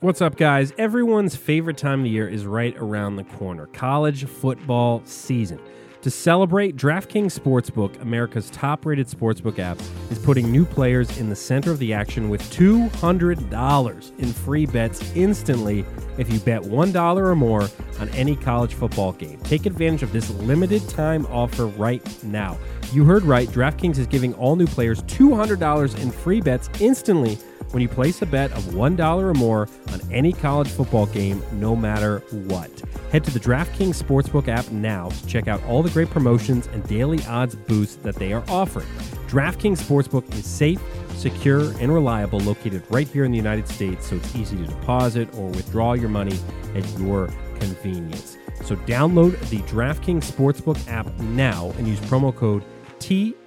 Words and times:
What's 0.00 0.20
up, 0.20 0.36
guys? 0.36 0.74
Everyone's 0.76 1.34
favorite 1.36 1.78
time 1.78 2.00
of 2.00 2.06
year 2.06 2.28
is 2.28 2.44
right 2.44 2.76
around 2.76 3.16
the 3.16 3.24
corner 3.24 3.64
college 3.64 4.26
football 4.26 5.00
season. 5.06 5.58
To 6.02 6.10
celebrate, 6.10 6.76
DraftKings 6.76 7.36
Sportsbook, 7.40 7.98
America's 8.02 8.50
top 8.50 8.84
rated 8.84 9.06
sportsbook 9.06 9.58
app, 9.58 9.80
is 10.10 10.18
putting 10.18 10.52
new 10.52 10.66
players 10.66 11.16
in 11.16 11.30
the 11.30 11.34
center 11.34 11.70
of 11.70 11.78
the 11.78 11.94
action 11.94 12.28
with 12.28 12.42
$200 12.50 14.18
in 14.18 14.32
free 14.34 14.66
bets 14.66 15.16
instantly 15.16 15.86
if 16.18 16.30
you 16.30 16.40
bet 16.40 16.60
$1 16.60 17.16
or 17.16 17.34
more 17.34 17.66
on 17.98 18.10
any 18.10 18.36
college 18.36 18.74
football 18.74 19.12
game. 19.12 19.38
Take 19.44 19.64
advantage 19.64 20.02
of 20.02 20.12
this 20.12 20.28
limited 20.28 20.86
time 20.90 21.24
offer 21.30 21.68
right 21.68 22.22
now. 22.22 22.58
You 22.92 23.04
heard 23.06 23.22
right, 23.22 23.48
DraftKings 23.48 23.96
is 23.96 24.06
giving 24.06 24.34
all 24.34 24.56
new 24.56 24.66
players 24.66 25.02
$200 25.04 26.02
in 26.02 26.10
free 26.10 26.42
bets 26.42 26.68
instantly 26.80 27.38
when 27.72 27.82
you 27.82 27.88
place 27.88 28.22
a 28.22 28.26
bet 28.26 28.52
of 28.52 28.62
$1 28.64 29.20
or 29.20 29.34
more 29.34 29.68
on 29.92 30.00
any 30.10 30.32
college 30.32 30.68
football 30.68 31.06
game, 31.06 31.42
no 31.52 31.76
matter 31.76 32.20
what. 32.30 32.70
Head 33.12 33.24
to 33.24 33.30
the 33.30 33.40
DraftKings 33.40 34.02
Sportsbook 34.02 34.48
app 34.48 34.70
now 34.70 35.08
to 35.08 35.26
check 35.26 35.48
out 35.48 35.62
all 35.64 35.82
the 35.82 35.90
great 35.90 36.10
promotions 36.10 36.66
and 36.68 36.86
daily 36.88 37.24
odds 37.26 37.54
boosts 37.54 37.96
that 37.96 38.16
they 38.16 38.32
are 38.32 38.44
offering. 38.48 38.86
DraftKings 39.28 39.78
Sportsbook 39.78 40.32
is 40.34 40.46
safe, 40.46 40.80
secure, 41.16 41.72
and 41.80 41.92
reliable, 41.92 42.40
located 42.40 42.82
right 42.90 43.08
here 43.08 43.24
in 43.24 43.30
the 43.30 43.36
United 43.36 43.68
States, 43.68 44.06
so 44.06 44.16
it's 44.16 44.34
easy 44.36 44.56
to 44.56 44.64
deposit 44.64 45.28
or 45.34 45.48
withdraw 45.48 45.94
your 45.94 46.08
money 46.08 46.38
at 46.74 46.98
your 46.98 47.28
convenience. 47.58 48.36
So 48.64 48.76
download 48.76 49.38
the 49.48 49.58
DraftKings 49.58 50.24
Sportsbook 50.30 50.78
app 50.88 51.06
now 51.20 51.72
and 51.78 51.86
use 51.86 52.00
promo 52.00 52.34
code 52.34 52.64
THPN 52.98 53.42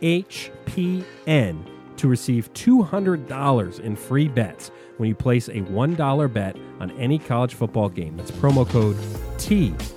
to 2.00 2.08
receive 2.08 2.52
$200 2.54 3.80
in 3.80 3.96
free 3.96 4.28
bets 4.28 4.72
when 4.98 5.08
you 5.08 5.16
place 5.16 5.48
a 5.50 5.62
$1 5.62 6.34
bet 6.34 6.58
on 6.80 6.92
any 6.92 7.20
college 7.20 7.54
football 7.54 7.90
game. 7.90 8.18
That's 8.18 8.32
promo 8.32 8.68
code 8.68 8.96
THPN 9.38 9.88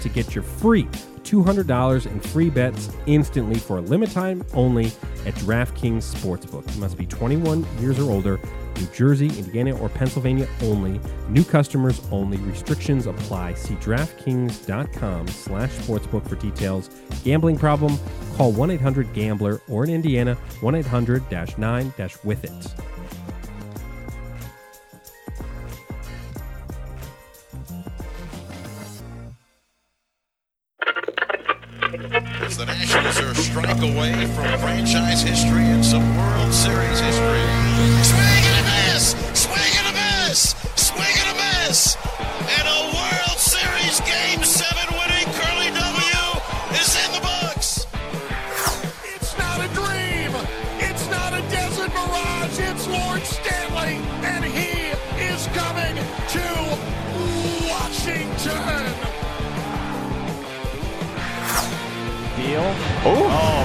to 0.00 0.08
get 0.08 0.34
your 0.34 0.44
free 0.44 0.88
$200 1.24 2.06
in 2.06 2.20
free 2.20 2.50
bets 2.50 2.90
instantly 3.06 3.58
for 3.58 3.78
a 3.78 3.80
limited 3.80 4.12
time 4.12 4.44
only 4.54 4.86
at 5.26 5.34
DraftKings 5.34 6.14
Sportsbook. 6.14 6.72
You 6.74 6.80
must 6.80 6.96
be 6.96 7.06
21 7.06 7.66
years 7.80 7.98
or 7.98 8.10
older, 8.10 8.38
New 8.76 8.86
Jersey, 8.86 9.28
Indiana, 9.38 9.76
or 9.78 9.88
Pennsylvania 9.88 10.48
only. 10.62 11.00
New 11.28 11.44
customers 11.44 12.00
only. 12.10 12.38
Restrictions 12.38 13.06
apply. 13.06 13.54
See 13.54 13.74
DraftKings.com 13.76 15.28
slash 15.28 15.70
sportsbook 15.70 16.28
for 16.28 16.34
details. 16.36 16.90
Gambling 17.24 17.58
problem? 17.58 17.98
Call 18.34 18.52
1-800-GAMBLER 18.52 19.62
or 19.68 19.84
in 19.84 19.90
Indiana, 19.90 20.36
1-800-9-WITH-IT. 20.60 22.74
As 31.92 32.56
the 32.56 32.64
Nationals 32.64 33.20
are 33.20 33.32
a 33.32 33.34
strike 33.34 33.82
away 33.82 34.14
from 34.34 34.58
franchise 34.60 35.20
history 35.20 35.60
and 35.60 35.84
some 35.84 36.16
World 36.16 36.50
Series 36.54 37.00
history. 37.00 37.42
Swing 38.02 38.44
and 38.48 38.60
a 38.60 38.94
miss! 38.94 39.31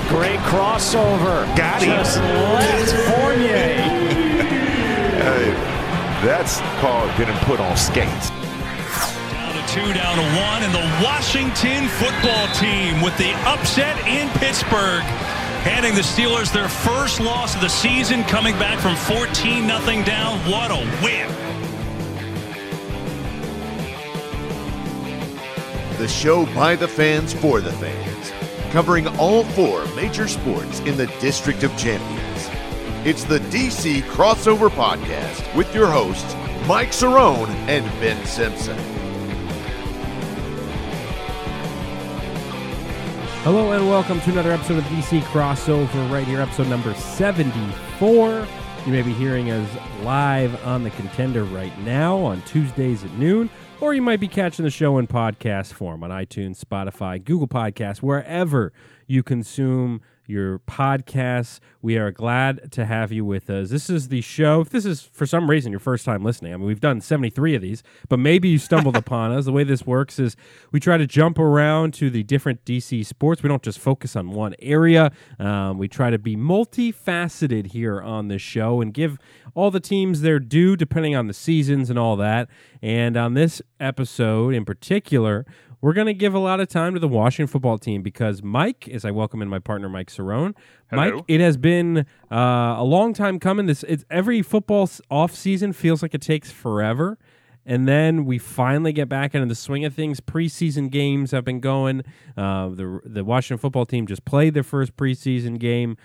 Great 0.07 0.39
crossover. 0.41 1.45
Got 1.55 1.81
him. 1.81 1.89
Just 1.89 2.17
left 2.17 2.93
Fournier. 3.09 3.93
Hey, 5.27 5.51
that's 6.23 6.61
called 6.79 7.09
getting 7.17 7.35
put 7.39 7.59
on 7.59 7.75
skates. 7.75 8.29
Down 8.29 9.53
to 9.53 9.73
two, 9.73 9.93
down 9.93 10.15
to 10.15 10.23
one, 10.39 10.63
and 10.63 10.73
the 10.73 11.03
Washington 11.03 11.89
football 11.89 12.47
team 12.53 13.01
with 13.01 13.17
the 13.17 13.33
upset 13.45 13.97
in 14.07 14.29
Pittsburgh. 14.39 15.03
Handing 15.63 15.95
the 15.95 16.01
Steelers 16.01 16.53
their 16.53 16.69
first 16.69 17.19
loss 17.19 17.55
of 17.55 17.61
the 17.61 17.67
season, 17.67 18.23
coming 18.23 18.57
back 18.57 18.79
from 18.79 18.95
14 18.95 19.67
0 19.67 20.03
down. 20.05 20.37
What 20.49 20.71
a 20.71 20.77
win! 21.03 21.27
The 25.97 26.07
show 26.07 26.45
by 26.53 26.75
the 26.75 26.87
fans 26.87 27.33
for 27.33 27.59
the 27.59 27.73
fans, 27.73 28.31
covering 28.71 29.07
all 29.17 29.43
four 29.43 29.85
major 29.95 30.27
sports 30.27 30.79
in 30.81 30.97
the 30.97 31.07
District 31.19 31.63
of 31.63 31.75
Champions. 31.77 32.49
It's 33.05 33.23
the 33.23 33.39
DC 33.39 34.01
Crossover 34.03 34.69
Podcast 34.69 35.55
with 35.55 35.73
your 35.73 35.87
hosts, 35.87 36.35
Mike 36.67 36.89
Cerrone 36.89 37.49
and 37.67 37.85
Ben 38.01 38.25
Simpson. 38.25 38.77
Hello 43.43 43.71
and 43.71 43.87
welcome 43.87 44.19
to 44.21 44.31
another 44.31 44.51
episode 44.51 44.79
of 44.79 44.83
DC 44.85 45.21
Crossover 45.21 46.11
right 46.11 46.27
here, 46.27 46.41
episode 46.41 46.67
number 46.67 46.93
74. 46.93 48.45
You 48.85 48.91
may 48.91 49.01
be 49.01 49.13
hearing 49.13 49.51
us 49.51 49.69
live 50.03 50.61
on 50.65 50.83
the 50.83 50.89
contender 50.91 51.45
right 51.45 51.77
now 51.79 52.17
on 52.17 52.41
Tuesdays 52.41 53.05
at 53.05 53.11
noon, 53.13 53.49
or 53.79 53.93
you 53.93 54.01
might 54.01 54.19
be 54.19 54.27
catching 54.27 54.65
the 54.65 54.71
show 54.71 54.97
in 54.97 55.07
podcast 55.07 55.73
form 55.73 56.03
on 56.03 56.09
iTunes, 56.09 56.63
Spotify, 56.63 57.23
Google 57.23 57.47
Podcasts, 57.47 57.97
wherever 57.97 58.73
you 59.05 59.23
consume 59.23 60.01
your 60.27 60.59
podcasts. 60.59 61.59
We 61.81 61.97
are 61.97 62.11
glad 62.11 62.71
to 62.73 62.85
have 62.85 63.11
you 63.11 63.23
with 63.23 63.49
us. 63.49 63.69
This 63.69 63.89
is 63.89 64.09
the 64.09 64.21
show. 64.21 64.61
If 64.61 64.69
this 64.69 64.85
is 64.85 65.01
for 65.01 65.25
some 65.25 65.49
reason 65.49 65.71
your 65.71 65.79
first 65.79 66.05
time 66.05 66.23
listening, 66.23 66.53
I 66.53 66.57
mean, 66.57 66.67
we've 66.67 66.81
done 66.81 67.01
73 67.01 67.55
of 67.55 67.61
these, 67.61 67.81
but 68.09 68.19
maybe 68.19 68.49
you 68.49 68.57
stumbled 68.57 68.97
upon 68.97 69.31
us. 69.31 69.45
The 69.45 69.51
way 69.51 69.63
this 69.63 69.85
works 69.85 70.19
is 70.19 70.35
we 70.71 70.79
try 70.79 70.97
to 70.97 71.07
jump 71.07 71.39
around 71.39 71.93
to 71.95 72.09
the 72.09 72.23
different 72.23 72.65
DC 72.65 73.05
sports. 73.05 73.41
We 73.41 73.49
don't 73.49 73.63
just 73.63 73.79
focus 73.79 74.15
on 74.15 74.31
one 74.31 74.53
area. 74.59 75.11
Um, 75.39 75.77
we 75.77 75.87
try 75.87 76.09
to 76.09 76.19
be 76.19 76.35
multifaceted 76.35 77.67
here 77.67 78.01
on 78.01 78.27
this 78.27 78.41
show 78.41 78.81
and 78.81 78.93
give 78.93 79.17
all 79.55 79.71
the 79.71 79.79
teams 79.79 80.21
their 80.21 80.39
due 80.39 80.75
depending 80.75 81.15
on 81.15 81.27
the 81.27 81.33
seasons 81.33 81.89
and 81.89 81.97
all 81.97 82.15
that. 82.17 82.49
And 82.81 83.17
on 83.17 83.33
this 83.33 83.61
episode 83.79 84.53
in 84.53 84.65
particular, 84.65 85.45
we're 85.81 85.93
going 85.93 86.07
to 86.07 86.13
give 86.13 86.33
a 86.33 86.39
lot 86.39 86.59
of 86.59 86.67
time 86.67 86.93
to 86.93 86.99
the 86.99 87.07
Washington 87.07 87.51
football 87.51 87.77
team 87.77 88.01
because 88.01 88.41
Mike, 88.41 88.87
as 88.87 89.05
I 89.05 89.11
welcome 89.11 89.41
in 89.41 89.47
my 89.47 89.59
partner 89.59 89.87
Mike 89.89 90.09
Cerrone, 90.09 90.55
Mike, 90.91 91.13
it 91.27 91.39
has 91.39 91.57
been 91.57 92.05
uh, 92.31 92.75
a 92.77 92.83
long 92.83 93.13
time 93.13 93.39
coming. 93.39 93.65
This 93.67 93.83
it's 93.83 94.03
every 94.09 94.41
football 94.41 94.89
off 95.11 95.35
season 95.35 95.73
feels 95.73 96.01
like 96.01 96.13
it 96.13 96.21
takes 96.21 96.51
forever, 96.51 97.17
and 97.65 97.87
then 97.87 98.25
we 98.25 98.37
finally 98.39 98.91
get 98.91 99.07
back 99.07 99.35
into 99.35 99.47
the 99.47 99.55
swing 99.55 99.85
of 99.85 99.93
things. 99.93 100.19
Preseason 100.19 100.89
games 100.89 101.31
have 101.31 101.45
been 101.45 101.59
going. 101.59 102.03
Uh, 102.35 102.69
the 102.69 102.99
the 103.05 103.23
Washington 103.23 103.59
football 103.59 103.85
team 103.85 104.07
just 104.07 104.25
played 104.25 104.53
their 104.53 104.63
first 104.63 104.95
preseason 104.97 105.59
game. 105.59 105.97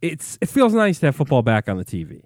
It's 0.00 0.38
it 0.40 0.48
feels 0.48 0.72
nice 0.72 0.98
to 1.00 1.06
have 1.06 1.16
football 1.16 1.42
back 1.42 1.68
on 1.68 1.76
the 1.76 1.84
TV. 1.84 2.22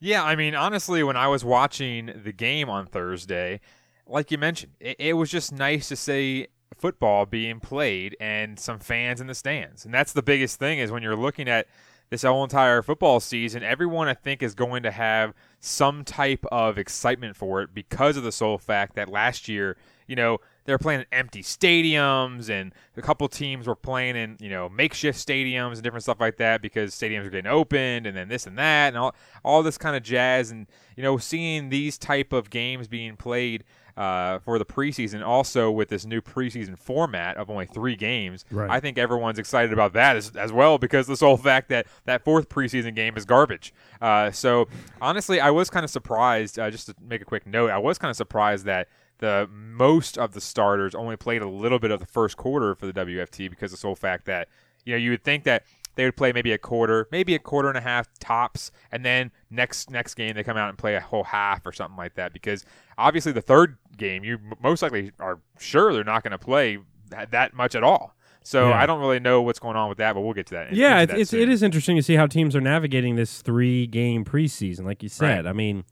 Yeah, 0.00 0.22
I 0.22 0.36
mean, 0.36 0.54
honestly, 0.54 1.02
when 1.02 1.16
I 1.16 1.26
was 1.26 1.44
watching 1.44 2.12
the 2.22 2.32
game 2.32 2.70
on 2.70 2.86
Thursday, 2.86 3.60
like 4.08 4.30
you 4.30 4.38
mentioned, 4.38 4.72
it, 4.80 4.96
it 4.98 5.12
was 5.14 5.30
just 5.30 5.52
nice 5.52 5.88
to 5.88 5.96
see 5.96 6.48
football 6.76 7.26
being 7.26 7.60
played 7.60 8.16
and 8.20 8.58
some 8.58 8.78
fans 8.78 9.20
in 9.20 9.26
the 9.26 9.34
stands. 9.34 9.84
And 9.84 9.92
that's 9.92 10.12
the 10.12 10.22
biggest 10.22 10.58
thing 10.58 10.78
is 10.78 10.90
when 10.90 11.02
you're 11.02 11.16
looking 11.16 11.48
at 11.48 11.66
this 12.10 12.22
whole 12.22 12.42
entire 12.42 12.82
football 12.82 13.20
season, 13.20 13.62
everyone 13.62 14.08
I 14.08 14.14
think 14.14 14.42
is 14.42 14.54
going 14.54 14.82
to 14.84 14.90
have 14.90 15.34
some 15.60 16.04
type 16.04 16.44
of 16.50 16.78
excitement 16.78 17.36
for 17.36 17.62
it 17.62 17.74
because 17.74 18.16
of 18.16 18.22
the 18.22 18.32
sole 18.32 18.58
fact 18.58 18.94
that 18.94 19.08
last 19.08 19.48
year, 19.48 19.76
you 20.06 20.16
know, 20.16 20.38
they 20.64 20.72
were 20.72 20.78
playing 20.78 21.00
in 21.00 21.06
empty 21.12 21.42
stadiums, 21.42 22.50
and 22.50 22.74
a 22.96 23.00
couple 23.02 23.26
teams 23.28 23.66
were 23.66 23.74
playing 23.74 24.16
in 24.16 24.36
you 24.38 24.50
know 24.50 24.68
makeshift 24.68 25.18
stadiums 25.18 25.74
and 25.74 25.82
different 25.82 26.02
stuff 26.02 26.20
like 26.20 26.36
that 26.36 26.60
because 26.60 26.94
stadiums 26.94 27.24
are 27.24 27.30
getting 27.30 27.50
opened, 27.50 28.06
and 28.06 28.14
then 28.14 28.28
this 28.28 28.46
and 28.46 28.58
that, 28.58 28.88
and 28.88 28.98
all 28.98 29.14
all 29.42 29.62
this 29.62 29.78
kind 29.78 29.96
of 29.96 30.02
jazz, 30.02 30.50
and 30.50 30.66
you 30.94 31.02
know 31.02 31.16
seeing 31.16 31.70
these 31.70 31.96
type 31.96 32.34
of 32.34 32.50
games 32.50 32.86
being 32.86 33.16
played. 33.16 33.64
Uh, 33.98 34.38
for 34.38 34.60
the 34.60 34.64
preseason, 34.64 35.26
also 35.26 35.72
with 35.72 35.88
this 35.88 36.06
new 36.06 36.20
preseason 36.20 36.78
format 36.78 37.36
of 37.36 37.50
only 37.50 37.66
three 37.66 37.96
games, 37.96 38.44
Right. 38.48 38.70
I 38.70 38.78
think 38.78 38.96
everyone's 38.96 39.40
excited 39.40 39.72
about 39.72 39.92
that 39.94 40.14
as, 40.16 40.30
as 40.36 40.52
well 40.52 40.78
because 40.78 41.08
the 41.08 41.16
sole 41.16 41.36
fact 41.36 41.68
that 41.70 41.88
that 42.04 42.22
fourth 42.22 42.48
preseason 42.48 42.94
game 42.94 43.16
is 43.16 43.24
garbage. 43.24 43.74
Uh, 44.00 44.30
so 44.30 44.68
honestly, 45.02 45.40
I 45.40 45.50
was 45.50 45.68
kind 45.68 45.82
of 45.82 45.90
surprised. 45.90 46.60
Uh, 46.60 46.70
just 46.70 46.86
to 46.86 46.94
make 47.04 47.20
a 47.20 47.24
quick 47.24 47.44
note, 47.44 47.70
I 47.70 47.78
was 47.78 47.98
kind 47.98 48.08
of 48.10 48.16
surprised 48.16 48.66
that 48.66 48.86
the 49.18 49.48
most 49.52 50.16
of 50.16 50.32
the 50.32 50.40
starters 50.40 50.94
only 50.94 51.16
played 51.16 51.42
a 51.42 51.48
little 51.48 51.80
bit 51.80 51.90
of 51.90 51.98
the 51.98 52.06
first 52.06 52.36
quarter 52.36 52.76
for 52.76 52.86
the 52.86 52.92
WFT 52.92 53.50
because 53.50 53.72
of 53.72 53.78
the 53.78 53.80
sole 53.80 53.96
fact 53.96 54.26
that 54.26 54.46
you 54.84 54.92
know 54.94 54.98
you 54.98 55.10
would 55.10 55.24
think 55.24 55.42
that 55.42 55.64
they 55.98 56.04
would 56.04 56.16
play 56.16 56.32
maybe 56.32 56.52
a 56.52 56.58
quarter, 56.58 57.08
maybe 57.10 57.34
a 57.34 57.38
quarter 57.40 57.68
and 57.68 57.76
a 57.76 57.80
half 57.80 58.06
tops, 58.20 58.70
and 58.92 59.04
then 59.04 59.32
next 59.50 59.90
next 59.90 60.14
game 60.14 60.34
they 60.34 60.44
come 60.44 60.56
out 60.56 60.68
and 60.68 60.78
play 60.78 60.94
a 60.94 61.00
whole 61.00 61.24
half 61.24 61.66
or 61.66 61.72
something 61.72 61.96
like 61.96 62.14
that. 62.14 62.32
Because 62.32 62.64
obviously 62.96 63.32
the 63.32 63.42
third 63.42 63.76
game 63.96 64.22
you 64.22 64.34
m- 64.34 64.52
most 64.62 64.80
likely 64.80 65.10
are 65.18 65.40
sure 65.58 65.92
they're 65.92 66.04
not 66.04 66.22
going 66.22 66.30
to 66.30 66.38
play 66.38 66.78
that, 67.10 67.32
that 67.32 67.52
much 67.52 67.74
at 67.74 67.82
all. 67.82 68.14
So 68.44 68.68
Yeah. 68.68 68.80
I 68.80 68.86
don't 68.86 69.00
really 69.00 69.18
know 69.18 69.42
what's 69.42 69.58
going 69.58 69.76
on 69.76 69.88
with 69.88 69.98
that, 69.98 70.14
but 70.14 70.20
we'll 70.20 70.34
get 70.34 70.46
to 70.46 70.54
that. 70.54 70.72
Yeah, 70.72 71.04
that 71.04 71.18
it's 71.18 71.30
soon. 71.32 71.40
it 71.42 71.48
is 71.48 71.62
interesting 71.64 71.96
to 71.96 72.02
see 72.02 72.14
how 72.14 72.26
teams 72.28 72.54
are 72.54 72.60
navigating 72.60 73.16
this 73.16 73.42
three 73.42 73.88
game 73.88 74.24
preseason. 74.24 74.84
Like 74.84 75.02
you 75.02 75.08
said, 75.08 75.46
I 75.46 75.52
mean, 75.52 75.82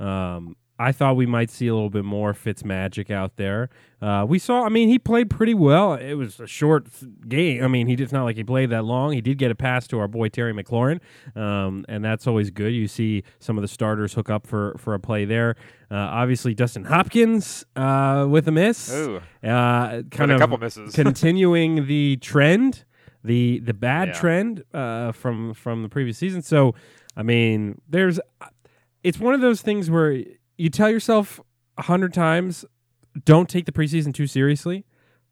um, 0.00 0.56
I 0.78 0.90
thought 0.90 1.14
we 1.16 1.26
might 1.26 1.48
see 1.50 1.68
a 1.68 1.74
little 1.74 1.90
bit 1.90 2.04
more 2.04 2.34
Fitz 2.34 2.64
magic 2.64 3.10
out 3.10 3.36
there. 3.36 3.68
Uh, 4.00 4.24
we 4.28 4.38
saw. 4.38 4.64
I 4.64 4.68
mean, 4.68 4.88
he 4.88 4.98
played 4.98 5.30
pretty 5.30 5.54
well. 5.54 5.94
It 5.94 6.14
was 6.14 6.40
a 6.40 6.46
short 6.46 6.86
game. 7.28 7.62
I 7.62 7.68
mean, 7.68 7.86
he 7.86 7.94
did 7.94 8.04
it's 8.04 8.12
not 8.12 8.24
like 8.24 8.36
he 8.36 8.42
played 8.42 8.70
that 8.70 8.84
long. 8.84 9.12
He 9.12 9.20
did 9.20 9.38
get 9.38 9.50
a 9.50 9.54
pass 9.54 9.86
to 9.88 10.00
our 10.00 10.08
boy 10.08 10.28
Terry 10.28 10.52
McLaurin, 10.52 10.98
um, 11.36 11.84
and 11.88 12.04
that's 12.04 12.26
always 12.26 12.50
good. 12.50 12.72
You 12.72 12.88
see 12.88 13.22
some 13.38 13.56
of 13.58 13.62
the 13.62 13.68
starters 13.68 14.14
hook 14.14 14.28
up 14.28 14.46
for 14.46 14.74
for 14.78 14.94
a 14.94 14.98
play 14.98 15.24
there. 15.24 15.54
Uh, 15.88 15.94
obviously, 15.96 16.52
Dustin 16.54 16.84
Hopkins 16.84 17.64
uh, 17.76 18.26
with 18.28 18.48
a 18.48 18.52
miss. 18.52 18.90
Uh, 18.92 19.20
kind 19.42 20.30
a 20.30 20.34
of 20.34 20.40
couple 20.40 20.58
misses. 20.58 20.92
continuing 20.94 21.86
the 21.86 22.16
trend, 22.16 22.84
the 23.22 23.60
the 23.60 23.74
bad 23.74 24.08
Yeah. 24.08 24.14
trend 24.14 24.64
uh, 24.74 25.12
from 25.12 25.54
from 25.54 25.82
the 25.82 25.88
previous 25.88 26.18
season. 26.18 26.42
So, 26.42 26.74
I 27.16 27.22
mean, 27.22 27.80
there's 27.88 28.18
it's 29.04 29.20
one 29.20 29.34
of 29.34 29.40
those 29.40 29.62
things 29.62 29.90
where 29.90 30.24
you 30.56 30.68
tell 30.70 30.90
yourself 30.90 31.40
a 31.78 31.82
hundred 31.82 32.12
times, 32.14 32.64
don't 33.24 33.48
take 33.48 33.66
the 33.66 33.72
preseason 33.72 34.12
too 34.14 34.26
seriously, 34.26 34.84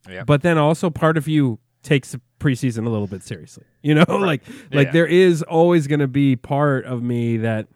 Yeah. 0.09 0.25
but 0.25 0.43
then 0.43 0.59
also 0.59 0.91
part 0.91 1.17
of 1.17 1.29
you 1.29 1.59
takes 1.83 2.13
the 2.13 2.21
preseason 2.39 2.87
a 2.87 2.91
little 2.91 3.07
bit 3.07 3.23
seriously. 3.23 3.65
You 3.83 3.95
know, 3.95 4.05
like 4.09 4.43
like 4.73 4.89
Yeah. 4.89 4.93
there 4.93 5.07
is 5.07 5.43
always 5.43 5.87
going 5.87 6.01
to 6.01 6.09
be 6.09 6.37
part 6.37 6.85
of 6.85 7.03
me 7.03 7.39
that 7.39 7.69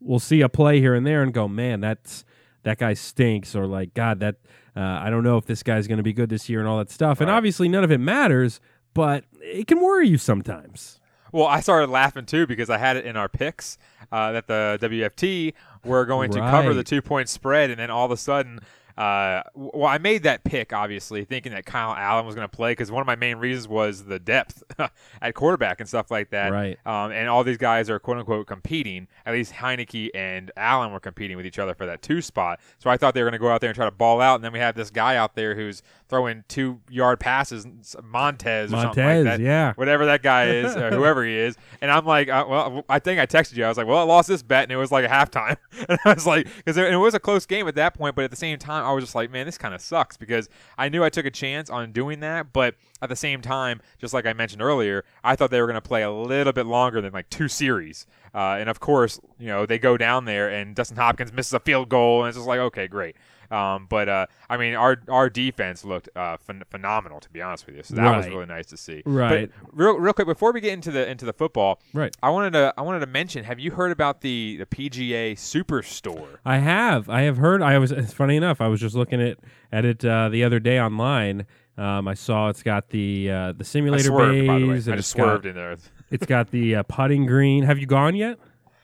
will 0.00 0.18
see 0.18 0.40
a 0.40 0.48
play 0.48 0.80
here 0.80 0.94
and 0.94 1.06
there 1.06 1.22
and 1.22 1.34
go, 1.34 1.46
man, 1.48 1.80
that's 1.80 2.24
that 2.62 2.78
guy 2.78 2.94
stinks, 2.94 3.54
or 3.54 3.66
like, 3.66 3.92
God, 3.94 4.20
that 4.20 4.36
uh, 4.76 4.80
I 4.80 5.10
don't 5.10 5.24
know 5.24 5.36
if 5.36 5.44
this 5.46 5.62
guy's 5.62 5.86
going 5.86 5.96
to 5.98 6.02
be 6.02 6.12
good 6.12 6.28
this 6.30 6.48
year 6.48 6.60
and 6.60 6.68
all 6.68 6.78
that 6.78 6.90
stuff. 6.90 7.20
And 7.20 7.30
obviously, 7.30 7.68
none 7.68 7.84
of 7.84 7.90
it 7.90 7.98
matters, 7.98 8.60
but 8.94 9.24
it 9.40 9.66
can 9.66 9.80
worry 9.80 10.08
you 10.08 10.16
sometimes. 10.18 10.99
Well, 11.32 11.46
I 11.46 11.60
started 11.60 11.90
laughing 11.90 12.26
too 12.26 12.46
because 12.46 12.70
I 12.70 12.78
had 12.78 12.96
it 12.96 13.06
in 13.06 13.16
our 13.16 13.28
picks 13.28 13.78
uh, 14.12 14.32
that 14.32 14.46
the 14.46 14.78
WFT 14.80 15.54
were 15.84 16.04
going 16.04 16.30
to 16.32 16.38
cover 16.40 16.74
the 16.74 16.84
two 16.84 17.02
point 17.02 17.28
spread, 17.28 17.70
and 17.70 17.78
then 17.78 17.90
all 17.90 18.04
of 18.04 18.10
a 18.10 18.16
sudden, 18.16 18.60
uh, 19.00 19.42
well, 19.54 19.86
I 19.86 19.96
made 19.96 20.24
that 20.24 20.44
pick 20.44 20.74
obviously 20.74 21.24
thinking 21.24 21.52
that 21.52 21.64
Kyle 21.64 21.94
Allen 21.94 22.26
was 22.26 22.34
going 22.34 22.46
to 22.46 22.54
play 22.54 22.72
because 22.72 22.90
one 22.90 23.00
of 23.00 23.06
my 23.06 23.16
main 23.16 23.38
reasons 23.38 23.66
was 23.66 24.04
the 24.04 24.18
depth 24.18 24.62
at 25.22 25.34
quarterback 25.34 25.80
and 25.80 25.88
stuff 25.88 26.10
like 26.10 26.28
that. 26.30 26.52
Right. 26.52 26.78
Um, 26.84 27.10
and 27.10 27.26
all 27.26 27.42
these 27.42 27.56
guys 27.56 27.88
are 27.88 27.98
quote 27.98 28.18
unquote 28.18 28.46
competing. 28.46 29.08
At 29.24 29.32
least 29.32 29.54
Heinicke 29.54 30.10
and 30.14 30.50
Allen 30.54 30.92
were 30.92 31.00
competing 31.00 31.38
with 31.38 31.46
each 31.46 31.58
other 31.58 31.74
for 31.74 31.86
that 31.86 32.02
two 32.02 32.20
spot. 32.20 32.60
So 32.78 32.90
I 32.90 32.98
thought 32.98 33.14
they 33.14 33.22
were 33.22 33.30
going 33.30 33.40
to 33.40 33.42
go 33.42 33.48
out 33.48 33.62
there 33.62 33.70
and 33.70 33.74
try 33.74 33.86
to 33.86 33.90
ball 33.90 34.20
out, 34.20 34.34
and 34.34 34.44
then 34.44 34.52
we 34.52 34.58
have 34.58 34.74
this 34.74 34.90
guy 34.90 35.16
out 35.16 35.34
there 35.34 35.54
who's 35.54 35.82
throwing 36.10 36.44
two 36.48 36.80
yard 36.90 37.20
passes, 37.20 37.66
Montez 38.02 38.72
or 38.72 38.82
something 38.82 39.04
like 39.04 39.14
Montez, 39.16 39.24
that 39.24 39.40
yeah. 39.40 39.72
whatever 39.74 40.04
that 40.06 40.22
guy 40.22 40.46
is, 40.48 40.76
or 40.76 40.90
whoever 40.90 41.24
he 41.24 41.34
is. 41.34 41.56
And 41.80 41.90
I'm 41.90 42.04
like, 42.04 42.28
uh, 42.28 42.44
well, 42.48 42.84
I 42.88 42.98
think 42.98 43.20
I 43.20 43.26
texted 43.26 43.56
you. 43.56 43.64
I 43.64 43.68
was 43.68 43.78
like, 43.78 43.86
well, 43.86 43.98
I 43.98 44.02
lost 44.02 44.28
this 44.28 44.42
bet, 44.42 44.64
and 44.64 44.72
it 44.72 44.76
was 44.76 44.92
like 44.92 45.04
a 45.04 45.08
halftime. 45.08 45.56
and 45.88 45.98
I 46.04 46.14
was 46.14 46.26
like, 46.26 46.48
because 46.56 46.76
it, 46.76 46.92
it 46.92 46.96
was 46.96 47.14
a 47.14 47.20
close 47.20 47.46
game 47.46 47.66
at 47.68 47.76
that 47.76 47.94
point, 47.94 48.16
but 48.16 48.24
at 48.24 48.30
the 48.30 48.36
same 48.36 48.58
time, 48.58 48.84
I 48.84 48.92
was 48.92 49.04
just 49.04 49.14
like, 49.14 49.30
man, 49.30 49.46
this 49.46 49.56
kind 49.56 49.74
of 49.74 49.80
sucks 49.80 50.16
because 50.16 50.48
I 50.76 50.88
knew 50.88 51.02
I 51.02 51.08
took 51.08 51.24
a 51.24 51.30
chance 51.30 51.70
on 51.70 51.92
doing 51.92 52.20
that, 52.20 52.52
but 52.52 52.74
at 53.00 53.08
the 53.08 53.16
same 53.16 53.40
time, 53.40 53.80
just 53.98 54.12
like 54.12 54.26
I 54.26 54.32
mentioned 54.32 54.60
earlier, 54.60 55.04
I 55.24 55.36
thought 55.36 55.50
they 55.50 55.60
were 55.60 55.66
going 55.66 55.74
to 55.74 55.80
play 55.80 56.02
a 56.02 56.10
little 56.10 56.52
bit 56.52 56.66
longer 56.66 57.00
than 57.00 57.12
like 57.12 57.30
two 57.30 57.48
series. 57.48 58.06
Uh, 58.34 58.56
and 58.58 58.68
of 58.68 58.80
course, 58.80 59.20
you 59.38 59.46
know, 59.46 59.66
they 59.66 59.78
go 59.78 59.96
down 59.96 60.24
there, 60.24 60.48
and 60.48 60.74
Dustin 60.74 60.96
Hopkins 60.96 61.32
misses 61.32 61.52
a 61.52 61.60
field 61.60 61.88
goal, 61.88 62.22
and 62.22 62.28
it's 62.28 62.36
just 62.36 62.48
like, 62.48 62.60
okay, 62.60 62.86
great. 62.88 63.16
Um, 63.50 63.86
but 63.88 64.08
uh, 64.08 64.26
I 64.48 64.56
mean, 64.56 64.74
our 64.74 64.96
our 65.08 65.28
defense 65.28 65.84
looked 65.84 66.08
uh, 66.14 66.36
phen- 66.48 66.62
phenomenal, 66.70 67.20
to 67.20 67.30
be 67.30 67.42
honest 67.42 67.66
with 67.66 67.76
you. 67.76 67.82
So 67.82 67.94
that 67.96 68.16
was 68.16 68.28
really 68.28 68.46
nice 68.46 68.66
to 68.66 68.76
see. 68.76 69.02
Right. 69.04 69.50
But 69.62 69.68
real 69.72 69.98
real 69.98 70.12
quick 70.12 70.26
before 70.28 70.52
we 70.52 70.60
get 70.60 70.72
into 70.72 70.90
the 70.90 71.08
into 71.10 71.24
the 71.24 71.32
football, 71.32 71.80
Right. 71.92 72.14
I 72.22 72.30
wanted 72.30 72.52
to 72.52 72.72
I 72.78 72.82
wanted 72.82 73.00
to 73.00 73.06
mention. 73.06 73.44
Have 73.44 73.58
you 73.58 73.72
heard 73.72 73.90
about 73.92 74.20
the 74.20 74.56
the 74.58 74.66
PGA 74.66 75.32
Superstore? 75.34 76.38
I 76.44 76.58
have. 76.58 77.08
I 77.08 77.22
have 77.22 77.38
heard. 77.38 77.62
I 77.62 77.78
was. 77.78 77.92
It's 77.92 78.12
funny 78.12 78.36
enough. 78.36 78.60
I 78.60 78.68
was 78.68 78.80
just 78.80 78.94
looking 78.94 79.20
at 79.20 79.38
at 79.72 79.84
it 79.84 80.04
uh, 80.04 80.28
the 80.28 80.44
other 80.44 80.60
day 80.60 80.80
online. 80.80 81.46
Um, 81.78 82.06
I 82.08 82.14
saw 82.14 82.48
it's 82.50 82.62
got 82.62 82.90
the 82.90 83.30
uh, 83.30 83.52
the 83.52 83.64
simulator 83.64 84.04
swerved, 84.04 84.46
by 84.46 84.58
the 84.58 84.66
way. 84.66 84.74
bays. 84.74 84.88
I 84.88 84.92
and 84.92 84.98
just 84.98 85.10
it's 85.10 85.14
got- 85.14 85.22
swerved 85.24 85.46
in 85.46 85.54
there. 85.54 85.76
It's 86.12 86.26
got 86.26 86.50
the 86.50 86.74
uh, 86.74 86.82
putting 86.82 87.24
green. 87.24 87.62
Have 87.62 87.78
you 87.78 87.86
gone 87.86 88.16
yet? 88.16 88.36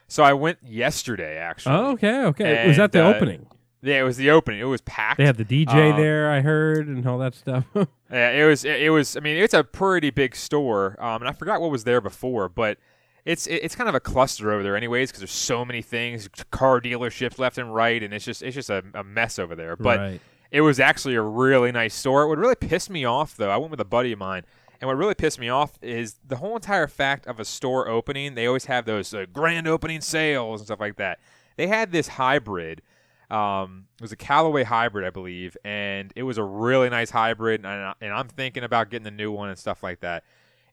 So 0.06 0.22
I 0.22 0.32
went 0.34 0.58
yesterday, 0.62 1.36
actually. 1.38 1.74
Oh, 1.74 1.90
okay, 1.94 2.20
okay. 2.26 2.68
was 2.68 2.76
that 2.76 2.92
the 2.92 3.04
uh, 3.04 3.12
opening? 3.12 3.48
Yeah, 3.82 4.00
it 4.00 4.04
was 4.04 4.16
the 4.16 4.30
opening. 4.30 4.60
It 4.60 4.64
was 4.64 4.80
packed. 4.80 5.18
They 5.18 5.26
had 5.26 5.36
the 5.36 5.44
DJ 5.44 5.92
Um, 5.92 6.00
there. 6.00 6.30
I 6.30 6.40
heard 6.40 6.88
and 6.88 7.06
all 7.06 7.18
that 7.18 7.34
stuff. 7.34 7.64
Yeah, 8.08 8.30
it 8.30 8.44
was. 8.46 8.64
It 8.64 8.92
was. 8.92 9.16
I 9.16 9.20
mean, 9.20 9.36
it's 9.36 9.52
a 9.52 9.64
pretty 9.64 10.10
big 10.10 10.36
store, 10.36 10.94
um, 11.00 11.22
and 11.22 11.28
I 11.28 11.32
forgot 11.32 11.60
what 11.60 11.72
was 11.72 11.82
there 11.82 12.00
before, 12.00 12.48
but 12.48 12.78
it's 13.24 13.48
it- 13.48 13.64
it's 13.64 13.74
kind 13.74 13.88
of 13.88 13.96
a 13.96 14.00
cluster 14.00 14.52
over 14.52 14.62
there, 14.62 14.76
anyways, 14.76 15.10
because 15.10 15.18
there's 15.22 15.32
so 15.32 15.64
many 15.64 15.82
things, 15.82 16.28
car 16.52 16.80
dealerships 16.80 17.36
left 17.40 17.58
and 17.58 17.74
right, 17.74 18.00
and 18.04 18.14
it's 18.14 18.24
just 18.24 18.42
it's 18.44 18.54
just 18.54 18.70
a, 18.70 18.84
a 18.94 19.02
mess 19.02 19.40
over 19.40 19.56
there. 19.56 19.74
But 19.74 19.98
Right. 19.98 20.20
it 20.52 20.60
was 20.60 20.78
actually 20.78 21.16
a 21.16 21.20
really 21.22 21.72
nice 21.72 21.94
store. 21.96 22.22
It 22.22 22.28
would 22.28 22.38
really 22.38 22.54
piss 22.54 22.88
me 22.88 23.04
off, 23.04 23.36
though, 23.36 23.50
I 23.50 23.56
went 23.56 23.72
with 23.72 23.80
a 23.80 23.84
buddy 23.84 24.12
of 24.12 24.20
mine, 24.20 24.44
and 24.80 24.86
what 24.86 24.96
really 24.96 25.16
pissed 25.16 25.40
me 25.40 25.48
off 25.48 25.72
is 25.82 26.14
the 26.24 26.36
whole 26.36 26.54
entire 26.54 26.86
fact 26.86 27.26
of 27.26 27.40
a 27.40 27.44
store 27.44 27.88
opening. 27.88 28.36
They 28.36 28.46
always 28.46 28.66
have 28.66 28.84
those 28.84 29.12
uh, 29.12 29.26
grand 29.32 29.66
opening 29.66 30.00
sales 30.00 30.60
and 30.60 30.66
stuff 30.68 30.78
like 30.78 30.94
that. 30.98 31.18
They 31.56 31.66
had 31.66 31.90
this 31.90 32.06
hybrid. 32.06 32.82
Um, 33.30 33.86
it 33.98 34.02
was 34.02 34.12
a 34.12 34.16
Callaway 34.16 34.62
hybrid, 34.62 35.04
I 35.04 35.10
believe, 35.10 35.56
and 35.64 36.12
it 36.14 36.22
was 36.22 36.38
a 36.38 36.44
really 36.44 36.88
nice 36.88 37.10
hybrid. 37.10 37.64
And, 37.64 37.68
I, 37.68 37.94
and 38.00 38.12
I'm 38.12 38.28
thinking 38.28 38.62
about 38.62 38.90
getting 38.90 39.04
the 39.04 39.10
new 39.10 39.32
one 39.32 39.48
and 39.48 39.58
stuff 39.58 39.82
like 39.82 40.00
that. 40.00 40.22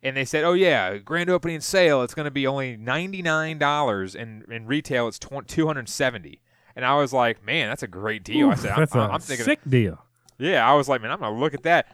And 0.03 0.17
they 0.17 0.25
said, 0.25 0.43
"Oh 0.43 0.53
yeah, 0.53 0.97
grand 0.97 1.29
opening 1.29 1.61
sale. 1.61 2.03
It's 2.03 2.13
going 2.13 2.25
to 2.25 2.31
be 2.31 2.45
only 2.45 2.75
ninety 2.75 3.21
nine 3.21 3.57
dollars, 3.57 4.15
and 4.15 4.43
in 4.51 4.65
retail, 4.67 5.07
it's 5.07 5.17
two 5.17 5.65
hundred 5.65 5.87
seventy. 5.87 6.41
And 6.75 6.85
I 6.85 6.95
was 6.95 7.13
like, 7.13 7.43
"Man, 7.43 7.69
that's 7.69 7.83
a 7.83 7.87
great 7.87 8.23
deal." 8.23 8.49
I 8.49 8.55
said, 8.55 8.71
I'm, 8.71 8.79
that's 8.79 8.95
a 8.95 8.99
I'm 8.99 9.19
thinking, 9.21 9.45
sick 9.45 9.59
deal. 9.67 10.03
yeah, 10.37 10.69
I 10.69 10.73
was 10.73 10.89
like, 10.89 11.01
man, 11.01 11.11
I'm 11.11 11.19
gonna 11.19 11.39
look 11.39 11.53
at 11.53 11.63
that. 11.63 11.87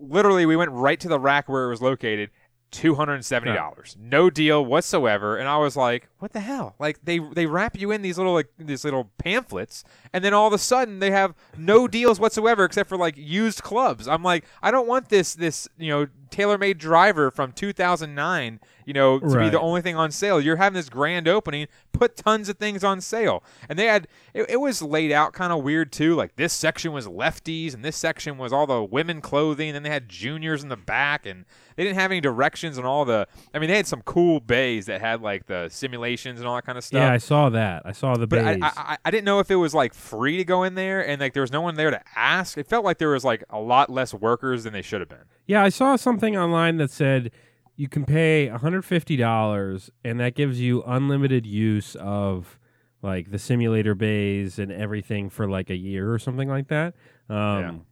Literally, 0.00 0.46
we 0.46 0.56
went 0.56 0.70
right 0.70 1.00
to 1.00 1.08
the 1.08 1.18
rack 1.18 1.48
where 1.48 1.64
it 1.64 1.68
was 1.70 1.82
located. 1.82 2.30
Two 2.72 2.96
hundred 2.96 3.14
and 3.14 3.24
seventy 3.24 3.54
dollars, 3.54 3.96
no 3.98 4.28
deal 4.28 4.64
whatsoever, 4.64 5.36
and 5.36 5.48
I 5.48 5.56
was 5.56 5.76
like, 5.76 6.08
"What 6.18 6.32
the 6.32 6.40
hell?" 6.40 6.74
Like 6.78 6.98
they 7.04 7.20
they 7.20 7.46
wrap 7.46 7.76
you 7.78 7.90
in 7.92 8.02
these 8.02 8.18
little 8.18 8.34
like 8.34 8.48
these 8.58 8.84
little 8.84 9.10
pamphlets, 9.18 9.84
and 10.12 10.24
then 10.24 10.34
all 10.34 10.48
of 10.48 10.52
a 10.52 10.58
sudden 10.58 10.98
they 10.98 11.12
have 11.12 11.34
no 11.56 11.86
deals 11.86 12.18
whatsoever 12.18 12.64
except 12.64 12.88
for 12.88 12.98
like 12.98 13.16
used 13.16 13.62
clubs. 13.62 14.08
I'm 14.08 14.22
like, 14.22 14.44
I 14.62 14.72
don't 14.72 14.88
want 14.88 15.08
this 15.08 15.34
this 15.34 15.68
you 15.78 15.90
know 15.90 16.06
tailor 16.30 16.58
made 16.58 16.78
driver 16.78 17.30
from 17.30 17.52
2009, 17.52 18.60
you 18.84 18.92
know, 18.94 19.18
to 19.18 19.26
be 19.26 19.48
the 19.50 19.60
only 19.60 19.82
thing 19.82 19.96
on 19.96 20.10
sale. 20.10 20.40
You're 20.40 20.56
having 20.56 20.74
this 20.76 20.88
grand 20.88 21.26
opening, 21.28 21.66
put 21.92 22.16
tons 22.16 22.48
of 22.48 22.58
things 22.58 22.84
on 22.84 23.00
sale. 23.00 23.42
And 23.68 23.78
they 23.78 23.86
had 23.86 24.06
it, 24.34 24.46
it 24.50 24.56
was 24.60 24.82
laid 24.82 25.10
out 25.12 25.32
kind 25.32 25.52
of 25.52 25.62
weird 25.64 25.92
too. 25.92 26.14
Like 26.14 26.36
this 26.36 26.52
section 26.52 26.92
was 26.92 27.06
lefties 27.06 27.74
and 27.74 27.84
this 27.84 27.96
section 27.96 28.38
was 28.38 28.52
all 28.52 28.66
the 28.66 28.82
women 28.82 29.20
clothing, 29.20 29.74
and 29.74 29.84
they 29.84 29.90
had 29.90 30.08
juniors 30.08 30.62
in 30.62 30.68
the 30.68 30.76
back 30.76 31.26
and 31.26 31.44
they 31.76 31.84
didn't 31.84 31.98
have 31.98 32.10
any 32.10 32.20
directions 32.20 32.78
on 32.78 32.84
all 32.84 33.04
the 33.04 33.26
I 33.54 33.58
mean, 33.58 33.68
they 33.68 33.76
had 33.76 33.86
some 33.86 34.02
cool 34.02 34.40
bays 34.40 34.86
that 34.86 35.00
had 35.00 35.20
like 35.22 35.46
the 35.46 35.68
simulations 35.68 36.38
and 36.40 36.48
all 36.48 36.54
that 36.56 36.64
kind 36.66 36.78
of 36.78 36.84
stuff. 36.84 36.98
Yeah, 37.00 37.12
I 37.12 37.18
saw 37.18 37.48
that. 37.50 37.82
I 37.84 37.92
saw 37.92 38.14
the 38.16 38.26
But 38.26 38.44
bays. 38.44 38.60
I, 38.62 38.72
I- 38.76 38.96
I 39.04 39.10
didn't 39.10 39.24
know 39.24 39.38
if 39.40 39.50
it 39.50 39.56
was 39.56 39.72
like 39.74 39.94
free 39.94 40.36
to 40.38 40.44
go 40.44 40.62
in 40.64 40.74
there 40.74 41.06
and 41.06 41.20
like 41.20 41.32
there 41.32 41.40
was 41.42 41.52
no 41.52 41.60
one 41.60 41.74
there 41.76 41.90
to 41.90 42.00
ask. 42.16 42.56
It 42.58 42.66
felt 42.66 42.84
like 42.84 42.98
there 42.98 43.10
was 43.10 43.24
like 43.24 43.44
a 43.50 43.60
lot 43.60 43.88
less 43.90 44.12
workers 44.14 44.64
than 44.64 44.72
they 44.72 44.82
should 44.82 45.00
have 45.00 45.08
been. 45.08 45.24
Yeah, 45.46 45.62
I 45.62 45.68
saw 45.68 45.94
something 46.16 46.36
online 46.36 46.78
that 46.78 46.90
said 46.90 47.30
you 47.76 47.88
can 47.88 48.06
pay 48.06 48.50
$150 48.50 49.90
and 50.02 50.18
that 50.20 50.34
gives 50.34 50.58
you 50.58 50.82
unlimited 50.86 51.44
use 51.44 51.94
of 51.96 52.58
like 53.02 53.30
the 53.30 53.38
simulator 53.38 53.94
bays 53.94 54.58
and 54.58 54.72
everything 54.72 55.28
for 55.28 55.46
like 55.46 55.68
a 55.68 55.76
year 55.76 56.10
or 56.10 56.18
something 56.18 56.48
like 56.48 56.68
that. 56.68 56.94
Um 57.28 57.84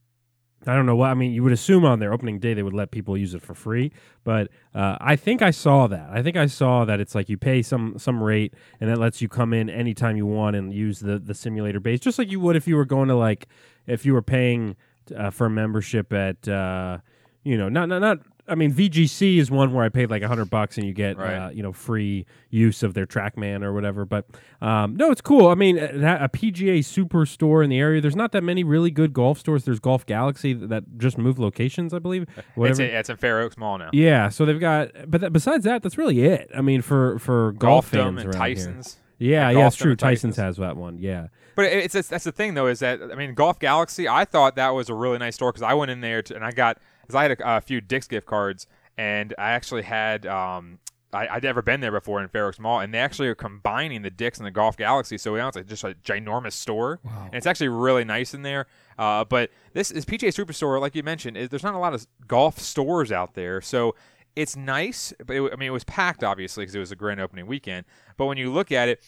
I 0.67 0.75
don't 0.75 0.87
know 0.87 0.97
what 0.97 1.11
I 1.11 1.15
mean. 1.15 1.33
You 1.33 1.43
would 1.43 1.53
assume 1.53 1.85
on 1.85 1.99
their 1.99 2.15
opening 2.15 2.39
day 2.39 2.55
they 2.55 2.63
would 2.63 2.73
let 2.73 2.91
people 2.91 3.19
use 3.19 3.35
it 3.35 3.43
for 3.43 3.53
free, 3.53 3.93
but 4.25 4.49
uh, 4.75 4.97
I 4.99 5.15
think 5.15 5.43
I 5.43 5.51
saw 5.51 5.87
that. 5.89 6.09
I 6.11 6.23
think 6.23 6.39
I 6.39 6.47
saw 6.47 6.87
that 6.87 7.01
it's 7.01 7.15
like 7.15 7.29
you 7.29 7.37
pay 7.37 7.61
some 7.61 7.99
some 7.99 8.23
rate 8.23 8.55
and 8.81 8.89
it 8.89 8.97
lets 8.97 9.21
you 9.21 9.29
come 9.29 9.53
in 9.53 9.69
anytime 9.69 10.17
you 10.17 10.25
want 10.25 10.57
and 10.57 10.73
use 10.73 11.01
the 11.01 11.19
the 11.19 11.35
simulator 11.35 11.81
base, 11.81 12.01
just 12.01 12.19
like 12.19 12.31
you 12.31 12.41
would 12.41 12.57
if 12.57 12.67
you 12.67 12.77
were 12.77 12.87
going 12.87 13.09
to 13.09 13.15
like 13.15 13.47
if 13.87 14.07
you 14.07 14.15
were 14.15 14.23
paying 14.23 14.75
uh, 15.15 15.29
for 15.29 15.49
a 15.49 15.51
membership 15.51 16.15
at 16.15 16.49
uh, 16.49 16.97
you 17.45 17.57
know 17.57 17.69
not 17.69 17.89
not 17.89 18.01
not. 18.01 18.19
I 18.47 18.57
mean, 18.57 18.75
VGC 18.75 19.39
is 19.39 19.51
one 19.51 19.73
where 19.73 19.87
I 19.87 19.89
paid 19.89 20.11
like 20.11 20.21
a 20.23 20.29
hundred 20.29 20.51
bucks 20.51 20.77
and 20.77 20.87
you 20.87 20.93
get 20.93 21.17
Right. 21.17 21.33
uh, 21.35 21.49
you 21.49 21.63
know 21.63 21.73
free 21.73 22.27
use 22.51 22.83
of 22.83 22.93
their 22.93 23.07
TrackMan 23.07 23.63
or 23.63 23.73
whatever. 23.73 24.05
But 24.05 24.27
um, 24.61 24.97
no, 24.97 25.11
it's 25.11 25.23
cool. 25.23 25.49
I 25.49 25.55
mean, 25.55 25.79
a, 25.79 26.19
a 26.25 26.29
PGA 26.29 26.81
superstore 26.81 27.65
in 27.65 27.71
the 27.71 27.79
area. 27.79 28.03
There's 28.03 28.17
not 28.17 28.33
that 28.33 28.43
many 28.45 28.63
really 28.63 28.91
good 28.91 29.15
golf 29.15 29.39
stores. 29.39 29.65
There's 29.65 29.81
Golf 29.81 30.05
Galaxy 30.05 30.53
that 30.53 30.99
just 30.99 31.17
moved 31.17 31.39
locations, 31.39 31.95
I 31.95 32.01
believe. 32.01 32.27
It's, 32.57 32.79
yeah, 32.79 32.99
it's 32.99 33.09
in 33.09 33.17
Fair 33.17 33.41
Oaks 33.41 33.57
Mall 33.57 33.79
now. 33.79 33.89
Yeah, 33.95 34.29
so 34.29 34.45
they've 34.45 34.61
got, 34.61 34.91
but 35.11 35.33
besides 35.33 35.65
that, 35.65 35.83
that's 35.83 35.97
really 35.97 36.23
it. 36.25 36.51
I 36.55 36.61
mean, 36.61 36.83
for 36.83 37.19
for 37.21 37.53
golf, 37.53 37.91
Golfdom 37.93 37.93
fans 37.93 38.25
and 38.25 38.35
around 38.35 38.47
here. 38.47 38.55
Tyson's. 38.57 38.97
Yeah, 39.19 39.49
Yeah, 39.51 39.67
it's 39.69 39.77
true. 39.77 39.97
Tyson's 39.97 40.37
Tyson's. 40.37 40.37
has 40.37 40.57
that 40.59 40.77
one. 40.77 40.99
Yeah, 40.99 41.29
But 41.55 41.67
it's, 41.67 41.95
it's 41.95 42.09
that's 42.09 42.25
the 42.25 42.33
thing 42.33 42.53
though 42.55 42.67
is 42.67 42.81
that 42.81 43.01
I 43.01 43.15
mean 43.15 43.33
Golf 43.33 43.59
Galaxy 43.59 44.07
I 44.07 44.27
thought 44.27 44.57
that 44.57 44.71
was 44.75 44.91
a 44.91 44.95
really 44.95 45.17
nice 45.17 45.37
store 45.37 45.51
because 45.51 45.63
I 45.63 45.73
went 45.73 45.91
in 45.93 46.03
there 46.03 46.21
to, 46.21 46.35
and 46.35 46.45
I 46.45 46.51
got 46.51 46.77
because 47.07 47.15
I 47.15 47.23
had 47.23 47.33
a, 47.33 47.57
a 47.57 47.61
few 47.61 47.81
Dick's 47.81 48.09
gift 48.09 48.27
cards 48.27 48.67
and 48.97 49.35
I 49.39 49.51
actually 49.51 49.83
had 49.83 50.27
um 50.27 50.79
I, 51.13 51.29
I'd 51.29 51.43
never 51.45 51.63
been 51.63 51.81
there 51.81 51.93
before 51.93 52.21
in 52.21 52.29
Fair 52.29 52.47
Oaks 52.47 52.59
Mall 52.59 52.81
and 52.81 52.93
they 52.93 52.99
actually 52.99 53.29
are 53.29 53.35
combining 53.35 54.03
the 54.03 54.11
Dick's 54.11 54.39
and 54.39 54.47
the 54.47 54.51
Golf 54.51 54.77
Galaxy 54.77 55.19
so 55.19 55.35
now 55.37 55.49
it's 55.49 55.57
like 55.57 55.67
just 55.67 55.85
a 55.85 55.95
ginormous 56.05 56.53
store 56.53 57.01
wow. 57.05 57.25
and 57.27 57.35
it's 57.35 57.47
actually 57.47 57.69
really 57.69 58.05
nice 58.05 58.35
in 58.35 58.43
there. 58.43 58.67
Uh, 58.99 59.25
but 59.25 59.51
this 59.73 59.91
is 59.91 60.05
PGA 60.05 60.29
Superstore 60.29 60.81
like 60.81 60.95
you 60.95 61.03
mentioned 61.03 61.37
is, 61.37 61.49
there's 61.49 61.63
not 61.63 61.75
a 61.75 61.79
lot 61.79 61.95
of 61.95 62.07
golf 62.27 62.59
stores 62.59 63.13
out 63.13 63.35
there 63.35 63.61
so. 63.61 63.95
It's 64.37 64.57
nice, 64.57 65.13
but 65.25 65.37
it, 65.37 65.53
I 65.53 65.55
mean, 65.55 65.69
it 65.69 65.73
was 65.73 65.85
packed 65.85 66.25
obviously 66.25 66.63
because 66.63 66.75
it 66.75 66.81
was 66.81 66.91
a 66.91 66.97
grand 66.97 67.21
opening 67.21 67.47
weekend. 67.47 67.87
But 68.17 68.27
when 68.27 68.37
you 68.37 68.53
look 68.53 68.73
at 68.73 68.89
it, 68.89 69.01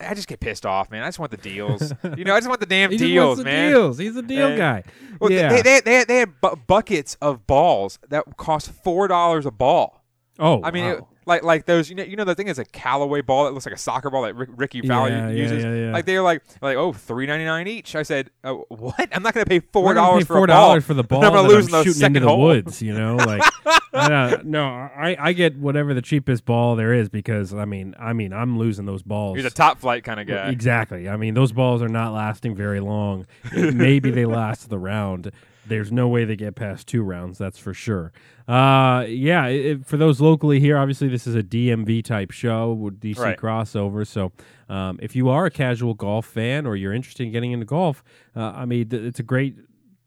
I 0.00 0.14
just 0.14 0.28
get 0.28 0.40
pissed 0.40 0.64
off, 0.66 0.90
man. 0.90 1.02
I 1.02 1.08
just 1.08 1.18
want 1.18 1.30
the 1.30 1.36
deals. 1.36 1.92
you 2.16 2.24
know, 2.24 2.34
I 2.34 2.38
just 2.38 2.48
want 2.48 2.60
the 2.60 2.66
damn 2.66 2.90
deals, 2.90 3.26
wants 3.26 3.38
the 3.40 3.44
man. 3.44 3.72
deals. 3.72 3.98
He's 3.98 4.16
a 4.16 4.22
deal 4.22 4.48
And- 4.48 4.58
guy. 4.58 4.82
Well, 5.20 5.30
yeah. 5.32 5.48
they, 5.48 5.62
they, 5.62 5.80
they, 5.80 6.04
they 6.04 6.18
had 6.18 6.40
bu- 6.40 6.56
buckets 6.66 7.16
of 7.22 7.46
balls 7.46 7.98
that 8.08 8.24
cost 8.36 8.70
four 8.70 9.08
dollars 9.08 9.46
a 9.46 9.50
ball. 9.50 10.04
oh, 10.38 10.60
I 10.62 10.70
mean, 10.70 10.84
wow. 10.84 11.08
Like 11.26 11.42
like 11.42 11.66
those. 11.66 11.90
You 11.90 11.96
know, 11.96 12.04
you 12.04 12.14
know 12.16 12.24
the 12.24 12.34
thing 12.36 12.46
is 12.48 12.58
a 12.58 12.64
Callaway 12.64 13.20
ball 13.20 13.44
that 13.46 13.50
looks 13.52 13.66
like 13.66 13.74
a 13.74 13.78
soccer 13.78 14.10
ball 14.10 14.22
that 14.22 14.36
Rick, 14.36 14.50
Rickie 14.52 14.80
Fowler 14.82 15.08
Yeah, 15.10 15.28
uses. 15.30 15.64
yeah, 15.64 15.74
yeah. 15.74 15.92
Like 15.92 16.06
they're 16.06 16.22
like 16.22 16.42
like 16.62 16.76
oh 16.76 16.92
three 16.92 17.26
ninety 17.26 17.44
nine 17.44 17.66
each. 17.66 17.96
I 17.96 18.04
said 18.04 18.30
oh, 18.44 18.64
what? 18.68 19.08
I'm 19.12 19.22
not 19.24 19.34
going 19.34 19.44
to 19.44 19.48
pay 19.50 19.58
four 19.58 19.92
dollars 19.92 20.24
for 20.24 20.34
four 20.36 20.46
dollars 20.46 20.84
for 20.84 20.94
the 20.94 21.02
ball 21.04 21.24
I'm 21.24 21.32
gonna 21.32 21.48
lose 21.48 21.66
I'm 21.66 21.74
in 21.74 21.78
the 21.80 21.84
shooting 21.84 21.92
second 22.00 22.16
into 22.16 22.26
the 22.26 22.28
hole. 22.32 22.42
woods. 22.44 22.80
You 22.80 22.94
know, 22.94 23.16
like 23.16 23.42
I 23.92 24.40
no, 24.44 24.64
I, 24.66 25.16
I 25.18 25.32
get 25.32 25.56
whatever 25.56 25.94
the 25.94 26.02
cheapest 26.02 26.44
ball 26.44 26.76
there 26.76 26.92
is 26.92 27.08
because 27.08 27.52
I 27.52 27.64
mean, 27.64 27.94
I 27.98 28.12
mean, 28.12 28.32
I'm 28.32 28.56
losing 28.58 28.86
those 28.86 29.02
balls. 29.02 29.36
He's 29.36 29.44
a 29.46 29.50
top 29.50 29.80
flight 29.80 30.04
kind 30.04 30.20
of 30.20 30.26
guy. 30.28 30.48
Exactly. 30.50 31.08
I 31.08 31.16
mean, 31.16 31.34
those 31.34 31.50
balls 31.52 31.82
are 31.82 31.88
not 31.88 32.12
lasting 32.12 32.54
very 32.54 32.78
long. 32.80 33.26
Maybe 33.52 34.10
they 34.10 34.26
last 34.26 34.68
the 34.70 34.78
round. 34.78 35.32
There's 35.68 35.90
no 35.90 36.08
way 36.08 36.24
they 36.24 36.36
get 36.36 36.54
past 36.54 36.86
two 36.86 37.02
rounds. 37.02 37.38
That's 37.38 37.58
for 37.58 37.74
sure. 37.74 38.12
Uh, 38.46 39.04
yeah. 39.08 39.46
It, 39.46 39.84
for 39.86 39.96
those 39.96 40.20
locally 40.20 40.60
here, 40.60 40.78
obviously 40.78 41.08
this 41.08 41.26
is 41.26 41.34
a 41.34 41.42
DMV 41.42 42.04
type 42.04 42.30
show 42.30 42.72
with 42.72 43.00
DC 43.00 43.18
Right. 43.18 43.38
crossover. 43.38 44.06
So, 44.06 44.32
um, 44.68 44.98
if 45.02 45.16
you 45.16 45.28
are 45.28 45.46
a 45.46 45.50
casual 45.50 45.94
golf 45.94 46.26
fan 46.26 46.66
or 46.66 46.76
you're 46.76 46.92
interested 46.92 47.24
in 47.24 47.32
getting 47.32 47.52
into 47.52 47.66
golf, 47.66 48.04
uh, 48.36 48.52
I 48.54 48.64
mean, 48.64 48.88
th- 48.88 49.02
it's 49.02 49.18
a 49.20 49.24
great 49.24 49.56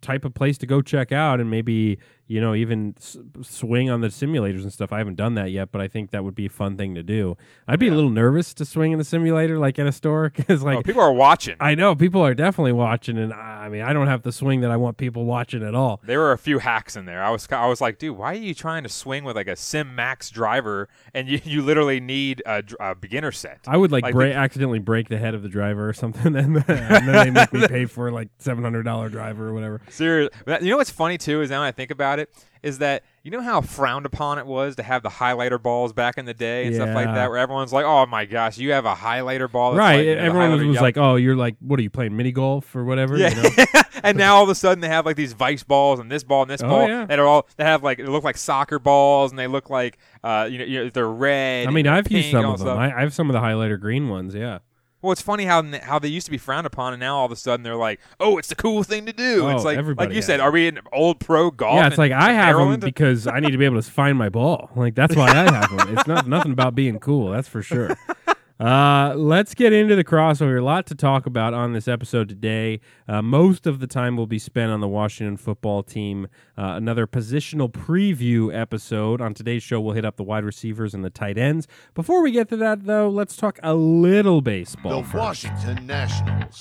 type 0.02 0.24
of 0.24 0.34
place 0.34 0.58
to 0.60 0.66
go 0.66 0.82
check 0.82 1.12
out 1.12 1.42
and 1.42 1.50
maybe 1.52 2.00
you 2.30 2.40
know 2.40 2.56
even 2.56 2.94
s- 2.98 3.18
swing 3.42 3.90
on 3.90 4.00
the 4.00 4.08
simulators 4.08 4.62
and 4.62 4.72
stuff 4.72 4.94
i 4.94 4.98
haven't 5.00 5.16
done 5.16 5.34
that 5.34 5.52
yet 5.52 5.70
but 5.72 5.82
i 5.82 5.88
think 5.88 6.12
that 6.12 6.24
would 6.24 6.36
be 6.36 6.46
a 6.46 6.50
fun 6.50 6.78
thing 6.78 6.96
to 6.96 7.04
do 7.04 7.36
i'd 7.68 7.80
be 7.80 7.88
a 7.90 7.94
little 7.94 8.10
nervous 8.10 8.54
to 8.54 8.64
swing 8.64 8.92
in 8.94 8.98
the 8.98 9.04
simulator 9.04 9.60
like 9.60 9.78
at 9.78 9.86
a 9.88 9.92
store 9.92 10.30
because 10.36 10.64
like 10.64 10.78
oh, 10.78 10.82
people 10.84 11.02
are 11.02 11.12
watching. 11.12 11.56
I 11.60 11.76
know 11.76 11.96
people 11.96 12.22
are 12.22 12.34
definitely 12.34 12.72
watching, 12.72 13.18
and 13.18 13.34
I 13.34 13.50
I 13.60 13.70
mean, 13.70 13.82
I 13.82 13.92
don't 13.94 14.08
have 14.08 14.22
the 14.24 14.32
swing 14.32 14.62
that 14.62 14.72
I 14.72 14.78
want 14.78 14.98
people 14.98 15.26
watching 15.26 15.64
at 15.64 15.76
all. 15.76 16.00
There 16.04 16.20
were 16.20 16.32
a 16.32 16.38
few 16.38 16.60
hacks 16.60 16.96
in 16.96 17.06
there. 17.06 17.22
I 17.22 17.30
was 17.30 17.48
I 17.52 17.66
was 17.68 17.82
like, 17.82 18.00
dude, 18.00 18.18
why 18.18 18.32
are 18.32 18.38
you 18.38 18.54
trying 18.54 18.84
to 18.84 18.90
swing 18.90 19.24
with 19.24 19.36
like 19.36 19.48
a 19.48 19.56
Sim 19.56 19.96
Max 19.96 20.30
driver 20.30 20.88
and 21.14 21.28
you, 21.28 21.40
you 21.44 21.62
literally 21.62 22.00
need 22.00 22.42
a, 22.46 22.64
a 22.80 22.96
beginner 22.96 23.32
set? 23.32 23.60
I 23.68 23.76
would 23.78 23.92
like, 23.92 24.04
Like, 24.04 24.14
break, 24.14 24.34
the- 24.34 24.40
accidentally 24.40 24.80
break 24.80 25.10
the 25.10 25.18
head 25.18 25.36
of 25.36 25.44
the 25.44 25.50
driver 25.50 25.88
or 25.88 25.94
something, 25.94 26.36
and 26.36 26.56
then, 26.56 26.66
and 26.68 27.08
then 27.08 27.26
they 27.26 27.30
make 27.32 27.54
me 27.54 27.68
pay 27.68 27.86
for 27.86 28.12
like 28.12 28.30
seven 28.40 28.64
hundred 28.64 28.84
dollar 28.84 29.10
driver 29.10 29.50
or 29.50 29.54
whatever. 29.54 29.82
Serious. 29.90 30.30
You 30.48 30.70
know 30.70 30.78
what's 30.78 30.90
funny 30.92 31.18
too 31.18 31.42
is 31.42 31.50
now 31.50 31.62
I 31.62 31.72
think 31.72 31.92
about 31.92 32.19
it 32.19 32.19
is 32.62 32.80
that 32.80 33.04
you 33.24 33.32
know 33.32 33.42
how 33.42 33.62
frowned 33.62 34.06
upon 34.06 34.38
it 34.40 34.46
was 34.46 34.76
to 34.78 34.84
have 34.84 35.02
the 35.04 35.10
highlighter 35.10 35.62
balls 35.62 35.94
back 35.94 36.18
in 36.18 36.26
the 36.26 36.34
day 36.34 36.66
and 36.66 36.76
stuff 36.76 36.94
like 36.96 37.06
Yeah. 37.08 37.16
that, 37.16 37.30
where 37.30 37.38
everyone's 37.38 37.72
like, 37.72 37.86
"Oh 37.86 38.06
my 38.06 38.26
gosh, 38.26 38.58
you 38.58 38.72
have 38.74 38.86
a 38.86 38.96
highlighter 38.96 39.50
ball." 39.52 39.72
That's 39.72 39.80
right? 39.80 39.96
like, 39.98 40.06
you 40.06 40.16
know, 40.16 40.22
the 40.22 40.28
Everyone 40.28 40.52
was, 40.52 40.60
highlighter 40.60 40.74
yellow." 40.74 40.82
like, 40.86 40.98
"Oh, 40.98 41.16
you're 41.16 41.36
like, 41.36 41.56
what 41.60 41.80
are 41.80 41.84
you 41.84 41.90
playing 41.90 42.18
mini 42.18 42.32
golf 42.32 42.76
or 42.76 42.84
whatever?" 42.84 43.18
Yeah, 43.18 43.30
You 43.36 43.44
know? 43.44 43.82
and 44.04 44.18
now 44.18 44.36
all 44.36 44.44
of 44.44 44.50
a 44.50 44.56
sudden 44.56 44.82
they 44.82 44.88
have 44.90 45.06
like 45.06 45.16
these 45.16 45.34
vice 45.34 45.64
balls 45.64 46.00
and 46.00 46.12
this 46.12 46.24
ball 46.24 46.42
and 46.42 46.52
this 46.52 46.62
Oh, 46.64 46.68
ball 46.70 46.88
yeah. 46.88 47.06
that 47.06 47.20
are 47.20 47.26
all 47.28 47.48
they 47.58 47.64
have 47.66 47.84
like 47.84 47.98
they 48.00 48.04
look 48.06 48.24
like 48.24 48.38
soccer 48.38 48.80
balls 48.80 49.32
and 49.32 49.40
they 49.40 49.48
look 49.48 49.70
like 49.70 49.98
uh 50.24 50.48
you 50.50 50.58
know, 50.58 50.64
you 50.66 50.84
know 50.84 50.90
they're 50.90 51.08
red. 51.10 51.68
I 51.68 51.72
mean, 51.72 51.86
and 51.86 51.96
I've 51.96 52.12
used 52.12 52.24
pink 52.26 52.32
some 52.32 52.40
and 52.40 52.46
all 52.48 52.54
of 52.54 52.60
them. 52.60 52.68
stuff. 52.68 52.78
I, 52.78 52.98
I 52.98 53.02
have 53.02 53.14
some 53.14 53.30
of 53.30 53.34
the 53.34 53.40
highlighter 53.42 53.80
green 53.80 54.10
ones. 54.10 54.34
Yeah. 54.36 54.60
Well, 55.02 55.14
it's 55.14 55.22
funny 55.22 55.46
how 55.46 55.64
how 55.82 55.98
they 55.98 56.10
used 56.10 56.26
to 56.26 56.32
be 56.32 56.38
frowned 56.38 56.68
upon, 56.68 56.94
and 56.94 57.00
now 57.00 57.18
all 57.18 57.26
of 57.26 57.32
a 57.32 57.36
sudden 57.38 57.64
they're 57.64 57.76
like, 57.76 58.02
"Oh, 58.20 58.38
it's 58.38 58.50
the 58.50 58.56
cool 58.56 58.84
thing 58.84 59.06
to 59.06 59.14
do." 59.14 59.48
Oh, 59.48 59.50
it's 59.50 59.64
like, 59.64 59.78
everybody 59.78 60.08
like 60.08 60.14
you 60.14 60.18
has 60.18 60.26
said, 60.26 60.40
it. 60.40 60.44
are 60.44 60.52
we 60.52 60.68
in 60.68 60.80
old 60.92 61.20
pro 61.20 61.52
golf? 61.52 61.76
yeah, 61.76 61.88
it's 61.88 61.98
like 61.98 62.12
I 62.12 62.34
have 62.34 62.58
them 62.58 62.80
because 62.82 63.26
I 63.26 63.40
need 63.40 63.52
to 63.52 63.58
be 63.58 63.66
able 63.66 63.82
to 63.82 63.90
find 63.90 64.18
my 64.18 64.28
ball. 64.28 64.70
Like 64.76 64.96
that's 64.96 65.16
why 65.16 65.30
I 65.30 65.52
have 65.52 65.78
them. 65.78 65.98
It's 65.98 66.08
not 66.08 66.28
nothing 66.28 66.52
about 66.52 66.76
being 66.76 67.00
cool. 67.00 67.32
That's 67.32 67.48
for 67.48 67.62
sure. 67.62 67.98
Uh, 68.60 69.14
let's 69.16 69.54
get 69.54 69.72
into 69.72 69.96
the 69.96 70.04
crossover. 70.04 70.60
A 70.60 70.64
lot 70.64 70.86
to 70.88 70.96
talk 70.96 71.26
about 71.26 71.54
on 71.54 71.72
this 71.72 71.88
episode 71.88 72.28
today. 72.28 72.82
Uh, 73.08 73.22
most 73.22 73.66
of 73.66 73.80
the 73.80 73.88
time 73.88 74.18
will 74.18 74.28
be 74.28 74.40
spent 74.40 74.72
on 74.72 74.82
the 74.82 74.88
Washington 74.88 75.38
football 75.38 75.82
team. 75.82 76.28
Uh, 76.58 76.74
another 76.76 77.08
positional 77.08 77.72
preview 77.72 78.54
episode. 78.54 79.22
On 79.22 79.34
today's 79.34 79.64
show, 79.64 79.80
we'll 79.80 79.96
hit 79.96 80.04
up 80.04 80.18
the 80.18 80.24
wide 80.24 80.44
receivers 80.44 80.94
and 80.94 81.06
the 81.06 81.10
tight 81.10 81.38
ends. 81.38 81.68
Before 81.94 82.22
we 82.22 82.32
get 82.32 82.50
to 82.50 82.58
that, 82.58 82.86
though, 82.86 83.10
let's 83.10 83.38
talk 83.38 83.60
a 83.64 83.74
little 83.74 84.42
baseball. 84.42 85.04
The 85.04 85.08
first. 85.08 85.46
Washington 85.46 85.88
Nationals. 85.88 86.60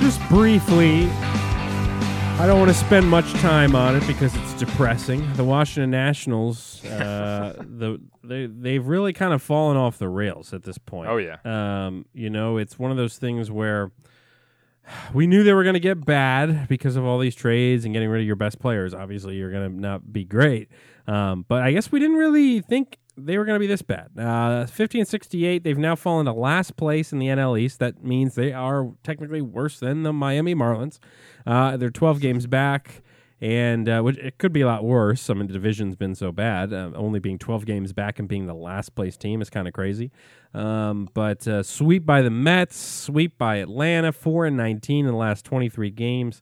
Just 0.00 0.20
briefly, 0.28 1.08
I 2.36 2.46
don't 2.46 2.58
want 2.58 2.70
to 2.70 2.76
spend 2.76 3.08
much 3.08 3.32
time 3.34 3.76
on 3.76 3.94
it 3.96 4.06
because 4.06 4.34
it's 4.36 4.54
depressing. 4.54 5.32
The 5.34 5.44
Washington 5.44 5.90
Nationals, 5.90 6.84
uh, 6.86 7.54
the 7.58 8.00
they 8.24 8.46
they've 8.46 8.84
really 8.84 9.12
kind 9.12 9.32
of 9.32 9.40
fallen 9.40 9.76
off 9.76 9.98
the 9.98 10.08
rails 10.08 10.52
at 10.52 10.64
this 10.64 10.76
point. 10.76 11.08
Oh, 11.08 11.16
yeah. 11.16 11.36
Um, 11.44 12.06
you 12.12 12.30
know, 12.30 12.58
it's 12.58 12.78
one 12.78 12.90
of 12.90 12.96
those 12.96 13.18
things 13.18 13.50
where 13.50 13.92
we 15.14 15.26
knew 15.26 15.44
they 15.44 15.52
were 15.52 15.62
going 15.62 15.74
to 15.74 15.80
get 15.80 16.04
bad 16.04 16.68
because 16.68 16.96
of 16.96 17.04
all 17.04 17.18
these 17.18 17.36
trades 17.36 17.84
and 17.84 17.94
getting 17.94 18.08
rid 18.08 18.20
of 18.20 18.26
your 18.26 18.36
best 18.36 18.58
players. 18.58 18.94
Obviously, 18.94 19.36
you're 19.36 19.52
going 19.52 19.70
to 19.70 19.80
not 19.80 20.12
be 20.12 20.24
great. 20.24 20.68
Um, 21.06 21.44
but 21.48 21.62
I 21.62 21.72
guess 21.72 21.92
we 21.92 22.00
didn't 22.00 22.16
really 22.16 22.60
think 22.60 22.98
they 23.16 23.38
were 23.38 23.44
going 23.44 23.56
to 23.56 23.60
be 23.60 23.66
this 23.66 23.82
bad. 23.82 24.10
Uh, 24.18 24.66
50 24.66 25.00
and 25.00 25.08
68, 25.08 25.62
they've 25.62 25.78
now 25.78 25.94
fallen 25.94 26.26
to 26.26 26.32
last 26.32 26.76
place 26.76 27.12
in 27.12 27.18
the 27.18 27.26
NL 27.26 27.58
East. 27.58 27.78
That 27.78 28.02
means 28.02 28.34
they 28.34 28.52
are 28.52 28.92
technically 29.02 29.40
worse 29.40 29.78
than 29.78 30.02
the 30.02 30.12
Miami 30.12 30.54
Marlins. 30.54 30.98
Uh, 31.46 31.76
they're 31.76 31.90
12 31.90 32.20
games 32.20 32.46
back. 32.46 33.02
And 33.40 33.88
uh, 33.90 34.00
which 34.00 34.16
it 34.18 34.38
could 34.38 34.54
be 34.54 34.62
a 34.62 34.66
lot 34.66 34.84
worse. 34.84 35.28
I 35.28 35.34
mean, 35.34 35.48
the 35.48 35.52
division's 35.52 35.96
been 35.96 36.14
so 36.14 36.32
bad. 36.32 36.72
Uh, 36.72 36.92
only 36.94 37.18
being 37.18 37.38
12 37.38 37.66
games 37.66 37.92
back 37.92 38.18
and 38.18 38.26
being 38.26 38.46
the 38.46 38.54
last 38.54 38.94
place 38.94 39.18
team 39.18 39.42
is 39.42 39.50
kind 39.50 39.68
of 39.68 39.74
crazy. 39.74 40.12
Um, 40.54 41.10
but 41.12 41.46
uh, 41.46 41.62
sweep 41.62 42.06
by 42.06 42.22
the 42.22 42.30
Mets, 42.30 42.76
sweep 42.76 43.36
by 43.36 43.56
Atlanta, 43.56 44.12
4 44.12 44.46
and 44.46 44.56
19 44.56 45.04
in 45.04 45.10
the 45.10 45.18
last 45.18 45.44
23 45.44 45.90
games. 45.90 46.40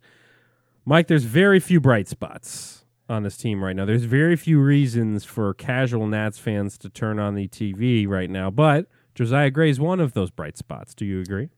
Mike, 0.85 1.09
there's 1.09 1.25
very 1.25 1.59
few 1.59 1.81
bright 1.81 2.07
spots 2.07 2.82
on 3.09 3.23
this 3.23 3.37
team 3.37 3.63
right 3.63 3.75
now. 3.77 3.85
There's 3.85 4.05
very 4.05 4.37
few 4.37 4.61
reasons 4.61 5.25
for 5.25 5.53
casual 5.55 6.07
Nats 6.07 6.39
fans 6.39 6.79
to 6.79 6.89
turn 6.89 7.19
on 7.19 7.35
the 7.35 7.49
TV 7.49 8.07
right 8.09 8.31
now, 8.31 8.51
but 8.51 8.87
Josiah 9.15 9.51
Gray 9.51 9.71
is 9.71 9.81
one 9.81 10.01
of 10.01 10.13
those 10.15 10.31
bright 10.31 10.57
spots. 10.57 10.95
Do 10.95 11.05
you 11.05 11.21
agree? 11.21 11.51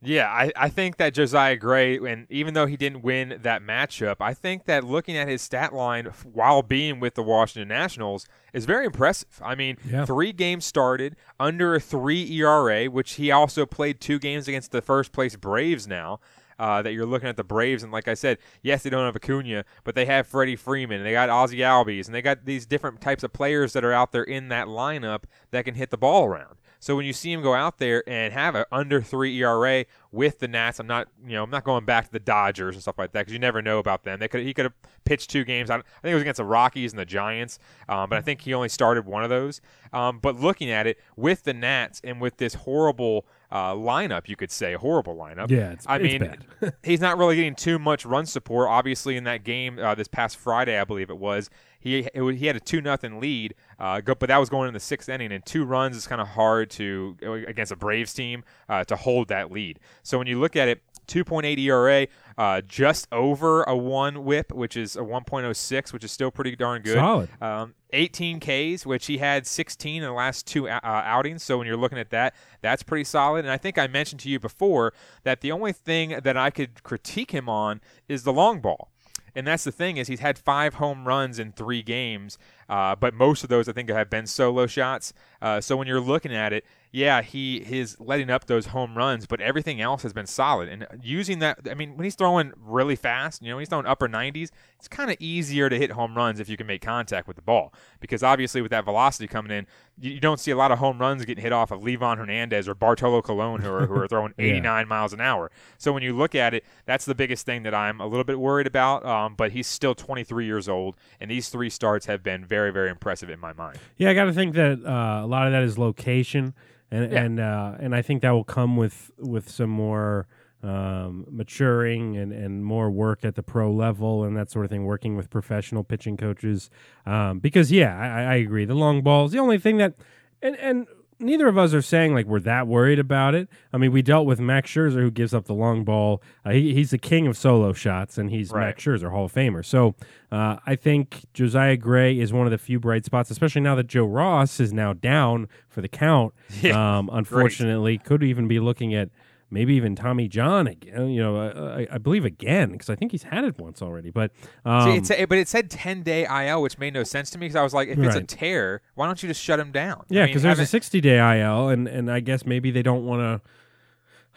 Yeah, 0.00 0.28
I, 0.28 0.52
I 0.54 0.68
think 0.68 0.96
that 0.98 1.12
Josiah 1.12 1.56
Gray, 1.56 1.96
and 1.98 2.28
even 2.30 2.54
though 2.54 2.66
he 2.66 2.76
didn't 2.76 3.02
win 3.02 3.36
that 3.42 3.62
matchup, 3.62 4.16
I 4.20 4.32
think 4.32 4.64
that 4.66 4.84
looking 4.84 5.16
at 5.16 5.26
his 5.26 5.42
stat 5.42 5.74
line 5.74 6.04
while 6.32 6.62
being 6.62 7.00
with 7.00 7.14
the 7.14 7.22
Washington 7.24 7.66
Nationals 7.66 8.24
is 8.52 8.64
very 8.64 8.86
impressive. 8.86 9.40
I 9.44 9.56
mean, 9.56 9.76
Yeah. 9.84 10.04
three 10.04 10.32
games 10.32 10.64
started 10.64 11.16
under 11.40 11.74
a 11.74 11.80
three 11.80 12.30
ERA, 12.32 12.86
which 12.86 13.14
he 13.14 13.32
also 13.32 13.66
played 13.66 14.00
two 14.00 14.20
games 14.20 14.46
against 14.46 14.70
the 14.70 14.80
first 14.82 15.10
place 15.10 15.34
Braves 15.34 15.88
now. 15.88 16.20
Uh, 16.58 16.82
that 16.82 16.92
you're 16.92 17.06
looking 17.06 17.28
at 17.28 17.36
the 17.36 17.44
Braves, 17.44 17.84
and 17.84 17.92
like 17.92 18.08
I 18.08 18.14
said, 18.14 18.38
yes, 18.62 18.82
they 18.82 18.90
don't 18.90 19.04
have 19.04 19.14
Acuna, 19.14 19.64
but 19.84 19.94
they 19.94 20.06
have 20.06 20.26
Freddie 20.26 20.56
Freeman, 20.56 21.04
they 21.04 21.12
got 21.12 21.28
Ozzy 21.28 21.58
Albies, 21.58 22.06
and 22.06 22.14
they 22.14 22.20
got 22.20 22.44
these 22.44 22.66
different 22.66 23.00
types 23.00 23.22
of 23.22 23.32
players 23.32 23.72
that 23.74 23.84
are 23.84 23.92
out 23.92 24.10
there 24.10 24.24
in 24.24 24.48
that 24.48 24.66
lineup 24.66 25.22
that 25.52 25.64
can 25.64 25.74
hit 25.74 25.90
the 25.90 25.96
ball 25.96 26.24
around. 26.24 26.56
So 26.80 26.94
when 26.94 27.06
you 27.06 27.12
see 27.12 27.32
him 27.32 27.42
go 27.42 27.54
out 27.54 27.78
there 27.78 28.08
and 28.08 28.32
have 28.32 28.54
an 28.54 28.64
under 28.70 29.02
three 29.02 29.36
ERA 29.42 29.84
with 30.12 30.38
the 30.38 30.48
Nats, 30.48 30.78
I'm 30.78 30.86
not, 30.86 31.08
you 31.26 31.32
know, 31.32 31.42
I'm 31.42 31.50
not 31.50 31.64
going 31.64 31.84
back 31.84 32.06
to 32.06 32.12
the 32.12 32.20
Dodgers 32.20 32.76
and 32.76 32.82
stuff 32.82 32.98
like 32.98 33.12
that 33.12 33.20
because 33.22 33.32
you 33.32 33.38
never 33.38 33.60
know 33.60 33.78
about 33.78 34.04
them. 34.04 34.20
They 34.20 34.28
could 34.28 34.42
he 34.42 34.54
could 34.54 34.66
have 34.66 34.74
pitched 35.04 35.30
two 35.30 35.44
games. 35.44 35.70
I, 35.70 35.76
I 35.76 35.78
think 35.78 36.12
it 36.12 36.14
was 36.14 36.22
against 36.22 36.38
the 36.38 36.44
Rockies 36.44 36.92
and 36.92 36.98
the 36.98 37.04
Giants, 37.04 37.58
um, 37.88 38.08
but 38.08 38.18
I 38.18 38.22
think 38.22 38.42
he 38.42 38.54
only 38.54 38.68
started 38.68 39.06
one 39.06 39.24
of 39.24 39.30
those. 39.30 39.60
Um, 39.92 40.20
but 40.20 40.36
looking 40.36 40.70
at 40.70 40.86
it 40.86 40.98
with 41.16 41.44
the 41.44 41.54
Nats 41.54 42.00
and 42.04 42.20
with 42.20 42.36
this 42.36 42.54
horrible 42.54 43.26
uh, 43.50 43.72
lineup, 43.72 44.28
you 44.28 44.36
could 44.36 44.50
say 44.50 44.74
horrible 44.74 45.16
lineup. 45.16 45.50
Yeah, 45.50 45.72
it's- 45.72 45.84
I 45.86 45.96
it's 45.96 46.02
mean, 46.04 46.20
bad. 46.60 46.74
he's 46.82 47.00
not 47.00 47.16
really 47.18 47.36
getting 47.36 47.54
too 47.54 47.78
much 47.78 48.04
run 48.04 48.26
support. 48.26 48.68
Obviously, 48.68 49.16
in 49.16 49.24
that 49.24 49.44
game 49.44 49.78
uh, 49.78 49.94
this 49.94 50.08
past 50.08 50.36
Friday, 50.36 50.78
I 50.78 50.84
believe 50.84 51.08
it 51.10 51.18
was, 51.18 51.48
he 51.80 52.00
it, 52.00 52.34
he 52.36 52.46
had 52.46 52.56
a 52.56 52.60
two 52.60 52.80
nothing 52.80 53.20
lead, 53.20 53.54
uh, 53.78 54.00
go, 54.00 54.14
but 54.14 54.28
that 54.28 54.38
was 54.38 54.48
going 54.50 54.68
in 54.68 54.74
the 54.74 54.80
sixth 54.80 55.08
inning, 55.08 55.32
and 55.32 55.44
two 55.46 55.64
runs 55.64 55.96
is 55.96 56.06
kind 56.06 56.20
of 56.20 56.28
hard 56.28 56.70
to 56.72 57.16
against 57.46 57.72
a 57.72 57.76
Braves 57.76 58.12
team 58.12 58.44
uh, 58.68 58.84
to 58.84 58.96
hold 58.96 59.28
that 59.28 59.50
lead. 59.50 59.78
So 60.02 60.18
when 60.18 60.26
you 60.26 60.38
look 60.40 60.56
at 60.56 60.68
it, 60.68 60.82
2.8 61.08 61.58
ERA, 61.58 62.06
uh, 62.36 62.60
just 62.60 63.08
over 63.10 63.64
a 63.64 63.76
one 63.76 64.24
WHIP, 64.24 64.52
which 64.52 64.76
is 64.76 64.96
a 64.96 65.00
1.06, 65.00 65.92
which 65.92 66.04
is 66.04 66.12
still 66.12 66.30
pretty 66.30 66.54
darn 66.54 66.82
good. 66.82 66.94
Solid. 66.94 67.28
Um, 67.42 67.74
18 67.92 68.40
Ks, 68.40 68.84
which 68.84 69.06
he 69.06 69.18
had 69.18 69.46
16 69.46 70.02
in 70.02 70.08
the 70.08 70.12
last 70.12 70.46
two 70.46 70.68
uh, 70.68 70.80
outings. 70.82 71.42
So 71.42 71.58
when 71.58 71.66
you're 71.66 71.76
looking 71.76 71.98
at 71.98 72.10
that, 72.10 72.34
that's 72.60 72.82
pretty 72.82 73.04
solid. 73.04 73.44
And 73.44 73.50
I 73.50 73.56
think 73.56 73.78
I 73.78 73.86
mentioned 73.86 74.20
to 74.20 74.28
you 74.28 74.38
before 74.38 74.92
that 75.24 75.40
the 75.40 75.50
only 75.50 75.72
thing 75.72 76.20
that 76.22 76.36
I 76.36 76.50
could 76.50 76.82
critique 76.82 77.30
him 77.30 77.48
on 77.48 77.80
is 78.08 78.24
the 78.24 78.32
long 78.32 78.60
ball. 78.60 78.90
And 79.34 79.46
that's 79.46 79.64
the 79.64 79.72
thing 79.72 79.98
is 79.98 80.08
he's 80.08 80.20
had 80.20 80.38
five 80.38 80.74
home 80.74 81.06
runs 81.06 81.38
in 81.38 81.52
three 81.52 81.82
games, 81.82 82.38
uh, 82.68 82.96
but 82.96 83.14
most 83.14 83.44
of 83.44 83.48
those 83.48 83.68
I 83.68 83.72
think 83.72 83.88
have 83.88 84.10
been 84.10 84.26
solo 84.26 84.66
shots. 84.66 85.12
Uh, 85.40 85.60
so 85.60 85.76
when 85.76 85.86
you're 85.86 86.00
looking 86.00 86.34
at 86.34 86.52
it, 86.52 86.64
yeah, 86.90 87.20
he 87.22 87.56
is 87.58 87.96
letting 88.00 88.30
up 88.30 88.46
those 88.46 88.66
home 88.66 88.96
runs, 88.96 89.26
but 89.26 89.40
everything 89.40 89.80
else 89.80 90.02
has 90.02 90.12
been 90.12 90.26
solid. 90.26 90.68
And 90.68 90.86
using 91.02 91.38
that, 91.40 91.58
I 91.70 91.74
mean, 91.74 91.96
when 91.96 92.04
he's 92.04 92.14
throwing 92.14 92.52
really 92.56 92.96
fast, 92.96 93.42
you 93.42 93.48
know, 93.50 93.56
when 93.56 93.60
he's 93.62 93.68
throwing 93.68 93.84
upper 93.86 94.08
90s, 94.08 94.48
it's 94.78 94.88
kind 94.88 95.10
of 95.10 95.16
easier 95.20 95.68
to 95.68 95.76
hit 95.76 95.90
home 95.90 96.16
runs 96.16 96.40
if 96.40 96.48
you 96.48 96.56
can 96.56 96.66
make 96.66 96.80
contact 96.80 97.26
with 97.26 97.36
the 97.36 97.42
ball. 97.42 97.74
Because 98.00 98.22
obviously, 98.22 98.62
with 98.62 98.70
that 98.70 98.84
velocity 98.84 99.26
coming 99.26 99.52
in, 99.52 99.66
you, 100.00 100.12
you 100.12 100.20
don't 100.20 100.40
see 100.40 100.50
a 100.50 100.56
lot 100.56 100.70
of 100.72 100.78
home 100.78 100.98
runs 100.98 101.24
getting 101.24 101.42
hit 101.42 101.52
off 101.52 101.70
of 101.70 101.80
Livan 101.82 102.16
Hernandez 102.16 102.66
or 102.68 102.74
Bartolo 102.74 103.20
Colon, 103.20 103.60
who 103.60 103.70
are, 103.72 103.86
who 103.86 103.94
are 103.94 104.08
throwing 104.08 104.32
Yeah. 104.38 104.46
89 104.46 104.88
miles 104.88 105.12
an 105.12 105.20
hour. 105.20 105.50
So 105.76 105.92
when 105.92 106.02
you 106.02 106.16
look 106.16 106.34
at 106.34 106.54
it, 106.54 106.64
that's 106.86 107.04
the 107.04 107.14
biggest 107.14 107.44
thing 107.44 107.64
that 107.64 107.74
I'm 107.74 108.00
a 108.00 108.06
little 108.06 108.24
bit 108.24 108.38
worried 108.38 108.66
about. 108.66 109.04
Um, 109.04 109.34
but 109.34 109.52
he's 109.52 109.66
still 109.66 109.94
23 109.94 110.46
years 110.46 110.68
old, 110.68 110.96
and 111.20 111.30
these 111.30 111.48
three 111.50 111.68
starts 111.68 112.06
have 112.06 112.22
been 112.22 112.44
very, 112.46 112.72
very 112.72 112.88
impressive 112.88 113.28
in 113.28 113.40
my 113.40 113.52
mind. 113.52 113.78
Yeah, 113.96 114.10
I 114.10 114.14
got 114.14 114.24
to 114.24 114.32
think 114.32 114.54
that 114.54 114.78
uh, 114.86 115.24
a 115.24 115.26
lot 115.26 115.46
of 115.46 115.52
that 115.52 115.62
is 115.64 115.76
location, 115.76 116.54
and 116.90 117.12
Yeah. 117.12 117.22
and 117.22 117.40
uh, 117.40 117.74
and 117.78 117.94
I 117.94 118.02
think 118.02 118.22
that 118.22 118.30
will 118.30 118.44
come 118.44 118.76
with 118.76 119.10
with 119.18 119.48
some 119.50 119.70
more 119.70 120.26
um, 120.62 121.24
maturing 121.30 122.16
and, 122.16 122.32
and 122.32 122.64
more 122.64 122.90
work 122.90 123.24
at 123.24 123.36
the 123.36 123.42
pro 123.44 123.70
level 123.70 124.24
and 124.24 124.36
that 124.36 124.50
sort 124.50 124.64
of 124.64 124.70
thing, 124.70 124.84
working 124.84 125.16
with 125.16 125.30
professional 125.30 125.84
pitching 125.84 126.16
coaches. 126.16 126.68
Um, 127.06 127.38
because 127.38 127.70
yeah, 127.70 127.96
I, 127.96 128.32
I 128.32 128.34
agree. 128.36 128.64
The 128.64 128.74
long 128.74 129.02
ball 129.02 129.26
is 129.26 129.32
the 129.32 129.38
only 129.38 129.58
thing 129.58 129.76
that, 129.78 129.94
and 130.42 130.56
and 130.56 130.86
neither 131.20 131.48
of 131.48 131.58
us 131.58 131.74
are 131.74 131.82
saying 131.82 132.14
like 132.14 132.26
we're 132.26 132.40
that 132.40 132.66
worried 132.66 132.98
about 132.98 133.34
it. 133.34 133.48
I 133.72 133.76
mean, 133.78 133.92
we 133.92 134.02
dealt 134.02 134.26
with 134.26 134.40
Max 134.40 134.70
Scherzer 134.70 135.00
who 135.00 135.10
gives 135.10 135.34
up 135.34 135.46
the 135.46 135.54
long 135.54 135.84
ball. 135.84 136.22
Uh, 136.44 136.50
he, 136.50 136.74
he's 136.74 136.90
the 136.90 136.98
king 136.98 137.26
of 137.26 137.36
solo 137.36 137.72
shots, 137.72 138.18
and 138.18 138.30
he's 138.30 138.50
Right. 138.50 138.66
Max 138.66 138.84
Scherzer, 138.84 139.10
Hall 139.10 139.24
of 139.26 139.32
Famer. 139.32 139.64
So 139.64 139.94
uh, 140.30 140.56
I 140.66 140.76
think 140.76 141.24
Josiah 141.34 141.76
Gray 141.76 142.18
is 142.18 142.32
one 142.32 142.46
of 142.46 142.50
the 142.50 142.58
few 142.58 142.78
bright 142.78 143.04
spots, 143.04 143.30
especially 143.30 143.62
now 143.62 143.74
that 143.74 143.86
Joe 143.86 144.04
Ross 144.04 144.60
is 144.60 144.72
now 144.72 144.92
down 144.92 145.48
for 145.68 145.80
the 145.80 145.88
count. 145.88 146.34
Yeah, 146.62 146.98
um, 146.98 147.10
unfortunately, 147.12 147.98
could 147.98 148.22
even 148.22 148.48
be 148.48 148.58
looking 148.60 148.94
at 148.94 149.10
maybe 149.50 149.74
even 149.74 149.94
Tommy 149.96 150.28
John 150.28 150.66
again. 150.66 151.08
You 151.10 151.22
know, 151.22 151.36
uh, 151.36 151.76
I, 151.90 151.94
I 151.94 151.98
believe 151.98 152.24
again 152.24 152.72
because 152.72 152.90
I 152.90 152.94
think 152.96 153.12
he's 153.12 153.22
had 153.24 153.44
it 153.44 153.58
once 153.58 153.80
already. 153.82 154.10
But 154.10 154.32
um, 154.64 154.90
See, 154.90 154.96
it 154.96 155.06
sa- 155.06 155.26
but 155.26 155.38
it 155.38 155.48
said 155.48 155.70
10 155.70 156.02
day 156.02 156.26
IL, 156.48 156.62
which 156.62 156.78
made 156.78 156.94
no 156.94 157.02
sense 157.04 157.30
to 157.30 157.38
me 157.38 157.46
because 157.46 157.56
I 157.56 157.62
was 157.62 157.74
like, 157.74 157.88
if 157.88 157.98
it's 157.98 158.14
a 158.14 158.18
Right. 158.20 158.28
tear, 158.28 158.82
why 158.94 159.06
don't 159.06 159.22
you 159.22 159.28
just 159.28 159.42
shut 159.42 159.58
him 159.60 159.72
down? 159.72 160.00
I 160.00 160.04
Yeah, 160.08 160.20
mean, 160.22 160.26
because 160.28 160.42
there's 160.42 160.58
a 160.58 160.62
haven't- 160.62 160.66
60 160.66 161.00
day 161.00 161.40
IL, 161.40 161.68
and 161.68 161.88
and 161.88 162.10
I 162.10 162.20
guess 162.20 162.44
maybe 162.46 162.70
they 162.70 162.82
don't 162.82 163.04
want 163.06 163.20
to. 163.20 163.48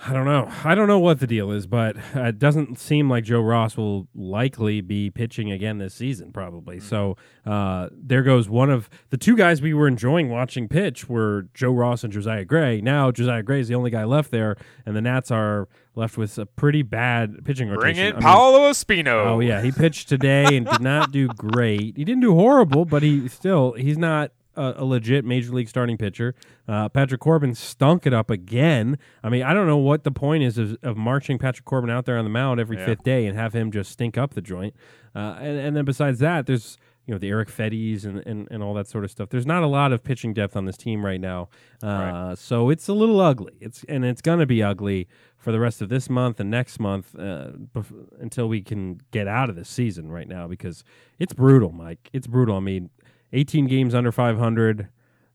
I 0.04 0.14
don't 0.14 0.26
know. 0.26 0.52
I 0.64 0.74
don't 0.74 0.88
know 0.88 0.98
what 0.98 1.20
the 1.20 1.28
deal 1.28 1.52
is, 1.52 1.68
but 1.68 1.96
uh, 2.16 2.24
it 2.24 2.40
doesn't 2.40 2.80
seem 2.80 3.08
like 3.08 3.24
Joe 3.24 3.42
Ross 3.42 3.78
will 3.78 4.08
likely 4.16 4.82
be 4.82 5.12
pitching 5.12 5.52
again 5.52 5.78
this 5.78 5.94
season, 5.94 6.32
probably. 6.32 6.78
Mm-hmm. 6.78 6.88
So 6.88 7.18
uh, 7.46 7.90
there 7.92 8.24
goes 8.24 8.50
one 8.50 8.72
of 8.72 8.90
the 9.12 9.18
two 9.18 9.38
guys 9.38 9.62
we 9.62 9.76
were 9.76 9.88
enjoying 9.88 10.30
watching 10.30 10.68
pitch 10.68 11.08
were 11.08 11.48
Joe 11.54 11.72
Ross 11.72 12.04
and 12.04 12.12
Josiah 12.12 12.46
Gray. 12.46 12.82
Now 12.82 13.12
Josiah 13.12 13.44
Gray 13.44 13.60
is 13.60 13.68
the 13.68 13.76
only 13.76 13.92
guy 13.92 14.04
left 14.04 14.32
there, 14.32 14.58
and 14.88 14.96
the 14.96 15.02
Nats 15.02 15.30
are 15.30 15.68
left 15.94 16.18
with 16.18 16.36
a 16.40 16.48
pretty 16.48 16.82
bad 16.82 17.46
pitching 17.46 17.68
Bring 17.68 17.80
rotation. 17.80 18.06
in 18.06 18.12
I 18.14 18.16
mean, 18.16 18.22
Paolo 18.24 18.72
Espino. 18.72 19.26
Oh 19.26 19.40
yeah, 19.40 19.62
he 19.62 19.72
pitched 19.72 20.10
today 20.10 20.58
and 20.58 20.66
did 20.66 20.82
not 20.82 21.12
do 21.12 21.28
great. 21.38 21.96
He 21.96 22.04
didn't 22.06 22.22
do 22.22 22.34
horrible, 22.34 22.86
but 22.86 23.04
he 23.04 23.28
still 23.28 23.74
he's 23.74 24.00
not 24.00 24.32
a, 24.56 24.74
a 24.78 24.86
legit 24.86 25.24
major 25.26 25.52
league 25.54 25.70
starting 25.70 25.98
pitcher. 25.98 26.36
Uh, 26.68 26.90
Patrick 26.90 27.22
Corbin 27.22 27.56
stunk 27.56 28.06
it 28.06 28.14
up 28.14 28.30
again. 28.30 28.98
I 29.24 29.30
mean, 29.30 29.44
I 29.44 29.54
don't 29.54 29.68
know 29.68 29.78
what 29.78 30.04
the 30.04 30.12
point 30.12 30.44
is 30.44 30.58
of, 30.58 30.78
of 30.84 30.98
marching 30.98 31.38
Patrick 31.38 31.66
Corbin 31.66 31.90
out 31.90 32.06
there 32.06 32.18
on 32.18 32.24
the 32.26 32.30
mound 32.30 32.60
every 32.60 32.78
Yeah. 32.78 32.86
fifth 32.86 33.04
day 33.04 33.26
and 33.26 33.38
have 33.38 33.54
him 33.54 33.72
just 33.72 33.92
stink 33.92 34.18
up 34.18 34.34
the 34.34 34.42
joint. 34.42 34.76
Uh, 35.16 35.36
and, 35.40 35.58
and 35.60 35.76
then 35.78 35.86
besides 35.86 36.20
that, 36.20 36.46
there's 36.46 36.78
you 37.08 37.14
know 37.16 37.18
the 37.18 37.30
Erick 37.30 37.50
Feddes 37.50 38.06
and, 38.06 38.20
and, 38.28 38.48
and 38.52 38.62
all 38.62 38.76
that 38.76 38.88
sort 38.88 39.04
of 39.04 39.10
stuff. 39.12 39.30
There's 39.30 39.48
not 39.48 39.64
a 39.64 39.68
lot 39.68 39.92
of 39.92 40.04
pitching 40.04 40.34
depth 40.34 40.56
on 40.56 40.66
this 40.66 40.78
team 40.78 41.04
right 41.04 41.20
now, 41.20 41.50
uh, 41.84 41.88
Right. 41.88 42.38
so 42.38 42.70
it's 42.70 42.88
a 42.88 42.94
little 42.94 43.20
ugly. 43.20 43.54
It's 43.60 43.84
and 43.90 44.06
it's 44.06 44.22
gonna 44.22 44.46
be 44.46 44.62
ugly 44.62 45.08
for 45.36 45.52
the 45.52 45.60
rest 45.60 45.82
of 45.82 45.90
this 45.90 46.10
month 46.12 46.40
and 46.40 46.52
next 46.52 46.80
month 46.80 47.16
uh, 47.18 47.54
bef- 47.76 48.08
until 48.22 48.48
we 48.48 48.62
can 48.62 49.02
get 49.10 49.28
out 49.28 49.50
of 49.50 49.56
this 49.56 49.68
season 49.68 50.12
right 50.12 50.28
now 50.28 50.48
because 50.48 50.84
it's 51.18 51.34
brutal, 51.34 51.72
Mike. 51.72 52.10
It's 52.14 52.28
brutal. 52.28 52.56
I 52.56 52.60
mean, 52.60 52.92
18 53.34 53.68
games 53.68 53.96
under 53.96 54.12
500, 54.12 54.90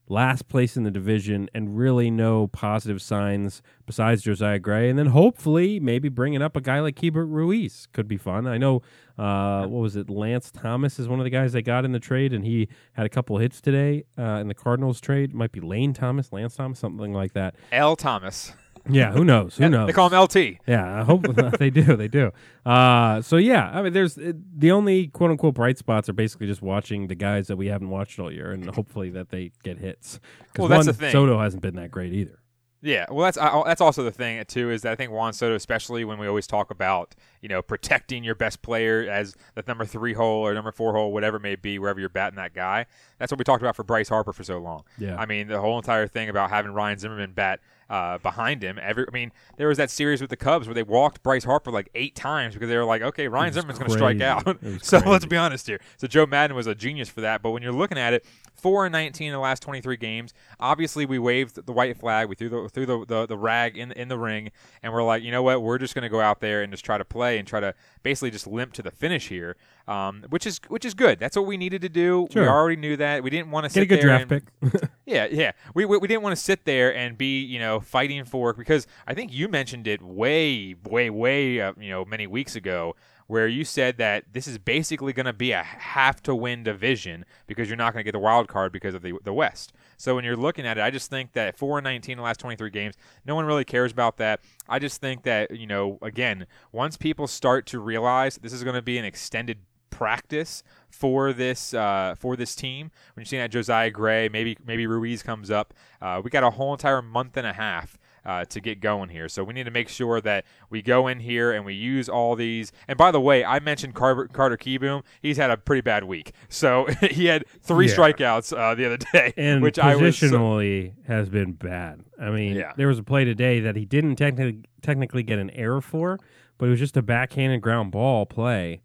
last 0.09 0.47
place 0.47 0.77
in 0.77 0.83
the 0.83 0.91
division, 0.91 1.49
and 1.53 1.77
really 1.77 2.09
no 2.09 2.47
positive 2.47 3.01
signs 3.01 3.61
besides 3.85 4.21
Josiah 4.21 4.59
Gray. 4.59 4.89
And 4.89 4.97
then 4.97 5.07
hopefully 5.07 5.79
maybe 5.79 6.09
bringing 6.09 6.41
up 6.41 6.55
a 6.55 6.61
guy 6.61 6.79
like 6.79 6.95
Keibert 6.95 7.29
Ruiz 7.29 7.87
could 7.93 8.07
be 8.07 8.17
fun. 8.17 8.47
I 8.47 8.57
know, 8.57 8.81
uh, 9.17 9.65
what 9.67 9.81
was 9.81 9.95
it? 9.95 10.09
Lance 10.09 10.51
Thomas 10.51 10.99
is 10.99 11.07
one 11.07 11.19
of 11.19 11.23
the 11.23 11.29
guys 11.29 11.53
they 11.53 11.61
got 11.61 11.85
in 11.85 11.91
the 11.91 11.99
trade, 11.99 12.33
and 12.33 12.45
he 12.45 12.69
had 12.93 13.05
a 13.05 13.09
couple 13.09 13.37
hits 13.37 13.59
today 13.59 14.03
uh, 14.17 14.39
in 14.39 14.47
the 14.47 14.53
Cardinals 14.55 15.01
trade. 15.01 15.33
Might 15.33 15.51
be 15.51 15.59
Lane 15.59 15.93
Thomas, 15.93 16.31
Lance 16.31 16.55
Thomas, 16.55 16.79
something 16.79 17.13
like 17.13 17.33
that. 17.33 17.55
L. 17.71 17.95
Thomas. 17.95 18.53
Yeah, 18.89 19.11
who 19.11 19.23
knows? 19.23 19.57
Who 19.57 19.69
knows? 19.69 19.87
They 19.87 19.93
call 19.93 20.09
him 20.09 20.19
LT. 20.19 20.59
Yeah, 20.67 21.01
I 21.01 21.03
hope 21.03 21.23
they 21.59 21.69
do. 21.69 21.95
They 21.95 22.07
do. 22.07 22.31
Uh, 22.65 23.21
so 23.21 23.37
yeah, 23.37 23.69
I 23.73 23.81
mean, 23.81 23.93
there's 23.93 24.17
uh, 24.17 24.33
the 24.55 24.71
only 24.71 25.07
quote 25.07 25.31
unquote 25.31 25.55
bright 25.55 25.77
spots 25.77 26.09
are 26.09 26.13
basically 26.13 26.47
just 26.47 26.61
watching 26.61 27.07
the 27.07 27.15
guys 27.15 27.47
that 27.47 27.57
we 27.57 27.67
haven't 27.67 27.89
watched 27.89 28.19
all 28.19 28.31
year, 28.31 28.51
and 28.51 28.69
hopefully 28.69 29.09
that 29.11 29.29
they 29.29 29.51
get 29.63 29.77
hits. 29.77 30.19
Well, 30.57 30.67
that's 30.67 30.79
one, 30.79 30.85
the 30.87 30.93
thing. 30.93 31.11
Soto 31.11 31.39
hasn't 31.39 31.61
been 31.61 31.75
that 31.75 31.91
great 31.91 32.13
either. 32.13 32.39
Yeah, 32.81 33.07
well, 33.09 33.25
that's 33.25 33.37
uh, 33.37 33.63
that's 33.65 33.81
also 33.81 34.03
the 34.03 34.11
thing 34.11 34.43
too 34.45 34.69
is 34.69 34.83
that 34.83 34.91
I 34.91 34.95
think 34.95 35.11
Juan 35.11 35.33
Soto, 35.33 35.55
especially 35.55 36.05
when 36.05 36.19
we 36.19 36.27
always 36.27 36.45
talk 36.45 36.69
about 36.69 37.15
you 37.41 37.49
know 37.49 37.61
protecting 37.61 38.23
your 38.23 38.35
best 38.35 38.61
player 38.61 39.09
as 39.09 39.35
the 39.55 39.63
number 39.67 39.83
three 39.83 40.13
hole 40.13 40.45
or 40.45 40.53
number 40.53 40.71
four 40.71 40.93
hole, 40.93 41.11
whatever 41.11 41.37
it 41.37 41.41
may 41.41 41.55
be, 41.55 41.79
wherever 41.79 41.99
you're 41.99 42.07
batting 42.07 42.37
that 42.37 42.53
guy. 42.53 42.85
That's 43.17 43.31
what 43.31 43.39
we 43.39 43.43
talked 43.43 43.63
about 43.63 43.75
for 43.75 43.83
Bryce 43.83 44.09
Harper 44.09 44.31
for 44.31 44.43
so 44.43 44.59
long. 44.59 44.83
Yeah. 44.99 45.17
I 45.17 45.25
mean 45.25 45.47
the 45.47 45.59
whole 45.59 45.77
entire 45.77 46.07
thing 46.07 46.29
about 46.29 46.51
having 46.51 46.71
Ryan 46.71 46.99
Zimmerman 46.99 47.31
bat 47.31 47.61
uh, 47.89 48.17
behind 48.19 48.63
him. 48.63 48.77
Every, 48.81 49.05
I 49.07 49.11
mean, 49.11 49.31
there 49.57 49.67
was 49.67 49.77
that 49.77 49.89
series 49.89 50.21
with 50.21 50.29
the 50.29 50.37
Cubs 50.37 50.67
where 50.67 50.73
they 50.75 50.83
walked 50.83 51.23
Bryce 51.23 51.43
Harper 51.43 51.71
like 51.71 51.89
eight 51.95 52.15
times 52.15 52.53
because 52.53 52.69
they 52.69 52.77
were 52.77 52.85
like, 52.85 53.01
okay, 53.01 53.27
Ryan 53.27 53.53
Zimmerman's 53.53 53.79
going 53.79 53.89
to 53.91 53.97
strike 53.97 54.21
out. 54.21 54.57
So 54.81 54.99
let's 54.99 55.25
be 55.25 55.37
honest 55.37 55.67
here. 55.67 55.79
So 55.97 56.07
Joe 56.07 56.25
Maddon 56.25 56.55
was 56.55 56.67
a 56.67 56.75
genius 56.75 57.09
for 57.09 57.21
that. 57.21 57.41
But 57.41 57.51
when 57.51 57.63
you're 57.63 57.71
looking 57.71 57.97
at 57.97 58.13
it, 58.13 58.25
four 58.57 58.85
and 58.85 58.91
19 58.91 59.27
in 59.27 59.33
the 59.33 59.39
last 59.39 59.61
23 59.61 59.97
games. 59.97 60.33
Obviously, 60.59 61.05
we 61.05 61.19
waved 61.19 61.65
the 61.65 61.71
white 61.71 61.97
flag. 61.97 62.27
We 62.27 62.35
threw 62.35 62.49
the 62.49 62.69
threw 62.69 62.85
the, 62.85 63.05
the, 63.05 63.25
the 63.27 63.37
rag 63.37 63.77
in 63.77 63.91
in 63.93 64.07
the 64.07 64.17
ring, 64.17 64.51
and 64.83 64.91
we're 64.91 65.03
like, 65.03 65.23
you 65.23 65.31
know 65.31 65.43
what? 65.43 65.61
We're 65.61 65.77
just 65.77 65.93
going 65.95 66.03
to 66.03 66.09
go 66.09 66.19
out 66.19 66.41
there 66.41 66.61
and 66.61 66.71
just 66.71 66.83
try 66.83 66.97
to 66.97 67.05
play 67.05 67.37
and 67.37 67.47
try 67.47 67.59
to 67.59 67.73
basically 68.03 68.31
just 68.31 68.47
limp 68.47 68.73
to 68.73 68.81
the 68.81 68.91
finish 68.91 69.29
here, 69.29 69.55
um, 69.87 70.25
which 70.29 70.45
is 70.45 70.59
which 70.67 70.85
is 70.85 70.93
good. 70.93 71.19
That's 71.19 71.35
what 71.35 71.45
we 71.45 71.57
needed 71.57 71.81
to 71.83 71.89
do. 71.89 72.27
We 72.33 72.41
already 72.41 72.77
knew 72.79 72.97
that. 72.97 73.23
We 73.23 73.29
didn't 73.29 73.51
want 73.51 73.69
to 73.69 73.73
Get 73.73 73.83
a 73.83 73.85
good 73.85 74.01
draft 74.01 74.31
and- 74.31 74.71
pick. 74.71 74.89
yeah, 75.05 75.27
yeah. 75.29 75.51
We, 75.73 75.85
we, 75.85 75.97
we 75.97 76.07
didn't 76.07 76.23
want 76.23 76.35
to 76.35 76.41
sit 76.41 76.65
there 76.65 76.95
and 76.95 77.17
be, 77.17 77.41
you 77.41 77.59
know, 77.59 77.76
fighting 77.79 78.25
for 78.25 78.53
because 78.53 78.87
I 79.05 79.13
think 79.13 79.33
you 79.33 79.47
mentioned 79.47 79.87
it 79.87 80.01
way, 80.01 80.75
way, 80.83 81.09
way, 81.09 81.61
uh, 81.61 81.73
you 81.79 81.89
know, 81.89 82.05
many 82.05 82.27
weeks 82.27 82.55
ago, 82.55 82.95
where 83.27 83.47
you 83.47 83.65
said 83.65 83.97
that 83.97 84.23
this 84.31 84.47
is 84.47 84.57
basically 84.57 85.11
going 85.13 85.25
to 85.25 85.33
be 85.33 85.51
a 85.51 85.61
have 85.61 86.23
to 86.23 86.33
win 86.33 86.63
division 86.63 87.25
because 87.45 87.67
you're 87.69 87.77
not 87.77 87.93
going 87.93 87.99
to 87.99 88.05
get 88.05 88.13
the 88.13 88.19
wild 88.19 88.47
card 88.47 88.71
because 88.71 88.95
of 88.95 89.01
the 89.01 89.13
the 89.23 89.33
West. 89.33 89.73
So 89.97 90.15
when 90.15 90.23
you're 90.23 90.37
looking 90.37 90.65
at 90.65 90.77
it, 90.77 90.81
I 90.81 90.89
just 90.89 91.09
think 91.09 91.33
that 91.33 91.57
four 91.57 91.77
and 91.77 91.83
19 91.83 92.13
in 92.13 92.17
the 92.17 92.23
last 92.23 92.39
23 92.39 92.69
games, 92.69 92.95
no 93.25 93.35
one 93.35 93.45
really 93.45 93.65
cares 93.65 93.91
about 93.91 94.17
that. 94.17 94.39
I 94.69 94.79
just 94.79 95.01
think 95.01 95.23
that 95.23 95.51
you 95.51 95.67
know, 95.67 95.99
again, 96.01 96.47
once 96.71 96.97
people 96.97 97.27
start 97.27 97.65
to 97.67 97.79
realize 97.79 98.37
this 98.37 98.53
is 98.53 98.63
going 98.63 98.75
to 98.75 98.81
be 98.81 98.97
an 98.97 99.05
extended 99.05 99.59
practice 99.89 100.63
for 100.89 101.33
this 101.33 101.73
uh, 101.73 102.15
for 102.17 102.35
this 102.35 102.55
team. 102.55 102.91
When 103.13 103.21
you're 103.21 103.25
seeing 103.25 103.41
that 103.41 103.51
Josiah 103.51 103.89
Gray, 103.91 104.29
maybe 104.29 104.57
maybe 104.65 104.87
Ruiz 104.87 105.23
comes 105.23 105.51
up, 105.51 105.73
uh, 106.01 106.21
we 106.23 106.29
got 106.29 106.43
a 106.43 106.49
whole 106.51 106.73
entire 106.73 107.01
month 107.01 107.37
and 107.37 107.45
a 107.47 107.53
half 107.53 107.97
uh, 108.25 108.43
to 108.45 108.59
get 108.59 108.81
going 108.81 109.07
here. 109.09 109.29
So 109.29 109.43
we 109.43 109.53
need 109.53 109.63
to 109.65 109.71
make 109.71 109.87
sure 109.87 110.19
that 110.21 110.43
we 110.69 110.81
go 110.81 111.07
in 111.07 111.19
here 111.19 111.51
and 111.53 111.63
we 111.63 111.73
use 111.73 112.09
all 112.09 112.35
these. 112.35 112.71
And 112.87 112.97
by 112.97 113.11
the 113.11 113.21
way, 113.21 113.45
I 113.45 113.59
mentioned 113.59 113.95
Carter, 113.95 114.27
Carter 114.27 114.57
Kieboom. 114.57 115.03
He's 115.21 115.37
had 115.37 115.49
a 115.49 115.55
pretty 115.57 115.81
bad 115.81 116.03
week. 116.03 116.33
So 116.49 116.87
he 117.09 117.27
had 117.27 117.45
three 117.61 117.87
Yeah. 117.87 117.95
strikeouts 117.95 118.57
uh, 118.57 118.75
the 118.75 118.85
other 118.85 118.97
day, 119.13 119.33
and 119.37 119.61
which 119.61 119.79
I 119.79 119.95
was. 119.95 120.17
so- 120.17 120.27
positionally 120.27 120.93
has 121.07 121.29
been 121.29 121.53
bad. 121.53 122.01
I 122.19 122.29
mean, 122.31 122.55
Yeah. 122.55 122.73
there 122.75 122.87
was 122.87 122.99
a 122.99 123.03
play 123.03 123.23
today 123.23 123.59
that 123.61 123.75
he 123.77 123.85
didn't 123.85 124.15
technically 124.17 124.61
technically 124.81 125.23
get 125.23 125.39
an 125.39 125.49
error 125.51 125.79
for, 125.81 126.19
but 126.57 126.65
it 126.65 126.69
was 126.69 126.79
just 126.79 126.97
a 126.97 127.01
backhanded 127.01 127.61
ground 127.61 127.91
ball 127.91 128.25
play, 128.25 128.81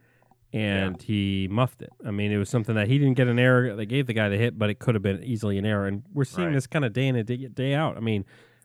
and 0.53 1.01
he 1.01 1.49
muffed 1.51 1.83
it. 1.83 1.91
I 2.07 2.11
mean, 2.11 2.31
it 2.33 2.37
was 2.37 2.49
something 2.51 2.75
that 2.75 2.89
he 2.89 2.99
didn't 2.99 3.15
get 3.15 3.29
an 3.29 3.39
error. 3.39 3.75
They 3.75 3.87
gave 3.87 4.07
the 4.07 4.13
guy 4.13 4.29
the 4.29 4.37
hit, 4.37 4.59
but 4.59 4.69
it 4.71 4.79
could 4.79 4.95
have 4.95 5.03
been 5.03 5.23
easily 5.25 5.59
an 5.59 5.65
error. 5.67 5.87
And 5.87 6.03
we're 6.13 6.25
seeing 6.25 6.49
Right. 6.49 6.55
this 6.55 6.67
kind 6.67 6.85
of 6.85 6.93
day 6.93 7.09
in 7.09 7.17
and 7.17 7.27
day, 7.27 7.49
day 7.49 7.75
out. 7.75 7.97
I 7.97 8.01
mean, 8.01 8.25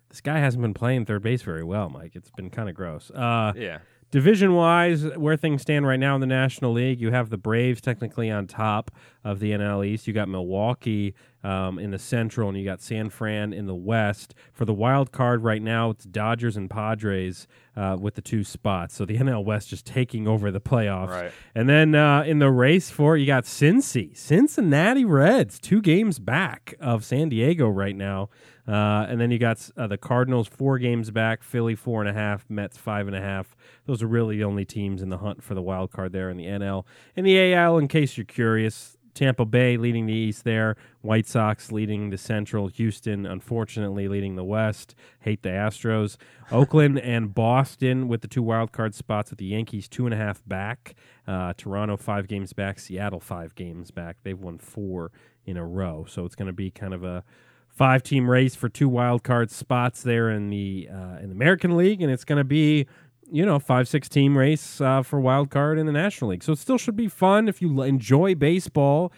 this 0.09 0.21
guy 0.21 0.39
hasn't 0.39 0.61
been 0.61 0.73
playing 0.73 1.05
third 1.05 1.23
base 1.23 1.41
very 1.41 1.63
well, 1.63 1.89
Mike. 1.89 2.11
It's 2.15 2.31
been 2.31 2.49
kind 2.49 2.69
of 2.69 2.75
gross. 2.75 3.09
Uh, 3.11 3.53
yeah. 3.55 3.79
Division 4.09 4.53
wise, 4.53 5.03
where 5.17 5.35
things 5.35 5.61
stand 5.61 5.85
right 5.85 5.99
now 5.99 6.15
in 6.15 6.21
the 6.21 6.27
National 6.27 6.71
League, 6.71 7.01
you 7.01 7.11
have 7.11 7.29
the 7.29 7.37
Braves 7.37 7.81
technically 7.81 8.31
on 8.31 8.47
top 8.47 8.89
of 9.27 9.39
the 9.39 9.51
NL 9.51 9.85
East. 9.85 10.07
You 10.07 10.13
got 10.13 10.29
Milwaukee 10.29 11.13
um, 11.43 11.79
in 11.79 11.91
the 11.91 11.99
Central, 11.99 12.47
and 12.47 12.57
you 12.57 12.63
got 12.63 12.81
San 12.81 13.09
Fran 13.09 13.51
in 13.51 13.67
the 13.67 13.75
West. 13.75 14.33
For 14.53 14.63
the 14.63 14.73
wild 14.73 15.11
card 15.11 15.43
right 15.43 15.61
now, 15.61 15.89
it's 15.89 16.05
Dodgers 16.05 16.55
and 16.55 16.69
Padres 16.69 17.45
uh, 17.75 17.97
with 17.99 18.15
the 18.15 18.21
two 18.21 18.45
spots. 18.45 18.95
So 18.95 19.03
the 19.03 19.17
NL 19.17 19.43
West 19.43 19.67
just 19.69 19.85
taking 19.85 20.27
over 20.27 20.49
the 20.49 20.61
playoffs. 20.61 21.09
Right. 21.09 21.31
And 21.53 21.67
then 21.67 21.93
uh, 21.93 22.23
in 22.23 22.39
the 22.39 22.49
race 22.49 22.89
for 22.89 23.17
it, 23.17 23.19
you 23.19 23.25
got 23.25 23.43
Cincy, 23.43 24.15
Cincinnati 24.15 25.03
Reds, 25.03 25.59
two 25.59 25.81
games 25.81 26.19
back 26.19 26.75
of 26.79 27.03
San 27.03 27.27
Diego 27.27 27.67
right 27.67 27.95
now. 27.95 28.29
Uh, 28.67 29.05
and 29.07 29.21
then 29.21 29.31
you 29.31 29.39
got 29.39 29.69
uh, 29.77 29.87
the 29.87 29.97
Cardinals 29.97 30.47
four 30.47 30.77
games 30.77 31.09
back, 31.09 31.41
Philly 31.41 31.73
four 31.73 32.01
and 32.01 32.09
a 32.09 32.13
half, 32.13 32.45
Mets 32.49 32.77
five 32.77 33.07
and 33.07 33.15
a 33.15 33.21
half. 33.21 33.55
Those 33.85 34.03
are 34.03 34.07
really 34.07 34.37
the 34.37 34.43
only 34.43 34.65
teams 34.65 35.01
in 35.01 35.07
the 35.07 35.19
hunt 35.19 35.41
for 35.41 35.53
the 35.53 35.61
wild 35.61 35.91
card 35.91 36.11
there 36.11 36.29
in 36.29 36.35
the 36.35 36.45
NL. 36.45 36.83
In 37.15 37.23
the 37.23 37.53
AL, 37.53 37.77
in 37.77 37.87
case 37.87 38.17
you're 38.17 38.25
curious, 38.25 38.96
Tampa 39.17 39.45
Bay 39.45 39.77
leading 39.77 40.05
the 40.05 40.13
East 40.13 40.43
there, 40.43 40.77
White 41.01 41.25
Sox 41.25 41.71
leading 41.71 42.11
the 42.11 42.19
Central, 42.19 42.67
Houston 42.67 43.25
unfortunately 43.25 44.07
leading 44.07 44.35
the 44.35 44.43
West. 44.43 44.93
Hate 45.21 45.41
the 45.41 45.49
Astros. 45.49 46.17
Oakland 46.51 46.99
and 47.03 47.33
Boston 47.33 48.07
with 48.07 48.21
the 48.21 48.27
two 48.27 48.43
wild 48.43 48.71
card 48.71 48.93
spots 48.93 49.31
with 49.31 49.39
the 49.39 49.45
Yankees 49.45 49.87
two 49.87 50.05
and 50.05 50.13
a 50.13 50.17
half 50.17 50.43
back. 50.45 50.93
Uh, 51.27 51.53
Toronto 51.57 51.97
five 51.97 52.27
games 52.27 52.53
back. 52.53 52.77
Seattle 52.77 53.19
five 53.19 53.55
games 53.55 53.89
back. 53.89 54.17
They've 54.21 54.39
won 54.39 54.59
four 54.59 55.11
in 55.45 55.57
a 55.57 55.65
row, 55.65 56.05
so 56.07 56.23
it's 56.23 56.35
going 56.35 56.45
to 56.45 56.53
be 56.53 56.69
kind 56.69 56.93
of 56.93 57.03
a 57.03 57.23
five 57.67 58.03
team 58.03 58.29
race 58.29 58.55
for 58.55 58.69
two 58.69 58.87
wild 58.87 59.23
card 59.23 59.49
spots 59.49 60.03
there 60.03 60.29
in 60.29 60.49
the 60.49 60.87
uh, 60.91 61.17
in 61.21 61.29
the 61.29 61.35
American 61.35 61.75
League, 61.75 62.03
and 62.03 62.11
it's 62.11 62.23
going 62.23 62.37
to 62.37 62.43
be 62.43 62.85
you 63.31 63.45
know 63.45 63.59
five 63.59 63.87
six 63.87 64.07
team 64.09 64.37
race 64.37 64.79
uh, 64.81 65.01
for 65.03 65.19
wild 65.19 65.49
card 65.49 65.77
in 65.77 65.85
the 65.85 65.91
National 65.91 66.31
League. 66.31 66.43
So 66.43 66.53
it 66.53 66.59
still 66.59 66.77
should 66.77 66.95
be 66.95 67.07
fun 67.07 67.47
if 67.47 67.61
you 67.61 67.75
l- 67.75 67.83
enjoy 67.83 68.35
baseball. 68.35 69.11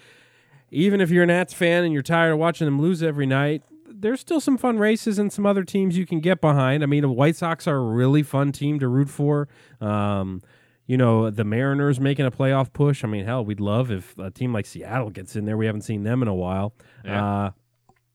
Even 0.71 1.01
if 1.01 1.09
you're 1.09 1.23
an 1.23 1.29
Nats 1.29 1.53
fan 1.53 1.83
and 1.83 1.93
you're 1.93 2.03
tired 2.03 2.31
of 2.31 2.37
watching 2.37 2.65
them 2.65 2.79
lose 2.79 3.01
every 3.01 3.25
night, 3.25 3.63
there's 3.87 4.19
still 4.19 4.39
some 4.39 4.57
fun 4.57 4.77
races 4.77 5.17
and 5.17 5.33
some 5.33 5.45
other 5.45 5.63
teams 5.63 5.97
you 5.97 6.05
can 6.05 6.19
get 6.19 6.41
behind. 6.41 6.83
I 6.83 6.85
mean, 6.85 7.01
the 7.01 7.09
White 7.09 7.35
Sox 7.35 7.67
are 7.67 7.77
a 7.77 7.81
really 7.83 8.21
fun 8.21 8.51
team 8.51 8.79
to 8.79 8.87
root 8.87 9.09
for. 9.09 9.47
Um, 9.81 10.41
you 10.85 10.97
know, 10.97 11.29
the 11.29 11.43
Mariners 11.43 11.99
making 11.99 12.25
a 12.25 12.31
playoff 12.31 12.73
push. 12.73 13.03
I 13.03 13.07
mean, 13.07 13.25
hell, 13.25 13.45
we'd 13.45 13.59
love 13.59 13.91
if 13.91 14.17
a 14.17 14.31
team 14.31 14.53
like 14.53 14.65
Seattle 14.65 15.09
gets 15.09 15.35
in 15.35 15.45
there. 15.45 15.57
We 15.57 15.65
haven't 15.65 15.81
seen 15.81 16.03
them 16.03 16.21
in 16.21 16.27
a 16.27 16.33
while. 16.33 16.73
Yeah. 17.05 17.25
Uh, 17.45 17.51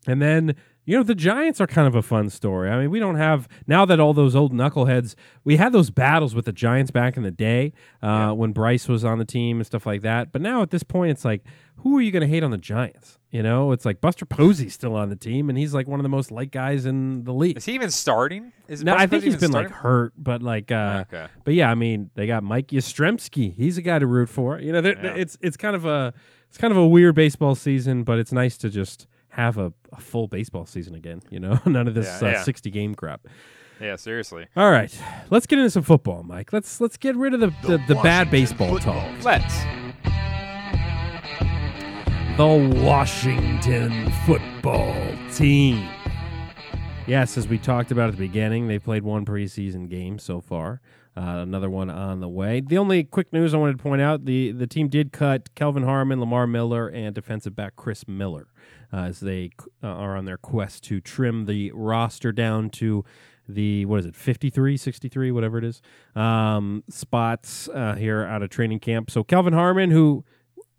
and 0.07 0.21
then, 0.21 0.57
you 0.87 0.97
know, 0.97 1.03
the 1.03 1.15
Giants 1.15 1.61
are 1.61 1.67
kind 1.67 1.89
of 1.89 1.95
a 1.95 2.03
fun 2.03 2.29
story. 2.31 2.69
I 2.71 2.79
mean, 2.81 2.91
we 2.91 2.99
don't 2.99 3.15
have, 3.17 3.49
now 3.67 3.85
that 3.87 4.01
all 4.01 4.13
those 4.13 4.37
old 4.37 4.53
knuckleheads, 4.53 5.15
we 5.43 5.57
had 5.57 5.73
those 5.73 5.91
battles 5.91 6.35
with 6.35 6.45
the 6.45 6.53
Giants 6.53 6.91
back 6.91 7.17
in 7.17 7.23
the 7.23 7.31
day 7.31 7.73
uh, 8.03 8.33
when 8.33 8.53
Bryce 8.53 8.87
was 8.89 9.05
on 9.05 9.19
the 9.19 9.25
team 9.25 9.59
and 9.59 9.67
stuff 9.67 9.87
like 9.87 10.03
that. 10.03 10.31
But 10.33 10.43
now 10.43 10.61
at 10.63 10.71
this 10.71 10.83
point, 10.83 11.11
it's 11.13 11.25
like, 11.25 11.43
who 11.79 11.97
are 11.97 12.01
you 12.03 12.11
going 12.13 12.21
to 12.23 12.27
hate 12.27 12.43
on 12.45 12.51
the 12.51 12.59
Giants? 12.59 13.19
You 13.31 13.43
know, 13.43 13.73
it's 13.73 13.85
like 13.85 14.01
Buster 14.01 14.25
Posey's 14.27 14.75
still 14.75 14.95
on 14.95 15.09
the 15.09 15.17
team, 15.17 15.49
and 15.49 15.59
he's 15.59 15.75
like 15.75 15.89
one 15.89 15.99
of 15.99 16.05
the 16.05 16.09
most 16.09 16.31
liked 16.31 16.53
guys 16.53 16.87
in 16.87 17.25
the 17.25 17.33
league. 17.33 17.57
Is 17.57 17.65
he 17.65 17.73
even 17.75 17.91
starting? 17.91 18.53
Is 18.69 18.85
No, 18.85 18.93
Buster 18.93 19.03
I 19.03 19.07
think 19.09 19.23
Posey 19.25 19.33
he's 19.33 19.41
been 19.41 19.51
like 19.53 19.71
hurt, 19.71 20.13
but 20.17 20.41
like, 20.43 20.71
uh, 20.71 21.05
Okay. 21.13 21.27
but 21.43 21.55
yeah, 21.55 21.69
I 21.71 21.75
mean, 21.75 22.11
they 22.15 22.27
got 22.29 22.45
Mike 22.45 22.69
Yastrzemski. 22.69 23.55
He's 23.55 23.77
a 23.77 23.83
guy 23.83 23.99
to 23.99 24.07
root 24.07 24.29
for. 24.29 24.61
You 24.61 24.73
know, 24.73 24.81
Yeah. 24.81 25.15
it's 25.17 25.37
it's 25.41 25.57
kind 25.57 25.75
of 25.75 25.85
a 25.85 26.15
it's 26.49 26.59
kind 26.59 26.71
of 26.71 26.77
a 26.77 26.87
weird 26.87 27.17
baseball 27.17 27.57
season, 27.57 28.05
but 28.05 28.19
it's 28.21 28.31
nice 28.33 28.57
to 28.59 28.71
just 28.71 29.09
have 29.35 29.59
a, 29.59 29.73
a 29.93 30.01
full 30.01 30.29
baseball 30.29 30.67
season 30.67 30.95
again. 30.95 31.21
You 31.31 31.41
know, 31.41 31.59
none 31.67 31.89
of 31.89 31.95
this 31.95 32.07
Yeah, 32.21 32.29
uh, 32.29 32.31
yeah. 32.33 32.43
sixty 32.43 32.71
game 32.71 32.95
crap. 32.95 33.27
Yeah, 33.81 33.97
seriously. 33.97 34.47
All 34.57 34.71
right, 34.71 34.97
let's 35.31 35.47
get 35.47 35.59
into 35.59 35.71
some 35.71 35.83
football, 35.83 36.23
Mike. 36.23 36.53
Let's 36.53 36.81
let's 36.81 36.97
get 36.97 37.17
rid 37.17 37.35
of 37.35 37.41
the 37.41 37.53
the, 37.63 37.79
the 37.89 37.95
bad 37.97 38.31
baseball 38.31 38.79
football 38.79 39.03
talk. 39.03 39.25
Let's. 39.25 39.55
the 42.37 42.81
Washington 42.85 44.11
football 44.27 44.95
team. 45.33 45.89
Yes, 47.07 47.37
as 47.37 47.47
we 47.47 47.59
talked 47.59 47.91
about 47.91 48.09
at 48.09 48.13
the 48.17 48.27
beginning, 48.27 48.67
they 48.67 48.79
played 48.79 49.03
one 49.03 49.25
preseason 49.27 49.89
game 49.91 50.19
so 50.19 50.41
far. 50.41 50.81
Uh, 51.17 51.39
another 51.43 51.71
one 51.71 51.91
on 51.91 52.19
the 52.19 52.29
way. 52.29 52.61
The 52.61 52.77
only 52.77 53.05
quick 53.05 53.33
news 53.33 53.55
I 53.55 53.59
wanted 53.59 53.79
to 53.79 53.83
point 53.83 54.03
out: 54.03 54.25
the 54.25 54.51
the 54.51 54.67
team 54.67 54.89
did 54.89 55.13
cut 55.13 55.55
Kelvin 55.55 55.85
Harmon, 55.85 56.19
Lamar 56.19 56.47
Miller, 56.47 56.89
and 56.89 57.15
defensive 57.15 57.55
back 57.55 57.77
Chris 57.77 58.09
Miller 58.09 58.49
uh, 58.93 59.05
as 59.07 59.21
they 59.21 59.51
uh, 59.83 59.89
are 59.89 60.17
on 60.17 60.25
their 60.25 60.39
quest 60.39 60.85
to 60.85 61.01
trim 61.01 61.47
the 61.47 61.71
roster 61.73 62.33
down 62.33 62.71
to 62.71 63.05
the 63.49 63.85
what 63.85 64.01
is 64.01 64.07
it 64.07 64.17
53 64.17 64.77
63 64.79 65.31
whatever 65.31 65.59
it 65.59 65.65
is 65.65 65.83
um, 66.17 66.83
spots 66.89 67.69
uh, 67.69 67.95
here 67.95 68.23
out 68.23 68.43
of 68.43 68.49
training 68.49 68.81
camp 68.81 69.11
so 69.11 69.23
kelvin 69.23 69.53
harmon 69.53 69.91
who 69.91 70.25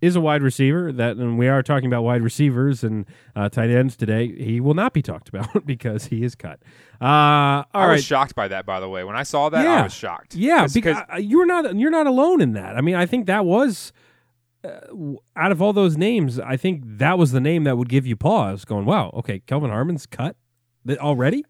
is 0.06 0.15
a 0.15 0.22
wide 0.22 0.41
receiver 0.44 0.91
that 0.91 1.18
and 1.18 1.38
we 1.38 1.48
are 1.48 1.62
talking 1.63 1.88
about 1.88 2.04
wide 2.04 2.22
receivers 2.22 2.84
and 2.84 3.06
uh, 3.36 3.50
tight 3.50 3.70
ends 3.70 3.96
today 3.98 4.34
he 4.41 4.60
will 4.60 4.74
not 4.74 4.94
be 4.94 5.02
talked 5.02 5.30
about 5.30 5.65
because 5.65 6.06
he 6.06 6.24
is 6.24 6.36
cut 6.36 6.60
uh, 7.02 7.06
all 7.06 7.65
I 7.74 7.88
right 7.88 7.91
was 7.94 8.04
shocked 8.06 8.36
by 8.36 8.48
that, 8.48 8.65
by 8.65 8.80
the 8.80 8.88
way. 8.88 9.04
When 9.04 9.15
I 9.18 9.24
saw 9.24 9.50
that, 9.50 9.63
Yeah. 9.63 9.82
I 9.82 9.84
was 9.84 9.94
shocked. 9.94 10.36
yeah, 10.36 10.60
'Cause- 10.62 10.74
because 10.74 10.96
'cause- 10.98 11.06
uh, 11.13 11.18
you're 11.18 11.46
not 11.46 11.76
you're 11.78 11.91
not 11.91 12.08
alone 12.08 12.39
in 12.41 12.54
that. 12.54 12.78
I 12.78 12.82
mean, 12.82 12.96
I 12.96 13.06
think 13.06 13.26
that 13.28 13.46
was 13.46 13.91
uh, 14.63 14.70
out 15.36 15.52
of 15.52 15.62
all 15.62 15.74
those 15.74 15.98
names, 15.98 16.39
I 16.39 16.58
think 16.58 16.82
that 16.86 17.18
was 17.18 17.32
the 17.32 17.41
name 17.41 17.65
that 17.65 17.78
would 17.78 17.89
give 17.89 18.08
you 18.08 18.15
pause. 18.15 18.63
Going, 18.65 18.86
wow, 18.86 19.12
okay, 19.13 19.39
Kelvin 19.39 19.70
Harmon's 19.72 20.06
cut 20.06 20.36
already. 20.89 21.44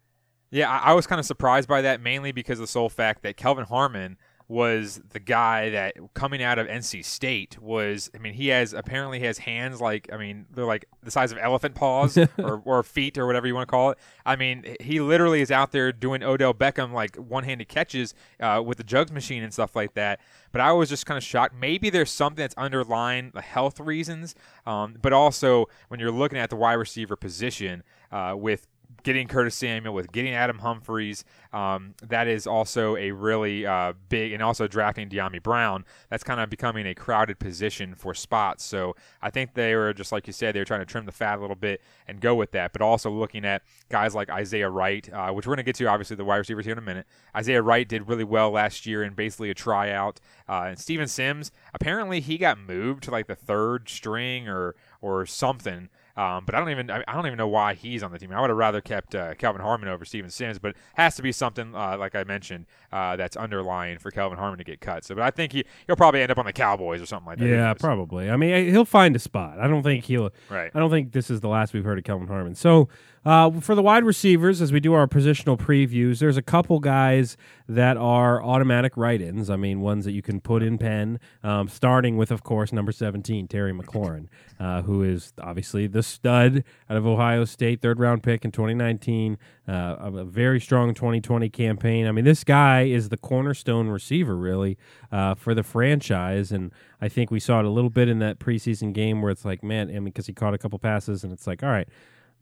Yeah, 0.50 0.70
I, 0.70 0.90
I 0.90 0.92
was 0.94 1.06
kind 1.06 1.18
of 1.18 1.26
surprised 1.26 1.68
by 1.68 1.80
that, 1.82 2.00
mainly 2.00 2.32
because 2.32 2.58
of 2.58 2.64
the 2.64 2.70
sole 2.72 2.88
fact 2.88 3.22
that 3.22 3.36
Kelvin 3.36 3.64
Harmon 3.66 4.16
was 4.48 5.00
the 5.10 5.18
guy 5.18 5.70
that 5.70 5.94
coming 6.14 6.42
out 6.42 6.58
of 6.58 6.68
NC 6.68 7.04
State 7.04 7.60
was. 7.60 8.10
I 8.14 8.18
mean, 8.18 8.34
he 8.34 8.48
has 8.48 8.72
apparently 8.72 9.20
has 9.20 9.38
hands 9.38 9.80
like 9.80 10.08
I 10.12 10.16
mean 10.16 10.46
they're 10.54 10.64
like 10.64 10.86
the 11.02 11.10
size 11.10 11.32
of 11.32 11.38
elephant 11.38 11.74
paws 11.74 12.16
or, 12.38 12.62
or 12.64 12.82
feet 12.82 13.18
or 13.18 13.26
whatever 13.26 13.46
you 13.46 13.54
want 13.54 13.68
to 13.68 13.70
call 13.70 13.90
it. 13.90 13.98
I 14.24 14.36
mean, 14.36 14.76
he 14.80 15.00
literally 15.00 15.40
is 15.40 15.50
out 15.50 15.72
there 15.72 15.92
doing 15.92 16.22
Odell 16.22 16.54
Beckham 16.54 16.92
like 16.92 17.16
one-handed 17.16 17.68
catches 17.68 18.14
uh, 18.40 18.62
with 18.64 18.78
the 18.78 18.84
jugs 18.84 19.10
machine 19.10 19.42
and 19.42 19.52
stuff 19.52 19.74
like 19.74 19.94
that. 19.94 20.20
But 20.52 20.60
I 20.60 20.72
was 20.72 20.88
just 20.88 21.06
kind 21.06 21.18
of 21.18 21.24
shocked. 21.24 21.54
Maybe 21.54 21.90
there's 21.90 22.10
something 22.10 22.42
that's 22.42 22.54
underlying 22.56 23.32
the 23.34 23.42
health 23.42 23.80
reasons, 23.80 24.34
um, 24.64 24.96
but 25.02 25.12
also 25.12 25.66
when 25.88 26.00
you're 26.00 26.10
looking 26.12 26.38
at 26.38 26.50
the 26.50 26.56
wide 26.56 26.74
receiver 26.74 27.16
position 27.16 27.82
uh, 28.12 28.34
with 28.36 28.66
getting 29.06 29.28
Curtis 29.28 29.54
Samuel, 29.54 29.94
with 29.94 30.10
getting 30.10 30.34
Adam 30.34 30.58
Humphries. 30.58 31.24
Um, 31.52 31.94
that 32.02 32.26
is 32.26 32.44
also 32.44 32.96
a 32.96 33.12
really 33.12 33.64
uh, 33.64 33.92
big, 34.08 34.32
and 34.32 34.42
also 34.42 34.66
drafting 34.66 35.08
Dyami 35.08 35.40
Brown. 35.40 35.84
That's 36.10 36.24
kind 36.24 36.40
of 36.40 36.50
becoming 36.50 36.88
a 36.88 36.94
crowded 36.94 37.38
position 37.38 37.94
for 37.94 38.14
spots. 38.14 38.64
So 38.64 38.96
I 39.22 39.30
think 39.30 39.54
they 39.54 39.76
were 39.76 39.94
just 39.94 40.10
like 40.10 40.26
you 40.26 40.32
said, 40.32 40.56
they 40.56 40.58
were 40.58 40.64
trying 40.64 40.80
to 40.80 40.86
trim 40.86 41.06
the 41.06 41.12
fat 41.12 41.38
a 41.38 41.40
little 41.40 41.54
bit 41.54 41.80
and 42.08 42.20
go 42.20 42.34
with 42.34 42.50
that. 42.50 42.72
But 42.72 42.82
also 42.82 43.08
looking 43.08 43.44
at 43.44 43.62
guys 43.90 44.12
like 44.12 44.28
Isaiah 44.28 44.68
Wright, 44.68 45.08
uh, 45.12 45.30
which 45.30 45.46
we're 45.46 45.54
going 45.54 45.64
to 45.64 45.68
get 45.68 45.76
to 45.76 45.86
obviously 45.86 46.16
the 46.16 46.24
wide 46.24 46.38
receivers 46.38 46.64
here 46.64 46.72
in 46.72 46.78
a 46.78 46.82
minute. 46.82 47.06
Isaiah 47.36 47.62
Wright 47.62 47.88
did 47.88 48.08
really 48.08 48.24
well 48.24 48.50
last 48.50 48.86
year 48.86 49.04
in 49.04 49.14
basically 49.14 49.50
a 49.50 49.54
tryout. 49.54 50.18
Uh, 50.48 50.64
and 50.66 50.78
Steven 50.80 51.06
Sims, 51.06 51.52
apparently 51.72 52.18
he 52.20 52.38
got 52.38 52.58
moved 52.58 53.04
to 53.04 53.12
like 53.12 53.28
the 53.28 53.36
third 53.36 53.88
string 53.88 54.48
or 54.48 54.74
or 55.00 55.26
something. 55.26 55.90
Um, 56.16 56.44
but 56.46 56.54
I 56.54 56.58
don't 56.60 56.70
even 56.70 56.90
I 56.90 57.04
I 57.06 57.14
don't 57.14 57.26
even 57.26 57.36
know 57.36 57.48
why 57.48 57.74
he's 57.74 58.02
on 58.02 58.10
the 58.10 58.18
team. 58.18 58.32
I 58.32 58.40
would 58.40 58.48
have 58.50 58.56
rather 58.56 58.80
kept 58.80 59.14
uh, 59.14 59.34
Calvin 59.34 59.60
Harmon 59.60 59.88
over 59.88 60.04
Steven 60.04 60.30
Sims, 60.30 60.58
but 60.58 60.70
it 60.70 60.76
has 60.94 61.14
to 61.16 61.22
be 61.22 61.30
something 61.30 61.74
uh, 61.74 61.96
like 61.98 62.14
I 62.14 62.24
mentioned 62.24 62.66
uh, 62.90 63.16
that's 63.16 63.36
underlying 63.36 63.98
for 63.98 64.10
Calvin 64.10 64.38
Harmon 64.38 64.58
to 64.58 64.64
get 64.64 64.80
cut. 64.80 65.04
So, 65.04 65.14
but 65.14 65.22
I 65.22 65.30
think 65.30 65.52
he 65.52 65.64
he'll 65.86 65.96
probably 65.96 66.22
end 66.22 66.30
up 66.30 66.38
on 66.38 66.46
the 66.46 66.52
Cowboys 66.52 67.02
or 67.02 67.06
something 67.06 67.26
like 67.26 67.38
that. 67.38 67.46
Yeah, 67.46 67.74
probably. 67.74 68.30
I 68.30 68.36
mean, 68.36 68.70
he'll 68.70 68.84
find 68.86 69.14
a 69.14 69.18
spot. 69.18 69.58
I 69.60 69.68
don't 69.68 69.82
think 69.82 70.04
he'll. 70.04 70.30
Right. 70.48 70.70
I 70.74 70.78
don't 70.78 70.90
think 70.90 71.12
this 71.12 71.30
is 71.30 71.40
the 71.40 71.48
last 71.48 71.74
we've 71.74 71.84
heard 71.84 71.98
of 71.98 72.04
Calvin 72.04 72.28
Harmon. 72.28 72.54
So 72.54 72.88
Uh, 73.26 73.50
for 73.60 73.74
the 73.74 73.82
wide 73.82 74.04
receivers, 74.04 74.62
as 74.62 74.70
we 74.70 74.78
do 74.78 74.94
our 74.94 75.08
positional 75.08 75.58
previews, 75.58 76.20
there's 76.20 76.36
a 76.36 76.42
couple 76.42 76.78
guys 76.78 77.36
that 77.68 77.96
are 77.96 78.40
automatic 78.40 78.96
write-ins. 78.96 79.50
I 79.50 79.56
mean, 79.56 79.80
ones 79.80 80.04
that 80.04 80.12
you 80.12 80.22
can 80.22 80.40
put 80.40 80.62
in 80.62 80.78
pen. 80.78 81.18
Um, 81.42 81.66
starting 81.66 82.16
with, 82.16 82.30
of 82.30 82.44
course, 82.44 82.72
number 82.72 82.92
17, 82.92 83.48
Terry 83.48 83.72
McLaurin, 83.72 84.28
uh, 84.60 84.82
who 84.82 85.02
is 85.02 85.32
obviously 85.40 85.88
the 85.88 86.04
stud 86.04 86.62
out 86.88 86.96
of 86.96 87.04
Ohio 87.04 87.44
State, 87.44 87.82
third 87.82 87.98
round 87.98 88.22
pick 88.22 88.44
in 88.44 88.52
2019. 88.52 89.38
Uh, 89.66 89.96
a 89.98 90.24
very 90.24 90.60
strong 90.60 90.94
2020 90.94 91.48
campaign. 91.48 92.06
I 92.06 92.12
mean, 92.12 92.24
this 92.24 92.44
guy 92.44 92.82
is 92.82 93.08
the 93.08 93.16
cornerstone 93.16 93.88
receiver, 93.88 94.36
really, 94.36 94.78
uh, 95.10 95.34
for 95.34 95.52
the 95.52 95.64
franchise. 95.64 96.52
And 96.52 96.70
I 97.00 97.08
think 97.08 97.32
we 97.32 97.40
saw 97.40 97.58
it 97.58 97.64
a 97.64 97.70
little 97.70 97.90
bit 97.90 98.08
in 98.08 98.20
that 98.20 98.38
preseason 98.38 98.92
game 98.92 99.20
where 99.20 99.32
it's 99.32 99.44
like, 99.44 99.64
man, 99.64 99.88
I 99.88 99.94
mean, 99.94 100.04
because 100.04 100.28
he 100.28 100.32
caught 100.32 100.54
a 100.54 100.58
couple 100.58 100.78
passes, 100.78 101.24
and 101.24 101.32
it's 101.32 101.48
like, 101.48 101.64
all 101.64 101.70
right 101.70 101.88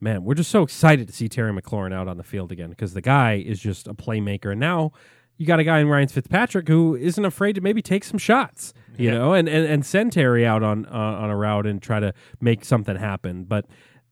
man, 0.05 0.23
we're 0.23 0.35
just 0.35 0.51
so 0.51 0.63
excited 0.63 1.09
to 1.09 1.15
see 1.15 1.29
Terry 1.29 1.51
McLaurin 1.51 1.93
out 1.93 2.07
on 2.07 2.19
the 2.19 2.23
field 2.23 2.53
again 2.53 2.71
because 2.71 2.93
the 2.93 3.01
guy 3.01 3.43
is 3.45 3.59
just 3.59 3.89
a 3.89 3.95
playmaker. 3.95 4.53
And 4.53 4.61
now 4.61 4.93
you 5.39 5.47
got 5.47 5.59
a 5.59 5.65
guy 5.65 5.81
in 5.81 5.89
Ryan 5.89 6.09
Fitzpatrick 6.09 6.69
who 6.69 6.95
isn't 6.95 7.25
afraid 7.25 7.55
to 7.55 7.63
maybe 7.63 7.83
take 7.83 8.05
some 8.05 8.19
shots, 8.19 8.75
you 8.97 9.07
yeah. 9.09 9.15
know, 9.15 9.33
and, 9.33 9.49
and, 9.49 9.67
and 9.67 9.85
send 9.85 10.13
Terry 10.13 10.47
out 10.47 10.63
on, 10.63 10.87
uh, 10.87 10.91
on 10.91 11.31
a 11.31 11.37
route 11.37 11.67
and 11.67 11.83
try 11.83 11.99
to 11.99 12.13
make 12.41 12.65
something 12.65 12.95
happen. 12.95 13.45
But 13.45 13.67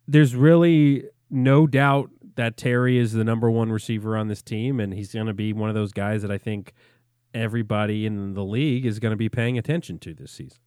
there's 0.09 0.35
really 0.35 1.05
no 1.31 1.67
doubt 1.67 2.11
that 2.35 2.57
Terry 2.57 2.97
is 2.97 3.13
the 3.13 3.23
number 3.23 3.51
one 3.51 3.71
receiver 3.71 4.17
on 4.17 4.29
this 4.29 4.43
team, 4.43 4.81
and 4.81 4.95
he's 4.95 5.13
going 5.13 5.27
to 5.27 5.35
be 5.35 5.53
one 5.53 5.69
of 5.69 5.75
those 5.75 5.93
guys 5.93 6.23
that 6.23 6.31
I 6.31 6.39
think 6.39 6.73
everybody 7.35 8.07
in 8.07 8.33
the 8.33 8.45
league 8.45 8.87
is 8.87 8.99
going 8.99 9.11
to 9.11 9.17
be 9.17 9.29
paying 9.29 9.59
attention 9.59 9.99
to 9.99 10.15
this 10.15 10.33
season. 10.33 10.59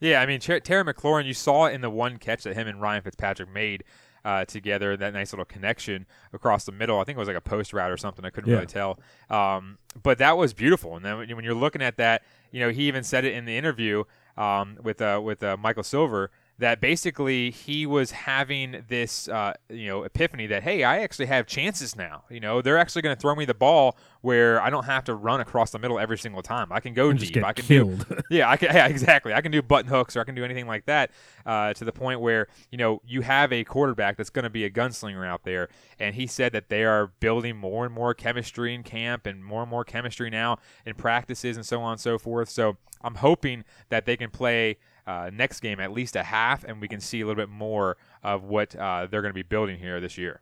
Yeah, 0.00 0.20
I 0.20 0.26
mean, 0.26 0.40
Terry 0.40 0.60
McLaurin, 0.60 1.26
you 1.26 1.34
saw 1.34 1.66
in 1.66 1.82
the 1.82 1.90
one 1.90 2.16
catch 2.18 2.44
that 2.44 2.54
him 2.54 2.66
and 2.66 2.80
Ryan 2.80 3.02
Fitzpatrick 3.02 3.52
made 3.52 3.84
uh, 4.26 4.44
together, 4.44 4.96
that 4.96 5.14
nice 5.14 5.32
little 5.32 5.44
connection 5.44 6.04
across 6.32 6.64
the 6.64 6.72
middle. 6.72 6.98
I 6.98 7.04
think 7.04 7.16
it 7.16 7.20
was 7.20 7.28
like 7.28 7.36
a 7.36 7.40
post 7.40 7.72
route 7.72 7.92
or 7.92 7.96
something. 7.96 8.24
I 8.24 8.30
couldn't 8.30 8.50
yeah. 8.50 8.56
really 8.56 8.66
tell. 8.66 8.98
Um, 9.30 9.78
but 10.02 10.18
that 10.18 10.36
was 10.36 10.52
beautiful. 10.52 10.96
And 10.96 11.04
then 11.04 11.18
when 11.18 11.44
you're 11.44 11.54
looking 11.54 11.80
at 11.80 11.96
that, 11.98 12.22
you 12.50 12.58
know, 12.58 12.70
he 12.70 12.88
even 12.88 13.04
said 13.04 13.24
it 13.24 13.34
in 13.34 13.44
the 13.44 13.56
interview 13.56 14.02
um, 14.36 14.78
with 14.82 15.00
uh, 15.00 15.20
with 15.22 15.44
uh, 15.44 15.56
Michael 15.56 15.84
Silver 15.84 16.32
that 16.58 16.80
basically 16.80 17.50
he 17.50 17.84
was 17.84 18.10
having 18.12 18.84
this 18.88 19.28
uh, 19.28 19.52
you 19.68 19.86
know 19.86 20.04
epiphany 20.04 20.46
that 20.46 20.62
hey 20.62 20.84
I 20.84 21.00
actually 21.00 21.26
have 21.26 21.46
chances 21.46 21.96
now. 21.96 22.24
You 22.30 22.40
know 22.40 22.62
they're 22.62 22.78
actually 22.78 23.02
going 23.02 23.14
to 23.14 23.20
throw 23.20 23.34
me 23.34 23.44
the 23.44 23.54
ball 23.54 23.96
where 24.22 24.60
I 24.60 24.70
don't 24.70 24.84
have 24.84 25.04
to 25.04 25.14
run 25.14 25.40
across 25.40 25.70
the 25.70 25.78
middle 25.78 25.98
every 25.98 26.18
single 26.18 26.42
time. 26.42 26.72
I 26.72 26.80
can 26.80 26.94
go 26.94 27.10
and 27.10 27.18
deep. 27.18 27.44
I 27.44 27.52
can 27.52 27.64
killed. 27.64 28.08
do 28.08 28.18
yeah 28.30 28.48
I 28.48 28.56
can 28.56 28.68
yeah 28.74 28.86
exactly. 28.86 29.34
I 29.34 29.40
can 29.40 29.52
do 29.52 29.60
button 29.62 29.90
hooks 29.90 30.16
or 30.16 30.20
I 30.20 30.24
can 30.24 30.34
do 30.34 30.44
anything 30.44 30.66
like 30.66 30.86
that 30.86 31.10
uh, 31.44 31.74
to 31.74 31.84
the 31.84 31.92
point 31.92 32.20
where 32.20 32.48
you 32.70 32.78
know 32.78 33.02
you 33.06 33.20
have 33.20 33.52
a 33.52 33.62
quarterback 33.64 34.16
that's 34.16 34.30
going 34.30 34.44
to 34.44 34.50
be 34.50 34.64
a 34.64 34.70
gunslinger 34.70 35.26
out 35.26 35.44
there. 35.44 35.68
And 35.98 36.14
he 36.14 36.26
said 36.26 36.52
that 36.52 36.68
they 36.68 36.84
are 36.84 37.12
building 37.20 37.56
more 37.56 37.84
and 37.84 37.94
more 37.94 38.14
chemistry 38.14 38.74
in 38.74 38.82
camp 38.82 39.26
and 39.26 39.44
more 39.44 39.62
and 39.62 39.70
more 39.70 39.84
chemistry 39.84 40.30
now 40.30 40.58
in 40.84 40.94
practices 40.94 41.56
and 41.56 41.64
so 41.66 41.80
on 41.82 41.92
and 41.92 42.00
so 42.00 42.18
forth. 42.18 42.48
So 42.48 42.76
I'm 43.02 43.16
hoping 43.16 43.64
that 43.88 44.06
they 44.06 44.16
can 44.16 44.30
play 44.30 44.78
uh, 45.06 45.30
next 45.32 45.60
game 45.60 45.80
at 45.80 45.92
least 45.92 46.16
a 46.16 46.22
half, 46.22 46.64
and 46.64 46.80
we 46.80 46.88
can 46.88 47.00
see 47.00 47.20
a 47.20 47.26
little 47.26 47.40
bit 47.40 47.50
more 47.50 47.96
of 48.22 48.44
what 48.44 48.74
uh, 48.76 49.06
they're 49.10 49.22
going 49.22 49.32
to 49.32 49.34
be 49.34 49.42
building 49.42 49.78
here 49.78 50.00
this 50.00 50.18
year. 50.18 50.40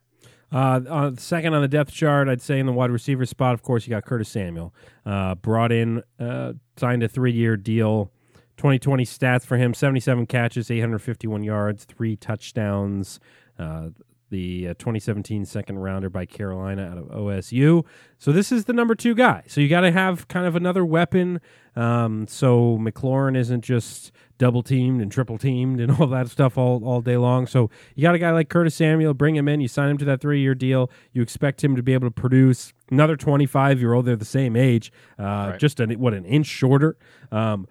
Uh, 0.51 0.81
on 0.89 1.17
second 1.17 1.53
on 1.53 1.61
the 1.61 1.67
depth 1.67 1.91
chart, 1.91 2.29
I'd 2.29 2.41
say 2.41 2.59
in 2.59 2.65
the 2.65 2.71
wide 2.71 2.91
receiver 2.91 3.25
spot, 3.25 3.53
of 3.53 3.61
course, 3.61 3.85
you 3.85 3.91
got 3.91 4.05
Curtis 4.05 4.29
Samuel. 4.29 4.73
Uh, 5.05 5.35
brought 5.35 5.71
in, 5.71 6.03
uh, 6.19 6.53
signed 6.77 7.03
a 7.03 7.07
three 7.07 7.33
year 7.33 7.57
deal. 7.57 8.11
2020 8.57 9.03
stats 9.03 9.45
for 9.45 9.57
him 9.57 9.73
77 9.73 10.27
catches, 10.27 10.71
851 10.71 11.43
yards, 11.43 11.83
three 11.83 12.15
touchdowns. 12.15 13.19
Uh, 13.59 13.89
the 14.29 14.69
uh, 14.69 14.73
2017 14.75 15.45
second 15.45 15.79
rounder 15.79 16.09
by 16.09 16.25
Carolina 16.25 16.89
out 16.89 16.97
of 16.97 17.05
OSU. 17.05 17.85
So 18.17 18.31
this 18.31 18.51
is 18.51 18.65
the 18.65 18.73
number 18.73 18.95
two 18.95 19.13
guy. 19.13 19.43
So 19.47 19.61
you 19.61 19.69
got 19.69 19.81
to 19.81 19.91
have 19.91 20.27
kind 20.27 20.45
of 20.45 20.55
another 20.55 20.85
weapon. 20.85 21.39
Um, 21.75 22.27
so 22.27 22.77
McLaurin 22.79 23.37
isn't 23.37 23.61
just 23.61 24.11
double 24.37 24.63
teamed 24.63 25.01
and 25.01 25.11
triple 25.11 25.37
teamed 25.37 25.79
and 25.79 25.91
all 25.99 26.07
that 26.07 26.29
stuff 26.29 26.57
all, 26.57 26.83
all 26.85 27.01
day 27.01 27.17
long. 27.17 27.47
So 27.47 27.69
you 27.95 28.01
got 28.01 28.15
a 28.15 28.19
guy 28.19 28.31
like 28.31 28.49
Curtis 28.49 28.75
Samuel, 28.75 29.13
bring 29.13 29.35
him 29.35 29.47
in, 29.47 29.61
you 29.61 29.67
sign 29.67 29.89
him 29.89 29.97
to 29.99 30.05
that 30.05 30.21
three 30.21 30.41
year 30.41 30.55
deal. 30.55 30.89
You 31.13 31.21
expect 31.21 31.63
him 31.63 31.75
to 31.75 31.83
be 31.83 31.93
able 31.93 32.07
to 32.07 32.11
produce 32.11 32.73
another 32.89 33.15
25 33.15 33.79
year 33.79 33.93
old. 33.93 34.05
They're 34.05 34.15
the 34.15 34.25
same 34.25 34.55
age, 34.55 34.91
uh, 35.19 35.23
right. 35.23 35.59
just 35.59 35.79
an, 35.79 35.91
what, 35.93 36.13
an 36.13 36.25
inch 36.25 36.47
shorter. 36.47 36.97
Um, 37.31 37.67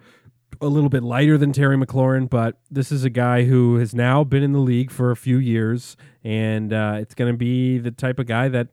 a 0.61 0.67
little 0.67 0.89
bit 0.89 1.03
lighter 1.03 1.37
than 1.37 1.51
Terry 1.51 1.77
McLaurin, 1.77 2.29
but 2.29 2.57
this 2.71 2.91
is 2.91 3.03
a 3.03 3.09
guy 3.09 3.43
who 3.43 3.75
has 3.75 3.93
now 3.93 4.23
been 4.23 4.41
in 4.41 4.53
the 4.53 4.59
league 4.59 4.89
for 4.89 5.11
a 5.11 5.15
few 5.15 5.37
years, 5.37 5.97
and 6.23 6.71
uh, 6.71 6.97
it's 6.99 7.13
going 7.13 7.31
to 7.31 7.37
be 7.37 7.77
the 7.77 7.91
type 7.91 8.19
of 8.19 8.25
guy 8.25 8.47
that 8.47 8.69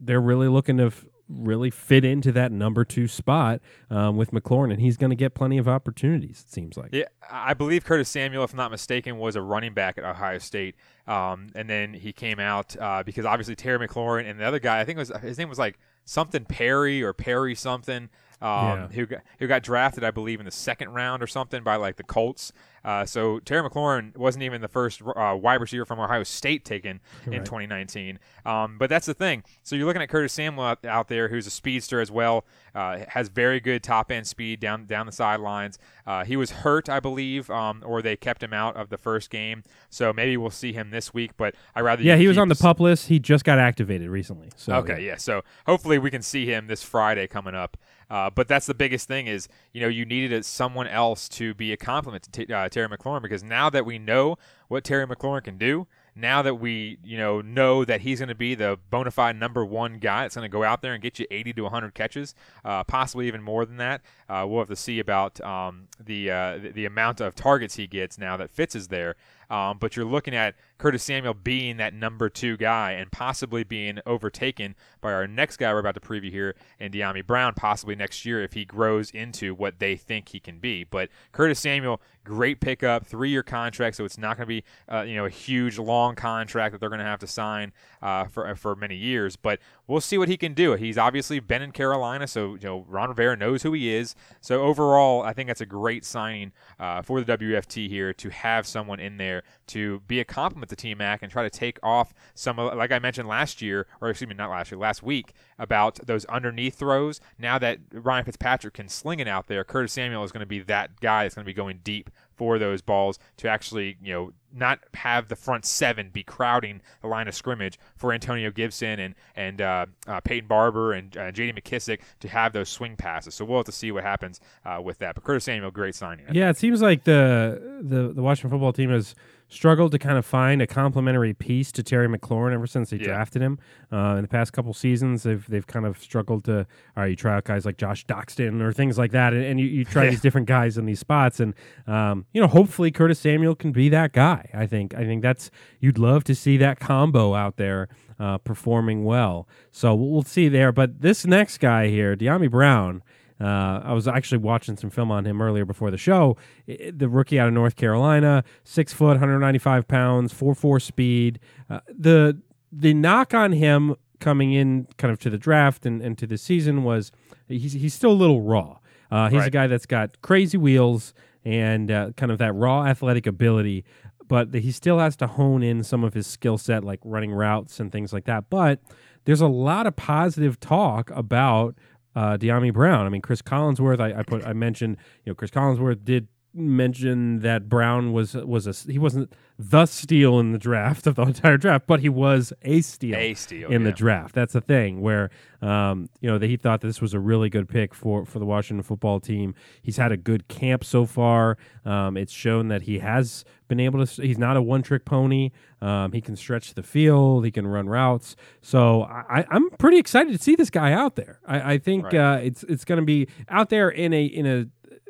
they're 0.00 0.20
really 0.20 0.48
looking 0.48 0.78
to 0.78 0.86
f- 0.86 1.04
really 1.28 1.70
fit 1.70 2.04
into 2.04 2.32
that 2.32 2.52
number 2.52 2.84
two 2.84 3.08
spot 3.08 3.60
um, 3.90 4.16
with 4.16 4.30
McLaurin, 4.30 4.72
and 4.72 4.80
he's 4.80 4.96
going 4.96 5.10
to 5.10 5.16
get 5.16 5.34
plenty 5.34 5.58
of 5.58 5.68
opportunities. 5.68 6.44
It 6.46 6.52
seems 6.52 6.76
like. 6.76 6.90
Yeah, 6.92 7.04
I 7.30 7.54
believe 7.54 7.84
Curtis 7.84 8.08
Samuel, 8.08 8.44
if 8.44 8.52
I'm 8.52 8.56
not 8.56 8.70
mistaken, 8.70 9.18
was 9.18 9.36
a 9.36 9.42
running 9.42 9.74
back 9.74 9.98
at 9.98 10.04
Ohio 10.04 10.38
State, 10.38 10.76
um, 11.06 11.48
and 11.54 11.68
then 11.68 11.94
he 11.94 12.12
came 12.12 12.38
out 12.38 12.76
uh, 12.80 13.02
because 13.04 13.24
obviously 13.24 13.56
Terry 13.56 13.86
McLaurin 13.86 14.28
and 14.28 14.40
the 14.40 14.44
other 14.44 14.60
guy, 14.60 14.80
I 14.80 14.84
think 14.84 14.98
was 14.98 15.12
his 15.22 15.38
name 15.38 15.48
was 15.48 15.58
like 15.58 15.78
something 16.04 16.44
Perry 16.44 17.02
or 17.02 17.12
Perry 17.12 17.54
something 17.54 18.08
um, 18.42 18.50
yeah. 18.50 18.88
who 18.88 19.06
got 19.06 19.20
who 19.38 19.46
got 19.46 19.62
drafted, 19.62 20.04
I 20.04 20.10
believe, 20.10 20.40
in 20.40 20.46
the 20.46 20.52
second 20.52 20.90
round 20.90 21.22
or 21.22 21.26
something 21.26 21.62
by 21.62 21.76
like 21.76 21.96
the 21.96 22.04
Colts. 22.04 22.52
Uh, 22.86 23.04
so 23.04 23.40
Terry 23.40 23.68
McLaurin 23.68 24.16
wasn't 24.16 24.44
even 24.44 24.60
the 24.60 24.68
first 24.68 25.02
uh, 25.02 25.36
wide 25.36 25.60
receiver 25.60 25.84
from 25.84 25.98
Ohio 25.98 26.22
State 26.22 26.64
taken 26.64 27.00
in 27.26 27.42
2019. 27.42 28.20
Um, 28.44 28.78
but 28.78 28.88
that's 28.88 29.06
the 29.06 29.14
thing. 29.14 29.42
So 29.64 29.74
you're 29.74 29.86
looking 29.86 30.02
at 30.02 30.08
Curtis 30.08 30.32
Samuel 30.32 30.64
out, 30.64 30.84
out 30.84 31.08
there, 31.08 31.26
who's 31.26 31.48
a 31.48 31.50
speedster 31.50 32.00
as 32.00 32.12
well, 32.12 32.44
uh, 32.76 33.00
has 33.08 33.28
very 33.28 33.58
good 33.58 33.82
top 33.82 34.12
end 34.12 34.28
speed 34.28 34.60
down 34.60 34.86
down 34.86 35.06
the 35.06 35.12
sidelines. 35.12 35.80
Uh, 36.06 36.24
he 36.24 36.36
was 36.36 36.52
hurt, 36.52 36.88
I 36.88 37.00
believe, 37.00 37.50
um, 37.50 37.82
or 37.84 38.02
they 38.02 38.16
kept 38.16 38.40
him 38.40 38.52
out 38.52 38.76
of 38.76 38.88
the 38.88 38.98
first 38.98 39.30
game. 39.30 39.64
So 39.90 40.12
maybe 40.12 40.36
we'll 40.36 40.50
see 40.50 40.72
him 40.72 40.90
this 40.90 41.12
week. 41.12 41.32
But 41.36 41.56
I 41.74 41.80
rather 41.80 42.04
yeah, 42.04 42.14
he 42.14 42.28
was 42.28 42.38
on 42.38 42.48
the 42.48 42.54
pup 42.54 42.78
list. 42.78 43.08
He 43.08 43.18
just 43.18 43.44
got 43.44 43.58
activated 43.58 44.10
recently. 44.10 44.50
So 44.54 44.74
okay, 44.76 45.04
yeah. 45.04 45.16
So 45.16 45.42
hopefully 45.66 45.98
we 45.98 46.12
can 46.12 46.22
see 46.22 46.46
him 46.46 46.68
this 46.68 46.84
Friday 46.84 47.26
coming 47.26 47.56
up. 47.56 47.76
Uh, 48.08 48.30
but 48.30 48.46
that's 48.48 48.66
the 48.66 48.74
biggest 48.74 49.08
thing 49.08 49.26
is 49.26 49.48
you 49.72 49.80
know 49.80 49.88
you 49.88 50.04
needed 50.04 50.44
someone 50.44 50.86
else 50.86 51.28
to 51.28 51.54
be 51.54 51.72
a 51.72 51.76
complement 51.76 52.22
to 52.24 52.30
t- 52.30 52.52
uh, 52.52 52.68
Terry 52.68 52.88
McLaurin 52.88 53.22
because 53.22 53.42
now 53.42 53.68
that 53.70 53.84
we 53.84 53.98
know 53.98 54.36
what 54.68 54.84
Terry 54.84 55.06
McLaurin 55.06 55.44
can 55.44 55.58
do, 55.58 55.86
now 56.14 56.40
that 56.42 56.54
we 56.54 56.98
you 57.04 57.18
know 57.18 57.40
know 57.40 57.84
that 57.84 58.00
he's 58.00 58.20
going 58.20 58.28
to 58.28 58.34
be 58.34 58.54
the 58.54 58.78
bona 58.90 59.10
fide 59.10 59.36
number 59.36 59.64
one 59.64 59.98
guy 59.98 60.22
that's 60.22 60.34
going 60.34 60.48
to 60.48 60.52
go 60.52 60.64
out 60.64 60.82
there 60.82 60.94
and 60.94 61.02
get 61.02 61.18
you 61.18 61.26
80 61.30 61.52
to 61.54 61.62
100 61.64 61.94
catches, 61.94 62.34
uh, 62.64 62.84
possibly 62.84 63.26
even 63.28 63.42
more 63.42 63.66
than 63.66 63.76
that. 63.76 64.02
Uh, 64.28 64.44
we'll 64.48 64.60
have 64.60 64.68
to 64.68 64.76
see 64.76 64.98
about 64.98 65.40
um, 65.42 65.88
the, 66.04 66.30
uh, 66.30 66.58
the, 66.58 66.70
the 66.70 66.84
amount 66.84 67.20
of 67.20 67.34
targets 67.34 67.76
he 67.76 67.86
gets 67.86 68.18
now 68.18 68.36
that 68.36 68.50
Fitz 68.50 68.74
is 68.74 68.88
there. 68.88 69.16
Um, 69.50 69.78
but 69.78 69.94
you're 69.94 70.06
looking 70.06 70.34
at 70.34 70.56
Curtis 70.78 71.02
Samuel 71.02 71.34
being 71.34 71.78
that 71.78 71.94
number 71.94 72.28
two 72.28 72.56
guy 72.56 72.92
and 72.92 73.10
possibly 73.10 73.64
being 73.64 73.98
overtaken 74.04 74.74
by 75.00 75.12
our 75.12 75.26
next 75.26 75.56
guy 75.56 75.72
we're 75.72 75.78
about 75.78 75.94
to 75.94 76.00
preview 76.00 76.30
here, 76.30 76.54
and 76.78 76.92
Dyami 76.92 77.26
Brown, 77.26 77.54
possibly 77.54 77.94
next 77.94 78.26
year 78.26 78.42
if 78.42 78.52
he 78.52 78.64
grows 78.64 79.10
into 79.10 79.54
what 79.54 79.78
they 79.78 79.96
think 79.96 80.28
he 80.30 80.40
can 80.40 80.58
be. 80.58 80.84
But 80.84 81.08
Curtis 81.32 81.60
Samuel, 81.60 82.00
great 82.24 82.60
pickup, 82.60 83.06
three-year 83.06 83.42
contract, 83.42 83.96
so 83.96 84.04
it's 84.04 84.18
not 84.18 84.36
going 84.36 84.46
to 84.46 84.46
be 84.46 84.64
uh, 84.92 85.02
you 85.02 85.14
know 85.14 85.24
a 85.24 85.30
huge 85.30 85.78
long 85.78 86.14
contract 86.14 86.72
that 86.72 86.80
they're 86.80 86.90
going 86.90 86.98
to 86.98 87.04
have 87.04 87.20
to 87.20 87.26
sign 87.26 87.72
uh, 88.02 88.24
for 88.24 88.54
for 88.54 88.76
many 88.76 88.96
years. 88.96 89.36
But 89.36 89.60
we'll 89.86 90.00
see 90.00 90.18
what 90.18 90.28
he 90.28 90.36
can 90.36 90.52
do. 90.52 90.74
He's 90.74 90.98
obviously 90.98 91.40
been 91.40 91.62
in 91.62 91.72
Carolina, 91.72 92.26
so 92.26 92.54
you 92.54 92.64
know 92.64 92.84
Ron 92.88 93.08
Rivera 93.08 93.36
knows 93.36 93.62
who 93.62 93.72
he 93.72 93.94
is. 93.94 94.14
So 94.40 94.62
overall, 94.62 95.22
I 95.22 95.32
think 95.32 95.48
that's 95.48 95.60
a 95.60 95.66
great 95.66 96.04
signing 96.04 96.52
uh, 96.78 97.02
for 97.02 97.22
the 97.22 97.38
WFT 97.38 97.88
here 97.88 98.12
to 98.12 98.28
have 98.28 98.66
someone 98.66 99.00
in 99.00 99.16
there 99.16 99.42
to 99.68 100.00
be 100.06 100.20
a 100.20 100.24
complement 100.24 100.65
to 100.68 100.76
T 100.76 100.94
Mac 100.94 101.22
and 101.22 101.30
try 101.30 101.42
to 101.42 101.50
take 101.50 101.78
off 101.82 102.14
some, 102.34 102.58
of, 102.58 102.76
like 102.76 102.92
I 102.92 102.98
mentioned 102.98 103.28
last 103.28 103.62
year, 103.62 103.86
or 104.00 104.10
excuse 104.10 104.28
me, 104.28 104.34
not 104.34 104.50
last 104.50 104.70
year, 104.70 104.78
last 104.78 105.02
week, 105.02 105.32
about 105.58 105.96
those 106.06 106.24
underneath 106.26 106.76
throws. 106.76 107.20
Now 107.38 107.58
that 107.58 107.78
Ryan 107.92 108.24
Fitzpatrick 108.24 108.74
can 108.74 108.88
sling 108.88 109.20
it 109.20 109.28
out 109.28 109.46
there, 109.46 109.64
Curtis 109.64 109.92
Samuel 109.92 110.24
is 110.24 110.32
going 110.32 110.40
to 110.40 110.46
be 110.46 110.60
that 110.60 111.00
guy 111.00 111.24
that's 111.24 111.34
going 111.34 111.44
to 111.44 111.50
be 111.50 111.54
going 111.54 111.80
deep 111.82 112.10
for 112.36 112.58
those 112.58 112.82
balls 112.82 113.18
to 113.38 113.48
actually, 113.48 113.96
you 114.02 114.12
know, 114.12 114.32
not 114.54 114.80
have 114.94 115.28
the 115.28 115.36
front 115.36 115.64
seven 115.64 116.10
be 116.10 116.22
crowding 116.22 116.80
the 117.02 117.08
line 117.08 117.28
of 117.28 117.34
scrimmage 117.34 117.78
for 117.96 118.12
Antonio 118.12 118.50
Gibson 118.50 119.00
and 119.00 119.14
and 119.34 119.60
uh, 119.60 119.86
uh, 120.06 120.20
Peyton 120.20 120.48
Barber 120.48 120.92
and 120.92 121.16
uh, 121.16 121.30
J.D. 121.30 121.60
McKissic 121.60 122.00
to 122.20 122.28
have 122.28 122.52
those 122.52 122.68
swing 122.68 122.96
passes. 122.96 123.34
So 123.34 123.44
we'll 123.44 123.58
have 123.58 123.66
to 123.66 123.72
see 123.72 123.92
what 123.92 124.04
happens 124.04 124.40
uh, 124.64 124.80
with 124.82 124.98
that. 124.98 125.14
But 125.14 125.24
Curtis 125.24 125.44
Samuel, 125.44 125.70
great 125.70 125.94
signing. 125.94 126.26
Yeah, 126.32 126.50
it 126.50 126.56
seems 126.56 126.80
like 126.80 127.04
the 127.04 127.80
the 127.82 128.12
the 128.14 128.22
Washington 128.22 128.50
football 128.50 128.72
team 128.72 128.90
has 128.90 129.14
struggled 129.48 129.92
to 129.92 129.98
kind 129.98 130.18
of 130.18 130.26
find 130.26 130.60
a 130.60 130.66
complementary 130.66 131.32
piece 131.32 131.70
to 131.72 131.82
Terry 131.82 132.08
McLaurin 132.08 132.52
ever 132.52 132.66
since 132.66 132.90
they 132.90 132.96
Yeah. 132.96 133.04
drafted 133.06 133.42
him. 133.42 133.58
Uh, 133.92 134.16
in 134.16 134.22
the 134.22 134.28
past 134.28 134.52
couple 134.52 134.72
seasons, 134.74 135.22
they've 135.22 135.46
they've 135.46 135.66
kind 135.66 135.86
of 135.86 135.98
struggled 135.98 136.44
to. 136.44 136.58
All 136.60 136.66
right, 136.96 137.06
you 137.10 137.16
try 137.16 137.34
out 137.36 137.44
guys 137.44 137.64
like 137.64 137.76
Josh 137.76 138.04
Doctson 138.06 138.60
or 138.60 138.72
things 138.72 138.98
like 138.98 139.12
that, 139.12 139.32
and, 139.32 139.44
and 139.44 139.60
you, 139.60 139.66
you 139.66 139.84
try 139.84 140.04
Yeah. 140.04 140.10
these 140.10 140.20
different 140.20 140.48
guys 140.48 140.76
in 140.76 140.86
these 140.86 140.98
spots, 141.00 141.38
and 141.40 141.54
um, 141.86 142.26
you 142.32 142.40
know, 142.40 142.48
hopefully 142.48 142.90
Curtis 142.90 143.18
Samuel 143.20 143.54
can 143.54 143.70
be 143.72 143.88
that 143.90 144.12
guy. 144.12 144.50
I 144.52 144.66
think 144.66 144.94
I 144.94 145.04
think 145.04 145.22
that's 145.22 145.50
you'd 145.80 145.98
love 145.98 146.24
to 146.24 146.34
see 146.34 146.56
that 146.56 146.80
combo 146.80 147.34
out 147.34 147.56
there 147.56 147.88
uh, 148.18 148.38
performing 148.38 149.04
well. 149.04 149.46
So 149.70 149.94
we'll, 149.94 150.08
we'll 150.10 150.22
see 150.22 150.48
there. 150.48 150.72
But 150.72 151.02
this 151.02 151.24
next 151.26 151.58
guy 151.58 151.88
here, 151.88 152.16
Dyami 152.16 152.50
Brown. 152.50 153.02
Uh, 153.40 153.80
I 153.84 153.92
was 153.92 154.08
actually 154.08 154.38
watching 154.38 154.76
some 154.76 154.90
film 154.90 155.10
on 155.10 155.26
him 155.26 155.42
earlier 155.42 155.64
before 155.64 155.90
the 155.90 155.98
show. 155.98 156.36
I- 156.68 156.92
the 156.94 157.08
rookie 157.08 157.38
out 157.38 157.48
of 157.48 157.54
North 157.54 157.76
Carolina, 157.76 158.44
six 158.64 158.92
foot, 158.92 159.10
195 159.10 159.86
pounds, 159.88 160.32
four 160.32 160.54
four 160.54 160.80
speed. 160.80 161.38
Uh, 161.68 161.80
the 161.88 162.40
the 162.72 162.94
knock 162.94 163.34
on 163.34 163.52
him 163.52 163.94
coming 164.20 164.52
in 164.52 164.86
kind 164.96 165.12
of 165.12 165.18
to 165.20 165.28
the 165.30 165.36
draft 165.38 165.84
and, 165.84 166.00
and 166.00 166.16
to 166.18 166.26
the 166.26 166.38
season 166.38 166.82
was 166.82 167.12
he's 167.48 167.74
he's 167.74 167.92
still 167.94 168.10
a 168.12 168.14
little 168.14 168.40
raw. 168.40 168.78
Uh, 169.10 169.28
he's 169.28 169.40
a 169.46 169.50
guy 169.50 169.66
that's 169.66 169.86
got 169.86 170.20
crazy 170.22 170.56
wheels 170.58 171.12
and 171.44 171.90
uh, 171.90 172.10
kind 172.16 172.32
of 172.32 172.38
that 172.38 172.52
raw 172.54 172.84
athletic 172.86 173.26
ability, 173.26 173.84
but 174.26 174.52
he 174.54 174.72
still 174.72 174.98
has 174.98 175.14
to 175.16 175.26
hone 175.28 175.62
in 175.62 175.84
some 175.84 176.02
of 176.02 176.12
his 176.14 176.26
skill 176.26 176.58
set, 176.58 176.82
like 176.82 176.98
running 177.04 177.30
routes 177.32 177.78
and 177.78 177.92
things 177.92 178.12
like 178.12 178.24
that. 178.24 178.50
But 178.50 178.80
there's 179.26 179.40
a 179.42 179.46
lot 179.46 179.86
of 179.86 179.94
positive 179.94 180.58
talk 180.58 181.10
about 181.10 181.76
uh, 182.16 182.36
Dyami 182.36 182.72
Brown. 182.72 183.06
I 183.06 183.10
mean, 183.10 183.22
Chris 183.22 183.42
Collinsworth. 183.42 184.00
I, 184.00 184.18
I 184.18 184.22
put 184.24 184.44
I 184.44 184.54
mentioned 184.54 184.96
you 185.24 185.30
know 185.30 185.34
Chris 185.34 185.50
Collinsworth 185.50 186.02
did 186.04 186.26
mention 186.56 187.40
that 187.40 187.68
Brown 187.68 188.12
was 188.12 188.34
was 188.34 188.66
a 188.66 188.90
he 188.90 188.98
wasn't 188.98 189.32
the 189.58 189.86
steal 189.86 190.38
in 190.38 190.52
the 190.52 190.58
draft 190.58 191.06
of 191.06 191.14
the 191.14 191.22
entire 191.22 191.56
draft, 191.56 191.86
but 191.86 192.00
he 192.00 192.08
was 192.08 192.52
a 192.62 192.80
steal, 192.82 193.16
A 193.16 193.34
steal, 193.34 193.70
in 193.70 193.84
the 193.84 193.92
draft. 193.92 194.34
That's 194.34 194.52
the 194.52 194.60
thing 194.60 195.00
where 195.00 195.30
um, 195.62 196.08
you 196.20 196.28
know 196.30 196.38
that 196.38 196.46
he 196.46 196.56
thought 196.56 196.80
that 196.80 196.86
this 196.86 197.00
was 197.00 197.14
a 197.14 197.20
really 197.20 197.48
good 197.48 197.68
pick 197.68 197.94
for 197.94 198.24
for 198.26 198.38
the 198.38 198.44
Washington 198.44 198.82
football 198.82 199.20
team. 199.20 199.54
He's 199.82 199.96
had 199.96 200.12
a 200.12 200.16
good 200.16 200.48
camp 200.48 200.84
so 200.84 201.06
far. 201.06 201.56
Um, 201.84 202.16
it's 202.16 202.32
shown 202.32 202.68
that 202.68 202.82
he 202.82 202.98
has 202.98 203.44
been 203.68 203.80
able 203.80 204.04
to. 204.04 204.22
He's 204.22 204.38
not 204.38 204.56
a 204.56 204.62
one 204.62 204.82
trick 204.82 205.04
pony. 205.04 205.50
Um, 205.80 206.12
he 206.12 206.20
can 206.20 206.36
stretch 206.36 206.74
the 206.74 206.82
field. 206.82 207.44
He 207.44 207.50
can 207.50 207.66
run 207.66 207.88
routes. 207.88 208.36
So 208.60 209.02
I, 209.04 209.44
I'm 209.50 209.70
pretty 209.70 209.98
excited 209.98 210.32
to 210.36 210.42
see 210.42 210.54
this 210.56 210.70
guy 210.70 210.92
out 210.92 211.16
there. 211.16 211.40
I, 211.46 211.74
I 211.74 211.78
think 211.78 212.04
Right. 212.06 212.14
uh, 212.14 212.38
it's 212.42 212.62
it's 212.64 212.84
going 212.84 213.00
to 213.00 213.04
be 213.06 213.28
out 213.48 213.70
there 213.70 213.88
in 213.88 214.12
a 214.12 214.24
in 214.24 214.46
a 214.46 214.66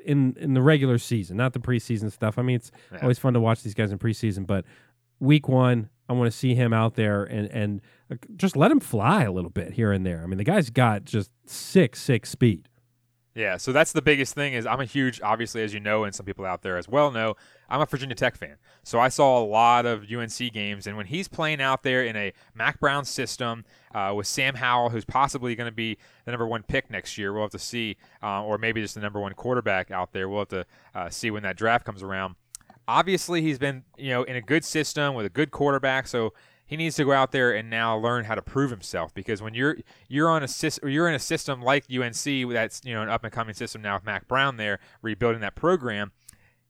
in 0.06 0.36
in 0.40 0.54
the 0.54 0.62
regular 0.62 0.98
season, 0.98 1.36
not 1.36 1.52
the 1.52 1.58
preseason 1.60 2.10
stuff. 2.10 2.38
I 2.38 2.42
mean, 2.42 2.56
it's 2.56 2.70
Yeah. 2.92 3.00
always 3.02 3.18
fun 3.18 3.34
to 3.34 3.40
watch 3.40 3.62
these 3.62 3.74
guys 3.74 3.92
in 3.92 3.98
preseason, 3.98 4.46
but 4.46 4.64
week 5.20 5.48
one, 5.48 5.88
I 6.08 6.12
want 6.12 6.30
to 6.30 6.36
see 6.36 6.54
him 6.54 6.72
out 6.72 6.94
there 6.94 7.24
and 7.24 7.48
and 7.50 7.80
uh, 8.10 8.14
just 8.36 8.56
let 8.56 8.70
him 8.70 8.80
fly 8.80 9.24
a 9.24 9.32
little 9.32 9.50
bit 9.50 9.72
here 9.72 9.92
and 9.92 10.06
there. 10.06 10.22
I 10.22 10.26
mean, 10.26 10.38
the 10.38 10.44
guy's 10.44 10.70
got 10.70 11.04
just 11.04 11.30
six 11.46 12.00
six 12.00 12.30
speed. 12.30 12.68
Yeah, 13.36 13.58
so 13.58 13.70
that's 13.70 13.92
the 13.92 14.00
biggest 14.00 14.34
thing 14.34 14.54
is 14.54 14.64
I'm 14.64 14.80
a 14.80 14.86
huge, 14.86 15.20
obviously, 15.20 15.62
as 15.62 15.74
you 15.74 15.78
know, 15.78 16.04
and 16.04 16.14
some 16.14 16.24
people 16.24 16.46
out 16.46 16.62
there 16.62 16.78
as 16.78 16.88
well 16.88 17.10
know, 17.10 17.36
I'm 17.68 17.82
a 17.82 17.84
Virginia 17.84 18.16
Tech 18.16 18.34
fan. 18.34 18.56
So 18.82 18.98
I 18.98 19.10
saw 19.10 19.38
a 19.38 19.44
lot 19.44 19.84
of 19.84 20.06
UNC 20.10 20.38
games, 20.54 20.86
and 20.86 20.96
when 20.96 21.04
he's 21.04 21.28
playing 21.28 21.60
out 21.60 21.82
there 21.82 22.02
in 22.02 22.16
a 22.16 22.32
Mack 22.54 22.80
Brown 22.80 23.04
system 23.04 23.66
uh, 23.94 24.14
with 24.16 24.26
Sam 24.26 24.54
Howell, 24.54 24.88
who's 24.88 25.04
possibly 25.04 25.54
going 25.54 25.68
to 25.68 25.74
be 25.74 25.98
the 26.24 26.30
number 26.30 26.46
one 26.46 26.62
pick 26.62 26.90
next 26.90 27.18
year, 27.18 27.30
we'll 27.34 27.42
have 27.42 27.50
to 27.50 27.58
see, 27.58 27.98
uh, 28.22 28.42
or 28.42 28.56
maybe 28.56 28.80
just 28.80 28.94
the 28.94 29.02
number 29.02 29.20
one 29.20 29.34
quarterback 29.34 29.90
out 29.90 30.14
there. 30.14 30.30
We'll 30.30 30.40
have 30.40 30.48
to 30.48 30.66
uh, 30.94 31.10
see 31.10 31.30
when 31.30 31.42
that 31.42 31.58
draft 31.58 31.84
comes 31.84 32.02
around. 32.02 32.36
Obviously, 32.88 33.42
he's 33.42 33.58
been 33.58 33.84
you 33.98 34.10
know 34.10 34.22
in 34.22 34.36
a 34.36 34.40
good 34.40 34.64
system 34.64 35.14
with 35.14 35.26
a 35.26 35.30
good 35.30 35.50
quarterback, 35.50 36.06
so 36.06 36.32
he 36.66 36.76
needs 36.76 36.96
to 36.96 37.04
go 37.04 37.12
out 37.12 37.32
there 37.32 37.54
and 37.54 37.70
now 37.70 37.96
learn 37.96 38.24
how 38.24 38.34
to 38.34 38.42
prove 38.42 38.70
himself 38.70 39.14
because 39.14 39.40
when 39.40 39.54
you're 39.54 39.76
you're 40.08 40.28
on 40.28 40.42
a 40.42 40.46
sys- 40.46 40.82
or 40.82 40.88
you're 40.88 41.08
in 41.08 41.14
a 41.14 41.20
system 41.20 41.62
like 41.62 41.84
UNC 41.90 42.24
that's 42.52 42.80
you 42.84 42.92
know 42.92 43.02
an 43.02 43.08
up 43.08 43.24
and 43.24 43.32
coming 43.32 43.54
system 43.54 43.82
now 43.82 43.94
with 43.94 44.04
Mack 44.04 44.28
Brown 44.28 44.56
there 44.56 44.78
rebuilding 45.02 45.40
that 45.40 45.54
program 45.54 46.12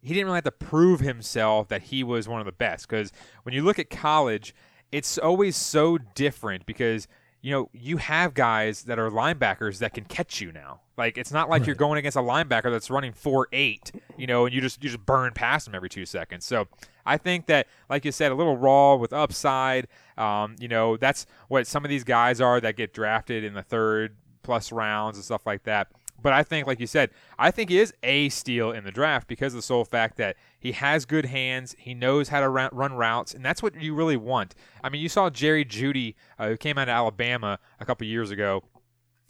he 0.02 0.14
didn't 0.14 0.26
really 0.26 0.36
have 0.36 0.44
to 0.44 0.52
prove 0.52 1.00
himself 1.00 1.68
that 1.68 1.82
he 1.84 2.04
was 2.04 2.28
one 2.28 2.40
of 2.40 2.46
the 2.46 2.52
best 2.52 2.88
because 2.88 3.10
when 3.42 3.54
you 3.54 3.62
look 3.62 3.78
at 3.78 3.90
college 3.90 4.54
it's 4.92 5.18
always 5.18 5.56
so 5.56 5.98
different 6.14 6.66
because 6.66 7.08
you 7.42 7.50
know 7.50 7.68
you 7.72 7.96
have 7.96 8.34
guys 8.34 8.84
that 8.84 8.98
are 8.98 9.10
linebackers 9.10 9.78
that 9.78 9.94
can 9.94 10.04
catch 10.04 10.40
you 10.40 10.52
now. 10.52 10.80
Like 10.96 11.18
it's 11.18 11.32
not 11.32 11.50
like 11.50 11.66
you're 11.66 11.74
going 11.74 11.98
against 11.98 12.16
a 12.16 12.22
linebacker 12.22 12.70
that's 12.70 12.90
running 12.90 13.12
4-8 13.12 14.00
you 14.16 14.26
know 14.26 14.46
and 14.46 14.54
you 14.54 14.60
just 14.60 14.82
you 14.82 14.90
just 14.90 15.04
burn 15.04 15.32
past 15.32 15.68
him 15.68 15.74
every 15.74 15.88
two 15.88 16.06
seconds. 16.06 16.44
So 16.44 16.68
i 17.06 17.16
think 17.16 17.46
that 17.46 17.66
like 17.88 18.04
you 18.04 18.12
said 18.12 18.30
a 18.30 18.34
little 18.34 18.56
raw 18.56 18.94
with 18.94 19.12
upside 19.12 19.88
um, 20.18 20.56
you 20.58 20.68
know 20.68 20.96
that's 20.96 21.26
what 21.48 21.66
some 21.66 21.84
of 21.84 21.88
these 21.88 22.04
guys 22.04 22.40
are 22.40 22.60
that 22.60 22.76
get 22.76 22.92
drafted 22.92 23.44
in 23.44 23.54
the 23.54 23.62
third 23.62 24.16
plus 24.42 24.72
rounds 24.72 25.16
and 25.16 25.24
stuff 25.24 25.46
like 25.46 25.62
that 25.64 25.88
but 26.22 26.32
I 26.32 26.42
think, 26.42 26.66
like 26.66 26.80
you 26.80 26.86
said, 26.86 27.10
I 27.38 27.50
think 27.50 27.70
he 27.70 27.78
is 27.78 27.92
a 28.02 28.28
steal 28.30 28.72
in 28.72 28.84
the 28.84 28.90
draft 28.90 29.28
because 29.28 29.52
of 29.52 29.58
the 29.58 29.62
sole 29.62 29.84
fact 29.84 30.16
that 30.16 30.36
he 30.58 30.72
has 30.72 31.04
good 31.04 31.26
hands, 31.26 31.76
he 31.78 31.94
knows 31.94 32.28
how 32.28 32.40
to 32.40 32.48
run 32.48 32.94
routes, 32.94 33.34
and 33.34 33.44
that's 33.44 33.62
what 33.62 33.80
you 33.80 33.94
really 33.94 34.16
want. 34.16 34.54
I 34.82 34.88
mean, 34.88 35.02
you 35.02 35.08
saw 35.08 35.30
Jerry 35.30 35.64
Jeudy, 35.64 36.14
uh, 36.38 36.48
who 36.48 36.56
came 36.56 36.78
out 36.78 36.88
of 36.88 36.92
Alabama 36.94 37.58
a 37.78 37.84
couple 37.84 38.06
years 38.06 38.30
ago. 38.30 38.64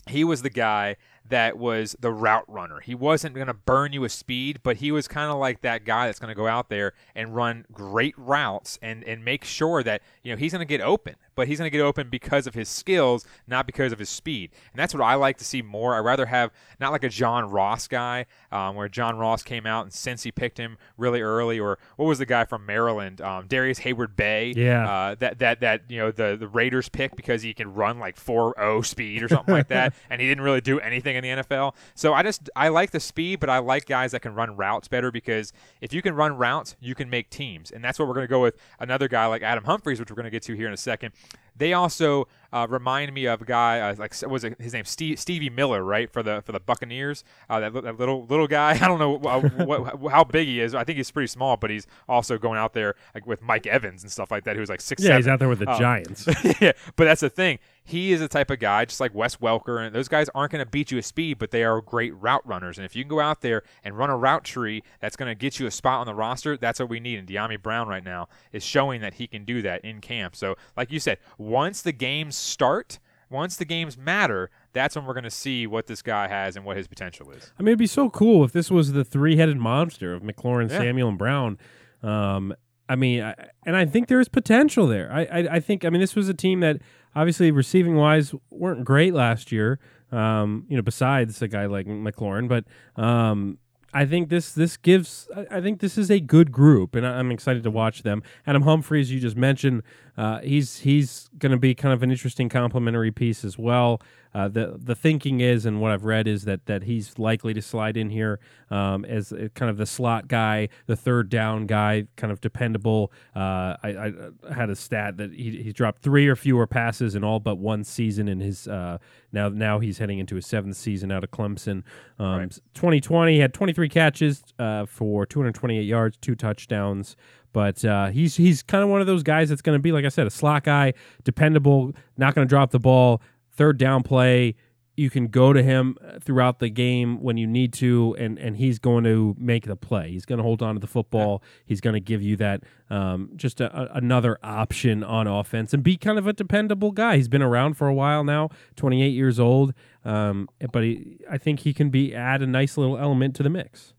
He 0.09 0.23
was 0.23 0.43
the 0.43 0.51
guy 0.51 0.97
that 1.29 1.59
was 1.59 1.97
the 2.01 2.13
route 2.13 2.45
runner. 2.49 2.81
He 2.81 2.95
wasn't 2.95 3.35
going 3.35 3.47
to 3.49 3.55
burn 3.55 3.93
you 3.93 4.01
with 4.03 4.13
speed, 4.13 4.61
but 4.63 4.77
he 4.79 4.93
was 4.93 5.09
kind 5.09 5.31
of 5.31 5.39
like 5.39 5.61
that 5.63 5.85
guy 5.85 6.07
that's 6.07 6.19
going 6.19 6.29
to 6.29 6.35
go 6.35 6.47
out 6.47 6.69
there 6.69 6.93
and 7.15 7.35
run 7.35 7.65
great 7.73 8.15
routes 8.19 8.79
and, 8.83 9.03
and 9.05 9.25
make 9.25 9.45
sure 9.45 9.83
that 9.83 10.03
you 10.23 10.33
know 10.33 10.37
he's 10.39 10.53
going 10.53 10.61
to 10.61 10.65
get 10.67 10.81
open. 10.81 11.17
But 11.35 11.49
he's 11.49 11.59
going 11.59 11.71
to 11.71 11.77
get 11.77 11.83
open 11.85 12.09
because 12.09 12.47
of 12.47 12.55
his 12.55 12.67
skills, 12.67 13.27
not 13.47 13.67
because 13.67 13.93
of 13.93 13.99
his 13.99 14.09
speed. 14.09 14.53
And 14.73 14.79
that's 14.81 14.95
what 14.95 15.03
I 15.03 15.17
like 15.17 15.37
to 15.37 15.45
see 15.45 15.61
more. 15.61 15.95
I 15.95 15.99
rather 15.99 16.25
have 16.25 16.51
not 16.81 16.93
like 16.93 17.05
a 17.05 17.11
John 17.11 17.51
Ross 17.51 17.87
guy, 17.89 18.25
um, 18.51 18.75
where 18.75 18.89
John 18.89 19.19
Ross 19.19 19.43
came 19.43 19.67
out 19.67 19.83
and 19.83 19.93
since 19.93 20.23
he 20.23 20.33
picked 20.33 20.57
him 20.57 20.79
really 20.97 21.21
early, 21.21 21.61
or 21.61 21.79
what 21.97 22.07
was 22.07 22.19
the 22.19 22.25
guy 22.25 22.47
from 22.47 22.65
Maryland, 22.65 23.21
um, 23.21 23.47
Darrius 23.49 23.81
Heyward-Bey, 23.81 24.55
Yeah. 24.57 24.89
uh, 24.89 25.15
that 25.17 25.39
that 25.41 25.61
that 25.61 25.83
you 25.91 25.99
know 25.99 26.11
the 26.11 26.39
the 26.41 26.49
Raiders 26.49 26.89
pick 26.89 27.15
because 27.17 27.43
he 27.43 27.53
can 27.53 27.75
run 27.75 27.99
like 27.99 28.17
4-0 28.17 28.87
speed 28.87 29.23
or 29.23 29.29
something 29.29 29.53
like 29.55 29.69
that, 29.69 29.93
and 30.11 30.23
he 30.23 30.27
didn't 30.29 30.43
really 30.45 30.63
do 30.63 30.81
anything 30.81 31.16
in 31.17 31.23
the 31.23 31.43
NFL. 31.43 31.75
So 31.95 32.15
I 32.15 32.23
just 32.23 32.49
I 32.55 32.69
like 32.69 32.91
the 32.91 33.01
speed, 33.01 33.41
but 33.41 33.51
I 33.51 33.59
like 33.59 33.87
guys 33.87 34.13
that 34.13 34.21
can 34.21 34.35
run 34.35 34.57
routes 34.57 34.89
better 34.89 35.11
because 35.11 35.53
if 35.81 35.93
you 35.93 36.03
can 36.03 36.15
run 36.15 36.37
routes, 36.37 36.77
you 36.81 36.95
can 36.95 37.11
make 37.11 37.31
teams, 37.31 37.71
and 37.71 37.83
that's 37.83 37.99
what 37.99 38.09
we're 38.09 38.15
going 38.15 38.27
to 38.27 38.31
go 38.31 38.43
with 38.43 38.57
another 38.79 39.09
guy 39.09 39.27
like 39.27 39.43
Adam 39.43 39.65
Humphries, 39.65 40.01
which 40.01 40.11
we're 40.11 40.17
going 40.17 40.25
to 40.25 40.31
get 40.31 40.43
to 40.45 40.55
here 40.55 40.67
in 40.67 40.73
a 40.73 40.79
second. 40.79 41.13
They 41.59 41.73
also 41.73 42.29
uh, 42.53 42.67
remind 42.69 43.13
me 43.13 43.27
of 43.27 43.43
a 43.43 43.45
guy 43.45 43.81
uh, 43.81 43.95
like 43.99 44.15
was 44.29 44.45
it 44.45 44.61
his 44.61 44.73
name 44.73 44.85
Steve, 44.85 45.19
Stevie 45.19 45.51
Miller, 45.51 45.83
right 45.83 46.11
for 46.11 46.23
the 46.23 46.43
for 46.45 46.53
the 46.53 46.61
Buccaneers. 46.61 47.25
Uh, 47.51 47.61
that, 47.61 47.73
that 47.83 47.99
little 47.99 48.27
little 48.27 48.47
guy. 48.47 48.71
I 48.81 48.89
don't 48.89 48.99
know 48.99 49.17
uh, 49.29 49.41
what, 49.65 50.11
how 50.13 50.25
big 50.25 50.47
he 50.47 50.61
is. 50.61 50.75
I 50.75 50.85
think 50.85 50.97
he's 50.97 51.11
pretty 51.11 51.27
small, 51.29 51.57
but 51.57 51.71
he's 51.71 51.87
also 52.09 52.39
going 52.39 52.59
out 52.59 52.73
there 52.73 52.95
like 53.15 53.27
with 53.27 53.43
Mike 53.43 53.67
Evans 53.67 54.03
and 54.03 54.13
stuff 54.13 54.31
like 54.31 54.45
that. 54.45 54.57
Who's 54.57 54.69
like 54.69 54.81
six. 54.81 55.03
Yeah, 55.03 55.17
he's 55.17 55.29
out 55.29 55.39
there 55.39 55.49
with 55.49 55.59
the 55.59 55.71
Um, 55.71 55.79
Giants. 55.79 56.27
yeah, 56.61 56.73
but 56.97 57.05
that's 57.05 57.21
the 57.21 57.31
thing. 57.31 57.59
He 57.89 58.11
is 58.11 58.19
the 58.19 58.27
type 58.27 58.51
of 58.51 58.59
guy, 58.59 58.85
just 58.85 58.99
like 58.99 59.15
Wes 59.15 59.37
Welker, 59.37 59.87
and 59.87 59.95
those 59.95 60.09
guys 60.09 60.29
aren't 60.35 60.51
going 60.51 60.65
to 60.65 60.69
beat 60.69 60.91
you 60.91 60.97
with 60.97 61.07
speed, 61.07 61.39
but 61.39 61.53
they 61.53 61.63
are 61.63 61.81
great 61.81 62.13
route 62.17 62.45
runners. 62.45 62.79
And 62.79 62.85
if 62.85 62.97
you 62.97 63.05
can 63.05 63.09
go 63.09 63.21
out 63.21 63.43
there 63.43 63.63
and 63.85 63.97
run 63.97 64.11
a 64.11 64.17
route 64.17 64.43
tree 64.43 64.83
that's 64.99 65.15
going 65.15 65.29
to 65.29 65.37
get 65.37 65.61
you 65.61 65.69
a 65.69 65.71
spot 65.71 66.01
on 66.01 66.07
the 66.07 66.15
roster, 66.15 66.57
that's 66.57 66.81
what 66.81 66.89
we 66.89 66.99
need. 66.99 67.21
And 67.21 67.29
Dyami 67.29 67.63
Brown 67.63 67.87
right 67.87 68.03
now 68.03 68.29
is 68.51 68.65
showing 68.65 69.03
that 69.03 69.15
he 69.15 69.29
can 69.29 69.45
do 69.45 69.63
that 69.63 69.85
in 69.85 70.01
camp. 70.01 70.35
So, 70.35 70.57
like 70.77 70.91
you 70.91 70.99
said, 70.99 71.19
once 71.47 71.83
the 71.83 71.93
games 71.93 72.35
start, 72.37 72.99
once 73.31 73.57
the 73.57 73.65
games 73.65 73.97
matter, 73.97 74.51
that's 74.73 74.97
when 74.97 75.05
we're 75.05 75.15
going 75.15 75.25
to 75.25 75.31
see 75.31 75.67
what 75.67 75.87
this 75.87 76.03
guy 76.03 76.29
has 76.29 76.57
and 76.57 76.65
what 76.65 76.77
his 76.77 76.87
potential 76.89 77.31
is. 77.31 77.53
I 77.59 77.63
mean, 77.63 77.69
it'd 77.69 77.79
be 77.79 77.87
so 77.87 78.11
cool 78.11 78.45
if 78.45 78.53
this 78.53 78.71
was 78.71 78.93
the 78.93 79.05
three-headed 79.05 79.57
monster 79.57 80.13
of 80.13 80.23
McLaurin, 80.23 80.71
Yeah. 80.71 80.79
Samuel, 80.79 81.09
and 81.09 81.19
Brown. 81.19 81.59
Um, 82.03 82.55
I 82.89 82.97
mean, 82.97 83.23
I, 83.23 83.35
and 83.65 83.77
I 83.77 83.85
think 83.87 84.09
there 84.09 84.21
is 84.21 84.29
potential 84.29 84.87
there. 84.87 85.11
I, 85.13 85.23
I, 85.25 85.39
I 85.53 85.61
think. 85.61 85.85
I 85.85 85.91
mean, 85.91 86.01
this 86.01 86.15
was 86.15 86.29
a 86.29 86.35
team 86.35 86.61
that 86.61 86.79
obviously 87.15 87.51
receiving 87.51 87.97
wise 87.97 88.35
weren't 88.51 88.85
great 88.85 89.15
last 89.15 89.51
year. 89.51 89.81
Um, 90.13 90.67
you 90.69 90.77
know, 90.77 90.83
besides 90.83 91.43
a 91.43 91.49
guy 91.49 91.67
like 91.67 91.87
McLaurin, 91.87 92.49
but 92.49 92.65
um, 93.03 93.59
I 93.93 94.05
think 94.07 94.29
this 94.29 94.53
this 94.53 94.77
gives. 94.77 95.29
I, 95.51 95.61
think 95.61 95.81
this 95.81 95.99
is 95.99 96.11
a 96.11 96.21
good 96.21 96.53
group, 96.53 96.95
and 96.95 97.05
I, 97.05 97.19
I'm 97.19 97.33
excited 97.33 97.65
to 97.65 97.71
watch 97.71 98.03
them. 98.03 98.23
Adam 98.47 98.63
Humphries, 98.63 99.11
you 99.11 99.19
just 99.19 99.37
mentioned, 99.37 99.83
uh, 100.17 100.41
he's 100.41 100.81
he's 100.81 101.29
going 101.39 101.53
to 101.53 101.59
be 101.59 101.75
kind 101.75 101.93
of 101.93 102.03
an 102.03 102.11
interesting 102.11 102.49
complementary 102.49 103.13
piece 103.13 103.45
as 103.45 103.59
well. 103.59 104.01
Uh, 104.37 104.49
the 104.49 104.77
the 104.77 104.95
thinking 104.95 105.41
is, 105.41 105.65
and 105.65 105.81
what 105.81 105.93
I've 105.93 106.05
read 106.05 106.29
is 106.29 106.45
that 106.45 106.67
that 106.67 106.83
he's 106.83 107.19
likely 107.19 107.55
to 107.55 107.63
slide 107.63 107.97
in 107.97 108.11
here 108.11 108.39
um, 108.71 109.07
as 109.07 109.33
a, 109.33 109.49
kind 109.51 109.71
of 109.71 109.79
the 109.79 109.87
slot 109.87 110.29
guy, 110.29 110.69
the 110.85 110.97
third 110.97 111.31
down 111.31 111.67
guy, 111.67 112.07
kind 112.17 112.31
of 112.31 112.43
dependable. 112.43 113.13
Uh, 113.35 113.77
I, 113.83 114.13
I 114.47 114.55
had 114.55 114.69
a 114.69 114.77
stat 114.77 115.17
that 115.17 115.33
he 115.33 115.63
he's 115.63 115.73
dropped 115.73 116.03
three 116.03 116.27
or 116.29 116.37
fewer 116.37 116.67
passes 116.67 117.15
in 117.15 117.25
all 117.25 117.41
but 117.41 117.57
one 117.57 117.83
season 117.83 118.29
in 118.29 118.41
his 118.41 118.69
uh, 118.69 118.99
now 119.33 119.49
now 119.49 119.79
he's 119.79 119.97
heading 119.97 120.19
into 120.19 120.35
his 120.35 120.47
seventh 120.47 120.77
season 120.77 121.11
out 121.11 121.25
of 121.25 121.31
Clemson. 121.31 121.83
Um, 122.19 122.51
2020 122.75 123.39
had 123.39 123.55
23 123.55 123.89
catches 123.89 124.43
uh, 124.59 124.85
for 124.85 125.25
228 125.25 125.81
yards, 125.83 126.19
two 126.19 126.35
touchdowns. 126.35 127.17
But 127.57 127.83
uh, 127.87 128.09
he's 128.09 128.37
he's 128.37 128.63
kind 128.63 128.85
of 128.85 128.91
one 128.91 129.01
of 129.01 129.07
those 129.07 129.23
guys 129.23 129.49
that's 129.49 129.63
going 129.63 129.79
to 129.79 129.83
be, 129.83 129.91
like 129.91 130.05
I 130.05 130.11
said, 130.11 130.27
a 130.27 130.31
slot 130.31 130.65
guy, 130.65 130.93
dependable, 131.25 131.95
not 132.19 132.35
going 132.35 132.47
to 132.47 132.49
drop 132.51 132.71
the 132.71 132.79
ball, 132.79 133.23
third 133.51 133.79
down 133.79 134.03
play. 134.03 134.57
You 134.95 135.09
can 135.09 135.29
go 135.29 135.55
to 135.55 135.63
him 135.63 135.97
uh, 136.07 136.19
throughout 136.21 136.59
the 136.59 136.69
game 136.69 137.23
when 137.23 137.39
you 137.39 137.47
need 137.47 137.73
to, 137.75 138.15
and, 138.19 138.39
and 138.39 138.59
he's 138.59 138.79
going 138.79 139.05
to 139.05 139.35
make 139.39 139.65
the 139.65 139.75
play. 139.75 140.11
He's 140.11 140.27
going 140.27 140.37
to 140.37 140.43
hold 140.43 140.63
on 140.63 140.75
to 140.75 140.81
the 140.81 140.87
football. 140.87 141.43
He's 141.65 141.81
going 141.81 141.95
to 141.95 142.01
give 142.01 142.21
you 142.21 142.37
that 142.37 142.63
um, 142.91 143.31
just 143.37 143.63
a, 143.63 143.75
a, 143.75 143.97
another 143.97 144.39
option 144.43 145.03
on 145.03 145.27
offense 145.27 145.73
and 145.73 145.83
be 145.83 145.97
kind 145.97 146.19
of 146.19 146.27
a 146.27 146.35
dependable 146.35 146.93
guy. 146.93 147.17
He's 147.17 147.29
been 147.29 147.41
around 147.41 147.79
for 147.79 147.89
a 147.89 147.95
while 147.95 148.23
now, 148.23 148.51
28 148.77 149.09
years 149.09 149.41
old, 149.41 149.73
um, 150.05 150.51
but 150.73 150.83
he, 150.83 151.21
I 151.31 151.39
think 151.39 151.61
he 151.61 151.73
can 151.73 151.89
be 151.89 152.15
add 152.15 152.43
a 152.43 152.47
nice 152.47 152.77
little 152.77 152.99
element 152.99 153.35
to 153.37 153.43
the 153.43 153.51
mix. 153.51 153.95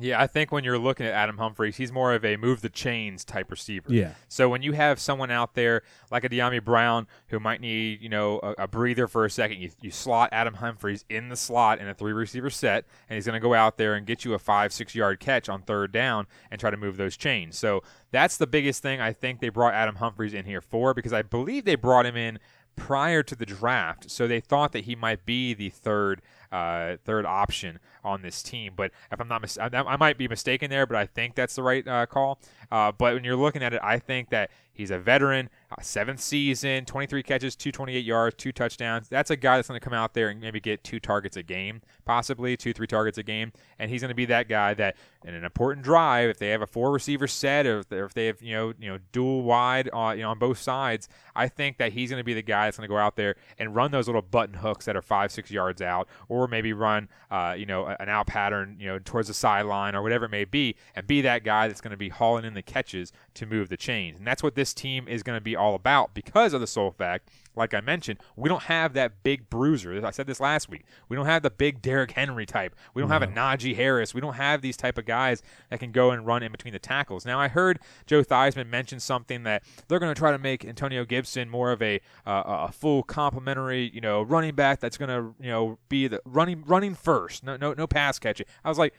Yeah, 0.00 0.20
I 0.20 0.26
think 0.26 0.50
when 0.52 0.64
you're 0.64 0.78
looking 0.78 1.06
at 1.06 1.12
Adam 1.12 1.38
Humphries, 1.38 1.76
he's 1.76 1.92
more 1.92 2.14
of 2.14 2.24
a 2.24 2.36
move 2.36 2.60
the 2.60 2.68
chains 2.68 3.24
type 3.24 3.50
receiver. 3.50 3.92
Yeah. 3.92 4.14
So 4.28 4.48
when 4.48 4.62
you 4.62 4.72
have 4.72 4.98
someone 4.98 5.30
out 5.30 5.54
there 5.54 5.82
like 6.10 6.24
a 6.24 6.28
Dyami 6.28 6.62
Brown 6.62 7.06
who 7.28 7.38
might 7.40 7.60
need, 7.60 8.00
you 8.00 8.08
know, 8.08 8.38
a, 8.42 8.64
a 8.64 8.68
breather 8.68 9.06
for 9.06 9.24
a 9.24 9.30
second, 9.30 9.58
you, 9.58 9.70
you 9.80 9.90
slot 9.90 10.30
Adam 10.32 10.54
Humphries 10.54 11.04
in 11.08 11.28
the 11.28 11.36
slot 11.36 11.78
in 11.78 11.88
a 11.88 11.94
three 11.94 12.12
receiver 12.12 12.50
set, 12.50 12.84
and 13.08 13.16
he's 13.16 13.26
going 13.26 13.34
to 13.34 13.40
go 13.40 13.54
out 13.54 13.76
there 13.76 13.94
and 13.94 14.06
get 14.06 14.24
you 14.24 14.34
a 14.34 14.38
five, 14.38 14.72
six 14.72 14.94
yard 14.94 15.20
catch 15.20 15.48
on 15.48 15.62
third 15.62 15.92
down 15.92 16.26
and 16.50 16.60
try 16.60 16.70
to 16.70 16.76
move 16.76 16.96
those 16.96 17.16
chains. 17.16 17.58
So 17.58 17.82
that's 18.10 18.36
the 18.36 18.46
biggest 18.46 18.82
thing 18.82 19.00
I 19.00 19.12
think 19.12 19.40
they 19.40 19.48
brought 19.48 19.74
Adam 19.74 19.96
Humphries 19.96 20.34
in 20.34 20.44
here 20.44 20.60
for 20.60 20.94
because 20.94 21.12
I 21.12 21.22
believe 21.22 21.64
they 21.64 21.76
brought 21.76 22.06
him 22.06 22.16
in 22.16 22.38
prior 22.76 23.22
to 23.22 23.34
the 23.34 23.46
draft. 23.46 24.10
So 24.10 24.26
they 24.26 24.40
thought 24.40 24.72
that 24.72 24.84
he 24.84 24.96
might 24.96 25.26
be 25.26 25.54
the 25.54 25.68
third 25.68 26.22
uh, 26.52 26.96
third 27.04 27.26
option 27.26 27.78
on 28.04 28.22
this 28.22 28.42
team. 28.42 28.72
But 28.76 28.92
if 29.12 29.20
I'm 29.20 29.28
not, 29.28 29.42
mis- 29.42 29.58
I, 29.58 29.68
I 29.72 29.96
might 29.96 30.18
be 30.18 30.28
mistaken 30.28 30.70
there, 30.70 30.86
but 30.86 30.96
I 30.96 31.06
think 31.06 31.34
that's 31.34 31.54
the 31.54 31.62
right 31.62 31.86
uh, 31.86 32.06
call. 32.06 32.38
Uh, 32.70 32.92
but 32.92 33.14
when 33.14 33.24
you're 33.24 33.36
looking 33.36 33.62
at 33.62 33.74
it, 33.74 33.80
I 33.82 33.98
think 33.98 34.30
that 34.30 34.50
he's 34.72 34.90
a 34.90 34.98
veteran, 34.98 35.50
uh, 35.70 35.82
seventh 35.82 36.20
season, 36.20 36.84
23 36.84 37.22
catches, 37.22 37.56
228 37.56 38.04
yards, 38.04 38.36
two 38.36 38.52
touchdowns. 38.52 39.08
That's 39.08 39.30
a 39.30 39.36
guy 39.36 39.56
that's 39.56 39.68
going 39.68 39.78
to 39.78 39.84
come 39.84 39.92
out 39.92 40.14
there 40.14 40.28
and 40.28 40.40
maybe 40.40 40.60
get 40.60 40.82
two 40.82 41.00
targets 41.00 41.36
a 41.36 41.42
game, 41.42 41.82
possibly 42.04 42.56
two, 42.56 42.72
three 42.72 42.86
targets 42.86 43.18
a 43.18 43.22
game, 43.22 43.52
and 43.78 43.90
he's 43.90 44.00
going 44.00 44.10
to 44.10 44.14
be 44.14 44.26
that 44.26 44.48
guy 44.48 44.74
that 44.74 44.96
in 45.24 45.34
an 45.34 45.44
important 45.44 45.84
drive, 45.84 46.30
if 46.30 46.38
they 46.38 46.48
have 46.48 46.62
a 46.62 46.66
four 46.66 46.92
receiver 46.92 47.26
set, 47.26 47.66
or 47.66 47.80
if, 47.80 47.92
if 47.92 48.14
they 48.14 48.26
have 48.26 48.40
you 48.40 48.54
know 48.54 48.72
you 48.78 48.90
know 48.90 48.98
dual 49.12 49.42
wide, 49.42 49.90
uh, 49.92 50.14
you 50.16 50.22
know 50.22 50.30
on 50.30 50.38
both 50.38 50.58
sides, 50.58 51.08
I 51.36 51.48
think 51.48 51.76
that 51.78 51.92
he's 51.92 52.10
going 52.10 52.20
to 52.20 52.24
be 52.24 52.34
the 52.34 52.42
guy 52.42 52.66
that's 52.66 52.78
going 52.78 52.88
to 52.88 52.92
go 52.92 52.98
out 52.98 53.16
there 53.16 53.36
and 53.58 53.74
run 53.74 53.90
those 53.90 54.08
little 54.08 54.22
button 54.22 54.54
hooks 54.54 54.86
that 54.86 54.96
are 54.96 55.02
five, 55.02 55.30
six 55.30 55.50
yards 55.50 55.82
out, 55.82 56.08
or 56.28 56.39
maybe 56.48 56.72
run 56.72 57.08
uh, 57.30 57.54
you 57.56 57.66
know 57.66 57.86
an 57.86 58.08
out 58.08 58.26
pattern, 58.26 58.76
you 58.78 58.86
know 58.86 58.98
towards 58.98 59.28
the 59.28 59.34
sideline 59.34 59.94
or 59.94 60.02
whatever 60.02 60.24
it 60.24 60.30
may 60.30 60.44
be, 60.44 60.76
and 60.94 61.06
be 61.06 61.20
that 61.22 61.44
guy 61.44 61.68
that's 61.68 61.80
going 61.80 61.90
to 61.92 61.96
be 61.96 62.08
hauling 62.08 62.44
in 62.44 62.54
the 62.54 62.62
catches 62.62 63.12
to 63.34 63.46
move 63.46 63.68
the 63.68 63.76
chains, 63.76 64.18
and 64.18 64.26
that's 64.26 64.42
what 64.42 64.54
this 64.54 64.74
team 64.74 65.08
is 65.08 65.22
going 65.22 65.36
to 65.36 65.42
be 65.42 65.56
all 65.56 65.74
about 65.74 66.14
because 66.14 66.52
of 66.52 66.60
the 66.60 66.66
sole 66.66 66.90
fact 66.90 67.30
like 67.56 67.74
I 67.74 67.80
mentioned, 67.80 68.20
we 68.36 68.48
don't 68.48 68.62
have 68.64 68.94
that 68.94 69.22
big 69.22 69.50
bruiser. 69.50 70.04
I 70.04 70.10
said 70.10 70.26
this 70.26 70.40
last 70.40 70.68
week. 70.68 70.84
We 71.08 71.16
don't 71.16 71.26
have 71.26 71.42
the 71.42 71.50
big 71.50 71.82
Derrick 71.82 72.12
Henry 72.12 72.46
type. 72.46 72.74
We 72.94 73.02
don't 73.02 73.10
have 73.10 73.22
a 73.22 73.26
Najee 73.26 73.74
Harris. 73.74 74.14
We 74.14 74.20
don't 74.20 74.34
have 74.34 74.62
these 74.62 74.76
type 74.76 74.98
of 74.98 75.04
guys 75.04 75.42
that 75.68 75.80
can 75.80 75.92
go 75.92 76.10
and 76.10 76.26
run 76.26 76.42
in 76.42 76.52
between 76.52 76.72
the 76.72 76.78
tackles. 76.78 77.26
Now, 77.26 77.40
I 77.40 77.48
heard 77.48 77.80
Joe 78.06 78.22
Theismann 78.22 78.68
mention 78.68 79.00
something 79.00 79.42
that 79.44 79.62
they're 79.88 79.98
going 79.98 80.14
to 80.14 80.18
try 80.18 80.30
to 80.30 80.38
make 80.38 80.64
Antonio 80.64 81.04
Gibson 81.04 81.48
more 81.48 81.72
of 81.72 81.82
a 81.82 82.00
uh, 82.26 82.68
a 82.68 82.72
full 82.72 83.02
complementary, 83.02 83.90
you 83.92 84.00
know, 84.00 84.22
running 84.22 84.54
back 84.54 84.80
that's 84.80 84.96
going 84.96 85.08
to 85.08 85.34
you 85.42 85.50
know 85.50 85.78
be 85.88 86.06
the 86.06 86.20
running 86.24 86.64
running 86.66 86.94
first. 86.94 87.42
No 87.42 87.56
no 87.56 87.72
no 87.72 87.86
pass 87.86 88.18
catching. 88.18 88.46
I 88.64 88.68
was 88.68 88.78
like. 88.78 88.94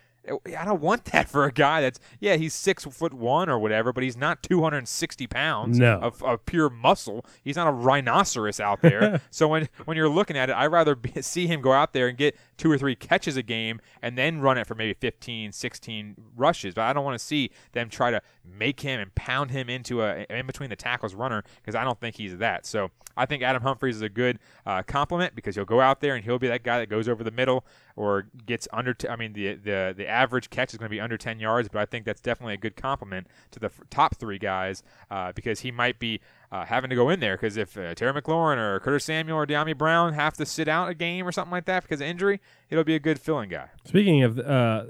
I 0.55 0.65
don't 0.65 0.81
want 0.81 1.05
that 1.05 1.27
for 1.29 1.45
a 1.45 1.51
guy 1.51 1.81
that's 1.81 1.99
yeah 2.19 2.35
he's 2.35 2.53
six 2.53 2.85
foot 2.85 3.13
one 3.13 3.49
or 3.49 3.57
whatever, 3.57 3.91
but 3.91 4.03
he's 4.03 4.15
not 4.15 4.43
two 4.43 4.61
hundred 4.61 4.77
and 4.79 4.87
sixty 4.87 5.25
pounds 5.27 5.79
No. 5.79 5.99
of, 5.99 6.21
of 6.23 6.45
pure 6.45 6.69
muscle. 6.69 7.25
He's 7.43 7.55
not 7.55 7.67
a 7.67 7.71
rhinoceros 7.71 8.59
out 8.59 8.81
there. 8.81 9.21
so 9.31 9.47
when 9.47 9.67
when 9.85 9.97
you're 9.97 10.09
looking 10.09 10.37
at 10.37 10.49
it, 10.49 10.55
I'd 10.55 10.67
rather 10.67 10.95
be, 10.95 11.21
see 11.21 11.47
him 11.47 11.61
go 11.61 11.71
out 11.73 11.93
there 11.93 12.07
and 12.07 12.17
get 12.17 12.37
two 12.61 12.71
or 12.71 12.77
three 12.77 12.95
catches 12.95 13.37
a 13.37 13.41
game 13.41 13.81
and 14.03 14.15
then 14.15 14.39
run 14.39 14.55
it 14.55 14.67
for 14.67 14.75
maybe 14.75 14.93
15, 14.93 15.51
16 15.51 16.15
rushes. 16.37 16.75
But 16.75 16.83
I 16.83 16.93
don't 16.93 17.03
want 17.03 17.17
to 17.17 17.25
see 17.25 17.49
them 17.71 17.89
try 17.89 18.11
to 18.11 18.21
make 18.45 18.81
him 18.81 18.99
and 18.99 19.13
pound 19.15 19.49
him 19.49 19.67
into 19.67 20.03
a 20.03 20.27
in 20.29 20.45
between 20.45 20.69
the 20.69 20.75
tackles 20.75 21.15
runner 21.15 21.43
because 21.55 21.73
I 21.73 21.83
don't 21.83 21.99
think 21.99 22.17
he's 22.17 22.37
that. 22.37 22.67
So 22.67 22.91
I 23.17 23.25
think 23.25 23.41
Adam 23.41 23.63
Humphries 23.63 23.95
is 23.95 24.03
a 24.03 24.09
good 24.09 24.37
uh, 24.67 24.83
compliment 24.83 25.33
because 25.33 25.55
he'll 25.55 25.65
go 25.65 25.81
out 25.81 26.01
there 26.01 26.13
and 26.13 26.23
he'll 26.23 26.37
be 26.37 26.49
that 26.49 26.61
guy 26.61 26.77
that 26.77 26.87
goes 26.87 27.09
over 27.09 27.23
the 27.23 27.31
middle 27.31 27.65
or 27.95 28.27
gets 28.45 28.67
under. 28.71 28.93
T- 28.93 29.09
I 29.09 29.15
mean, 29.15 29.33
the 29.33 29.55
the 29.55 29.95
the 29.97 30.07
average 30.07 30.51
catch 30.51 30.71
is 30.71 30.77
going 30.77 30.85
to 30.87 30.95
be 30.95 31.01
under 31.01 31.17
10 31.17 31.39
yards, 31.39 31.67
but 31.67 31.81
I 31.81 31.85
think 31.85 32.05
that's 32.05 32.21
definitely 32.21 32.53
a 32.53 32.57
good 32.57 32.75
compliment 32.75 33.25
to 33.49 33.59
the 33.59 33.67
f- 33.67 33.81
top 33.89 34.17
three 34.17 34.37
guys 34.37 34.83
uh, 35.09 35.31
because 35.31 35.61
he 35.61 35.71
might 35.71 35.97
be 35.97 36.21
uh, 36.51 36.65
having 36.65 36.89
to 36.89 36.95
go 36.95 37.09
in 37.09 37.19
there 37.19 37.37
because 37.37 37.55
if 37.55 37.77
uh, 37.77 37.95
Terry 37.95 38.19
McLaurin 38.19 38.57
or 38.57 38.79
Curtis 38.81 39.05
Samuel 39.05 39.37
or 39.37 39.47
Dyami 39.47 39.77
Brown 39.77 40.13
have 40.13 40.33
to 40.33 40.45
sit 40.45 40.67
out 40.67 40.89
a 40.89 40.93
game 40.93 41.25
or 41.25 41.31
something 41.31 41.51
like 41.51 41.65
that 41.65 41.83
because 41.83 42.01
of 42.01 42.07
injury, 42.07 42.41
it'll 42.69 42.83
be 42.83 42.95
a 42.95 42.99
good 42.99 43.19
filling 43.19 43.49
guy. 43.49 43.69
Speaking 43.85 44.23
of 44.23 44.37
uh, 44.37 44.85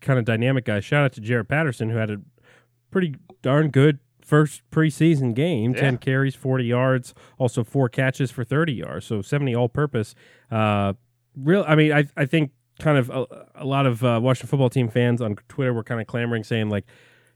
kind 0.00 0.18
of 0.18 0.24
dynamic 0.24 0.64
guys, 0.64 0.84
shout 0.84 1.04
out 1.04 1.12
to 1.12 1.20
Jared 1.20 1.48
Patterson 1.48 1.90
who 1.90 1.96
had 1.96 2.10
a 2.10 2.20
pretty 2.90 3.14
darn 3.42 3.70
good 3.70 4.00
first 4.20 4.62
preseason 4.72 5.34
game. 5.34 5.72
Yeah. 5.74 5.82
Ten 5.82 5.98
carries, 5.98 6.34
forty 6.34 6.64
yards, 6.64 7.14
also 7.38 7.62
four 7.62 7.88
catches 7.88 8.30
for 8.30 8.42
thirty 8.42 8.72
yards, 8.72 9.06
so 9.06 9.22
seventy 9.22 9.54
all-purpose. 9.54 10.14
Uh, 10.50 10.94
real, 11.36 11.64
I 11.68 11.76
mean, 11.76 11.92
I 11.92 12.08
I 12.16 12.26
think 12.26 12.50
kind 12.80 12.98
of 12.98 13.08
a, 13.10 13.26
a 13.54 13.64
lot 13.64 13.86
of 13.86 14.02
uh, 14.02 14.18
Washington 14.20 14.48
football 14.48 14.70
team 14.70 14.88
fans 14.88 15.22
on 15.22 15.36
Twitter 15.48 15.72
were 15.72 15.84
kind 15.84 16.00
of 16.00 16.08
clamoring, 16.08 16.42
saying 16.42 16.70
like. 16.70 16.86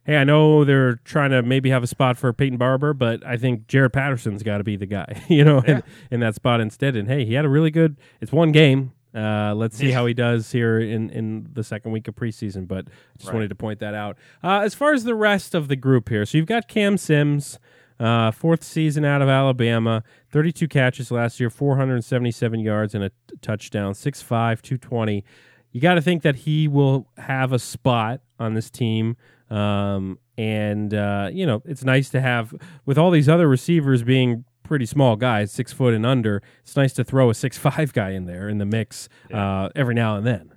Hey, 0.09 0.17
I 0.17 0.25
know 0.25 0.65
they're 0.65 0.95
trying 1.05 1.33
to 1.33 1.43
maybe 1.43 1.69
have 1.69 1.83
a 1.83 1.87
spot 1.87 2.17
for 2.17 2.33
Peyton 2.33 2.57
Barber, 2.57 2.95
but 2.95 3.23
I 3.27 3.37
think 3.37 3.67
Jared 3.69 3.93
Patterson's 3.93 4.43
got 4.43 4.57
to 4.57 4.65
be 4.65 4.75
the 4.75 4.87
guy, 4.87 5.23
you 5.29 5.45
know, 5.45 5.59
in, 5.61 5.83
in 6.11 6.21
that 6.21 6.35
spot 6.35 6.63
instead. 6.63 6.97
And 6.97 7.09
hey, 7.09 7.27
he 7.27 7.35
had 7.35 7.45
a 7.45 7.49
really 7.51 7.71
good. 7.71 7.99
It's 8.23 8.33
one 8.33 8.51
game. 8.51 8.93
Uh, 9.15 9.53
let's 9.55 9.77
see 9.77 9.89
Yeah. 9.91 9.97
how 9.97 10.07
he 10.07 10.15
does 10.15 10.51
here 10.51 10.79
in, 10.81 11.11
in 11.11 11.49
the 11.53 11.63
second 11.63 11.93
week 11.93 12.09
of 12.09 12.15
preseason. 12.15 12.67
But 12.67 12.87
just 13.19 13.29
Right. 13.29 13.35
wanted 13.35 13.49
to 13.49 13.55
point 13.55 13.81
that 13.81 13.93
out. 13.93 14.17
Uh, 14.43 14.61
as 14.61 14.75
far 14.75 14.95
as 14.95 15.05
the 15.05 15.15
rest 15.15 15.55
of 15.55 15.69
the 15.69 15.77
group 15.77 16.09
here, 16.09 16.25
so 16.25 16.39
you've 16.39 16.47
got 16.47 16.69
Cam 16.69 16.97
Sims, 16.97 17.59
uh, 18.01 18.31
fourth 18.31 18.65
season 18.65 19.05
out 19.05 19.21
of 19.21 19.29
Alabama, 19.29 20.03
32 20.31 20.69
catches 20.69 21.11
last 21.11 21.39
year, 21.39 21.51
477 21.51 22.61
yards 22.61 22.95
and 22.95 23.05
a 23.05 23.09
t- 23.11 23.15
touchdown, 23.43 23.93
6'5", 23.93 24.63
220. 24.63 25.23
You 25.71 25.81
got 25.83 25.95
to 25.97 26.01
think 26.01 26.23
that 26.23 26.37
he 26.37 26.67
will 26.67 27.09
have 27.19 27.53
a 27.53 27.59
spot 27.59 28.21
on 28.39 28.55
this 28.55 28.71
team. 28.71 29.17
Um, 29.51 30.19
and, 30.37 30.93
uh, 30.93 31.31
you 31.33 31.47
know, 31.47 31.63
it's 31.65 31.85
nice 31.85 32.11
to 32.11 32.21
have, 32.21 32.55
with 32.85 32.99
all 32.99 33.11
these 33.11 33.29
other 33.29 33.49
receivers 33.49 34.03
being 34.03 34.45
pretty 34.63 34.87
small 34.87 35.17
guys, 35.17 35.51
six 35.51 35.73
foot 35.73 35.95
and 35.95 36.05
under, 36.05 36.43
it's 36.63 36.77
nice 36.77 36.93
to 36.95 37.05
throw 37.05 37.31
a 37.31 37.35
six 37.35 37.57
five 37.67 37.93
guy 37.93 38.11
in 38.11 38.27
there 38.27 38.49
in 38.49 38.59
the 38.59 38.67
mix 38.67 39.09
uh, 39.33 39.71
every 39.75 39.95
now 39.95 40.17
and 40.17 40.27
then. 40.27 40.53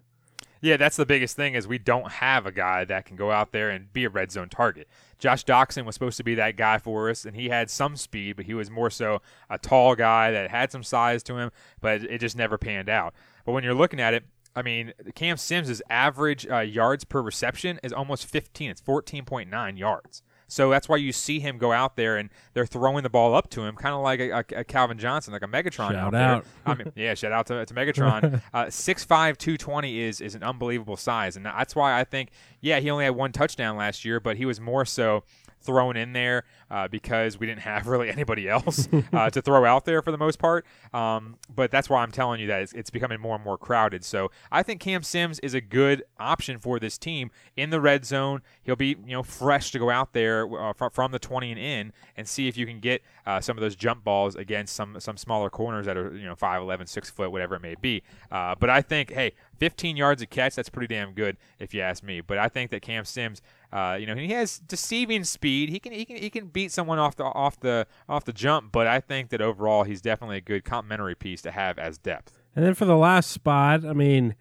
Yeah, 0.63 0.77
that's 0.77 0.95
the 0.95 1.07
biggest 1.07 1.35
thing 1.35 1.55
is 1.55 1.67
we 1.67 1.79
don't 1.79 2.11
have 2.11 2.45
a 2.45 2.51
guy 2.51 2.85
that 2.85 3.05
can 3.05 3.15
go 3.15 3.31
out 3.31 3.51
there 3.51 3.71
and 3.71 3.91
be 3.91 4.05
a 4.05 4.09
red 4.09 4.31
zone 4.31 4.47
target. 4.47 4.87
Josh 5.17 5.43
Doctson 5.43 5.85
was 5.85 5.95
supposed 5.95 6.17
to 6.17 6.23
be 6.23 6.35
that 6.35 6.55
guy 6.55 6.77
for 6.77 7.09
us, 7.09 7.25
and 7.25 7.35
he 7.35 7.49
had 7.49 7.71
some 7.71 7.95
speed, 7.95 8.35
but 8.35 8.45
he 8.45 8.53
was 8.53 8.69
more 8.69 8.91
so 8.91 9.23
a 9.49 9.57
tall 9.57 9.95
guy 9.95 10.29
that 10.29 10.51
had 10.51 10.71
some 10.71 10.83
size 10.83 11.23
to 11.23 11.37
him, 11.37 11.51
but 11.79 12.03
it 12.03 12.19
just 12.19 12.37
never 12.37 12.59
panned 12.59 12.89
out. 12.89 13.15
But 13.43 13.53
when 13.53 13.63
you're 13.63 13.73
looking 13.73 13.99
at 13.99 14.13
it, 14.13 14.23
I 14.55 14.61
mean, 14.61 14.93
Cam 15.15 15.37
Sims' 15.37 15.81
average 15.89 16.47
uh, 16.49 16.59
yards 16.59 17.03
per 17.03 17.21
reception 17.21 17.79
is 17.83 17.93
almost 17.93 18.25
15. 18.25 18.71
It's 18.71 18.81
14.9 18.81 19.77
yards. 19.77 20.23
So 20.51 20.69
that's 20.69 20.89
why 20.89 20.97
you 20.97 21.13
see 21.13 21.39
him 21.39 21.57
go 21.57 21.71
out 21.71 21.95
there 21.95 22.17
and 22.17 22.29
they're 22.53 22.65
throwing 22.65 23.03
the 23.03 23.09
ball 23.09 23.33
up 23.33 23.49
to 23.51 23.63
him, 23.63 23.77
kind 23.77 23.95
of 23.95 24.01
like 24.01 24.19
a, 24.19 24.59
a, 24.59 24.63
Calvin 24.65 24.97
Johnson, 24.97 25.31
like 25.31 25.43
a 25.43 25.47
Megatron 25.47 25.91
Shout 25.91 25.95
out, 25.95 26.13
out. 26.13 26.45
I 26.65 26.75
mean, 26.75 26.91
yeah, 26.93 27.13
shout 27.13 27.31
out 27.31 27.47
to, 27.47 27.65
to 27.65 27.73
Megatron. 27.73 28.41
Uh, 28.53 28.65
6'5", 28.65 29.07
220 29.37 29.99
is 29.99 30.19
is 30.19 30.35
an 30.35 30.43
unbelievable 30.43 30.97
size, 30.97 31.37
and 31.37 31.45
that's 31.45 31.73
why 31.73 31.97
I 31.97 32.03
think, 32.03 32.31
yeah, 32.59 32.81
he 32.81 32.89
only 32.89 33.05
had 33.05 33.15
one 33.15 33.31
touchdown 33.31 33.77
last 33.77 34.03
year, 34.03 34.19
but 34.19 34.35
he 34.35 34.45
was 34.45 34.59
more 34.59 34.83
so 34.83 35.23
thrown 35.61 35.95
in 35.95 36.13
there 36.13 36.43
uh, 36.69 36.87
because 36.87 37.39
we 37.39 37.45
didn't 37.47 37.61
have 37.61 37.87
really 37.91 38.09
anybody 38.09 38.47
else 38.47 38.87
uh, 39.13 39.29
to 39.29 39.41
throw 39.41 39.65
out 39.65 39.85
there 39.85 40.01
for 40.01 40.11
the 40.11 40.17
most 40.17 40.39
part. 40.39 40.65
Um, 40.93 41.37
but 41.53 41.71
that's 41.71 41.89
why 41.89 42.01
I'm 42.01 42.11
telling 42.11 42.39
you 42.39 42.47
that 42.47 42.61
it's, 42.61 42.73
it's 42.73 42.89
becoming 42.89 43.19
more 43.19 43.35
and 43.35 43.43
more 43.43 43.57
crowded. 43.57 44.03
So 44.03 44.31
I 44.51 44.63
think 44.63 44.81
Cam 44.81 45.03
Sims 45.03 45.39
is 45.39 45.53
a 45.53 45.61
good 45.61 46.03
option 46.19 46.59
for 46.59 46.79
this 46.79 46.97
team 46.97 47.31
in 47.55 47.69
the 47.69 47.81
red 47.81 48.05
zone. 48.05 48.41
He'll 48.63 48.75
be 48.75 48.95
you 49.05 49.13
know 49.13 49.23
fresh 49.23 49.71
to 49.71 49.79
go 49.79 49.89
out 49.89 50.13
there 50.13 50.47
uh, 50.53 50.73
fr- 50.73 50.89
from 50.91 51.11
the 51.11 51.19
20 51.19 51.51
and 51.51 51.59
in 51.59 51.93
and 52.15 52.27
see 52.27 52.47
if 52.47 52.57
you 52.57 52.65
can 52.65 52.79
get 52.79 53.01
uh, 53.25 53.39
some 53.39 53.57
of 53.57 53.61
those 53.61 53.75
jump 53.75 54.03
balls 54.03 54.35
against 54.35 54.75
some 54.75 54.99
some 54.99 55.17
smaller 55.17 55.49
corners 55.49 55.85
that 55.85 55.97
are 55.97 56.15
you 56.15 56.25
know 56.25 56.35
5'11", 56.35 56.87
6 56.87 57.09
foot, 57.09 57.31
whatever 57.31 57.55
it 57.55 57.61
may 57.61 57.75
be. 57.79 58.03
Uh, 58.31 58.55
but 58.59 58.69
I 58.69 58.81
think 58.81 59.11
hey, 59.11 59.33
15 59.57 59.97
yards 59.97 60.21
a 60.21 60.25
catch 60.25 60.55
that's 60.55 60.69
pretty 60.69 60.93
damn 60.93 61.13
good 61.13 61.37
if 61.59 61.73
you 61.73 61.81
ask 61.81 62.03
me. 62.03 62.21
But 62.21 62.37
I 62.37 62.47
think 62.47 62.71
that 62.71 62.81
Cam 62.81 63.05
Sims. 63.05 63.41
Uh, 63.71 63.97
you 63.99 64.05
know 64.05 64.15
he 64.15 64.29
has 64.31 64.59
deceiving 64.59 65.23
speed. 65.23 65.69
He 65.69 65.79
can 65.79 65.93
he 65.93 66.05
can 66.05 66.17
he 66.17 66.29
can 66.29 66.47
beat 66.47 66.71
someone 66.71 66.99
off 66.99 67.15
the 67.15 67.23
off 67.23 67.59
the 67.59 67.87
off 68.09 68.25
the 68.25 68.33
jump. 68.33 68.71
But 68.71 68.87
I 68.87 68.99
think 68.99 69.29
that 69.29 69.41
overall 69.41 69.83
he's 69.83 70.01
definitely 70.01 70.37
a 70.37 70.41
good 70.41 70.63
complementary 70.63 71.15
piece 71.15 71.41
to 71.43 71.51
have 71.51 71.79
as 71.79 71.97
depth. 71.97 72.33
And 72.55 72.65
then 72.65 72.73
for 72.73 72.85
the 72.85 72.97
last 72.97 73.31
spot, 73.31 73.85
I 73.85 73.93
mean, 73.93 74.35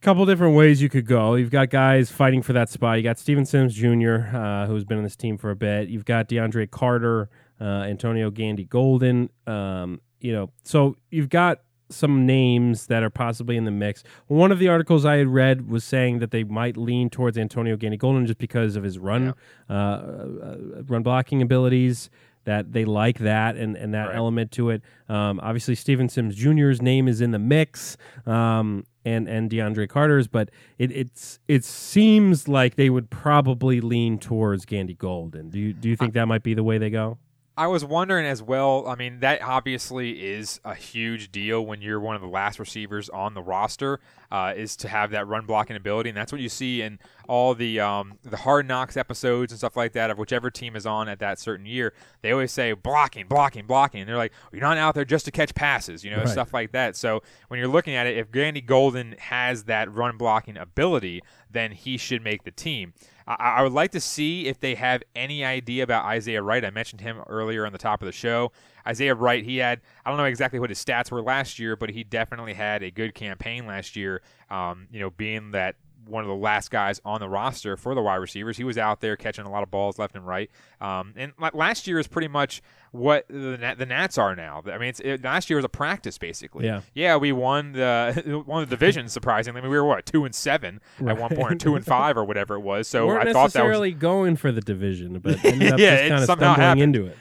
a 0.00 0.04
couple 0.04 0.26
different 0.26 0.56
ways 0.56 0.82
you 0.82 0.88
could 0.88 1.06
go. 1.06 1.34
You've 1.36 1.50
got 1.50 1.70
guys 1.70 2.10
fighting 2.10 2.42
for 2.42 2.52
that 2.54 2.70
spot. 2.70 2.96
You 2.96 3.04
got 3.04 3.18
Steven 3.18 3.44
Sims 3.44 3.74
Jr., 3.74 4.36
uh, 4.36 4.66
who's 4.66 4.84
been 4.84 4.98
on 4.98 5.04
this 5.04 5.16
team 5.16 5.38
for 5.38 5.50
a 5.50 5.56
bit. 5.56 5.88
You've 5.88 6.04
got 6.04 6.28
DeAndre 6.28 6.70
Carter, 6.70 7.30
uh, 7.60 7.64
Antonio 7.64 8.30
Gandy 8.30 8.64
Golden. 8.64 9.30
Um, 9.46 10.00
you 10.20 10.32
know, 10.32 10.50
so 10.64 10.96
you've 11.10 11.28
got 11.28 11.60
some 11.90 12.24
names 12.26 12.86
that 12.86 13.02
are 13.02 13.10
possibly 13.10 13.56
in 13.56 13.64
the 13.64 13.70
mix. 13.70 14.02
One 14.28 14.52
of 14.52 14.58
the 14.58 14.68
articles 14.68 15.04
I 15.04 15.16
had 15.16 15.28
read 15.28 15.68
was 15.68 15.84
saying 15.84 16.20
that 16.20 16.30
they 16.30 16.44
might 16.44 16.76
lean 16.76 17.10
towards 17.10 17.36
Antonio 17.36 17.76
Gandy 17.76 17.96
Golden 17.96 18.26
just 18.26 18.38
because 18.38 18.76
of 18.76 18.82
his 18.84 18.98
run, 18.98 19.34
uh, 19.68 19.72
uh, 19.72 20.56
run 20.86 21.02
blocking 21.02 21.42
abilities. 21.42 22.10
That 22.44 22.72
they 22.72 22.86
like 22.86 23.18
that 23.18 23.56
and, 23.56 23.76
and 23.76 23.92
that 23.92 24.06
Right. 24.08 24.16
element 24.16 24.50
to 24.52 24.70
it. 24.70 24.80
Um, 25.10 25.40
obviously, 25.42 25.74
Steven 25.74 26.08
Sims 26.08 26.34
Jr.'s 26.34 26.80
name 26.80 27.06
is 27.06 27.20
in 27.20 27.32
the 27.32 27.38
mix, 27.38 27.98
um, 28.26 28.86
and 29.04 29.28
and 29.28 29.50
DeAndre 29.50 29.86
Carter's, 29.86 30.26
but 30.26 30.48
it 30.78 30.90
it's 30.90 31.38
it 31.48 31.64
seems 31.66 32.48
like 32.48 32.76
they 32.76 32.88
would 32.88 33.10
probably 33.10 33.82
lean 33.82 34.18
towards 34.18 34.64
Gandy 34.64 34.94
Golden. 34.94 35.50
Do 35.50 35.58
you 35.58 35.74
do 35.74 35.90
you 35.90 35.96
think 35.96 36.14
that 36.14 36.26
might 36.28 36.42
be 36.42 36.54
the 36.54 36.64
way 36.64 36.78
they 36.78 36.88
go? 36.88 37.18
I 37.60 37.66
was 37.66 37.84
wondering 37.84 38.24
as 38.26 38.42
well. 38.42 38.86
I 38.88 38.94
mean, 38.94 39.20
that 39.20 39.42
obviously 39.42 40.30
is 40.30 40.60
a 40.64 40.74
huge 40.74 41.30
deal 41.30 41.64
when 41.64 41.82
you're 41.82 42.00
one 42.00 42.14
of 42.16 42.22
the 42.22 42.26
last 42.28 42.58
receivers 42.58 43.10
on 43.10 43.34
the 43.34 43.42
roster, 43.42 44.00
uh, 44.32 44.54
is 44.56 44.76
to 44.76 44.88
have 44.88 45.10
that 45.10 45.26
run 45.26 45.44
blocking 45.44 45.76
ability, 45.76 46.08
and 46.08 46.16
that's 46.16 46.32
what 46.32 46.40
you 46.40 46.48
see 46.48 46.80
in 46.80 46.98
all 47.28 47.54
the 47.54 47.78
um, 47.78 48.18
the 48.22 48.38
hard 48.38 48.66
knocks 48.66 48.96
episodes 48.96 49.52
and 49.52 49.58
stuff 49.58 49.76
like 49.76 49.92
that 49.92 50.10
of 50.10 50.16
whichever 50.18 50.50
team 50.50 50.74
is 50.74 50.86
on 50.86 51.08
at 51.08 51.18
that 51.18 51.38
certain 51.38 51.66
year. 51.66 51.92
They 52.22 52.32
always 52.32 52.50
say 52.50 52.72
blocking, 52.72 53.26
blocking, 53.26 53.66
blocking. 53.66 54.00
And 54.00 54.08
they're 54.08 54.16
like, 54.16 54.32
you're 54.52 54.62
not 54.62 54.78
out 54.78 54.94
there 54.94 55.04
just 55.04 55.26
to 55.26 55.30
catch 55.30 55.54
passes, 55.54 56.02
you 56.02 56.10
know, 56.10 56.18
Right. 56.20 56.28
stuff 56.28 56.54
like 56.54 56.72
that. 56.72 56.96
So 56.96 57.22
when 57.48 57.58
you're 57.58 57.68
looking 57.68 57.94
at 57.94 58.06
it, 58.06 58.16
if 58.16 58.30
Gandy 58.32 58.62
Golden 58.62 59.16
has 59.18 59.64
that 59.64 59.92
run 59.92 60.16
blocking 60.16 60.56
ability, 60.56 61.22
then 61.50 61.72
he 61.72 61.98
should 61.98 62.22
make 62.24 62.44
the 62.44 62.50
team. 62.52 62.94
I, 63.26 63.34
I 63.34 63.62
would 63.62 63.72
like 63.72 63.92
to 63.92 64.00
see 64.00 64.46
if 64.46 64.60
they 64.60 64.74
have 64.74 65.02
any 65.14 65.44
idea 65.44 65.82
about 65.82 66.04
Isaiah 66.04 66.42
Wright. 66.42 66.64
I 66.64 66.70
mentioned 66.70 67.00
him 67.00 67.20
earlier 67.26 67.66
on 67.66 67.72
the 67.72 67.78
top 67.78 68.02
of 68.02 68.06
the 68.06 68.12
show. 68.12 68.52
Isaiah 68.86 69.14
Wright, 69.14 69.44
he 69.44 69.58
had, 69.58 69.80
I 70.04 70.10
don't 70.10 70.18
know 70.18 70.24
exactly 70.24 70.58
what 70.58 70.70
his 70.70 70.82
stats 70.82 71.10
were 71.10 71.22
last 71.22 71.58
year, 71.58 71.76
but 71.76 71.90
he 71.90 72.04
definitely 72.04 72.54
had 72.54 72.82
a 72.82 72.90
good 72.90 73.14
campaign 73.14 73.66
last 73.66 73.96
year, 73.96 74.22
um, 74.50 74.88
you 74.90 75.00
know, 75.00 75.10
being 75.10 75.50
that 75.52 75.76
one 76.06 76.22
of 76.24 76.28
the 76.28 76.34
last 76.34 76.70
guys 76.70 77.00
on 77.04 77.20
the 77.20 77.28
roster 77.28 77.76
for 77.76 77.94
the 77.94 78.02
wide 78.02 78.16
receivers. 78.16 78.56
He 78.56 78.64
was 78.64 78.76
out 78.78 79.00
there 79.00 79.16
catching 79.16 79.44
a 79.44 79.50
lot 79.50 79.62
of 79.62 79.70
balls 79.70 79.98
left 79.98 80.14
and 80.16 80.26
right. 80.26 80.50
Um, 80.80 81.12
and 81.16 81.32
last 81.52 81.86
year 81.86 81.98
is 81.98 82.06
pretty 82.08 82.28
much 82.28 82.62
what 82.92 83.26
the, 83.28 83.74
the 83.78 83.86
Nats 83.86 84.18
are 84.18 84.34
now. 84.34 84.62
I 84.66 84.78
mean, 84.78 84.88
it's, 84.88 85.00
it, 85.00 85.22
last 85.22 85.48
year 85.50 85.56
was 85.58 85.64
a 85.64 85.68
practice 85.68 86.18
basically. 86.18 86.64
Yeah. 86.66 86.80
Yeah, 86.94 87.16
we 87.16 87.32
won 87.32 87.72
the 87.72 88.42
one 88.46 88.62
of 88.62 88.68
the 88.68 88.74
divisions. 88.76 89.12
Surprisingly, 89.12 89.60
I 89.60 89.62
mean, 89.62 89.70
we 89.70 89.78
were 89.78 89.84
what 89.84 90.06
two 90.06 90.24
and 90.24 90.34
seven 90.34 90.80
at 91.06 91.18
one 91.18 91.34
point, 91.36 91.52
or 91.52 91.54
two 91.56 91.76
and 91.76 91.84
five, 91.96 92.16
or 92.16 92.24
whatever 92.24 92.54
it 92.56 92.60
was. 92.60 92.88
So 92.88 93.06
weren't 93.06 93.28
I 93.28 93.32
thought 93.32 93.32
that 93.32 93.42
was 93.44 93.54
necessarily 93.54 93.92
going 93.92 94.36
for 94.36 94.50
the 94.50 94.60
division, 94.60 95.18
but 95.20 95.44
ended 95.44 95.72
up 95.72 95.78
Yeah, 95.78 95.96
just 95.96 96.08
kind 96.08 96.14
of 96.14 96.26
somehow 96.26 96.54
stumbling 96.54 96.60
happened. 96.66 96.82
into 96.96 97.06
it. 97.06 97.16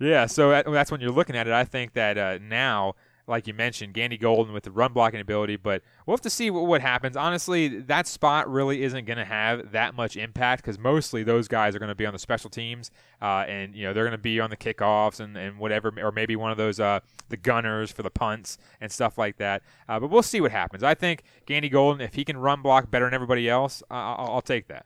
Yeah, 0.00 0.26
so 0.26 0.50
that- 0.50 0.66
that's 0.70 0.90
when 0.90 1.00
you're 1.00 1.12
looking 1.12 1.36
at 1.36 1.46
it. 1.46 1.52
I 1.52 1.64
think 1.64 1.92
that 1.94 2.18
uh, 2.18 2.38
now, 2.42 2.94
like 3.26 3.46
you 3.46 3.54
mentioned, 3.54 3.94
Gandy 3.94 4.18
Golden 4.18 4.52
with 4.52 4.64
the 4.64 4.70
run 4.70 4.92
blocking 4.92 5.20
ability, 5.20 5.56
but 5.56 5.82
we'll 6.04 6.14
have 6.14 6.20
to 6.22 6.30
see 6.30 6.50
what, 6.50 6.66
what 6.66 6.80
happens. 6.80 7.16
Honestly, 7.16 7.80
that 7.80 8.06
spot 8.06 8.50
really 8.50 8.82
isn't 8.82 9.06
going 9.06 9.16
to 9.16 9.24
have 9.24 9.72
that 9.72 9.94
much 9.94 10.16
impact 10.16 10.62
because 10.62 10.78
mostly 10.78 11.22
those 11.22 11.48
guys 11.48 11.74
are 11.74 11.78
going 11.78 11.88
to 11.88 11.94
be 11.94 12.04
on 12.04 12.12
the 12.12 12.18
special 12.18 12.50
teams, 12.50 12.90
uh, 13.22 13.44
and 13.48 13.74
you 13.74 13.84
know 13.84 13.92
they're 13.92 14.04
going 14.04 14.12
to 14.12 14.18
be 14.18 14.40
on 14.40 14.50
the 14.50 14.56
kickoffs 14.56 15.20
and, 15.20 15.36
and 15.36 15.58
whatever, 15.58 15.92
or 16.02 16.12
maybe 16.12 16.36
one 16.36 16.50
of 16.50 16.56
those 16.58 16.78
uh, 16.80 17.00
the 17.30 17.36
gunners 17.36 17.90
for 17.90 18.02
the 18.02 18.10
punts 18.10 18.58
and 18.80 18.92
stuff 18.92 19.16
like 19.16 19.38
that. 19.38 19.62
Uh, 19.88 19.98
but 19.98 20.10
we'll 20.10 20.22
see 20.22 20.40
what 20.40 20.50
happens. 20.50 20.82
I 20.82 20.94
think 20.94 21.22
Gandy 21.46 21.68
Golden, 21.70 22.00
if 22.02 22.14
he 22.14 22.24
can 22.24 22.36
run 22.36 22.60
block 22.60 22.90
better 22.90 23.06
than 23.06 23.14
everybody 23.14 23.48
else, 23.48 23.82
I- 23.90 24.14
I'll, 24.14 24.34
I'll 24.34 24.42
take 24.42 24.68
that. 24.68 24.84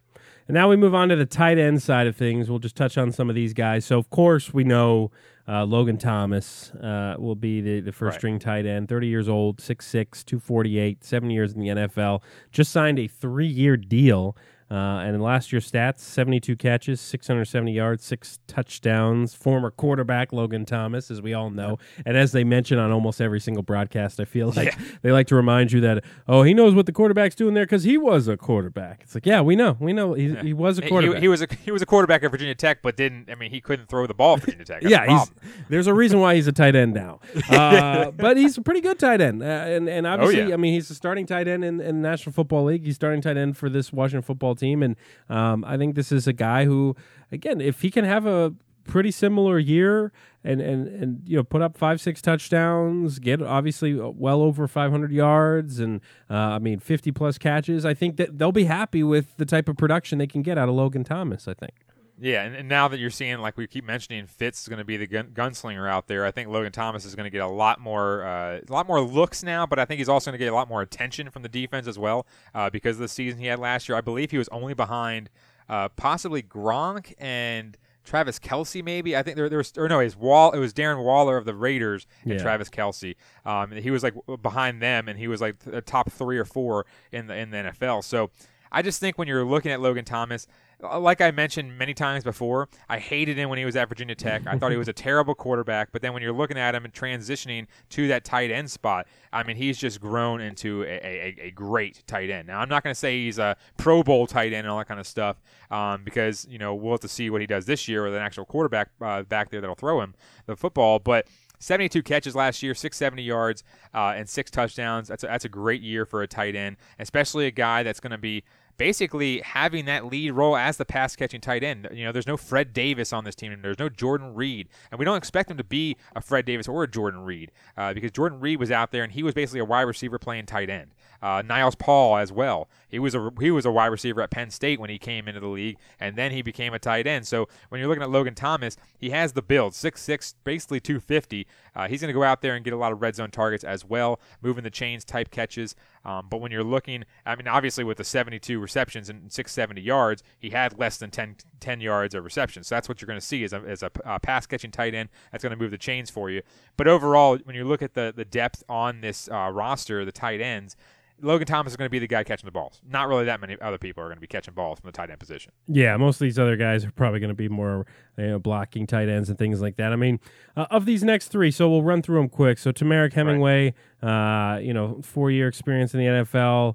And 0.49 0.55
now 0.55 0.69
we 0.69 0.77
move 0.77 0.95
on 0.95 1.11
to 1.11 1.17
the 1.17 1.27
tight 1.27 1.59
end 1.59 1.83
side 1.83 2.07
of 2.07 2.17
things. 2.17 2.49
We'll 2.49 2.59
just 2.59 2.75
touch 2.75 2.97
on 2.97 3.13
some 3.13 3.29
of 3.29 3.35
these 3.37 3.53
guys. 3.53 3.85
So, 3.85 3.99
of 3.99 4.09
course, 4.09 4.53
we 4.55 4.65
know 4.65 5.11
uh, 5.47 5.65
Logan 5.65 5.99
Thomas 5.99 6.71
uh, 6.73 7.17
will 7.19 7.35
be 7.37 7.61
the, 7.61 7.81
the 7.81 7.93
first 7.93 8.15
Right. 8.15 8.21
string 8.21 8.39
tight 8.39 8.65
end, 8.67 8.89
30 8.89 9.07
years 9.07 9.29
old, 9.29 9.59
6'6, 9.59 10.25
248, 10.25 11.05
seven 11.05 11.31
years 11.31 11.53
in 11.53 11.61
the 11.61 11.69
NFL. 11.69 12.23
Just 12.51 12.73
signed 12.73 12.99
a 12.99 13.07
three 13.07 13.47
year 13.47 13.77
deal. 13.77 14.37
Uh, 14.71 15.01
and 15.05 15.15
in 15.15 15.21
last 15.23 15.51
year's 15.53 15.71
stats, 15.71 16.01
72 16.01 16.55
catches, 16.57 17.01
670 17.01 17.73
yards, 17.73 18.05
six 18.05 18.39
touchdowns. 18.47 19.35
Former 19.35 19.71
quarterback 19.71 20.33
Logan 20.33 20.65
Thomas, 20.67 21.11
as 21.11 21.23
we 21.23 21.33
all 21.35 21.51
know. 21.51 21.79
And 22.05 22.17
as 22.17 22.33
they 22.33 22.45
mention 22.45 22.79
on 22.79 22.91
almost 22.93 23.21
every 23.21 23.41
single 23.41 23.63
broadcast, 23.63 24.21
I 24.21 24.25
feel 24.25 24.53
like 24.57 24.77
they 25.03 25.11
like 25.11 25.27
to 25.29 25.35
remind 25.35 25.73
you 25.73 25.81
that, 25.81 26.05
oh, 26.27 26.43
he 26.43 26.53
knows 26.55 26.75
what 26.75 26.87
the 26.87 26.93
quarterback's 26.93 27.35
doing 27.35 27.55
there 27.55 27.65
because 27.65 27.85
he 27.85 27.97
was 27.97 28.29
a 28.29 28.37
quarterback. 28.37 29.01
It's 29.05 29.15
like, 29.15 29.25
yeah, 29.27 29.41
we 29.41 29.57
know. 29.57 29.77
We 29.81 29.93
know 29.93 30.13
he, 30.15 30.35
he 30.37 30.53
was 30.53 30.79
a 30.79 30.83
quarterback. 30.83 31.17
He, 31.17 31.23
he 31.23 31.29
was 31.29 31.43
a 31.43 31.49
he 31.65 31.71
was 31.71 31.81
a 31.83 31.87
quarterback 31.87 32.23
at 32.23 32.31
Virginia 32.31 32.55
Tech, 32.55 32.83
but 32.83 32.97
didn't. 32.97 33.31
I 33.31 33.35
mean, 33.37 33.51
he 33.51 33.61
couldn't 33.61 33.89
throw 33.89 34.07
the 34.07 34.15
ball 34.15 34.35
at 34.37 34.41
Virginia 34.43 34.65
Tech. 34.65 34.83
Yeah, 34.83 35.07
the 35.07 35.31
there's 35.69 35.87
a 35.87 35.95
reason 35.95 36.21
why 36.21 36.35
he's 36.35 36.47
a 36.47 36.53
tight 36.53 36.75
end 36.77 36.95
now. 36.95 37.21
Uh, 37.49 38.11
but 38.13 38.37
he's 38.37 38.57
a 38.59 38.63
pretty 38.63 38.81
good 38.81 38.99
tight 38.99 39.21
end. 39.21 39.43
Uh, 39.43 39.47
and, 39.47 39.89
and 39.89 40.07
obviously, 40.07 40.43
Oh, 40.43 40.47
yeah. 40.49 40.55
I 40.55 40.57
mean, 40.57 40.75
he's 40.75 40.91
a 40.91 40.95
starting 40.95 41.27
tight 41.27 41.49
end 41.49 41.65
in, 41.65 41.81
in 41.81 42.03
the 42.03 42.09
National 42.09 42.33
Football 42.33 42.65
League. 42.65 42.85
He's 42.85 42.95
starting 42.95 43.21
tight 43.21 43.37
end 43.37 43.57
for 43.57 43.69
this 43.69 43.93
Washington 43.93 44.23
football 44.23 44.55
team. 44.59 44.83
And 44.83 44.97
um, 45.29 45.65
I 45.65 45.77
think 45.77 45.95
this 45.95 46.13
is 46.13 46.27
a 46.27 46.33
guy 46.33 46.65
who, 46.65 46.97
again, 47.33 47.61
if 47.61 47.83
he 47.83 47.91
can 47.91 48.05
have 48.05 48.27
a 48.27 48.55
pretty 48.85 49.11
similar 49.11 49.59
year 49.59 50.13
and, 50.43 50.61
and, 50.61 50.89
and 50.89 51.23
you 51.27 51.37
know 51.37 51.45
put 51.45 51.61
up 51.61 51.77
five 51.77 52.01
six 52.01 52.23
touchdowns 52.23 53.19
get 53.19 53.43
obviously 53.43 53.95
well 53.95 54.41
over 54.41 54.67
500 54.67 55.13
yards 55.13 55.79
and 55.79 56.01
uh, 56.31 56.35
i 56.35 56.59
mean 56.59 56.81
50 56.81 57.13
plus 57.13 57.37
catches 57.37 57.85
i 57.85 57.93
think 57.93 58.17
that 58.17 58.39
they'll 58.39 58.51
be 58.51 58.65
happy 58.65 59.03
with 59.03 59.37
the 59.37 59.45
type 59.45 59.69
of 59.69 59.77
production 59.77 60.19
they 60.19 60.27
can 60.27 60.41
get 60.41 60.57
out 60.57 60.71
of 60.71 60.75
logan 60.75 61.05
thomas 61.05 61.47
i 61.47 61.53
think 61.53 61.75
Yeah, 62.21 62.43
and, 62.43 62.55
and 62.57 62.69
now 62.69 62.89
that 62.89 62.99
you're 62.99 63.11
seeing, 63.11 63.39
like 63.39 63.57
we 63.57 63.67
keep 63.67 63.85
mentioning, 63.85 64.27
Fitz 64.27 64.63
is 64.63 64.69
going 64.69 64.79
to 64.81 64.85
be 64.85 64.97
the 64.97 65.07
gun, 65.07 65.29
gunslinger 65.33 65.89
out 65.89 66.09
there. 66.09 66.25
I 66.27 66.31
think 66.31 66.49
Logan 66.49 66.73
Thomas 66.73 67.05
is 67.05 67.15
going 67.15 67.25
to 67.25 67.31
get 67.31 67.43
a 67.43 67.47
lot 67.49 67.81
more, 67.81 68.25
uh, 68.25 68.61
a 68.69 68.73
lot 68.73 68.89
more 68.89 69.01
looks 69.01 69.43
now, 69.43 69.67
but 69.67 69.79
I 69.79 69.85
think 69.85 69.99
he's 69.99 70.09
also 70.09 70.31
going 70.31 70.39
to 70.39 70.45
get 70.45 70.53
a 70.53 70.55
lot 70.57 70.69
more 70.69 70.83
attention 70.83 71.31
from 71.31 71.43
the 71.43 71.49
defense 71.49 71.87
as 71.87 71.99
well 71.99 72.27
uh, 72.55 72.71
because 72.71 72.97
of 72.97 73.01
the 73.01 73.09
season 73.09 73.39
he 73.41 73.47
had 73.47 73.59
last 73.59 73.89
year. 73.89 73.97
I 73.97 74.01
believe 74.01 74.31
he 74.33 74.39
was 74.39 74.49
only 74.49 74.75
behind 74.75 75.31
uh, 75.69 75.91
possibly 75.91 76.43
Gronk 76.43 77.15
and 77.19 77.77
Travis 78.05 78.39
Kelce, 78.39 78.83
maybe. 78.83 79.17
I 79.17 79.23
think 79.23 79.37
there, 79.37 79.49
there 79.49 79.59
was, 79.59 79.73
or 79.77 79.87
no, 79.89 80.01
it 80.01 80.05
was 80.07 80.17
Wall. 80.17 80.51
It 80.53 80.59
was 80.59 80.73
Darren 80.73 81.05
Waller 81.05 81.37
of 81.37 81.45
the 81.45 81.55
Raiders 81.55 82.07
and 82.25 82.33
Yeah. 82.33 82.39
Travis 82.39 82.71
Kelce. 82.71 83.15
Um, 83.45 83.71
he 83.71 83.91
was 83.91 84.03
like 84.03 84.15
behind 84.43 84.81
them, 84.83 85.09
and 85.09 85.19
he 85.19 85.29
was 85.29 85.41
like 85.41 85.59
the 85.61 85.83
top 85.83 86.11
three 86.11 86.39
or 86.39 86.45
four 86.47 86.87
in 87.13 87.27
the 87.27 87.37
in 87.37 87.51
the 87.51 87.59
NFL. 87.59 88.03
So. 88.03 88.31
I 88.71 88.83
just 88.83 89.01
think 89.01 89.17
when 89.17 89.27
you're 89.29 89.47
looking 89.47 89.73
at 89.73 89.81
Logan 89.81 90.05
Thomas, 90.05 90.47
like 90.81 91.21
I 91.21 91.33
mentioned 91.33 91.77
many 91.77 91.93
times 91.93 92.23
before, 92.23 92.69
I 92.89 92.99
hated 92.99 93.37
him 93.37 93.49
when 93.49 93.59
he 93.59 93.65
was 93.65 93.75
at 93.75 93.89
Virginia 93.89 94.15
Tech. 94.15 94.47
I 94.47 94.57
thought 94.57 94.71
he 94.71 94.77
was 94.77 94.89
a 94.89 94.93
terrible 95.09 95.35
quarterback, 95.35 95.91
but 95.91 96.03
then 96.03 96.13
when 96.13 96.23
you're 96.23 96.33
looking 96.33 96.57
at 96.57 96.75
him 96.75 96.85
and 96.85 96.95
transitioning 96.95 97.67
to 97.91 98.09
that 98.09 98.25
tight 98.25 98.51
end 98.51 98.71
spot, 98.71 99.07
I 99.33 99.43
mean, 99.43 99.57
he's 99.57 99.77
just 99.77 100.01
grown 100.01 100.41
into 100.41 100.85
a, 100.85 100.87
a, 100.87 101.37
a 101.47 101.51
great 101.51 102.05
tight 102.07 102.31
end. 102.31 102.47
Now, 102.47 102.61
I'm 102.61 102.69
not 102.69 102.85
going 102.85 102.93
to 102.95 102.99
say 102.99 103.25
he's 103.25 103.39
a 103.39 103.57
Pro 103.77 104.03
Bowl 104.03 104.27
tight 104.27 104.53
end 104.53 104.67
and 104.67 104.69
all 104.69 104.79
that 104.79 104.89
kind 104.89 105.01
of 105.01 105.07
stuff 105.07 105.41
um, 105.71 106.05
because, 106.05 106.47
you 106.49 106.59
know, 106.59 106.75
we'll 106.75 106.93
have 106.93 107.01
to 107.01 107.09
see 107.09 107.29
what 107.29 107.41
he 107.41 107.47
does 107.47 107.67
this 107.67 107.89
year 107.89 108.05
with 108.05 108.15
an 108.15 108.23
actual 108.23 108.45
quarterback 108.45 108.91
uh, 109.01 109.23
back 109.23 109.51
there 109.51 109.61
that'll 109.61 109.77
throw 109.77 110.01
him 110.01 110.15
the 110.47 110.57
football, 110.57 110.99
but. 110.99 111.27
72 111.61 112.05
catches 112.05 112.37
last 112.37 112.63
year, 112.63 112.73
670 112.73 113.21
yards, 113.21 113.65
uh, 113.93 114.13
and 114.15 114.29
six 114.29 114.49
touchdowns. 114.49 115.09
That's 115.09 115.25
a, 115.25 115.27
that's 115.27 115.45
a 115.45 115.49
great 115.49 115.83
year 115.83 116.07
for 116.07 116.23
a 116.23 116.29
tight 116.29 116.55
end, 116.55 116.77
especially 117.01 117.47
a 117.47 117.51
guy 117.51 117.83
that's 117.83 117.99
going 117.99 118.13
to 118.13 118.17
be 118.17 118.45
basically 118.79 119.41
having 119.41 119.85
that 119.87 120.07
lead 120.07 120.31
role 120.31 120.57
as 120.57 120.77
the 120.77 120.85
pass 120.85 121.17
catching 121.17 121.41
tight 121.41 121.63
end. 121.63 121.89
You 121.93 122.05
know, 122.05 122.13
there's 122.13 122.27
no 122.27 122.37
Fred 122.37 122.73
Davis 122.73 123.13
on 123.13 123.25
this 123.25 123.35
team, 123.35 123.53
and 123.53 123.63
there's 123.63 123.79
no 123.79 123.89
Jordan 123.89 124.35
Reed, 124.35 124.69
and 124.91 124.99
we 124.99 125.05
don't 125.05 125.17
expect 125.17 125.51
him 125.51 125.57
to 125.59 125.65
be 125.65 125.97
a 126.15 126.21
Fred 126.21 126.45
Davis 126.47 126.69
or 126.69 126.85
a 126.85 126.89
Jordan 126.89 127.21
Reed 127.21 127.51
uh, 127.77 127.93
because 127.93 128.13
Jordan 128.13 128.41
Reed 128.41 128.59
was 128.59 128.71
out 128.71 128.93
there 128.93 129.03
and 129.03 129.13
he 129.13 129.23
was 129.23 129.35
basically 129.35 129.61
a 129.61 129.65
wide 129.65 129.83
receiver 129.83 130.19
playing 130.19 130.47
tight 130.47 130.71
end. 130.71 130.93
Uh, 131.21 131.43
Niles 131.45 131.75
Paul 131.75 132.17
as 132.17 132.31
well. 132.31 132.69
He 132.89 132.99
was 132.99 133.15
a 133.15 133.31
he 133.41 133.51
was 133.51 133.67
a 133.67 133.73
wide 133.73 133.87
receiver 133.89 134.23
at 134.23 134.31
Penn 134.31 134.51
State 134.51 134.79
when 134.79 134.89
he 134.89 134.99
came 134.99 135.27
into 135.27 135.41
the 135.41 135.49
league, 135.49 135.77
and 135.99 136.15
then 136.15 136.31
he 136.31 136.43
became 136.43 136.73
a 136.75 136.79
tight 136.79 137.07
end. 137.07 137.27
So 137.27 137.49
when 137.69 137.81
you're 137.81 137.89
looking 137.89 138.05
at 138.05 138.11
Logan 138.11 138.35
Thomas, 138.35 138.77
he 138.97 139.11
has 139.11 139.33
the 139.33 139.43
build, 139.43 139.75
six 139.75 140.01
six, 140.01 140.37
basically 140.45 140.79
250. 140.79 141.47
Uh, 141.75 141.89
he's 141.89 142.01
going 142.01 142.09
to 142.09 142.19
go 142.19 142.23
out 142.23 142.41
there 142.41 142.55
and 142.55 142.65
get 142.65 142.73
a 142.73 142.77
lot 142.77 142.93
of 142.93 143.03
red 143.03 143.17
zone 143.17 143.31
targets 143.31 143.65
as 143.65 143.85
well, 143.85 144.21
moving 144.43 144.63
the 144.63 144.71
chains 144.71 145.05
type 145.05 145.31
catches. 145.31 145.75
Um, 146.09 146.27
but 146.31 146.41
when 146.41 146.51
you're 146.51 146.65
looking, 146.65 147.05
I 147.27 147.37
mean, 147.37 147.47
obviously 147.47 147.85
with 147.85 147.99
the 147.99 148.05
72 148.05 148.59
receptions 148.59 149.11
and 149.11 149.31
670 149.31 149.83
yards, 149.83 150.23
he 150.39 150.49
had 150.49 150.79
less 150.79 150.97
than 150.97 151.11
10, 151.11 151.37
10 151.61 151.81
yards 151.83 152.15
of 152.15 152.25
receptions. 152.25 152.67
So 152.67 152.77
that's 152.77 152.89
what 152.89 153.03
you're 153.03 153.07
going 153.07 153.21
to 153.21 153.25
see 153.25 153.45
as 153.45 153.53
a, 153.53 153.59
as 153.69 153.83
a 153.83 153.91
pass 153.91 154.47
catching 154.47 154.71
tight 154.71 154.95
end. 154.95 155.11
That's 155.31 155.43
going 155.43 155.51
to 155.51 155.63
move 155.63 155.71
the 155.71 155.77
chains 155.77 156.09
for 156.09 156.31
you. 156.31 156.41
But 156.79 156.89
overall, 156.89 157.39
when 157.45 157.55
you 157.55 157.65
look 157.65 157.83
at 157.83 157.93
the 157.93 158.15
the 158.17 158.25
depth 158.25 158.65
on 158.71 159.03
this 159.03 159.29
uh, 159.29 159.51
roster, 159.53 160.07
the 160.07 160.13
tight 160.13 160.41
ends. 160.41 160.77
Logan 161.21 161.47
Thomas 161.47 161.73
is 161.73 161.77
going 161.77 161.87
to 161.87 161.91
be 161.91 161.99
the 161.99 162.07
guy 162.07 162.25
catching 162.25 162.47
the 162.47 162.53
balls. 162.53 162.81
Not 162.89 163.09
really 163.09 163.25
that 163.25 163.41
many 163.41 163.57
other 163.61 163.79
people 163.79 164.03
are 164.03 164.07
going 164.07 164.17
to 164.17 164.21
be 164.21 164.27
catching 164.27 164.55
balls 164.55 164.81
from 164.81 164.89
the 164.89 164.93
tight 164.93 165.11
end 165.11 165.19
position. 165.19 165.53
Yeah, 165.67 165.97
most 165.97 166.17
of 166.17 166.21
these 166.21 166.39
other 166.39 166.57
guys 166.57 166.85
are 166.85 166.93
probably 166.93 167.21
going 167.21 167.31
to 167.31 167.35
be 167.35 167.49
more 167.49 167.87
you 168.17 168.27
know, 168.27 168.39
blocking 168.39 168.87
tight 168.87 169.09
ends 169.09 169.29
and 169.29 169.39
things 169.39 169.61
like 169.61 169.77
that. 169.77 169.93
I 169.93 169.97
mean, 169.97 170.21
uh, 170.57 170.67
of 170.71 170.87
these 170.87 171.05
next 171.05 171.29
three, 171.29 171.51
so 171.51 171.69
we'll 171.69 171.83
run 171.83 172.03
through 172.03 172.19
them 172.19 172.29
quick. 172.29 172.59
So 172.59 172.73
Temarrick 172.73 173.13
Hemingway, 173.13 173.75
right. 174.03 174.55
uh, 174.55 174.59
you 174.59 174.75
know, 174.75 175.01
four 175.03 175.31
year 175.31 175.49
experience 175.49 175.95
in 175.95 176.01
the 176.01 176.07
NFL, 176.07 176.75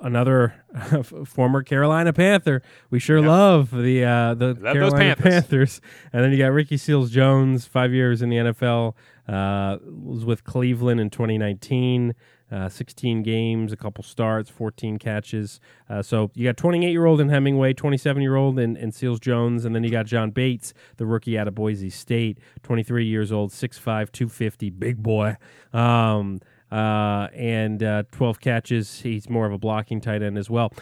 another 0.00 0.54
former 1.26 1.62
Carolina 1.62 2.12
Panther. 2.12 2.62
We 2.90 2.98
sure 2.98 3.18
yep. 3.18 3.26
love 3.26 3.70
the 3.70 4.04
uh, 4.04 4.34
the 4.34 4.54
love 4.54 4.74
Carolina 4.74 5.16
Panthers. 5.16 5.22
Panthers. 5.22 5.80
And 6.12 6.24
then 6.24 6.32
you 6.32 6.38
got 6.38 6.52
Ricky 6.52 6.76
Seals 6.76 7.10
Jones, 7.10 7.66
five 7.66 7.92
years 7.92 8.22
in 8.22 8.28
the 8.28 8.36
NFL, 8.36 8.94
uh, 9.28 9.78
was 9.84 10.24
with 10.24 10.44
Cleveland 10.44 11.00
in 11.00 11.10
2019. 11.10 12.14
Uh, 12.52 12.68
16 12.68 13.22
games, 13.22 13.72
a 13.72 13.76
couple 13.78 14.04
starts, 14.04 14.50
14 14.50 14.98
catches. 14.98 15.58
Uh, 15.88 16.02
so 16.02 16.30
you 16.34 16.44
got 16.44 16.58
28 16.58 16.90
year 16.90 17.06
old 17.06 17.18
in 17.18 17.30
Hemingway, 17.30 17.72
27 17.72 18.20
year 18.20 18.36
old 18.36 18.58
in, 18.58 18.76
in 18.76 18.92
Seals 18.92 19.20
Jones, 19.20 19.64
and 19.64 19.74
then 19.74 19.82
you 19.82 19.90
got 19.90 20.04
John 20.04 20.30
Bates, 20.30 20.74
the 20.98 21.06
rookie 21.06 21.38
out 21.38 21.48
of 21.48 21.54
Boise 21.54 21.88
State, 21.88 22.38
23 22.62 23.06
years 23.06 23.32
old, 23.32 23.52
6'5, 23.52 24.12
250, 24.12 24.68
big 24.68 25.02
boy. 25.02 25.36
Um, 25.72 26.40
uh, 26.72 27.28
and 27.34 27.82
uh, 27.82 28.02
12 28.12 28.40
catches. 28.40 29.00
He's 29.00 29.28
more 29.28 29.44
of 29.44 29.52
a 29.52 29.58
blocking 29.58 30.00
tight 30.00 30.22
end 30.22 30.38
as 30.38 30.48
well. 30.48 30.72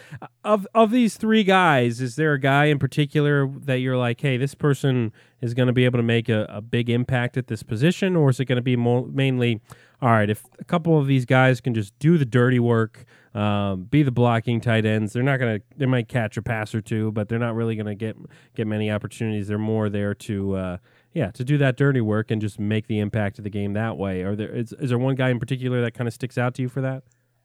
Of 0.45 0.65
of 0.73 0.89
these 0.89 1.17
three 1.17 1.43
guys, 1.43 1.99
is 1.99 2.15
there 2.15 2.31
a 2.31 2.39
guy 2.39 2.65
in 2.65 2.79
particular 2.79 3.45
that 3.65 3.79
you're 3.79 3.97
like, 3.97 4.21
hey, 4.21 4.37
this 4.37 4.55
person 4.55 5.11
is 5.41 5.53
going 5.53 5.67
to 5.67 5.73
be 5.73 5.83
able 5.83 5.99
to 5.99 6.03
make 6.03 6.29
a, 6.29 6.45
a, 6.49 6.61
big 6.61 6.89
impact 6.89 7.35
at 7.35 7.47
this 7.47 7.61
position, 7.61 8.15
or 8.15 8.29
is 8.29 8.39
it 8.39 8.45
going 8.45 8.57
to 8.57 8.61
be 8.61 8.77
more 8.77 9.05
mainly, 9.07 9.59
all 10.01 10.09
right, 10.09 10.29
if 10.29 10.45
a 10.59 10.63
couple 10.63 10.97
of 10.97 11.07
these 11.07 11.25
guys 11.25 11.59
can 11.59 11.73
just 11.73 11.97
do 11.99 12.17
the 12.17 12.25
dirty 12.25 12.59
work, 12.59 13.03
um, 13.33 13.83
be 13.83 14.03
the 14.03 14.11
blocking 14.11 14.61
tight 14.61 14.85
ends, 14.85 15.13
they're 15.13 15.23
not 15.23 15.39
going 15.39 15.59
to, 15.59 15.65
they 15.75 15.87
might 15.87 16.07
catch 16.07 16.37
a 16.37 16.41
pass 16.41 16.73
or 16.73 16.81
two, 16.81 17.11
but 17.11 17.27
they're 17.27 17.39
not 17.39 17.55
really 17.55 17.75
going 17.75 17.87
to 17.87 17.95
get 17.95 18.15
get 18.55 18.65
many 18.65 18.89
opportunities. 18.89 19.47
They're 19.47 19.57
more 19.57 19.89
there 19.89 20.13
to 20.13 20.55
uh, 20.55 20.77
yeah, 21.13 21.31
to 21.31 21.43
do 21.43 21.57
that 21.57 21.77
dirty 21.77 22.01
work 22.01 22.31
and 22.31 22.41
just 22.41 22.59
make 22.59 22.87
the 22.87 22.99
impact 22.99 23.37
of 23.37 23.43
the 23.43 23.49
game 23.49 23.73
that 23.73 23.97
way. 23.97 24.21
Are 24.21 24.35
there 24.35 24.49
is, 24.49 24.73
is 24.73 24.89
there 24.89 24.99
one 24.99 25.15
guy 25.15 25.29
in 25.29 25.39
particular 25.39 25.81
that 25.81 25.93
kind 25.93 26.07
of 26.07 26.13
sticks 26.13 26.37
out 26.37 26.55
to 26.55 26.61
you 26.61 26.69
for 26.69 26.81
that? 26.81 27.03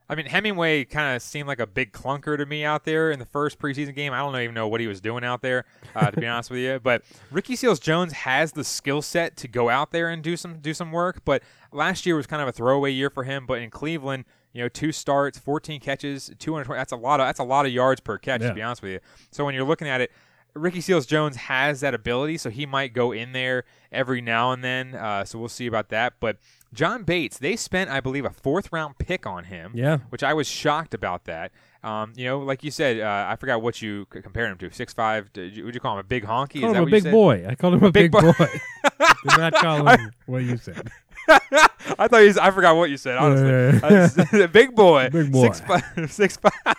I 0.08 0.14
mean, 0.14 0.26
Hemingway 0.26 0.84
kind 0.84 1.16
of 1.16 1.22
seemed 1.22 1.48
like 1.48 1.58
a 1.58 1.66
big 1.66 1.92
clunker 1.92 2.36
to 2.36 2.46
me 2.46 2.64
out 2.64 2.84
there 2.84 3.10
in 3.10 3.18
the 3.18 3.24
first 3.24 3.58
preseason 3.58 3.92
game. 3.92 4.12
I 4.12 4.18
don't 4.18 4.36
even 4.36 4.54
know 4.54 4.68
what 4.68 4.80
he 4.80 4.86
was 4.86 5.00
doing 5.00 5.24
out 5.24 5.42
there, 5.42 5.64
uh, 5.96 6.12
to 6.12 6.20
be 6.20 6.26
honest 6.28 6.48
with 6.48 6.60
you. 6.60 6.78
But 6.80 7.02
Ricky 7.32 7.56
Seals 7.56 7.80
Jones 7.80 8.12
has 8.12 8.52
the 8.52 8.62
skill 8.62 9.02
set 9.02 9.36
to 9.38 9.48
go 9.48 9.68
out 9.68 9.90
there 9.90 10.08
and 10.08 10.22
do 10.22 10.36
some 10.36 10.58
do 10.58 10.72
some 10.72 10.92
work. 10.92 11.22
But 11.24 11.42
last 11.72 12.06
year 12.06 12.14
was 12.14 12.26
kind 12.28 12.40
of 12.40 12.46
a 12.46 12.52
throwaway 12.52 12.92
year 12.92 13.10
for 13.10 13.24
him. 13.24 13.46
But 13.46 13.58
in 13.58 13.70
Cleveland, 13.70 14.26
you 14.52 14.62
know, 14.62 14.68
two 14.68 14.92
starts, 14.92 15.38
14 15.38 15.80
catches, 15.80 16.30
220. 16.38 16.78
That's 16.78 16.92
a 16.92 16.96
lot 16.96 17.18
of 17.18 17.26
that's 17.26 17.40
a 17.40 17.44
lot 17.44 17.66
of 17.66 17.72
yards 17.72 18.00
per 18.00 18.16
catch, 18.16 18.42
yeah. 18.42 18.48
to 18.48 18.54
be 18.54 18.62
honest 18.62 18.82
with 18.82 18.92
you. 18.92 19.00
So 19.32 19.44
when 19.44 19.56
you're 19.56 19.66
looking 19.66 19.88
at 19.88 20.00
it, 20.00 20.12
Ricky 20.56 20.80
Seals 20.80 21.06
Jones 21.06 21.36
has 21.36 21.80
that 21.80 21.94
ability, 21.94 22.38
so 22.38 22.50
he 22.50 22.66
might 22.66 22.92
go 22.92 23.12
in 23.12 23.32
there 23.32 23.64
every 23.92 24.20
now 24.20 24.52
and 24.52 24.64
then. 24.64 24.94
Uh, 24.94 25.24
so 25.24 25.38
we'll 25.38 25.48
see 25.48 25.66
about 25.66 25.90
that. 25.90 26.14
But 26.20 26.38
John 26.72 27.04
Bates, 27.04 27.38
they 27.38 27.56
spent, 27.56 27.90
I 27.90 28.00
believe, 28.00 28.24
a 28.24 28.30
fourth 28.30 28.72
round 28.72 28.98
pick 28.98 29.26
on 29.26 29.44
him. 29.44 29.72
Yeah. 29.74 29.98
Which 30.08 30.22
I 30.22 30.34
was 30.34 30.46
shocked 30.46 30.94
about 30.94 31.24
that. 31.24 31.52
Um, 31.82 32.12
you 32.16 32.24
know, 32.24 32.40
like 32.40 32.64
you 32.64 32.70
said, 32.70 33.00
uh, 33.00 33.26
I 33.28 33.36
forgot 33.36 33.62
what 33.62 33.80
you 33.80 34.06
compared 34.06 34.50
him 34.50 34.58
to. 34.58 34.74
Six 34.74 34.92
five. 34.92 35.30
Would 35.36 35.54
you 35.54 35.80
call 35.80 35.94
him 35.94 36.00
a 36.00 36.04
big 36.04 36.24
honky? 36.24 36.60
Call 36.60 36.74
him 36.74 36.82
a 36.82 36.86
big 36.86 37.04
boy. 37.04 37.46
I 37.46 37.54
called 37.54 37.74
him 37.74 37.84
a, 37.84 37.92
big, 37.92 38.10
big, 38.10 38.22
boy. 38.22 38.32
Did 39.28 39.38
not 39.38 39.52
call 39.54 39.86
him 39.86 40.10
what 40.26 40.42
you 40.42 40.56
said. 40.56 40.90
I 41.28 42.08
thought 42.08 42.18
you. 42.18 42.34
I 42.40 42.50
forgot 42.50 42.76
what 42.76 42.90
you 42.90 42.96
said. 42.96 43.16
Honestly, 43.16 44.42
uh, 44.42 44.46
big 44.48 44.74
boy. 44.74 45.08
Big 45.10 45.30
boy. 45.30 45.44
Six 45.44 45.60
five. 45.60 46.10
Six 46.10 46.36
five. 46.36 46.76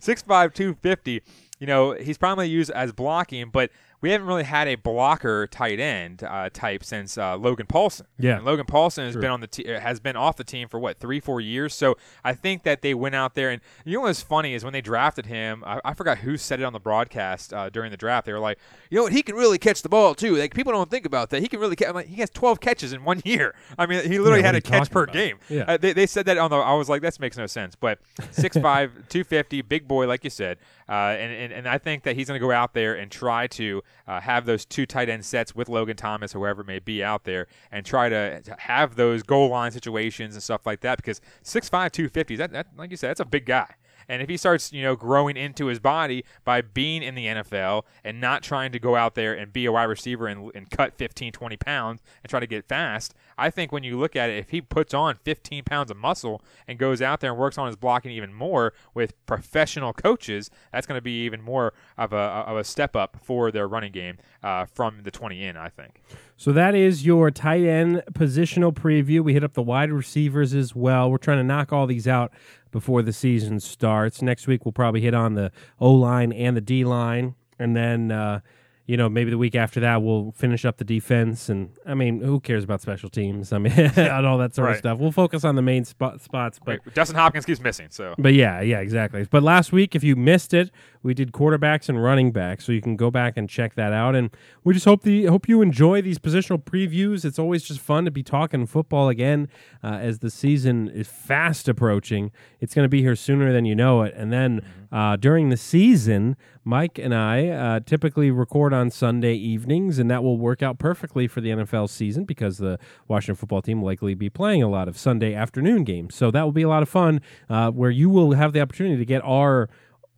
Six 0.00 0.22
five. 0.22 0.54
Two 0.54 0.74
fifty 0.82 1.22
you 1.58 1.66
know, 1.66 1.92
he's 1.92 2.18
primarily 2.18 2.48
used 2.48 2.70
as 2.70 2.92
blocking, 2.92 3.50
but 3.50 3.70
we 4.00 4.10
haven't 4.10 4.26
really 4.26 4.44
had 4.44 4.68
a 4.68 4.76
blocker 4.76 5.46
tight 5.46 5.80
end 5.80 6.22
uh, 6.22 6.50
type 6.52 6.84
since 6.84 7.18
uh, 7.18 7.36
Logan 7.36 7.66
Paulsen. 7.66 8.02
Yeah, 8.18 8.36
and 8.36 8.44
Logan 8.44 8.66
Paulsen 8.66 9.06
has 9.06 9.16
been 9.16 9.30
on 9.30 9.40
the 9.40 9.46
te- 9.46 9.74
uh, 9.74 9.80
has 9.80 9.98
been 9.98 10.16
off 10.16 10.36
the 10.36 10.44
team 10.44 10.68
for 10.68 10.78
what 10.78 10.98
three 10.98 11.20
four 11.20 11.40
years. 11.40 11.74
So 11.74 11.96
I 12.24 12.34
think 12.34 12.62
that 12.62 12.82
they 12.82 12.94
went 12.94 13.14
out 13.14 13.34
there 13.34 13.50
and 13.50 13.60
you 13.84 13.94
know 13.94 14.02
what's 14.02 14.22
funny 14.22 14.54
is 14.54 14.64
when 14.64 14.72
they 14.72 14.80
drafted 14.80 15.26
him, 15.26 15.64
I, 15.66 15.80
I 15.84 15.94
forgot 15.94 16.18
who 16.18 16.36
said 16.36 16.60
it 16.60 16.64
on 16.64 16.72
the 16.72 16.80
broadcast 16.80 17.52
uh, 17.52 17.70
during 17.70 17.90
the 17.90 17.96
draft. 17.96 18.26
They 18.26 18.32
were 18.32 18.38
like, 18.38 18.58
you 18.90 18.96
know 18.96 19.04
what, 19.04 19.12
he 19.12 19.22
can 19.22 19.34
really 19.34 19.58
catch 19.58 19.82
the 19.82 19.88
ball 19.88 20.14
too. 20.14 20.36
Like 20.36 20.54
people 20.54 20.72
don't 20.72 20.90
think 20.90 21.04
about 21.04 21.30
that. 21.30 21.42
He 21.42 21.48
can 21.48 21.58
really 21.58 21.76
catch. 21.76 21.92
Like, 21.92 22.06
he 22.06 22.16
has 22.16 22.30
12 22.30 22.60
catches 22.60 22.92
in 22.92 23.04
one 23.04 23.20
year. 23.24 23.54
I 23.76 23.86
mean, 23.86 24.02
he 24.04 24.18
literally 24.18 24.40
yeah, 24.40 24.46
had 24.46 24.54
a 24.54 24.60
catch 24.60 24.90
per 24.90 25.04
about? 25.04 25.14
game. 25.14 25.38
Yeah, 25.48 25.64
uh, 25.66 25.76
they, 25.76 25.92
they 25.92 26.06
said 26.06 26.26
that 26.26 26.38
on 26.38 26.50
the. 26.50 26.56
I 26.56 26.74
was 26.74 26.88
like, 26.88 27.02
that 27.02 27.18
makes 27.18 27.36
no 27.36 27.46
sense. 27.46 27.74
But 27.74 27.98
6'5", 28.18 28.62
250, 28.62 29.62
big 29.62 29.88
boy, 29.88 30.06
like 30.06 30.24
you 30.24 30.30
said. 30.30 30.58
Uh, 30.88 31.16
and, 31.18 31.32
and, 31.32 31.52
and 31.52 31.68
I 31.68 31.78
think 31.78 32.04
that 32.04 32.16
he's 32.16 32.28
going 32.28 32.40
to 32.40 32.46
go 32.46 32.52
out 32.52 32.74
there 32.74 32.94
and 32.94 33.10
try 33.10 33.46
to 33.48 33.82
uh, 34.06 34.20
have 34.20 34.46
those 34.46 34.64
two 34.64 34.86
tight 34.86 35.08
end 35.08 35.24
sets 35.24 35.54
with 35.54 35.68
Logan 35.68 35.96
Thomas, 35.96 36.34
or 36.34 36.40
whoever 36.40 36.64
may 36.64 36.78
be 36.78 37.02
out 37.02 37.24
there, 37.24 37.46
and 37.70 37.84
try 37.84 38.08
to, 38.08 38.42
have 38.58 38.96
those 38.96 39.22
goal 39.22 39.48
line 39.50 39.72
situations 39.72 40.34
and 40.34 40.42
stuff 40.42 40.66
like 40.66 40.80
that. 40.80 40.96
Because 40.96 41.20
6'5", 41.44 41.70
250, 41.70 42.36
that, 42.36 42.52
that 42.52 42.68
like 42.76 42.90
you 42.90 42.96
said, 42.96 43.10
that's 43.10 43.20
a 43.20 43.24
big 43.24 43.46
guy. 43.46 43.74
And 44.08 44.22
if 44.22 44.28
he 44.28 44.36
starts, 44.36 44.72
you 44.72 44.82
know, 44.82 44.96
growing 44.96 45.36
into 45.36 45.66
his 45.66 45.78
body 45.78 46.24
by 46.44 46.62
being 46.62 47.02
in 47.02 47.14
the 47.14 47.26
NFL 47.26 47.82
and 48.02 48.20
not 48.20 48.42
trying 48.42 48.72
to 48.72 48.78
go 48.78 48.96
out 48.96 49.14
there 49.14 49.34
and 49.34 49.52
be 49.52 49.66
a 49.66 49.72
wide 49.72 49.84
receiver 49.84 50.26
and, 50.26 50.50
and 50.54 50.70
cut 50.70 50.94
15, 50.94 51.32
20 51.32 51.56
pounds 51.58 52.00
and 52.22 52.30
try 52.30 52.40
to 52.40 52.46
get 52.46 52.66
fast, 52.66 53.14
I 53.36 53.50
think 53.50 53.70
when 53.70 53.84
you 53.84 53.98
look 53.98 54.16
at 54.16 54.30
it, 54.30 54.38
if 54.38 54.50
he 54.50 54.60
puts 54.60 54.94
on 54.94 55.16
15 55.16 55.64
pounds 55.64 55.90
of 55.90 55.96
muscle 55.96 56.42
and 56.66 56.78
goes 56.78 57.02
out 57.02 57.20
there 57.20 57.30
and 57.30 57.38
works 57.38 57.58
on 57.58 57.66
his 57.66 57.76
blocking 57.76 58.10
even 58.10 58.32
more 58.32 58.72
with 58.94 59.14
professional 59.26 59.92
coaches, 59.92 60.50
that's 60.72 60.86
going 60.86 60.98
to 60.98 61.02
be 61.02 61.24
even 61.24 61.42
more 61.42 61.74
of 61.96 62.12
a, 62.12 62.16
of 62.16 62.56
a 62.56 62.64
step 62.64 62.96
up 62.96 63.18
for 63.22 63.52
their 63.52 63.68
running 63.68 63.92
game 63.92 64.16
uh, 64.42 64.64
from 64.64 65.02
the 65.02 65.10
20 65.10 65.44
in, 65.44 65.56
I 65.56 65.68
think. 65.68 66.02
So 66.36 66.52
that 66.52 66.74
is 66.74 67.04
your 67.04 67.30
tight 67.32 67.64
end 67.64 68.02
positional 68.12 68.72
preview. 68.72 69.20
We 69.20 69.32
hit 69.32 69.42
up 69.42 69.54
the 69.54 69.62
wide 69.62 69.90
receivers 69.90 70.54
as 70.54 70.74
well. 70.74 71.10
We're 71.10 71.18
trying 71.18 71.38
to 71.38 71.44
knock 71.44 71.72
all 71.72 71.86
these 71.86 72.06
out 72.06 72.32
before 72.70 73.02
the 73.02 73.12
season 73.12 73.60
starts. 73.60 74.22
Next 74.22 74.46
week 74.46 74.64
we'll 74.64 74.72
probably 74.72 75.00
hit 75.00 75.14
on 75.14 75.34
the 75.34 75.50
O 75.80 75.92
line 75.92 76.32
and 76.32 76.56
the 76.56 76.60
D 76.60 76.84
line, 76.84 77.34
and 77.58 77.76
then 77.76 78.10
uh, 78.10 78.40
you 78.88 78.96
know, 78.96 79.06
maybe 79.10 79.30
the 79.30 79.36
week 79.36 79.54
after 79.54 79.80
that 79.80 80.02
we'll 80.02 80.32
finish 80.32 80.64
up 80.64 80.78
the 80.78 80.84
defense. 80.84 81.50
And 81.50 81.70
I 81.84 81.92
mean, 81.92 82.22
who 82.22 82.40
cares 82.40 82.64
about 82.64 82.80
special 82.80 83.10
teams? 83.10 83.52
I 83.52 83.58
mean, 83.58 83.72
and 83.76 84.26
all 84.26 84.38
that 84.38 84.54
sort 84.54 84.66
right. 84.66 84.72
of 84.72 84.78
stuff. 84.78 84.98
We'll 84.98 85.12
focus 85.12 85.44
on 85.44 85.56
the 85.56 85.62
main 85.62 85.84
spot, 85.84 86.22
spots. 86.22 86.58
But 86.58 86.80
Wait, 86.84 86.94
Dustin 86.94 87.14
Hopkins 87.14 87.44
keeps 87.44 87.60
missing. 87.60 87.88
So, 87.90 88.14
but 88.18 88.32
yeah, 88.32 88.62
yeah, 88.62 88.80
exactly. 88.80 89.28
But 89.30 89.42
last 89.42 89.72
week, 89.72 89.94
if 89.94 90.02
you 90.02 90.16
missed 90.16 90.54
it, 90.54 90.70
we 91.02 91.12
did 91.12 91.32
quarterbacks 91.32 91.90
and 91.90 92.02
running 92.02 92.32
backs, 92.32 92.64
so 92.64 92.72
you 92.72 92.80
can 92.80 92.96
go 92.96 93.10
back 93.10 93.36
and 93.36 93.48
check 93.48 93.74
that 93.74 93.92
out. 93.92 94.14
And 94.14 94.30
we 94.64 94.72
just 94.72 94.86
hope 94.86 95.02
the 95.02 95.26
hope 95.26 95.48
you 95.48 95.60
enjoy 95.60 96.00
these 96.00 96.18
positional 96.18 96.62
previews. 96.62 97.26
It's 97.26 97.38
always 97.38 97.64
just 97.64 97.80
fun 97.80 98.06
to 98.06 98.10
be 98.10 98.22
talking 98.22 98.66
football 98.66 99.10
again 99.10 99.48
uh, 99.84 99.98
as 100.00 100.20
the 100.20 100.30
season 100.30 100.88
is 100.88 101.08
fast 101.08 101.68
approaching. 101.68 102.30
It's 102.58 102.74
going 102.74 102.86
to 102.86 102.88
be 102.88 103.02
here 103.02 103.16
sooner 103.16 103.52
than 103.52 103.66
you 103.66 103.74
know 103.74 104.00
it. 104.02 104.14
And 104.16 104.32
then 104.32 104.62
mm-hmm. 104.62 104.94
uh, 104.94 105.16
during 105.16 105.50
the 105.50 105.58
season, 105.58 106.36
Mike 106.64 106.98
and 106.98 107.14
I 107.14 107.48
uh, 107.48 107.80
typically 107.80 108.30
record 108.30 108.72
on 108.72 108.77
Sunday 108.90 109.34
evenings, 109.34 109.98
and 109.98 110.10
that 110.10 110.22
will 110.22 110.38
work 110.38 110.62
out 110.62 110.78
perfectly 110.78 111.26
for 111.26 111.40
the 111.40 111.50
NFL 111.50 111.90
season 111.90 112.24
because 112.24 112.58
the 112.58 112.78
Washington 113.06 113.36
football 113.36 113.62
team 113.62 113.80
will 113.80 113.88
likely 113.88 114.14
be 114.14 114.30
playing 114.30 114.62
a 114.62 114.68
lot 114.68 114.88
of 114.88 114.96
Sunday 114.96 115.34
afternoon 115.34 115.84
games. 115.84 116.14
So 116.14 116.30
that 116.30 116.42
will 116.42 116.52
be 116.52 116.62
a 116.62 116.68
lot 116.68 116.82
of 116.82 116.88
fun 116.88 117.20
uh, 117.50 117.70
where 117.70 117.90
you 117.90 118.08
will 118.08 118.32
have 118.32 118.52
the 118.52 118.60
opportunity 118.60 118.96
to 118.96 119.04
get 119.04 119.22
our 119.24 119.68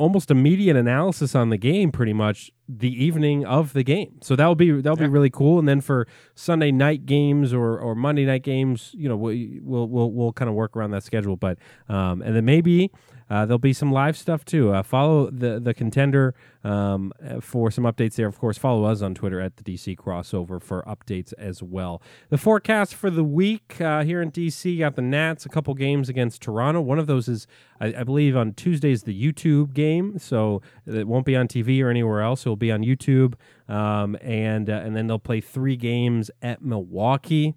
almost 0.01 0.31
immediate 0.31 0.77
analysis 0.77 1.35
on 1.35 1.51
the 1.51 1.59
game 1.59 1.93
pretty 1.93 2.15
much 2.15 2.51
the 2.67 2.91
evening 3.05 3.45
of 3.45 3.75
the 3.75 3.83
game. 3.83 4.17
So 4.23 4.35
that'll 4.35 4.55
be 4.55 4.71
that'll 4.71 4.99
yeah. 4.99 5.07
be 5.07 5.13
really 5.13 5.29
cool. 5.29 5.59
And 5.59 5.69
then 5.69 5.83
for 5.83 6.07
Sunday 6.35 6.73
night 6.73 7.05
games 7.05 7.53
or, 7.53 7.79
or 7.79 7.95
Monday 7.95 8.25
night 8.25 8.43
games, 8.43 8.93
you 8.97 9.11
know, 9.11 9.17
we, 9.17 9.61
we'll 9.63 9.87
we'll 9.89 10.11
we'll 10.11 10.33
kind 10.33 10.49
of 10.49 10.55
work 10.55 10.75
around 10.75 10.93
that 10.93 11.03
schedule. 11.03 11.37
But 11.37 11.59
um, 11.89 12.23
and 12.23 12.35
then 12.35 12.47
maybe 12.47 12.91
uh, 13.31 13.47
there'll 13.47 13.59
be 13.59 13.73
some 13.73 13.93
live 13.93 14.17
stuff 14.17 14.45
too. 14.45 14.73
Uh, 14.73 14.83
follow 14.83 15.31
the 15.31 15.61
the 15.61 15.73
contender 15.73 16.35
um, 16.65 17.13
for 17.41 17.71
some 17.71 17.85
updates 17.85 18.17
there. 18.17 18.27
Of 18.27 18.39
course, 18.39 18.59
follow 18.59 18.85
us 18.85 19.03
on 19.03 19.15
Twitter 19.15 19.41
at 19.41 19.57
the 19.57 19.63
DC 19.63 19.97
Crossover 19.97 20.61
for 20.61 20.83
updates 20.83 21.33
as 21.39 21.63
well. 21.63 22.03
The 22.29 22.39
forecast 22.39 22.95
for 22.95 23.09
the 23.09 23.25
week 23.25 23.81
uh, 23.81 24.03
here 24.03 24.21
in 24.21 24.31
DC 24.33 24.79
got 24.81 24.97
the 24.97 25.03
Nats 25.03 25.47
a 25.47 25.49
couple 25.49 25.75
games 25.75 26.09
against 26.09 26.43
Toronto. 26.43 26.81
One 26.81 26.99
of 26.99 27.07
those 27.07 27.29
is, 27.29 27.47
I, 27.81 27.95
I 27.99 28.05
believe, 28.05 28.37
on 28.37 28.53
Tuesdays 28.53 29.05
the 29.05 29.15
YouTube 29.15 29.73
game, 29.75 30.19
so 30.19 30.61
it 30.87 31.07
won't 31.07 31.25
be 31.25 31.37
on 31.37 31.47
TV 31.47 31.83
or 31.83 31.89
anywhere 31.89 32.23
else. 32.23 32.43
It'll 32.43 32.57
be 32.57 32.73
on 32.73 32.83
YouTube, 32.83 33.35
um, 33.69 34.17
and 34.21 34.69
uh, 34.69 34.75
and 34.85 34.97
then 34.97 35.07
they'll 35.07 35.19
play 35.19 35.41
three 35.41 35.77
games 35.77 36.31
at 36.43 36.63
Milwaukee. 36.63 37.55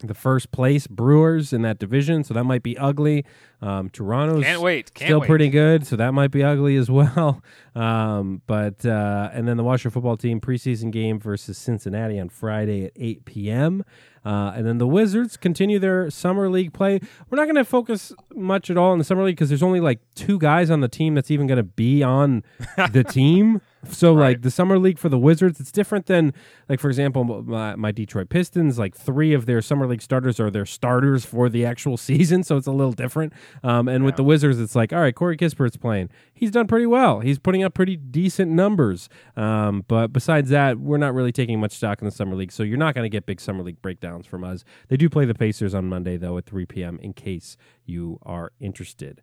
The 0.00 0.14
first 0.14 0.50
place 0.50 0.86
Brewers 0.86 1.52
in 1.52 1.62
that 1.62 1.78
division, 1.78 2.24
so 2.24 2.34
that 2.34 2.44
might 2.44 2.62
be 2.62 2.76
ugly. 2.76 3.24
Um, 3.62 3.88
Toronto's 3.88 4.44
Can't 4.44 4.60
wait. 4.60 4.92
Can't 4.94 5.08
still 5.08 5.20
wait. 5.20 5.26
pretty 5.28 5.48
good, 5.48 5.86
so 5.86 5.96
that 5.96 6.12
might 6.12 6.30
be 6.30 6.42
ugly 6.42 6.76
as 6.76 6.90
well. 6.90 7.42
Um, 7.74 8.42
but 8.46 8.84
uh, 8.84 9.30
and 9.32 9.48
then 9.48 9.56
the 9.56 9.64
Washington 9.64 9.90
football 9.92 10.16
team 10.16 10.40
preseason 10.40 10.90
game 10.90 11.18
versus 11.18 11.56
Cincinnati 11.58 12.18
on 12.20 12.28
Friday 12.28 12.84
at 12.84 12.92
8 12.96 13.24
p.m. 13.24 13.84
Uh, 14.24 14.52
and 14.56 14.66
then 14.66 14.78
the 14.78 14.86
Wizards 14.86 15.36
continue 15.36 15.78
their 15.78 16.10
summer 16.10 16.50
league 16.50 16.72
play. 16.72 16.98
We're 17.30 17.36
not 17.36 17.44
going 17.44 17.54
to 17.56 17.64
focus 17.64 18.12
much 18.34 18.70
at 18.70 18.76
all 18.76 18.92
in 18.92 18.98
the 18.98 19.04
summer 19.04 19.22
league 19.22 19.36
because 19.36 19.48
there's 19.48 19.62
only 19.62 19.80
like 19.80 20.00
two 20.14 20.38
guys 20.38 20.68
on 20.68 20.80
the 20.80 20.88
team 20.88 21.14
that's 21.14 21.30
even 21.30 21.46
going 21.46 21.58
to 21.58 21.62
be 21.62 22.02
on 22.02 22.42
the 22.92 23.04
team. 23.04 23.60
So 23.92 24.12
like 24.12 24.42
the 24.42 24.50
summer 24.50 24.78
league 24.78 24.98
for 24.98 25.08
the 25.08 25.18
Wizards, 25.18 25.60
it's 25.60 25.72
different 25.72 26.06
than 26.06 26.32
like 26.68 26.80
for 26.80 26.88
example 26.88 27.24
my, 27.24 27.76
my 27.76 27.92
Detroit 27.92 28.28
Pistons. 28.28 28.78
Like 28.78 28.96
three 28.96 29.32
of 29.32 29.46
their 29.46 29.62
summer 29.62 29.86
league 29.86 30.02
starters 30.02 30.38
are 30.40 30.50
their 30.50 30.66
starters 30.66 31.24
for 31.24 31.48
the 31.48 31.64
actual 31.64 31.96
season, 31.96 32.42
so 32.42 32.56
it's 32.56 32.66
a 32.66 32.72
little 32.72 32.92
different. 32.92 33.32
Um, 33.62 33.88
and 33.88 34.04
with 34.04 34.16
the 34.16 34.24
Wizards, 34.24 34.60
it's 34.60 34.74
like 34.74 34.92
all 34.92 35.00
right, 35.00 35.14
Corey 35.14 35.36
Kispert's 35.36 35.76
playing. 35.76 36.10
He's 36.32 36.50
done 36.50 36.66
pretty 36.66 36.86
well. 36.86 37.20
He's 37.20 37.38
putting 37.38 37.62
up 37.62 37.74
pretty 37.74 37.96
decent 37.96 38.50
numbers. 38.52 39.08
Um, 39.36 39.84
but 39.88 40.08
besides 40.12 40.50
that, 40.50 40.78
we're 40.78 40.98
not 40.98 41.14
really 41.14 41.32
taking 41.32 41.60
much 41.60 41.72
stock 41.72 42.00
in 42.00 42.04
the 42.04 42.10
summer 42.12 42.36
league, 42.36 42.52
so 42.52 42.62
you're 42.62 42.78
not 42.78 42.94
going 42.94 43.04
to 43.04 43.14
get 43.14 43.26
big 43.26 43.40
summer 43.40 43.62
league 43.62 43.80
breakdowns 43.82 44.26
from 44.26 44.44
us. 44.44 44.64
They 44.88 44.96
do 44.96 45.08
play 45.08 45.24
the 45.24 45.34
Pacers 45.34 45.74
on 45.74 45.88
Monday 45.88 46.16
though 46.16 46.38
at 46.38 46.46
3 46.46 46.66
p.m. 46.66 46.98
In 47.02 47.12
case 47.12 47.56
you 47.84 48.18
are 48.22 48.52
interested. 48.60 49.22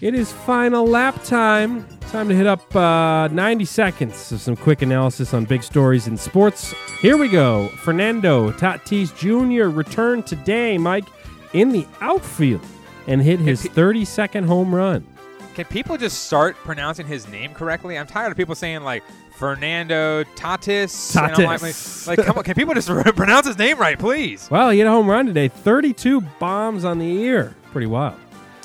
It 0.00 0.14
is 0.14 0.32
final 0.32 0.86
lap 0.86 1.22
time. 1.24 1.86
Time 2.12 2.28
to 2.28 2.34
hit 2.34 2.46
up 2.46 2.76
uh, 2.76 3.28
90 3.28 3.64
seconds 3.64 4.32
of 4.32 4.40
some 4.42 4.54
quick 4.54 4.82
analysis 4.82 5.32
on 5.32 5.46
big 5.46 5.62
stories 5.62 6.08
in 6.08 6.18
sports. 6.18 6.74
Here 7.00 7.16
we 7.16 7.26
go. 7.26 7.68
Fernando 7.68 8.50
Tatis 8.50 9.16
Jr. 9.16 9.74
returned 9.74 10.26
today, 10.26 10.76
Mike, 10.76 11.06
in 11.54 11.70
the 11.70 11.86
outfield 12.02 12.60
and 13.06 13.22
hit 13.22 13.40
his 13.40 13.64
32nd 13.64 14.44
home 14.44 14.74
run. 14.74 15.06
Can 15.54 15.64
people 15.64 15.96
just 15.96 16.24
start 16.24 16.54
pronouncing 16.56 17.06
his 17.06 17.26
name 17.28 17.54
correctly? 17.54 17.96
I'm 17.96 18.06
tired 18.06 18.30
of 18.30 18.36
people 18.36 18.54
saying 18.54 18.82
like 18.82 19.02
Fernando 19.36 20.22
Tatis. 20.36 21.16
I'm 21.16 21.42
like, 21.42 21.60
Tatis. 21.60 22.06
like, 22.06 22.18
come 22.18 22.36
on, 22.36 22.44
can 22.44 22.54
people 22.54 22.74
just 22.74 22.88
pronounce 23.16 23.46
his 23.46 23.56
name 23.56 23.78
right, 23.78 23.98
please? 23.98 24.50
Well, 24.50 24.68
he 24.68 24.80
hit 24.80 24.86
a 24.86 24.90
home 24.90 25.08
run 25.08 25.24
today. 25.24 25.48
32 25.48 26.20
bombs 26.38 26.84
on 26.84 26.98
the 26.98 27.06
year. 27.06 27.56
Pretty 27.70 27.86
wild. 27.86 28.16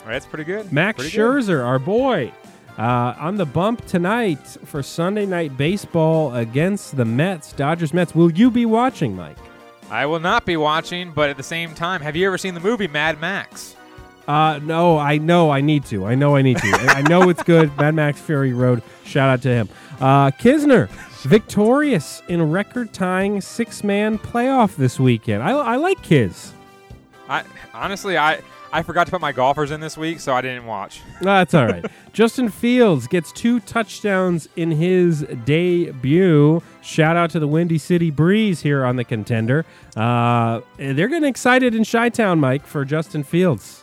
That's 0.06 0.26
pretty 0.26 0.44
good. 0.44 0.74
Max 0.74 0.98
Pretty 0.98 1.16
good. 1.16 1.22
Scherzer, 1.22 1.66
our 1.66 1.80
boy, 1.80 2.34
uh, 2.78 3.16
on 3.18 3.38
the 3.38 3.46
bump 3.46 3.86
tonight 3.86 4.46
for 4.66 4.84
Sunday 4.84 5.26
night 5.26 5.58
baseball 5.58 6.36
against 6.36 6.96
the 6.96 7.06
Mets, 7.06 7.54
Dodgers 7.54 7.94
Mets. 7.94 8.14
Will 8.14 8.32
you 8.32 8.52
be 8.52 8.66
watching, 8.66 9.16
Mike? 9.16 9.38
I 9.90 10.06
will 10.06 10.20
not 10.20 10.46
be 10.46 10.58
watching, 10.58 11.12
but 11.12 11.30
at 11.30 11.38
the 11.38 11.44
same 11.44 11.74
time, 11.74 12.02
have 12.02 12.16
you 12.16 12.28
ever 12.28 12.38
seen 12.38 12.54
the 12.54 12.60
movie 12.60 12.88
Mad 12.88 13.20
Max? 13.22 13.76
Uh, 14.28 14.60
no, 14.62 14.98
I 14.98 15.18
know 15.18 15.50
I 15.50 15.62
need 15.62 15.86
to. 15.86 16.06
I 16.06 16.14
know 16.14 16.36
I 16.36 16.42
need 16.42 16.58
to. 16.58 16.68
I 16.68 17.02
know 17.04 17.30
it's 17.30 17.42
good. 17.44 17.76
Mad 17.78 17.96
Max 17.96 18.20
Fury 18.20 18.52
Road. 18.52 18.84
Shout 19.06 19.30
out 19.30 19.42
to 19.44 19.50
him. 19.50 19.70
Uh, 20.02 20.32
Kisner, 20.32 20.90
victorious 21.22 22.22
in 22.28 22.52
record 22.52 22.92
tying 22.92 23.40
six 23.40 23.86
man 23.86 24.20
playoff 24.20 24.76
this 24.76 25.00
weekend. 25.00 25.44
I, 25.44 25.52
I 25.52 25.76
like 25.78 26.02
Kiz. 26.04 26.54
I 27.30 27.44
honestly, 27.74 28.18
I 28.18 28.42
I 28.72 28.82
forgot 28.84 29.06
to 29.08 29.12
put 29.12 29.22
my 29.22 29.32
golfers 29.32 29.72
in 29.72 29.80
this 29.80 29.98
week, 29.98 30.20
so 30.20 30.34
I 30.34 30.42
didn't 30.42 30.66
watch. 30.66 31.02
That's 31.22 31.54
all 31.54 31.66
right. 31.66 31.86
Justin 32.14 32.50
Fields 32.50 33.08
gets 33.08 33.32
two 33.32 33.60
touchdowns 33.62 34.50
in 34.56 34.72
his 34.72 35.22
debut. 35.46 36.62
Shout 36.82 37.16
out 37.16 37.30
to 37.32 37.40
the 37.40 37.48
Windy 37.48 37.78
City 37.78 38.12
Breeze 38.12 38.62
here 38.62 38.84
on 38.86 38.96
the 38.96 39.04
contender. 39.04 39.66
Uh, 39.96 40.62
they're 40.78 41.08
getting 41.08 41.30
excited 41.30 41.76
in 41.76 41.86
Chi 41.86 42.10
Town, 42.10 42.40
Mike, 42.40 42.66
for 42.66 42.86
Justin 42.86 43.24
Fields. 43.24 43.77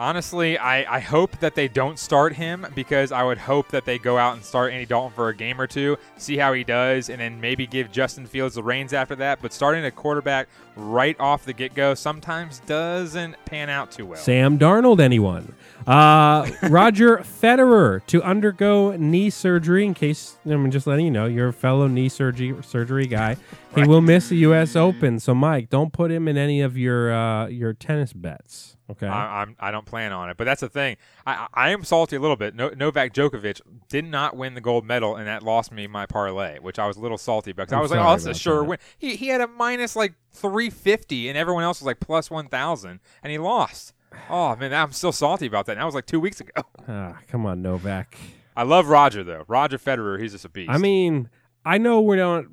Honestly, 0.00 0.56
I, 0.56 0.96
I 0.96 0.98
hope 0.98 1.38
that 1.40 1.54
they 1.54 1.68
don't 1.68 1.98
start 1.98 2.32
him 2.32 2.66
because 2.74 3.12
I 3.12 3.22
would 3.22 3.36
hope 3.36 3.68
that 3.68 3.84
they 3.84 3.98
go 3.98 4.16
out 4.16 4.32
and 4.32 4.42
start 4.42 4.72
Andy 4.72 4.86
Dalton 4.86 5.12
for 5.12 5.28
a 5.28 5.36
game 5.36 5.60
or 5.60 5.66
two, 5.66 5.98
see 6.16 6.38
how 6.38 6.54
he 6.54 6.64
does, 6.64 7.10
and 7.10 7.20
then 7.20 7.38
maybe 7.38 7.66
give 7.66 7.92
Justin 7.92 8.24
Fields 8.24 8.54
the 8.54 8.62
reins 8.62 8.94
after 8.94 9.14
that. 9.16 9.42
But 9.42 9.52
starting 9.52 9.84
a 9.84 9.90
quarterback 9.90 10.48
right 10.74 11.20
off 11.20 11.44
the 11.44 11.52
get 11.52 11.74
go 11.74 11.92
sometimes 11.92 12.60
doesn't 12.60 13.36
pan 13.44 13.68
out 13.68 13.90
too 13.90 14.06
well. 14.06 14.18
Sam 14.18 14.58
Darnold, 14.58 15.00
anyone? 15.00 15.54
Uh, 15.86 16.50
Roger 16.70 17.18
Federer 17.18 18.00
to 18.06 18.22
undergo 18.22 18.96
knee 18.96 19.28
surgery. 19.28 19.84
In 19.84 19.92
case 19.92 20.38
I'm 20.46 20.70
just 20.70 20.86
letting 20.86 21.04
you 21.04 21.10
know, 21.10 21.26
you're 21.26 21.48
a 21.48 21.52
fellow 21.52 21.88
knee 21.88 22.08
surgery 22.08 22.56
surgery 22.62 23.06
guy. 23.06 23.36
He 23.74 23.82
will 23.82 24.00
miss 24.00 24.30
the 24.30 24.36
U.S. 24.38 24.76
Open. 24.76 25.20
So, 25.20 25.34
Mike, 25.34 25.68
don't 25.68 25.92
put 25.92 26.10
him 26.10 26.26
in 26.26 26.38
any 26.38 26.62
of 26.62 26.78
your 26.78 27.12
uh, 27.12 27.48
your 27.48 27.74
tennis 27.74 28.14
bets. 28.14 28.78
Okay. 28.90 29.06
I, 29.06 29.42
I'm 29.42 29.56
I 29.60 29.70
don't 29.70 29.86
plan 29.86 30.12
on 30.12 30.30
it, 30.30 30.36
but 30.36 30.44
that's 30.44 30.60
the 30.60 30.68
thing. 30.68 30.96
I 31.26 31.34
I 31.34 31.46
I 31.66 31.70
am 31.70 31.84
salty 31.84 32.16
a 32.16 32.20
little 32.20 32.36
bit. 32.36 32.54
No, 32.54 32.68
Novak 32.70 33.12
Djokovic 33.14 33.60
did 33.88 34.04
not 34.04 34.36
win 34.36 34.54
the 34.54 34.60
gold 34.60 34.84
medal, 34.84 35.16
and 35.16 35.26
that 35.26 35.42
lost 35.42 35.70
me 35.72 35.86
my 35.86 36.06
parlay, 36.06 36.58
which 36.58 36.78
I 36.78 36.86
was 36.86 36.96
a 36.96 37.00
little 37.00 37.18
salty 37.18 37.50
about. 37.52 37.68
'cause 37.68 37.72
I 37.74 37.76
I'm 37.76 37.82
was 37.82 37.90
like, 37.90 38.00
oh, 38.00 38.10
that's 38.10 38.26
a 38.26 38.34
sure 38.34 38.58
that. 38.60 38.64
win. 38.64 38.78
He 38.98 39.16
he 39.16 39.28
had 39.28 39.40
a 39.40 39.46
minus 39.46 39.94
like 39.96 40.14
350, 40.32 41.28
and 41.28 41.38
everyone 41.38 41.62
else 41.64 41.80
was 41.80 41.86
like 41.86 42.00
plus 42.00 42.30
1,000, 42.30 43.00
and 43.22 43.30
he 43.30 43.38
lost. 43.38 43.92
Oh 44.28 44.56
man, 44.56 44.74
I'm 44.74 44.92
still 44.92 45.12
salty 45.12 45.46
about 45.46 45.66
that. 45.66 45.72
And 45.72 45.80
that 45.80 45.84
was 45.84 45.94
like 45.94 46.06
two 46.06 46.20
weeks 46.20 46.40
ago. 46.40 46.62
Ah, 46.88 47.18
come 47.28 47.46
on, 47.46 47.62
Novak. 47.62 48.16
I 48.56 48.64
love 48.64 48.88
Roger 48.88 49.22
though. 49.22 49.44
Roger 49.46 49.78
Federer, 49.78 50.20
he's 50.20 50.32
just 50.32 50.44
a 50.44 50.48
beast. 50.48 50.70
I 50.70 50.78
mean, 50.78 51.30
I 51.64 51.78
know 51.78 52.00
we're 52.00 52.16
not 52.16 52.46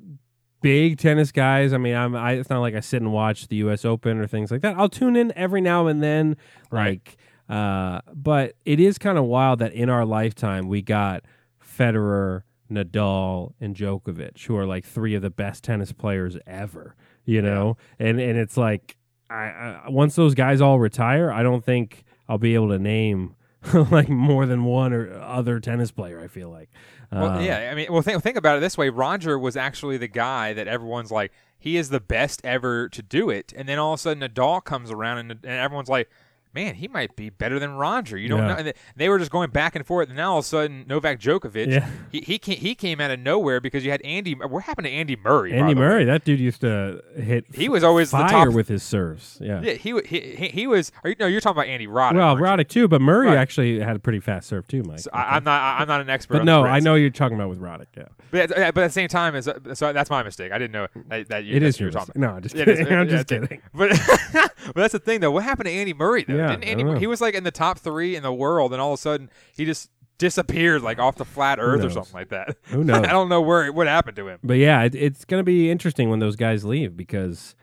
big 0.60 0.98
tennis 0.98 1.32
guys. 1.32 1.72
I 1.72 1.78
mean, 1.78 1.94
I'm. 1.94 2.14
I, 2.14 2.32
it's 2.32 2.50
not 2.50 2.60
like 2.60 2.74
I 2.74 2.80
sit 2.80 3.02
and 3.02 3.12
watch 3.12 3.48
the 3.48 3.56
U.S. 3.56 3.84
Open 3.84 4.18
or 4.18 4.26
things 4.26 4.50
like 4.50 4.62
that. 4.62 4.76
I'll 4.76 4.88
tune 4.88 5.16
in 5.16 5.32
every 5.36 5.60
now 5.60 5.86
and 5.86 6.02
then, 6.02 6.36
like. 6.70 7.16
Uh, 7.48 8.00
but 8.12 8.56
it 8.66 8.78
is 8.78 8.98
kind 8.98 9.16
of 9.16 9.24
wild 9.24 9.58
that 9.60 9.72
in 9.72 9.88
our 9.88 10.04
lifetime 10.04 10.68
we 10.68 10.82
got 10.82 11.24
Federer, 11.64 12.42
Nadal, 12.70 13.54
and 13.58 13.74
Djokovic, 13.74 14.44
who 14.44 14.54
are 14.54 14.66
like 14.66 14.84
three 14.84 15.14
of 15.14 15.22
the 15.22 15.30
best 15.30 15.64
tennis 15.64 15.92
players 15.92 16.36
ever. 16.46 16.94
You 17.24 17.42
know, 17.42 17.76
and 17.98 18.20
and 18.20 18.38
it's 18.38 18.56
like, 18.56 18.96
I, 19.30 19.80
I 19.84 19.88
once 19.88 20.14
those 20.14 20.34
guys 20.34 20.60
all 20.60 20.78
retire, 20.78 21.30
I 21.32 21.42
don't 21.42 21.64
think 21.64 22.04
I'll 22.28 22.38
be 22.38 22.54
able 22.54 22.68
to 22.68 22.78
name. 22.78 23.34
like 23.90 24.08
more 24.08 24.46
than 24.46 24.62
one 24.64 24.92
or 24.92 25.20
other 25.20 25.58
tennis 25.58 25.90
player, 25.90 26.20
I 26.20 26.28
feel 26.28 26.48
like. 26.48 26.70
Well, 27.10 27.38
Uh, 27.38 27.40
yeah, 27.40 27.70
I 27.70 27.74
mean, 27.74 27.90
well, 27.90 28.02
think, 28.02 28.22
think 28.22 28.36
about 28.36 28.58
it 28.58 28.60
this 28.60 28.76
way. 28.76 28.90
Roger 28.90 29.38
was 29.38 29.56
actually 29.56 29.96
the 29.96 30.08
guy 30.08 30.52
that 30.52 30.68
everyone's 30.68 31.10
like, 31.10 31.32
he 31.58 31.76
is 31.76 31.88
the 31.88 32.00
best 32.00 32.40
ever 32.44 32.88
to 32.90 33.02
do 33.02 33.30
it. 33.30 33.52
And 33.56 33.68
then 33.68 33.78
all 33.78 33.94
of 33.94 33.98
a 33.98 34.02
sudden, 34.02 34.22
Nadal 34.22 34.62
comes 34.62 34.90
around, 34.90 35.18
and, 35.18 35.30
and 35.32 35.44
everyone's 35.44 35.88
like, 35.88 36.08
man, 36.54 36.74
he 36.74 36.88
might 36.88 37.14
be 37.16 37.30
better 37.30 37.58
than 37.58 37.74
Roger. 37.74 38.16
You 38.18 38.28
don't 38.28 38.40
Yeah. 38.40 38.46
know. 38.48 38.54
And 38.54 38.72
they, 38.96 39.08
were 39.08 39.18
just 39.18 39.30
going 39.30 39.50
back 39.50 39.74
and 39.76 39.86
forth. 39.86 40.08
And 40.08 40.16
now 40.16 40.32
all 40.32 40.38
of 40.38 40.44
a 40.44 40.48
sudden, 40.48 40.84
Novak 40.88 41.20
Djokovic, 41.20 41.68
Yeah. 41.68 41.88
he 42.10 42.20
he 42.20 42.38
came, 42.38 42.56
he 42.58 42.74
came 42.74 43.00
out 43.00 43.10
of 43.10 43.20
nowhere 43.20 43.60
because 43.60 43.84
you 43.84 43.90
had 43.90 44.02
Andy. 44.02 44.34
What 44.34 44.64
happened 44.64 44.86
to 44.86 44.90
Andy 44.90 45.16
Murray? 45.16 45.52
Andy 45.52 45.74
the 45.74 45.80
way? 45.80 45.86
Murray, 45.86 46.04
that 46.04 46.24
dude 46.24 46.40
used 46.40 46.60
to 46.62 47.02
hit. 47.16 47.46
He 47.54 47.68
was 47.68 47.82
always 47.84 48.10
the 48.10 48.18
fire 48.18 48.46
top- 48.46 48.54
with 48.54 48.68
his 48.68 48.82
serves. 48.82 49.38
Yeah. 49.40 49.60
Yeah, 49.62 49.72
he, 49.74 49.98
he 50.06 50.20
he 50.36 50.48
he 50.48 50.66
was. 50.66 50.92
Are 51.04 51.10
you, 51.10 51.16
no, 51.18 51.26
you're 51.26 51.40
talking 51.40 51.58
about 51.60 51.68
Andy 51.68 51.86
Roddick. 51.86 52.14
well. 52.16 52.36
Roddick 52.36 52.68
too, 52.68 52.88
but 52.88 53.00
Murray 53.00 53.28
Right. 53.28 53.36
actually 53.36 53.80
had 53.80 53.96
a 53.96 53.98
pretty 53.98 54.20
fast 54.20 54.48
serve 54.48 54.66
too, 54.68 54.82
Mike. 54.84 55.00
So 55.00 55.10
I, 55.12 55.36
I'm 55.36 55.44
not. 55.44 55.80
I'm 55.80 55.88
not 55.88 56.00
an 56.00 56.10
expert. 56.10 56.38
but 56.38 56.44
no, 56.44 56.62
the 56.62 56.68
I 56.68 56.80
know 56.80 56.94
you're 56.94 57.10
talking 57.10 57.36
about 57.36 57.48
with 57.50 57.60
Roddick. 57.60 57.86
Yeah, 57.96 58.04
But 58.30 58.50
at, 58.52 58.74
but 58.74 58.84
at 58.84 58.88
the 58.88 58.92
same 58.92 59.08
time, 59.08 59.34
is 59.34 59.48
so 59.74 59.92
that's 59.92 60.10
my 60.10 60.22
mistake. 60.22 60.52
I 60.52 60.58
didn't 60.58 60.72
know 60.72 60.86
that, 61.08 61.28
that 61.28 61.44
you, 61.44 61.56
it 61.56 61.60
that's 61.60 61.78
your 61.80 61.86
you're 61.88 61.92
talking 61.92 62.12
mistake. 62.16 62.30
No, 62.30 62.36
I'm 62.36 62.42
just 62.42 62.54
It 62.54 62.68
is- 62.68 62.78
kidding. 62.78 62.94
I'm 62.98 63.08
just 63.08 63.26
kidding. 63.28 63.62
But 63.74 63.90
but 64.66 64.74
that's 64.74 64.92
the 64.92 64.98
thing 64.98 65.20
though. 65.20 65.30
What 65.30 65.44
happened 65.44 65.66
to 65.66 65.72
Andy 65.72 65.94
Murray 65.94 66.24
though? 66.26 66.34
Yeah, 66.38 66.56
Didn't 66.56 66.64
Andy, 66.64 66.98
he 66.98 67.06
was 67.06 67.20
like 67.20 67.34
in 67.34 67.44
the 67.44 67.50
top 67.50 67.78
three 67.78 68.16
in 68.16 68.22
the 68.22 68.32
world, 68.32 68.72
and 68.72 68.80
all 68.80 68.92
of 68.92 68.98
a 68.98 69.02
sudden 69.02 69.30
he 69.54 69.64
just 69.64 69.90
disappeared 70.18 70.82
like 70.82 70.98
off 70.98 71.16
the 71.16 71.24
flat 71.24 71.58
Earth 71.60 71.80
or 71.80 71.84
knows? 71.84 71.94
something 71.94 72.14
like 72.14 72.28
that. 72.30 72.56
Who 72.66 72.84
knows? 72.84 73.04
I 73.06 73.12
don't 73.12 73.28
know 73.28 73.40
where 73.40 73.72
what 73.72 73.86
happened 73.86 74.16
to 74.16 74.28
him. 74.28 74.38
But 74.42 74.58
yeah, 74.58 74.82
it, 74.82 74.94
it's 74.94 75.24
going 75.24 75.40
to 75.40 75.44
be 75.44 75.70
interesting 75.70 76.10
when 76.10 76.18
those 76.18 76.36
guys 76.36 76.64
leave 76.64 76.96
because 76.96 77.54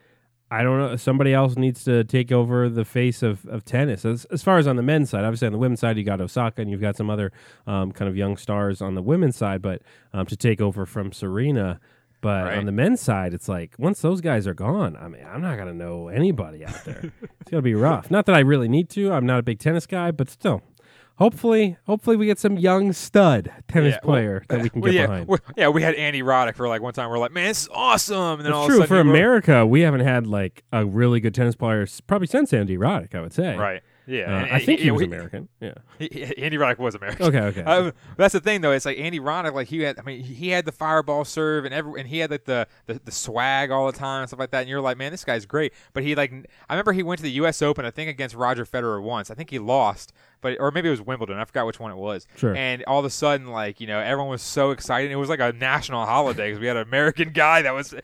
I 0.50 0.62
don't 0.62 0.78
know. 0.78 0.96
Somebody 0.96 1.34
else 1.34 1.56
needs 1.56 1.84
to 1.84 2.04
take 2.04 2.30
over 2.32 2.68
the 2.68 2.84
face 2.84 3.22
of, 3.22 3.44
of 3.46 3.64
tennis. 3.64 4.04
As, 4.04 4.24
as 4.26 4.42
far 4.42 4.58
as 4.58 4.66
on 4.66 4.76
the 4.76 4.82
men's 4.82 5.10
side, 5.10 5.24
obviously 5.24 5.46
on 5.46 5.52
the 5.52 5.58
women's 5.58 5.80
side, 5.80 5.96
you 5.96 6.04
got 6.04 6.20
Osaka 6.20 6.62
and 6.62 6.70
you've 6.70 6.80
got 6.80 6.96
some 6.96 7.10
other 7.10 7.32
um, 7.66 7.92
kind 7.92 8.08
of 8.08 8.16
young 8.16 8.36
stars 8.36 8.80
on 8.80 8.94
the 8.94 9.02
women's 9.02 9.36
side, 9.36 9.60
but 9.60 9.82
um, 10.12 10.24
to 10.26 10.36
take 10.36 10.60
over 10.60 10.86
from 10.86 11.12
Serena. 11.12 11.80
But 12.26 12.44
Right. 12.46 12.58
on 12.58 12.66
the 12.66 12.72
men's 12.72 13.00
side, 13.00 13.32
it's 13.34 13.48
like 13.48 13.76
once 13.78 14.00
those 14.00 14.20
guys 14.20 14.48
are 14.48 14.54
gone, 14.54 14.96
I 15.00 15.06
mean, 15.06 15.24
I'm 15.32 15.40
not 15.40 15.54
to 15.58 15.72
know 15.72 16.08
anybody 16.08 16.64
out 16.64 16.84
there. 16.84 17.12
it's 17.40 17.50
to 17.52 17.62
be 17.62 17.76
rough. 17.76 18.10
Not 18.10 18.26
that 18.26 18.34
I 18.34 18.40
really 18.40 18.66
need 18.68 18.88
to. 18.90 19.12
I'm 19.12 19.24
not 19.26 19.38
a 19.38 19.42
big 19.44 19.60
tennis 19.60 19.86
guy, 19.86 20.10
but 20.10 20.28
still. 20.28 20.60
Hopefully, 21.18 21.76
hopefully 21.86 22.16
we 22.16 22.26
get 22.26 22.38
some 22.40 22.58
young 22.58 22.92
stud 22.92 23.50
tennis 23.68 23.92
Yeah, 23.94 23.98
well, 24.02 24.12
player 24.14 24.44
that 24.48 24.60
we 24.60 24.68
can 24.68 24.80
well, 24.82 24.92
get 24.92 24.98
yeah, 24.98 25.06
behind. 25.24 25.40
yeah, 25.56 25.68
we 25.68 25.82
had 25.82 25.94
Andy 25.94 26.20
Roddick 26.22 26.56
for 26.56 26.66
like 26.68 26.82
one 26.82 26.92
time. 26.92 27.08
We're 27.08 27.18
like, 27.18 27.30
man, 27.32 27.46
this 27.46 27.62
is 27.62 27.68
awesome. 27.72 28.40
And 28.40 28.44
then 28.44 28.52
all 28.52 28.66
It's 28.66 28.74
of 28.74 28.80
true 28.80 28.86
for 28.88 29.00
America. 29.00 29.64
We 29.64 29.82
haven't 29.82 30.00
had 30.00 30.26
like 30.26 30.64
a 30.72 30.84
really 30.84 31.20
good 31.20 31.32
tennis 31.34 31.54
player 31.54 31.86
probably 32.08 32.26
since 32.26 32.52
Andy 32.52 32.76
Roddick. 32.76 33.14
I 33.14 33.20
would 33.20 33.32
say. 33.32 33.56
Right. 33.56 33.82
Yeah, 34.08 34.22
Uh, 34.24 34.38
and- 34.44 34.52
I 34.52 34.58
think 34.60 34.80
he 34.80 34.90
was 34.90 35.00
we- 35.00 35.06
American. 35.06 35.48
Yeah. 35.60 35.74
He- 35.98 36.36
Andy 36.36 36.56
Roddick 36.58 36.78
was 36.78 36.94
American. 36.94 37.26
Okay, 37.26 37.40
okay. 37.40 37.62
Um, 37.66 37.92
that's 38.16 38.32
the 38.34 38.40
thing, 38.40 38.60
though. 38.60 38.70
It's 38.72 38.86
like 38.86 38.98
Andy 38.98 39.18
Roddick, 39.18 39.52
like 39.54 39.66
he 39.68 39.80
had. 39.80 39.98
I 39.98 40.02
mean, 40.02 40.22
he 40.22 40.50
had 40.50 40.64
the 40.64 40.72
fireball 40.72 41.24
serve, 41.24 41.64
and 41.64 41.74
every, 41.74 41.98
and 42.00 42.08
he 42.08 42.18
had 42.18 42.30
like 42.30 42.44
the, 42.44 42.68
the 42.86 43.00
the 43.04 43.10
swag 43.10 43.70
all 43.70 43.90
the 43.90 43.98
time 43.98 44.20
and 44.22 44.28
stuff 44.28 44.38
like 44.38 44.50
that. 44.52 44.60
And 44.60 44.68
you're 44.68 44.80
like, 44.80 44.96
man, 44.96 45.10
this 45.10 45.24
guy's 45.24 45.44
great. 45.46 45.72
But 45.92 46.02
he 46.04 46.14
like, 46.14 46.32
I 46.68 46.74
remember 46.74 46.92
he 46.92 47.02
went 47.02 47.18
to 47.18 47.22
the 47.24 47.30
U.S. 47.32 47.60
Open, 47.62 47.84
I 47.84 47.90
think 47.90 48.08
against 48.08 48.34
Roger 48.36 48.64
Federer 48.64 49.02
once. 49.02 49.30
I 49.30 49.34
think 49.34 49.50
he 49.50 49.58
lost, 49.58 50.12
but 50.40 50.56
or 50.60 50.70
maybe 50.70 50.88
it 50.88 50.92
was 50.92 51.02
Wimbledon. 51.02 51.38
I 51.38 51.44
forgot 51.44 51.66
which 51.66 51.80
one 51.80 51.90
it 51.90 51.96
was. 51.96 52.26
Sure. 52.36 52.54
And 52.54 52.84
all 52.84 53.00
of 53.00 53.04
a 53.04 53.10
sudden, 53.10 53.48
like 53.48 53.80
you 53.80 53.86
know, 53.88 53.98
everyone 53.98 54.30
was 54.30 54.42
so 54.42 54.70
excited. 54.70 55.10
It 55.10 55.16
was 55.16 55.28
like 55.28 55.40
a 55.40 55.52
national 55.52 56.06
holiday 56.06 56.48
because 56.50 56.60
we 56.60 56.66
had 56.68 56.76
an 56.76 56.82
American 56.84 57.30
guy 57.30 57.62
that 57.62 57.74
was 57.74 57.94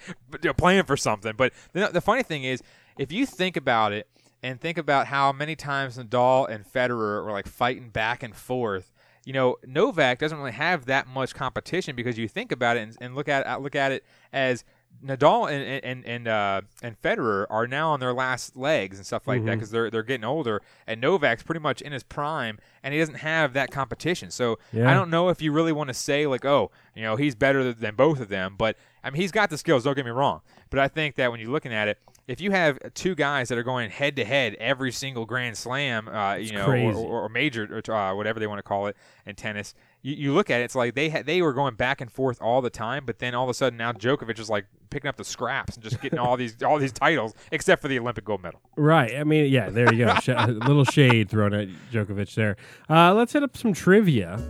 playing 0.56 0.84
for 0.84 0.96
something. 0.96 1.34
But 1.36 1.52
the, 1.72 1.88
the 1.88 2.00
funny 2.00 2.22
thing 2.24 2.42
is, 2.44 2.62
if 2.98 3.12
you 3.12 3.26
think 3.26 3.56
about 3.56 3.92
it 3.92 4.08
and 4.42 4.60
think 4.60 4.76
about 4.78 5.06
how 5.06 5.32
many 5.32 5.54
times 5.56 5.96
Nadal 5.98 6.48
and 6.48 6.64
Federer 6.64 7.24
were 7.24 7.32
like 7.32 7.46
fighting 7.46 7.90
back 7.90 8.22
and 8.22 8.34
forth. 8.34 8.92
You 9.24 9.32
know, 9.32 9.56
Novak 9.64 10.18
doesn't 10.18 10.36
really 10.38 10.50
have 10.52 10.86
that 10.86 11.06
much 11.06 11.32
competition 11.34 11.94
because 11.94 12.18
you 12.18 12.26
think 12.26 12.50
about 12.50 12.76
it 12.76 12.80
and, 12.80 12.96
and 13.00 13.14
look 13.14 13.28
at 13.28 13.62
look 13.62 13.76
at 13.76 13.92
it 13.92 14.04
as 14.32 14.64
Nadal 15.02 15.50
and 15.50 15.82
and 15.84 16.04
and 16.04 16.28
uh, 16.28 16.60
and 16.82 17.00
Federer 17.00 17.46
are 17.48 17.66
now 17.68 17.90
on 17.92 18.00
their 18.00 18.12
last 18.12 18.56
legs 18.56 18.98
and 18.98 19.06
stuff 19.06 19.26
like 19.28 19.44
that 19.44 19.52
Mhm. 19.52 19.54
because 19.54 19.70
they're 19.70 19.90
they're 19.90 20.02
getting 20.02 20.24
older, 20.24 20.60
and 20.88 21.00
Novak's 21.00 21.42
pretty 21.44 21.60
much 21.60 21.80
in 21.80 21.92
his 21.92 22.02
prime, 22.02 22.58
and 22.82 22.92
he 22.92 23.00
doesn't 23.00 23.16
have 23.16 23.52
that 23.54 23.70
competition. 23.70 24.30
So 24.30 24.58
Yeah. 24.72 24.90
I 24.90 24.94
don't 24.94 25.08
know 25.08 25.28
if 25.28 25.40
you 25.40 25.50
really 25.52 25.72
want 25.72 25.88
to 25.88 25.94
say 25.94 26.26
like, 26.26 26.44
oh, 26.44 26.70
you 26.94 27.02
know, 27.02 27.14
he's 27.16 27.34
better 27.34 27.72
than 27.72 27.94
both 27.94 28.20
of 28.20 28.28
them, 28.28 28.56
but 28.58 28.76
I 29.04 29.10
mean, 29.10 29.20
he's 29.22 29.32
got 29.32 29.50
the 29.50 29.56
skills. 29.58 29.84
Don't 29.84 29.94
get 29.94 30.04
me 30.04 30.10
wrong, 30.10 30.40
but 30.68 30.78
I 30.78 30.88
think 30.88 31.14
that 31.14 31.30
when 31.30 31.40
you're 31.40 31.50
looking 31.50 31.72
at 31.72 31.88
it, 31.88 31.98
if 32.28 32.40
you 32.40 32.50
have 32.52 32.78
two 32.94 33.14
guys 33.14 33.48
that 33.48 33.58
are 33.58 33.62
going 33.62 33.90
head 33.90 34.16
to 34.16 34.24
head 34.24 34.54
every 34.60 34.92
single 34.92 35.26
Grand 35.26 35.56
Slam, 35.56 36.08
uh, 36.08 36.34
you 36.34 36.52
know, 36.52 36.66
or, 36.66 36.92
or, 36.94 37.22
or 37.24 37.28
major, 37.28 37.82
or 37.88 37.94
uh, 37.94 38.14
whatever 38.14 38.38
they 38.38 38.46
want 38.46 38.58
to 38.58 38.62
call 38.62 38.86
it 38.86 38.96
in 39.26 39.34
tennis, 39.34 39.74
you, 40.02 40.14
you 40.14 40.32
look 40.32 40.48
at 40.48 40.60
it, 40.60 40.64
it's 40.64 40.74
like 40.74 40.94
they 40.94 41.08
had, 41.08 41.26
they 41.26 41.42
were 41.42 41.52
going 41.52 41.74
back 41.74 42.00
and 42.00 42.10
forth 42.10 42.40
all 42.40 42.62
the 42.62 42.70
time, 42.70 43.04
but 43.04 43.18
then 43.18 43.34
all 43.34 43.44
of 43.44 43.50
a 43.50 43.54
sudden 43.54 43.76
now 43.76 43.92
Djokovic 43.92 44.38
is 44.38 44.48
like 44.48 44.66
picking 44.90 45.08
up 45.08 45.16
the 45.16 45.24
scraps 45.24 45.74
and 45.74 45.82
just 45.82 46.00
getting 46.00 46.18
all 46.18 46.36
these 46.36 46.62
all 46.62 46.78
these 46.78 46.92
titles, 46.92 47.34
except 47.50 47.82
for 47.82 47.88
the 47.88 47.98
Olympic 47.98 48.24
gold 48.24 48.42
medal. 48.42 48.60
Right. 48.76 49.16
I 49.16 49.24
mean, 49.24 49.50
yeah, 49.50 49.70
there 49.70 49.92
you 49.92 50.04
go. 50.04 50.14
Sh- 50.22 50.28
a 50.28 50.46
little 50.46 50.84
shade 50.84 51.28
thrown 51.28 51.54
at 51.54 51.68
Djokovic 51.92 52.34
there. 52.34 52.56
Uh, 52.88 53.14
let's 53.14 53.32
hit 53.32 53.42
up 53.42 53.56
some 53.56 53.72
trivia. 53.72 54.40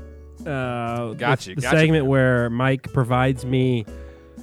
Uh, 0.41 1.13
Got 1.15 1.39
the, 1.41 1.51
you, 1.51 1.57
The 1.57 1.63
got 1.63 1.73
you, 1.75 1.79
segment 1.79 2.07
where 2.07 2.51
Mike 2.51 2.93
provides 2.93 3.45
me 3.47 3.87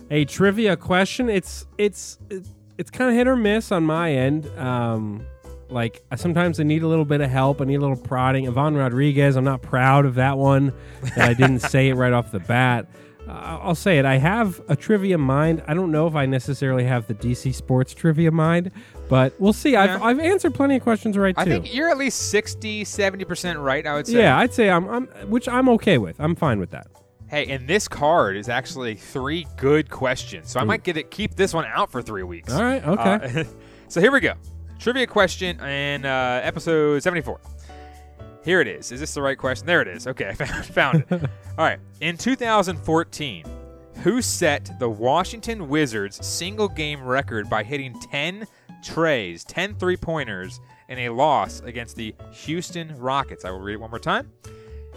a 0.10 0.26
trivia 0.26 0.78
question. 0.78 1.30
It's 1.30 1.66
it's 1.78 2.18
it's 2.30 2.50
kind 2.90 3.10
of 3.10 3.16
hit 3.16 3.28
or 3.28 3.36
miss 3.36 3.72
on 3.72 3.84
my 3.84 4.14
end. 4.14 4.48
Um, 4.58 5.26
like 5.70 6.02
I- 6.12 6.16
sometimes 6.16 6.60
I 6.60 6.64
need 6.64 6.84
a 6.84 6.88
little 6.88 7.06
bit 7.06 7.22
of 7.22 7.30
help. 7.30 7.62
I 7.62 7.66
need 7.66 7.76
a 7.76 7.82
little 7.82 7.96
prodding. 7.98 8.48
Ivan 8.48 8.76
Rodriguez. 8.76 9.36
I'm 9.36 9.44
not 9.44 9.62
proud 9.62 10.06
of 10.06 10.16
that 10.16 10.38
one. 10.38 10.74
That 11.16 11.30
I 11.30 11.34
didn't 11.34 11.60
say 11.60 11.90
it 11.90 11.96
right 11.96 12.14
off 12.14 12.32
the 12.32 12.40
bat. 12.40 12.88
Uh, 13.28 13.60
I'll 13.62 13.76
say 13.76 14.00
it. 14.00 14.06
I 14.06 14.18
have 14.18 14.60
a 14.70 14.76
trivia 14.76 15.18
mind. 15.20 15.62
I 15.68 15.76
don't 15.76 15.92
know 15.92 16.08
if 16.08 16.16
I 16.16 16.26
necessarily 16.26 16.84
have 16.86 17.06
the 17.06 17.14
DC 17.14 17.54
sports 17.54 17.94
trivia 17.94 18.32
mind, 18.32 18.72
but 19.08 19.34
we'll 19.40 19.54
see. 19.54 19.76
I've, 19.76 20.02
I've 20.02 20.20
answered 20.20 20.56
plenty 20.56 20.78
of 20.78 20.82
questions 20.82 21.16
right 21.16 21.36
too. 21.36 21.42
I 21.42 21.46
too. 21.46 21.52
think 21.52 21.76
you're 21.76 21.90
at 21.92 21.98
least 22.00 22.32
60, 22.32 22.86
70% 22.86 23.64
right, 23.64 23.86
I 23.86 23.94
would 23.94 24.08
say. 24.08 24.18
yeah, 24.18 24.40
I'd 24.40 24.52
say 24.54 24.72
I'm, 24.72 24.90
I'm, 24.90 25.08
which 25.30 25.48
I'm 25.48 25.70
okay 25.70 26.00
with. 26.00 26.20
I'm 26.20 26.36
fine 26.36 26.60
with 26.60 26.72
that. 26.72 26.88
Hey, 27.30 27.46
and 27.48 27.68
this 27.68 27.88
card 27.88 28.36
is 28.36 28.50
actually 28.50 28.96
three 28.96 29.46
good 29.56 29.90
questions, 29.90 30.50
so 30.50 30.60
I 30.60 30.64
Ooh. 30.64 30.66
might 30.66 30.84
get 30.84 30.98
it. 30.98 31.12
Keep 31.12 31.36
this 31.36 31.54
one 31.54 31.66
out 31.66 31.92
for 31.92 32.02
three 32.02 32.24
weeks. 32.24 32.52
All 32.52 32.64
right, 32.64 32.84
okay. 32.84 33.42
Uh, 33.42 33.44
so 33.88 34.02
here 34.02 34.12
we 34.12 34.20
go. 34.20 34.34
Trivia 34.80 35.06
question 35.06 35.60
in 35.64 36.06
uh, 36.06 36.42
episode 36.44 37.04
seventy-four. 37.04 37.40
Here 38.44 38.62
it 38.62 38.68
is. 38.68 38.92
Is 38.92 39.00
this 39.00 39.14
the 39.14 39.22
right 39.22 39.38
question? 39.38 39.68
There 39.68 39.82
it 39.82 39.88
is. 39.88 40.08
Okay, 40.08 40.30
I 40.30 40.34
found, 40.34 40.66
found 40.66 41.06
it. 41.12 41.12
All 41.58 41.66
right. 41.66 41.80
In 42.02 42.18
2014, 42.18 43.46
who 44.02 44.22
set 44.22 44.72
the 44.80 44.90
Washington 44.90 45.68
Wizards 45.68 46.26
single 46.26 46.68
game 46.68 47.04
record 47.04 47.50
by 47.50 47.64
hitting 47.64 48.00
10 48.00 48.48
trays, 48.82 49.44
10 49.44 49.76
three 49.76 49.98
pointers 49.98 50.62
in 50.88 51.00
a 51.00 51.10
loss 51.10 51.60
against 51.60 51.96
the 51.96 52.16
Houston 52.32 52.98
Rockets? 52.98 53.46
I 53.46 53.52
will 53.52 53.60
read 53.60 53.74
it 53.74 53.82
one 53.82 53.92
more 53.92 54.00
time. 54.00 54.32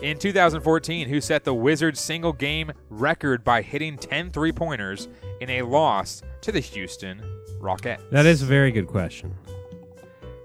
In 0.02 0.18
2014, 0.18 1.08
who 1.08 1.20
set 1.20 1.44
the 1.44 1.54
Wizards 1.54 2.00
single 2.00 2.32
game 2.32 2.72
record 2.90 3.44
by 3.44 3.62
hitting 3.62 3.96
10 3.96 4.30
three 4.30 4.50
pointers 4.50 5.06
in 5.40 5.48
a 5.48 5.62
loss 5.62 6.22
to 6.40 6.50
the 6.50 6.58
Houston 6.58 7.22
Rockets? 7.60 8.02
That 8.10 8.26
is 8.26 8.42
a 8.42 8.46
very 8.46 8.72
good 8.72 8.88
question. 8.88 9.32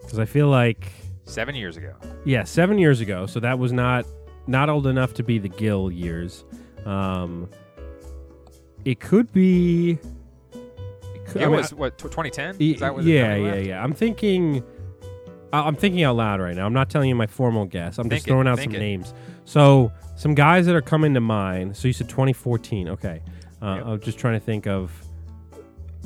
Because 0.02 0.20
I 0.20 0.26
feel 0.26 0.48
like, 0.48 0.92
seven 1.26 1.56
years 1.56 1.76
ago. 1.76 1.94
yeah, 2.24 2.44
seven 2.44 2.78
years 2.78 3.02
ago. 3.02 3.26
So 3.26 3.40
that 3.40 3.58
was 3.58 3.74
not 3.74 4.06
not 4.46 4.70
old 4.70 4.86
enough 4.88 5.16
to 5.16 5.24
be 5.24 5.40
the 5.40 5.50
Gil 5.50 5.92
years. 5.92 6.46
Um, 6.86 7.50
it 8.86 9.00
could 9.00 9.34
be. 9.34 9.98
It 10.54 11.26
could, 11.26 11.42
It 11.42 11.46
I 11.46 11.48
mean, 11.48 11.58
was 11.58 11.74
what 11.74 11.98
2010? 11.98 12.58
Y- 12.60 12.66
Is 12.76 12.80
that 12.80 12.94
what 12.94 13.04
yeah, 13.04 13.36
yeah, 13.36 13.52
left? 13.54 13.66
yeah. 13.66 13.84
I'm 13.84 13.94
thinking. 13.94 14.64
I'm 15.52 15.76
thinking 15.76 16.04
out 16.04 16.16
loud 16.18 16.42
right 16.42 16.56
now. 16.56 16.66
I'm 16.66 16.74
not 16.74 16.90
telling 16.90 17.10
you 17.10 17.16
my 17.16 17.26
formal 17.28 17.66
guess. 17.66 17.98
I'm 17.98 18.10
just 18.10 18.26
Think 18.26 18.28
it, 18.28 18.30
throwing 18.32 18.48
out 18.48 18.60
some 18.60 18.76
it. 18.76 18.80
names. 18.80 19.14
So 19.48 19.94
some 20.18 20.36
guys 20.36 20.66
that 20.66 20.76
are 20.76 20.82
coming 20.82 21.14
to 21.14 21.22
mind. 21.22 21.76
So 21.78 21.88
you 21.88 21.94
said 21.94 22.10
2014. 22.10 22.90
Okay. 22.90 23.22
Uh, 23.62 23.76
Yep. 23.78 23.86
I'm 23.86 24.00
just 24.02 24.20
trying 24.20 24.38
to 24.38 24.46
think 24.46 24.68
of. 24.68 24.92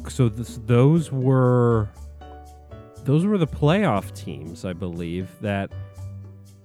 So 0.07 0.29
this, 0.29 0.59
those 0.65 1.11
were. 1.11 1.89
Those 3.03 3.25
were 3.25 3.39
the 3.39 3.47
playoff 3.47 4.15
teams, 4.15 4.63
I 4.63 4.73
believe, 4.73 5.27
that 5.41 5.71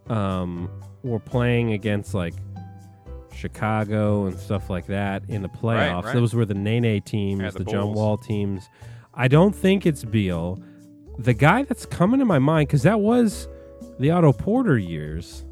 um, 0.08 0.68
were 1.02 1.18
playing 1.18 1.72
against 1.72 2.12
like 2.12 2.34
Chicago 3.34 4.26
and 4.26 4.38
stuff 4.38 4.68
like 4.68 4.86
that 4.88 5.22
in 5.28 5.40
the 5.40 5.48
playoffs. 5.48 6.04
right. 6.04 6.14
Those 6.14 6.34
were 6.34 6.44
the 6.44 6.52
Nene 6.52 7.00
teams, 7.00 7.40
Yeah, 7.40 7.50
the, 7.50 7.60
the 7.60 7.70
John 7.72 7.94
Wall 7.94 8.18
teams. 8.18 8.68
I 9.14 9.28
don't 9.28 9.54
think 9.54 9.86
it's 9.86 10.04
Beal. 10.04 10.62
The 11.18 11.32
guy 11.32 11.62
that's 11.62 11.86
coming 11.86 12.20
to 12.20 12.26
my 12.26 12.38
mind 12.38 12.68
because 12.68 12.82
that 12.82 13.00
was 13.00 13.48
the 13.98 14.10
Otto 14.10 14.34
Porter 14.34 14.76
years. 14.76 15.45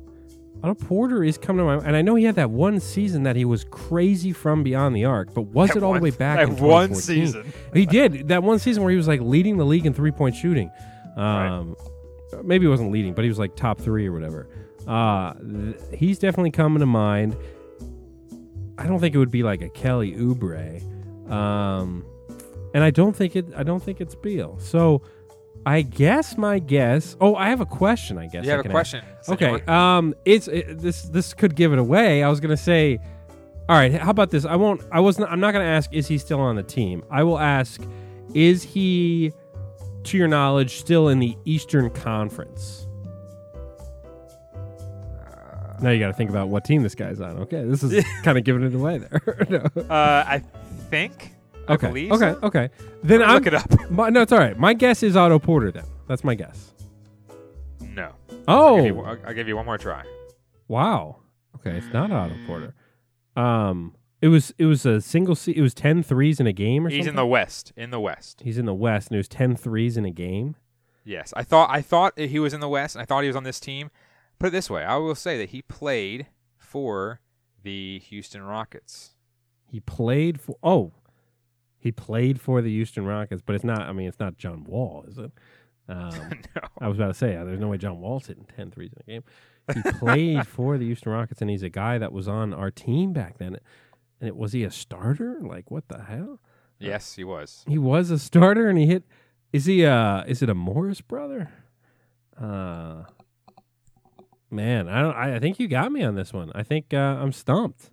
Otto 0.64 0.74
Porter 0.86 1.22
is 1.22 1.36
coming 1.36 1.58
to 1.58 1.64
my 1.64 1.74
mind, 1.76 1.86
and 1.88 1.94
I 1.96 2.00
know 2.00 2.14
he 2.14 2.24
had 2.24 2.36
that 2.36 2.50
one 2.50 2.80
season 2.80 3.24
that 3.24 3.36
he 3.36 3.44
was 3.44 3.64
crazy 3.64 4.32
from 4.32 4.62
beyond 4.62 4.96
the 4.96 5.04
arc. 5.04 5.34
But 5.34 5.42
was 5.48 5.68
That 5.68 5.76
it 5.78 5.82
all 5.82 5.90
one- 5.90 6.00
the 6.00 6.04
way 6.04 6.10
back? 6.10 6.38
that 6.38 6.48
in 6.56 6.64
one 6.64 6.94
season. 6.94 7.52
He 7.74 7.84
did 7.84 8.28
that 8.28 8.42
one 8.42 8.58
season 8.58 8.82
where 8.82 8.90
he 8.90 8.96
was 8.96 9.06
like 9.06 9.20
leading 9.20 9.58
the 9.58 9.66
league 9.66 9.84
in 9.84 9.92
three 9.92 10.10
point 10.10 10.34
shooting. 10.34 10.70
Um, 11.16 11.76
Maybe 12.42 12.64
he 12.64 12.68
wasn't 12.68 12.90
leading, 12.90 13.12
but 13.14 13.22
he 13.24 13.28
was 13.28 13.38
like 13.38 13.54
top 13.54 13.78
three 13.80 14.08
or 14.08 14.12
whatever. 14.12 14.48
Uh, 14.88 15.34
th- 15.34 15.76
he's 15.92 16.18
definitely 16.18 16.50
coming 16.50 16.80
to 16.80 16.86
mind. 16.86 17.36
I 18.76 18.86
don't 18.88 18.98
think 18.98 19.14
it 19.14 19.18
would 19.18 19.30
be 19.30 19.42
like 19.44 19.60
a 19.62 19.68
Kelly 19.68 20.14
Oubre, 20.14 20.82
um, 21.30 22.04
and 22.74 22.82
I 22.82 22.90
don't 22.90 23.14
think 23.14 23.36
it. 23.36 23.46
I 23.56 23.62
don't 23.62 23.80
think 23.82 24.00
it's 24.00 24.16
Beal. 24.16 24.58
So, 24.58 25.02
I 25.66 25.82
guess 25.82 26.36
my 26.36 26.58
guess. 26.58 27.16
Oh, 27.20 27.34
I 27.36 27.48
have 27.48 27.60
a 27.60 27.66
question. 27.66 28.18
I 28.18 28.26
guess 28.26 28.44
You 28.44 28.50
I 28.50 28.56
have 28.56 28.60
a 28.60 28.62
can 28.64 28.72
question, 28.72 29.02
ask. 29.18 29.30
Okay. 29.32 29.58
senor? 29.60 29.70
Um, 29.70 30.14
it's 30.24 30.48
it, 30.48 30.78
this. 30.78 31.02
This 31.02 31.32
could 31.34 31.54
give 31.56 31.72
it 31.72 31.78
away. 31.78 32.22
I 32.22 32.28
was 32.28 32.40
gonna 32.40 32.56
say. 32.56 32.98
All 33.68 33.76
right. 33.76 33.92
How 33.92 34.10
about 34.10 34.30
this? 34.30 34.44
I 34.44 34.56
won't. 34.56 34.82
I 34.92 35.00
wasn't. 35.00 35.30
I'm 35.30 35.40
not 35.40 35.52
gonna 35.52 35.64
ask. 35.64 35.92
Is 35.92 36.06
he 36.06 36.18
still 36.18 36.40
on 36.40 36.56
the 36.56 36.62
team? 36.62 37.02
I 37.10 37.22
will 37.22 37.38
ask. 37.38 37.80
Is 38.34 38.62
he, 38.62 39.32
to 40.04 40.18
your 40.18 40.26
knowledge, 40.28 40.78
still 40.78 41.08
in 41.08 41.18
the 41.20 41.36
Eastern 41.44 41.88
Conference? 41.90 42.86
Now 45.80 45.90
you 45.90 45.98
got 46.00 46.06
to 46.08 46.12
think 46.14 46.30
about 46.30 46.48
what 46.48 46.64
team 46.64 46.82
this 46.82 46.94
guy's 46.94 47.20
on. 47.20 47.36
Okay, 47.42 47.62
this 47.64 47.82
is 47.82 48.04
kind 48.22 48.38
of 48.38 48.44
giving 48.44 48.62
it 48.62 48.74
away 48.74 48.98
there. 48.98 49.46
No. 49.50 49.58
Uh, 49.82 50.24
I 50.26 50.42
think. 50.90 51.33
Okay. 51.68 51.86
believe 51.86 52.12
okay. 52.12 52.32
so. 52.32 52.38
Okay. 52.42 52.70
Then 53.02 53.22
I'm 53.22 53.34
look 53.34 53.46
it 53.46 53.54
up. 53.54 53.70
My, 53.90 54.10
no, 54.10 54.22
it's 54.22 54.32
all 54.32 54.38
right. 54.38 54.58
My 54.58 54.74
guess 54.74 55.02
is 55.02 55.16
Otto 55.16 55.38
Porter. 55.38 55.70
Then 55.70 55.84
that's 56.08 56.24
my 56.24 56.34
guess. 56.34 56.72
No. 57.80 58.12
Oh. 58.46 58.76
I'll 58.76 58.76
give, 58.76 58.86
you, 58.86 59.00
I'll, 59.00 59.18
I'll 59.26 59.34
give 59.34 59.48
you 59.48 59.56
one 59.56 59.66
more 59.66 59.78
try. 59.78 60.04
Wow. 60.68 61.16
Okay, 61.56 61.76
it's 61.76 61.92
not 61.92 62.10
Otto 62.10 62.34
Porter. 62.46 62.74
Um, 63.36 63.94
it 64.20 64.28
was 64.28 64.54
it 64.58 64.66
was 64.66 64.86
a 64.86 65.00
single. 65.00 65.34
Se- 65.34 65.54
it 65.56 65.60
was 65.60 65.74
10 65.74 66.02
threes 66.02 66.40
in 66.40 66.46
a 66.46 66.52
game 66.52 66.86
or 66.86 66.90
something. 66.90 66.98
He's 66.98 67.06
in 67.06 67.16
the 67.16 67.26
West. 67.26 67.72
In 67.76 67.90
the 67.90 68.00
West. 68.00 68.42
He's 68.44 68.58
in 68.58 68.64
the 68.66 68.74
West, 68.74 69.08
and 69.08 69.16
it 69.16 69.18
was 69.18 69.28
10 69.28 69.56
threes 69.56 69.96
in 69.96 70.04
a 70.04 70.10
game. 70.10 70.56
Yes, 71.04 71.34
I 71.36 71.42
thought 71.42 71.68
I 71.70 71.82
thought 71.82 72.18
he 72.18 72.38
was 72.38 72.54
in 72.54 72.60
the 72.60 72.68
West, 72.68 72.94
and 72.94 73.02
I 73.02 73.04
thought 73.04 73.22
he 73.22 73.28
was 73.28 73.36
on 73.36 73.44
this 73.44 73.60
team. 73.60 73.90
Put 74.38 74.48
it 74.48 74.50
this 74.50 74.70
way, 74.70 74.82
I 74.82 74.96
will 74.96 75.14
say 75.14 75.38
that 75.38 75.50
he 75.50 75.62
played 75.62 76.26
for 76.58 77.20
the 77.62 77.98
Houston 78.00 78.42
Rockets. 78.42 79.10
He 79.70 79.80
played 79.80 80.40
for. 80.40 80.56
Oh, 80.62 80.92
he 81.84 81.92
played 81.92 82.40
for 82.40 82.62
the 82.62 82.70
Houston 82.70 83.04
Rockets, 83.04 83.42
but 83.44 83.54
it's 83.54 83.64
not. 83.64 83.82
I 83.82 83.92
mean, 83.92 84.08
it's 84.08 84.18
not 84.18 84.36
John 84.36 84.64
Wall, 84.64 85.04
is 85.06 85.18
it? 85.18 85.30
Um, 85.88 86.30
no. 86.56 86.62
I 86.80 86.88
was 86.88 86.98
about 86.98 87.08
to 87.08 87.14
say, 87.14 87.36
uh, 87.36 87.44
there's 87.44 87.60
no 87.60 87.68
way 87.68 87.76
John 87.76 88.00
Wall's 88.00 88.26
hitting 88.26 88.46
10 88.56 88.70
threes 88.72 88.90
in 88.92 89.02
a 89.02 89.12
game. 89.12 89.24
He 89.74 89.92
played 89.98 90.46
for 90.46 90.76
the 90.78 90.86
Houston 90.86 91.12
Rockets, 91.12 91.40
and 91.40 91.50
he's 91.50 91.62
a 91.62 91.68
guy 91.68 91.98
that 91.98 92.12
was 92.12 92.26
on 92.26 92.52
our 92.52 92.70
team 92.70 93.12
back 93.12 93.38
then. 93.38 93.58
And 94.20 94.28
it 94.28 94.34
was 94.34 94.52
he 94.52 94.64
a 94.64 94.70
starter? 94.70 95.38
Like 95.40 95.70
what 95.70 95.88
the 95.88 96.02
hell? 96.02 96.40
Yes, 96.78 97.14
he 97.14 97.22
was. 97.24 97.64
He 97.68 97.78
was 97.78 98.10
a 98.10 98.18
starter, 98.18 98.68
and 98.68 98.78
he 98.78 98.86
hit. 98.86 99.04
Is 99.52 99.66
he? 99.66 99.86
Uh, 99.86 100.24
is 100.24 100.42
it 100.42 100.50
a 100.50 100.54
Morris 100.54 101.00
brother? 101.00 101.52
Uh, 102.40 103.04
Man, 104.50 104.88
I 104.88 105.02
don't. 105.02 105.16
I, 105.16 105.36
I 105.36 105.38
think 105.40 105.58
you 105.58 105.66
got 105.66 105.90
me 105.90 106.02
on 106.02 106.14
this 106.14 106.32
one. 106.32 106.52
I 106.54 106.62
think 106.62 106.94
uh, 106.94 106.96
I'm 106.96 107.32
stumped. 107.32 107.90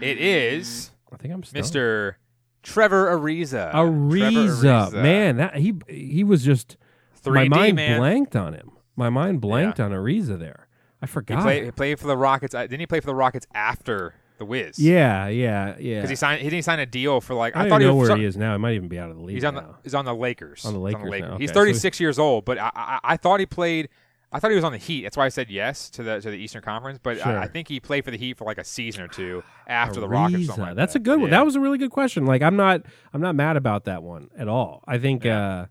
It 0.00 0.18
is 0.18 0.92
I 1.12 1.16
think 1.16 1.34
I'm 1.34 1.42
stumped. 1.42 1.68
Mr. 1.68 2.14
Trevor 2.62 3.16
Ariza. 3.18 3.72
Ariza, 3.72 4.60
Trevor 4.60 4.96
Ariza. 4.98 5.02
man, 5.02 5.36
that 5.38 5.56
he 5.56 5.74
he 5.88 6.24
was 6.24 6.44
just 6.44 6.76
my 7.24 7.46
3D, 7.46 7.50
mind 7.50 7.76
man. 7.76 7.98
blanked 7.98 8.36
on 8.36 8.54
him. 8.54 8.70
My 8.96 9.08
mind 9.10 9.40
blanked 9.40 9.80
on 9.80 9.92
Ariza 9.92 10.38
there. 10.38 10.68
I 11.02 11.06
He 11.06 11.10
forgot. 11.12 11.42
played, 11.42 11.64
he 11.64 11.70
played 11.70 11.98
for 11.98 12.06
the 12.06 12.16
Rockets. 12.16 12.54
Uh, 12.54 12.62
Didn't 12.62 12.80
he 12.80 12.86
play 12.86 13.00
for 13.00 13.06
the 13.06 13.14
Rockets 13.14 13.46
after 13.54 14.14
the 14.36 14.44
Wiz? 14.44 14.78
yeah, 14.78 15.28
yeah, 15.28 15.74
yeah. 15.78 15.96
Because 15.96 16.10
he 16.10 16.16
signed. 16.16 16.42
He 16.42 16.50
didn't 16.50 16.64
sign 16.66 16.78
a 16.80 16.86
deal 16.86 17.20
for 17.22 17.34
like. 17.34 17.56
I 17.56 17.60
I, 17.60 17.62
don't 17.62 17.70
thought 17.70 17.80
even 17.82 17.88
know 17.88 17.94
he 17.94 18.00
was. 18.00 18.08
where 18.10 18.16
so- 18.16 18.20
he 18.20 18.26
is 18.26 18.36
now. 18.36 18.52
He 18.52 18.58
might 18.58 18.74
even 18.74 18.88
be 18.88 18.98
out 18.98 19.10
of 19.10 19.16
the 19.16 19.22
league 19.22 19.34
He's 19.36 19.44
on 19.44 19.54
the. 19.54 19.64
He's 19.82 19.94
on 19.94 20.04
the 20.04 20.14
Lakers. 20.14 20.64
On 20.66 20.74
the 20.74 20.78
He's 20.80 20.94
Lakers 20.94 21.20
now, 21.22 21.38
He's 21.38 21.48
okay, 21.50 21.54
so 21.54 21.60
36 21.60 22.00
years 22.00 22.18
old, 22.18 22.44
but 22.44 22.58
I, 22.58 22.70
I 22.74 23.00
I 23.04 23.16
thought 23.16 23.40
he 23.40 23.46
played. 23.46 23.88
I 24.32 24.38
thought 24.38 24.50
he 24.50 24.54
was 24.54 24.64
on 24.64 24.72
the 24.72 24.78
Heat. 24.78 25.02
That's 25.02 25.16
why 25.16 25.26
I 25.26 25.28
said 25.28 25.50
yes 25.50 25.90
to 25.90 26.02
the 26.02 26.20
to 26.20 26.30
the 26.30 26.36
Eastern 26.36 26.62
Conference. 26.62 26.98
But 27.02 27.18
Sure. 27.18 27.38
I, 27.38 27.42
I 27.44 27.46
think 27.48 27.66
he 27.68 27.80
played 27.80 28.04
for 28.04 28.10
the 28.12 28.16
Heat 28.18 28.36
for 28.38 28.44
like 28.44 28.58
a 28.58 28.64
season 28.64 29.02
or 29.02 29.08
two 29.08 29.42
after 29.66 30.00
the 30.00 30.08
Rockets. 30.08 30.56
like 30.56 30.76
That's 30.76 30.92
that. 30.92 31.00
a 31.00 31.02
good 31.02 31.20
one. 31.20 31.30
Yeah. 31.30 31.38
That 31.38 31.44
was 31.46 31.56
a 31.56 31.60
really 31.60 31.78
good 31.78 31.90
question. 31.90 32.26
Like 32.26 32.40
I'm 32.42 32.56
not 32.56 32.82
I'm 33.12 33.20
not 33.20 33.34
mad 33.34 33.56
about 33.56 33.84
that 33.86 34.02
one 34.02 34.28
at 34.38 34.46
all. 34.48 34.84
I 34.86 34.98
think 34.98 35.24
Yeah. 35.24 35.66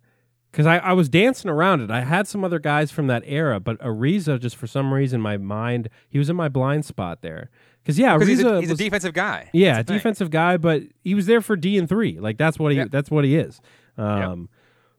because 0.51 0.65
I, 0.65 0.77
I 0.79 0.91
was 0.93 1.07
dancing 1.07 1.49
around 1.49 1.81
it. 1.81 1.89
I 1.91 2.01
had 2.01 2.27
some 2.27 2.43
other 2.43 2.59
guys 2.59 2.91
from 2.91 3.07
that 3.07 3.23
era, 3.25 3.59
but 3.61 3.79
Ariza 3.79 4.39
just 4.39 4.55
for 4.57 4.67
some 4.67 4.93
reason 4.93 5.21
my 5.21 5.37
mind 5.37 5.89
he 6.09 6.17
was 6.19 6.29
in 6.29 6.35
my 6.35 6.49
blind 6.49 6.83
spot 6.85 7.21
there. 7.21 7.49
Because 7.81 7.97
yeah, 7.97 8.15
because 8.17 8.27
he's, 8.27 8.41
a, 8.41 8.43
Ariza 8.43 8.59
he's 8.59 8.71
a 8.71 8.75
defensive 8.75 9.13
guy. 9.13 9.49
Yeah, 9.53 9.81
defensive 9.83 10.29
guy, 10.31 10.57
but 10.57 10.83
he 11.01 11.15
was 11.15 11.27
there 11.27 11.39
for 11.41 11.55
D 11.55 11.77
and 11.77 11.87
three. 11.87 12.19
Like 12.19 12.37
that's 12.37 12.59
what 12.59 12.73
he 12.73 12.77
Yeah. 12.77 12.85
that's 12.91 13.09
what 13.09 13.23
he 13.23 13.37
is. 13.37 13.61
Um, 13.97 14.49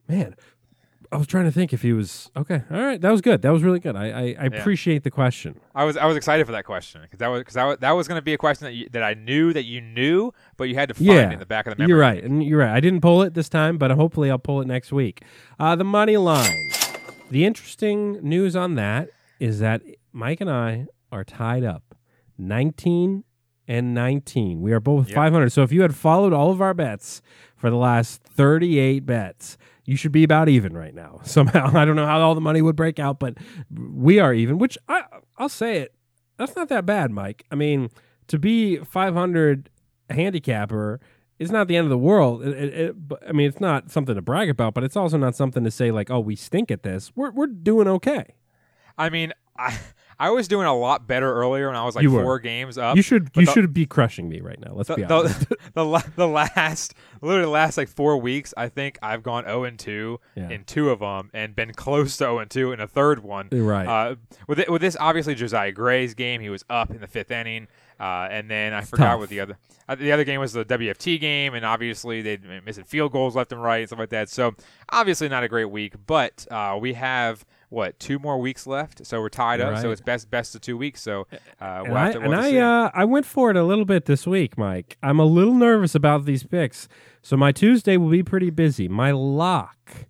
Man, 0.09 0.35
I 1.13 1.17
was 1.17 1.27
trying 1.27 1.43
to 1.43 1.51
think 1.51 1.73
if 1.73 1.81
he 1.81 1.91
was 1.91 2.31
okay. 2.37 2.63
All 2.71 2.79
right, 2.81 2.99
that 3.01 3.11
was 3.11 3.19
good. 3.19 3.41
That 3.41 3.51
was 3.51 3.63
really 3.63 3.79
good. 3.79 3.97
I 3.97 4.05
I, 4.05 4.35
I 4.39 4.45
appreciate 4.45 5.03
the 5.03 5.11
question. 5.11 5.59
I 5.75 5.83
was 5.83 5.97
I 5.97 6.05
was 6.05 6.15
excited 6.15 6.45
for 6.45 6.53
that 6.53 6.63
question 6.63 7.01
because 7.01 7.19
that 7.19 7.27
was 7.27 7.41
because 7.41 7.55
that 7.55 7.65
was, 7.65 7.79
was 7.97 8.07
going 8.07 8.17
to 8.17 8.21
be 8.21 8.33
a 8.33 8.37
question 8.37 8.65
that 8.65 8.73
you, 8.73 8.87
that 8.91 9.03
I 9.03 9.13
knew 9.13 9.51
that 9.51 9.65
you 9.65 9.81
knew, 9.81 10.31
but 10.55 10.65
you 10.69 10.75
had 10.75 10.87
to 10.87 10.93
find 10.95 11.07
yeah, 11.07 11.31
in 11.31 11.39
the 11.39 11.45
back 11.45 11.67
of 11.67 11.75
the 11.75 11.79
memory. 11.81 11.89
You're 11.89 11.99
right, 11.99 12.23
and 12.23 12.41
you're 12.41 12.59
right. 12.59 12.73
I 12.73 12.79
didn't 12.79 13.01
pull 13.01 13.23
it 13.23 13.33
this 13.33 13.49
time, 13.49 13.77
but 13.77 13.91
hopefully 13.91 14.31
I'll 14.31 14.39
pull 14.39 14.61
it 14.61 14.67
next 14.67 14.93
week. 14.93 15.21
Uh, 15.59 15.75
the 15.75 15.83
money 15.83 16.15
line. 16.15 16.69
The 17.29 17.45
interesting 17.45 18.13
news 18.21 18.55
on 18.55 18.75
that 18.75 19.09
is 19.39 19.59
that 19.59 19.81
Mike 20.13 20.39
and 20.39 20.49
I 20.49 20.87
are 21.11 21.25
tied 21.25 21.65
up, 21.65 21.95
nineteen 22.37 23.25
and 23.67 23.93
nineteen. 23.93 24.61
We 24.61 24.71
are 24.71 24.79
both 24.79 25.07
Yep. 25.09 25.15
five 25.15 25.33
hundred. 25.33 25.51
So 25.51 25.61
if 25.63 25.73
you 25.73 25.81
had 25.81 25.93
followed 25.93 26.31
all 26.31 26.51
of 26.51 26.61
our 26.61 26.73
bets 26.73 27.21
for 27.57 27.69
the 27.69 27.75
last 27.75 28.23
thirty-eight 28.23 29.05
bets. 29.05 29.57
You 29.85 29.95
should 29.95 30.11
be 30.11 30.23
about 30.23 30.47
even 30.49 30.73
right 30.73 30.93
now. 30.93 31.19
Somehow, 31.23 31.75
I 31.75 31.85
don't 31.85 31.95
know 31.95 32.05
how 32.05 32.19
all 32.21 32.35
the 32.35 32.41
money 32.41 32.61
would 32.61 32.75
break 32.75 32.99
out, 32.99 33.19
but 33.19 33.37
we 33.71 34.19
are 34.19 34.33
even. 34.33 34.57
Which 34.57 34.77
I, 34.87 35.03
I'll 35.37 35.49
say 35.49 35.77
it, 35.79 35.93
that's 36.37 36.55
not 36.55 36.69
that 36.69 36.85
bad, 36.85 37.11
Mike. 37.11 37.45
I 37.51 37.55
mean, 37.55 37.89
to 38.27 38.37
be 38.39 38.77
500 38.77 39.69
handicapper 40.09 40.99
is 41.39 41.51
not 41.51 41.67
the 41.67 41.75
end 41.75 41.85
of 41.85 41.89
the 41.89 41.97
world. 41.97 42.43
It, 42.43 42.55
it, 42.57 42.73
it- 42.73 42.95
I 43.27 43.31
mean, 43.31 43.47
it's 43.47 43.59
not 43.59 43.89
something 43.91 44.15
to 44.15 44.21
brag 44.21 44.49
about, 44.49 44.73
but 44.73 44.83
it's 44.83 44.95
also 44.95 45.17
not 45.17 45.35
something 45.35 45.63
to 45.63 45.71
say 45.71 45.91
like, 45.91 46.09
"Oh, 46.11 46.19
we 46.19 46.35
stink 46.35 46.69
at 46.71 46.83
this." 46.83 47.11
We're 47.15 47.31
we're 47.31 47.47
doing 47.47 47.87
okay. 47.87 48.35
I 48.97 49.09
mean, 49.09 49.33
I 49.57 49.77
I 50.21 50.29
was 50.29 50.47
doing 50.47 50.67
a 50.67 50.77
lot 50.77 51.07
better 51.07 51.33
earlier 51.33 51.67
when 51.67 51.75
I 51.75 51.83
was 51.83 51.95
like 51.95 52.03
You 52.03 52.11
were. 52.11 52.21
four 52.23 52.39
games 52.39 52.77
up. 52.77 52.95
you 52.95 53.01
should 53.01 53.29
you 53.35 53.45
the- 53.45 53.51
should 53.51 53.73
be 53.73 53.85
crushing 53.85 54.29
me 54.29 54.39
right 54.39 54.59
now. 54.59 54.73
Let's 54.73 54.87
the, 54.89 54.95
be 54.95 55.03
honest. 55.03 55.49
the, 55.49 55.55
the, 55.73 56.11
the 56.15 56.27
last 56.27 56.93
literally 57.21 57.45
the 57.45 57.49
last 57.51 57.77
like 57.77 57.87
four 57.87 58.17
weeks 58.17 58.53
i 58.57 58.67
think 58.67 58.97
i've 59.03 59.21
gone 59.23 59.43
0 59.45 59.63
and 59.65 59.77
2 59.77 60.19
Yeah. 60.35 60.49
in 60.49 60.63
two 60.63 60.89
of 60.89 60.99
them 60.99 61.29
and 61.33 61.55
been 61.55 61.71
close 61.73 62.13
to 62.17 62.23
0 62.23 62.39
and 62.39 62.49
2 62.51 62.71
in 62.71 62.79
a 62.79 62.87
third 62.87 63.21
one 63.23 63.47
Right. 63.51 63.85
uh, 63.87 64.15
with 64.47 64.59
it, 64.59 64.71
with 64.71 64.81
this 64.81 64.97
obviously 64.99 65.35
josiah 65.35 65.71
gray's 65.71 66.13
game 66.15 66.41
he 66.41 66.49
was 66.49 66.63
up 66.69 66.89
in 66.91 66.99
the 67.01 67.07
fifth 67.07 67.31
inning 67.31 67.67
uh, 67.99 68.27
and 68.31 68.49
then 68.49 68.73
I 68.73 68.81
forgot 68.81 69.11
tough. 69.11 69.19
what 69.19 69.29
the 69.29 69.39
other 69.41 69.57
uh, 69.87 69.93
the 69.93 70.11
other 70.11 70.23
game 70.23 70.39
was 70.39 70.53
the 70.53 70.65
WFT 70.65 71.19
game, 71.19 71.53
and 71.53 71.63
obviously 71.63 72.23
they 72.23 72.39
missing 72.65 72.83
field 72.83 73.11
goals 73.11 73.35
left 73.35 73.51
and 73.51 73.61
right 73.61 73.77
and 73.81 73.89
stuff 73.89 73.99
like 73.99 74.09
that. 74.09 74.27
So 74.27 74.55
obviously 74.89 75.29
not 75.29 75.43
a 75.43 75.47
great 75.47 75.69
week, 75.69 75.93
but 76.07 76.47
uh, 76.49 76.79
we 76.81 76.93
have 76.93 77.45
what 77.71 77.97
two 77.99 78.19
more 78.19 78.37
weeks 78.37 78.67
left, 78.67 79.05
so 79.05 79.21
we're 79.21 79.29
tied 79.29 79.61
up. 79.61 79.79
So 79.81 79.91
it's 79.91 80.01
best 80.01 80.29
best 80.29 80.53
of 80.55 80.61
two 80.61 80.77
weeks. 80.77 81.01
So 81.01 81.25
uh, 81.31 81.37
and 81.61 81.87
we'll 81.87 81.97
I, 81.97 82.03
have 82.03 82.13
to, 82.13 82.19
and 82.19 82.29
we'll 82.29 82.41
have 82.41 82.53
I, 82.53 82.57
uh, 82.57 82.91
I 82.93 83.05
went 83.05 83.25
for 83.25 83.49
it 83.49 83.55
a 83.55 83.63
little 83.63 83.85
bit 83.85 84.05
this 84.05 84.27
week, 84.27 84.57
Mike. 84.57 84.97
I'm 85.01 85.19
a 85.19 85.25
little 85.25 85.53
nervous 85.53 85.95
about 85.95 86.25
these 86.25 86.43
picks. 86.43 86.87
So 87.21 87.37
my 87.37 87.51
Tuesday 87.51 87.97
will 87.97 88.09
be 88.09 88.23
pretty 88.23 88.49
busy. 88.49 88.87
My 88.87 89.11
lock 89.11 90.07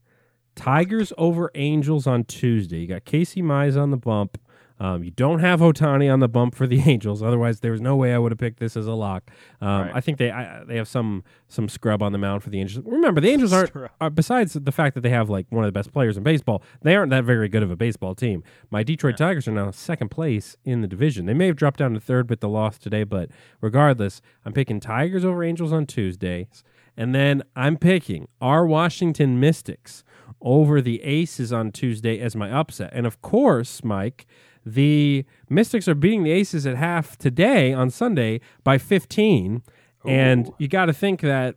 Tigers 0.55 1.13
over 1.17 1.51
Angels 1.55 2.07
on 2.07 2.23
Tuesday. 2.23 2.79
You 2.79 2.87
got 2.87 3.05
Casey 3.05 3.41
Mize 3.41 3.79
on 3.79 3.91
the 3.91 3.97
bump. 3.97 4.39
Um, 4.81 5.03
you 5.03 5.11
don't 5.11 5.41
have 5.41 5.59
Ohtani 5.59 6.11
on 6.11 6.21
the 6.21 6.27
bump 6.27 6.55
for 6.55 6.65
the 6.65 6.81
Angels. 6.89 7.21
Otherwise, 7.21 7.59
there 7.59 7.71
was 7.71 7.81
no 7.81 7.95
way 7.95 8.15
I 8.15 8.17
would 8.17 8.31
have 8.31 8.39
picked 8.39 8.59
this 8.59 8.75
as 8.75 8.87
a 8.87 8.93
lock. 8.93 9.29
Um, 9.61 9.81
Right. 9.81 9.91
I 9.93 10.01
think 10.01 10.17
they 10.17 10.31
I, 10.31 10.63
they 10.63 10.75
have 10.77 10.87
some 10.87 11.23
some 11.47 11.69
scrub 11.69 12.01
on 12.01 12.11
the 12.13 12.17
mound 12.17 12.41
for 12.41 12.49
the 12.49 12.59
Angels. 12.59 12.83
Remember, 12.85 13.21
the 13.21 13.29
Angels 13.29 13.53
aren't. 13.53 13.71
Are, 14.01 14.09
besides 14.09 14.53
the 14.53 14.71
fact 14.71 14.95
that 14.95 15.01
they 15.01 15.11
have 15.11 15.29
like 15.29 15.45
one 15.51 15.63
of 15.63 15.67
the 15.67 15.71
best 15.79 15.93
players 15.93 16.17
in 16.17 16.23
baseball, 16.23 16.63
they 16.81 16.95
aren't 16.95 17.11
that 17.11 17.25
very 17.25 17.47
good 17.47 17.61
of 17.61 17.69
a 17.69 17.75
baseball 17.75 18.15
team. 18.15 18.43
My 18.71 18.81
Detroit 18.81 19.17
Tigers 19.17 19.47
are 19.47 19.51
now 19.51 19.69
second 19.69 20.09
place 20.09 20.57
in 20.65 20.81
the 20.81 20.87
division. 20.87 21.27
They 21.27 21.35
may 21.35 21.45
have 21.45 21.55
dropped 21.57 21.77
down 21.77 21.93
to 21.93 21.99
third 21.99 22.27
with 22.29 22.39
the 22.39 22.49
loss 22.49 22.79
today, 22.79 23.03
but 23.03 23.29
regardless, 23.61 24.19
I'm 24.45 24.53
picking 24.53 24.79
Tigers 24.79 25.23
over 25.23 25.43
Angels 25.43 25.71
on 25.71 25.85
Tuesdays, 25.85 26.63
and 26.97 27.13
then 27.13 27.43
I'm 27.55 27.77
picking 27.77 28.27
our 28.41 28.65
Washington 28.65 29.39
Mystics 29.39 30.03
over 30.41 30.81
the 30.81 31.03
Aces 31.03 31.53
on 31.53 31.71
Tuesday 31.71 32.19
as 32.19 32.35
my 32.35 32.51
upset. 32.51 32.89
And 32.93 33.05
of 33.05 33.21
course, 33.21 33.83
Mike, 33.83 34.25
the 34.65 35.25
Mystics 35.49 35.87
are 35.87 35.95
beating 35.95 36.23
the 36.23 36.31
Aces 36.31 36.65
at 36.67 36.75
half 36.75 37.17
today 37.17 37.73
on 37.73 37.89
Sunday 37.89 38.41
by 38.63 38.77
15. 38.77 39.63
And 40.05 40.51
you 40.57 40.67
got 40.67 40.85
to 40.85 40.93
think 40.93 41.21
that 41.21 41.55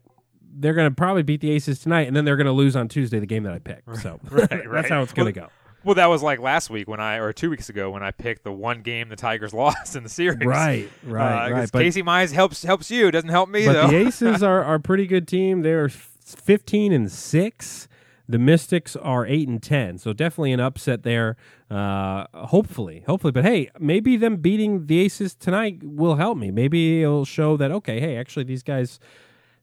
they're 0.56 0.74
going 0.74 0.88
to 0.90 0.94
probably 0.94 1.22
beat 1.22 1.40
the 1.40 1.50
Aces 1.50 1.78
tonight, 1.80 2.06
and 2.06 2.14
then 2.16 2.24
they're 2.24 2.36
going 2.36 2.46
to 2.46 2.52
lose 2.52 2.76
on 2.76 2.88
Tuesday, 2.88 3.18
the 3.18 3.26
game 3.26 3.42
that 3.44 3.52
I 3.52 3.58
picked. 3.58 3.96
So 3.98 4.20
right, 4.30 4.48
that's 4.50 4.66
right. 4.66 4.88
how 4.88 5.02
it's 5.02 5.12
going 5.12 5.32
to 5.32 5.40
Well, 5.40 5.48
go. 5.48 5.52
Well, 5.82 5.94
that 5.96 6.06
was 6.06 6.22
like 6.22 6.38
last 6.40 6.70
week 6.70 6.88
when 6.88 6.98
I, 7.00 7.16
or 7.16 7.32
two 7.34 7.50
weeks 7.50 7.68
ago 7.68 7.90
when 7.90 8.02
I 8.02 8.10
picked 8.10 8.42
the 8.44 8.52
one 8.52 8.80
game 8.82 9.08
the 9.10 9.16
Tigers 9.16 9.52
lost 9.54 9.96
in 9.96 10.02
the 10.02 10.08
series. 10.08 10.38
Right, 10.46 10.88
right, 11.04 11.48
Uh, 11.48 11.52
right. 11.54 11.70
But- 11.72 11.82
Casey 11.82 12.02
Mize 12.02 12.32
helps 12.32 12.62
helps 12.62 12.90
you, 12.90 13.10
doesn't 13.10 13.28
help 13.28 13.48
me 13.50 13.66
But 13.66 13.72
though. 13.74 13.86
the 13.88 13.96
Aces 14.06 14.42
are, 14.42 14.62
are 14.64 14.76
a 14.76 14.80
pretty 14.80 15.06
good 15.06 15.28
team. 15.28 15.60
They're 15.62 15.88
15 15.88 16.92
and 16.92 17.10
6. 17.12 17.88
The 18.28 18.38
Mystics 18.38 18.96
are 18.96 19.26
8 19.26 19.48
and 19.48 19.62
10. 19.62 19.98
So 19.98 20.12
definitely 20.12 20.52
an 20.52 20.60
upset 20.60 21.02
there. 21.02 21.36
Uh, 21.70 22.24
hopefully. 22.34 23.04
Hopefully. 23.06 23.32
But 23.32 23.44
hey, 23.44 23.70
maybe 23.78 24.16
them 24.16 24.36
beating 24.36 24.86
the 24.86 25.00
Aces 25.00 25.34
tonight 25.34 25.80
will 25.82 26.16
help 26.16 26.38
me. 26.38 26.50
Maybe 26.50 27.02
it'll 27.02 27.24
show 27.26 27.56
that 27.58 27.70
okay, 27.70 28.00
hey, 28.00 28.16
actually 28.16 28.44
these 28.44 28.62
guys 28.62 28.98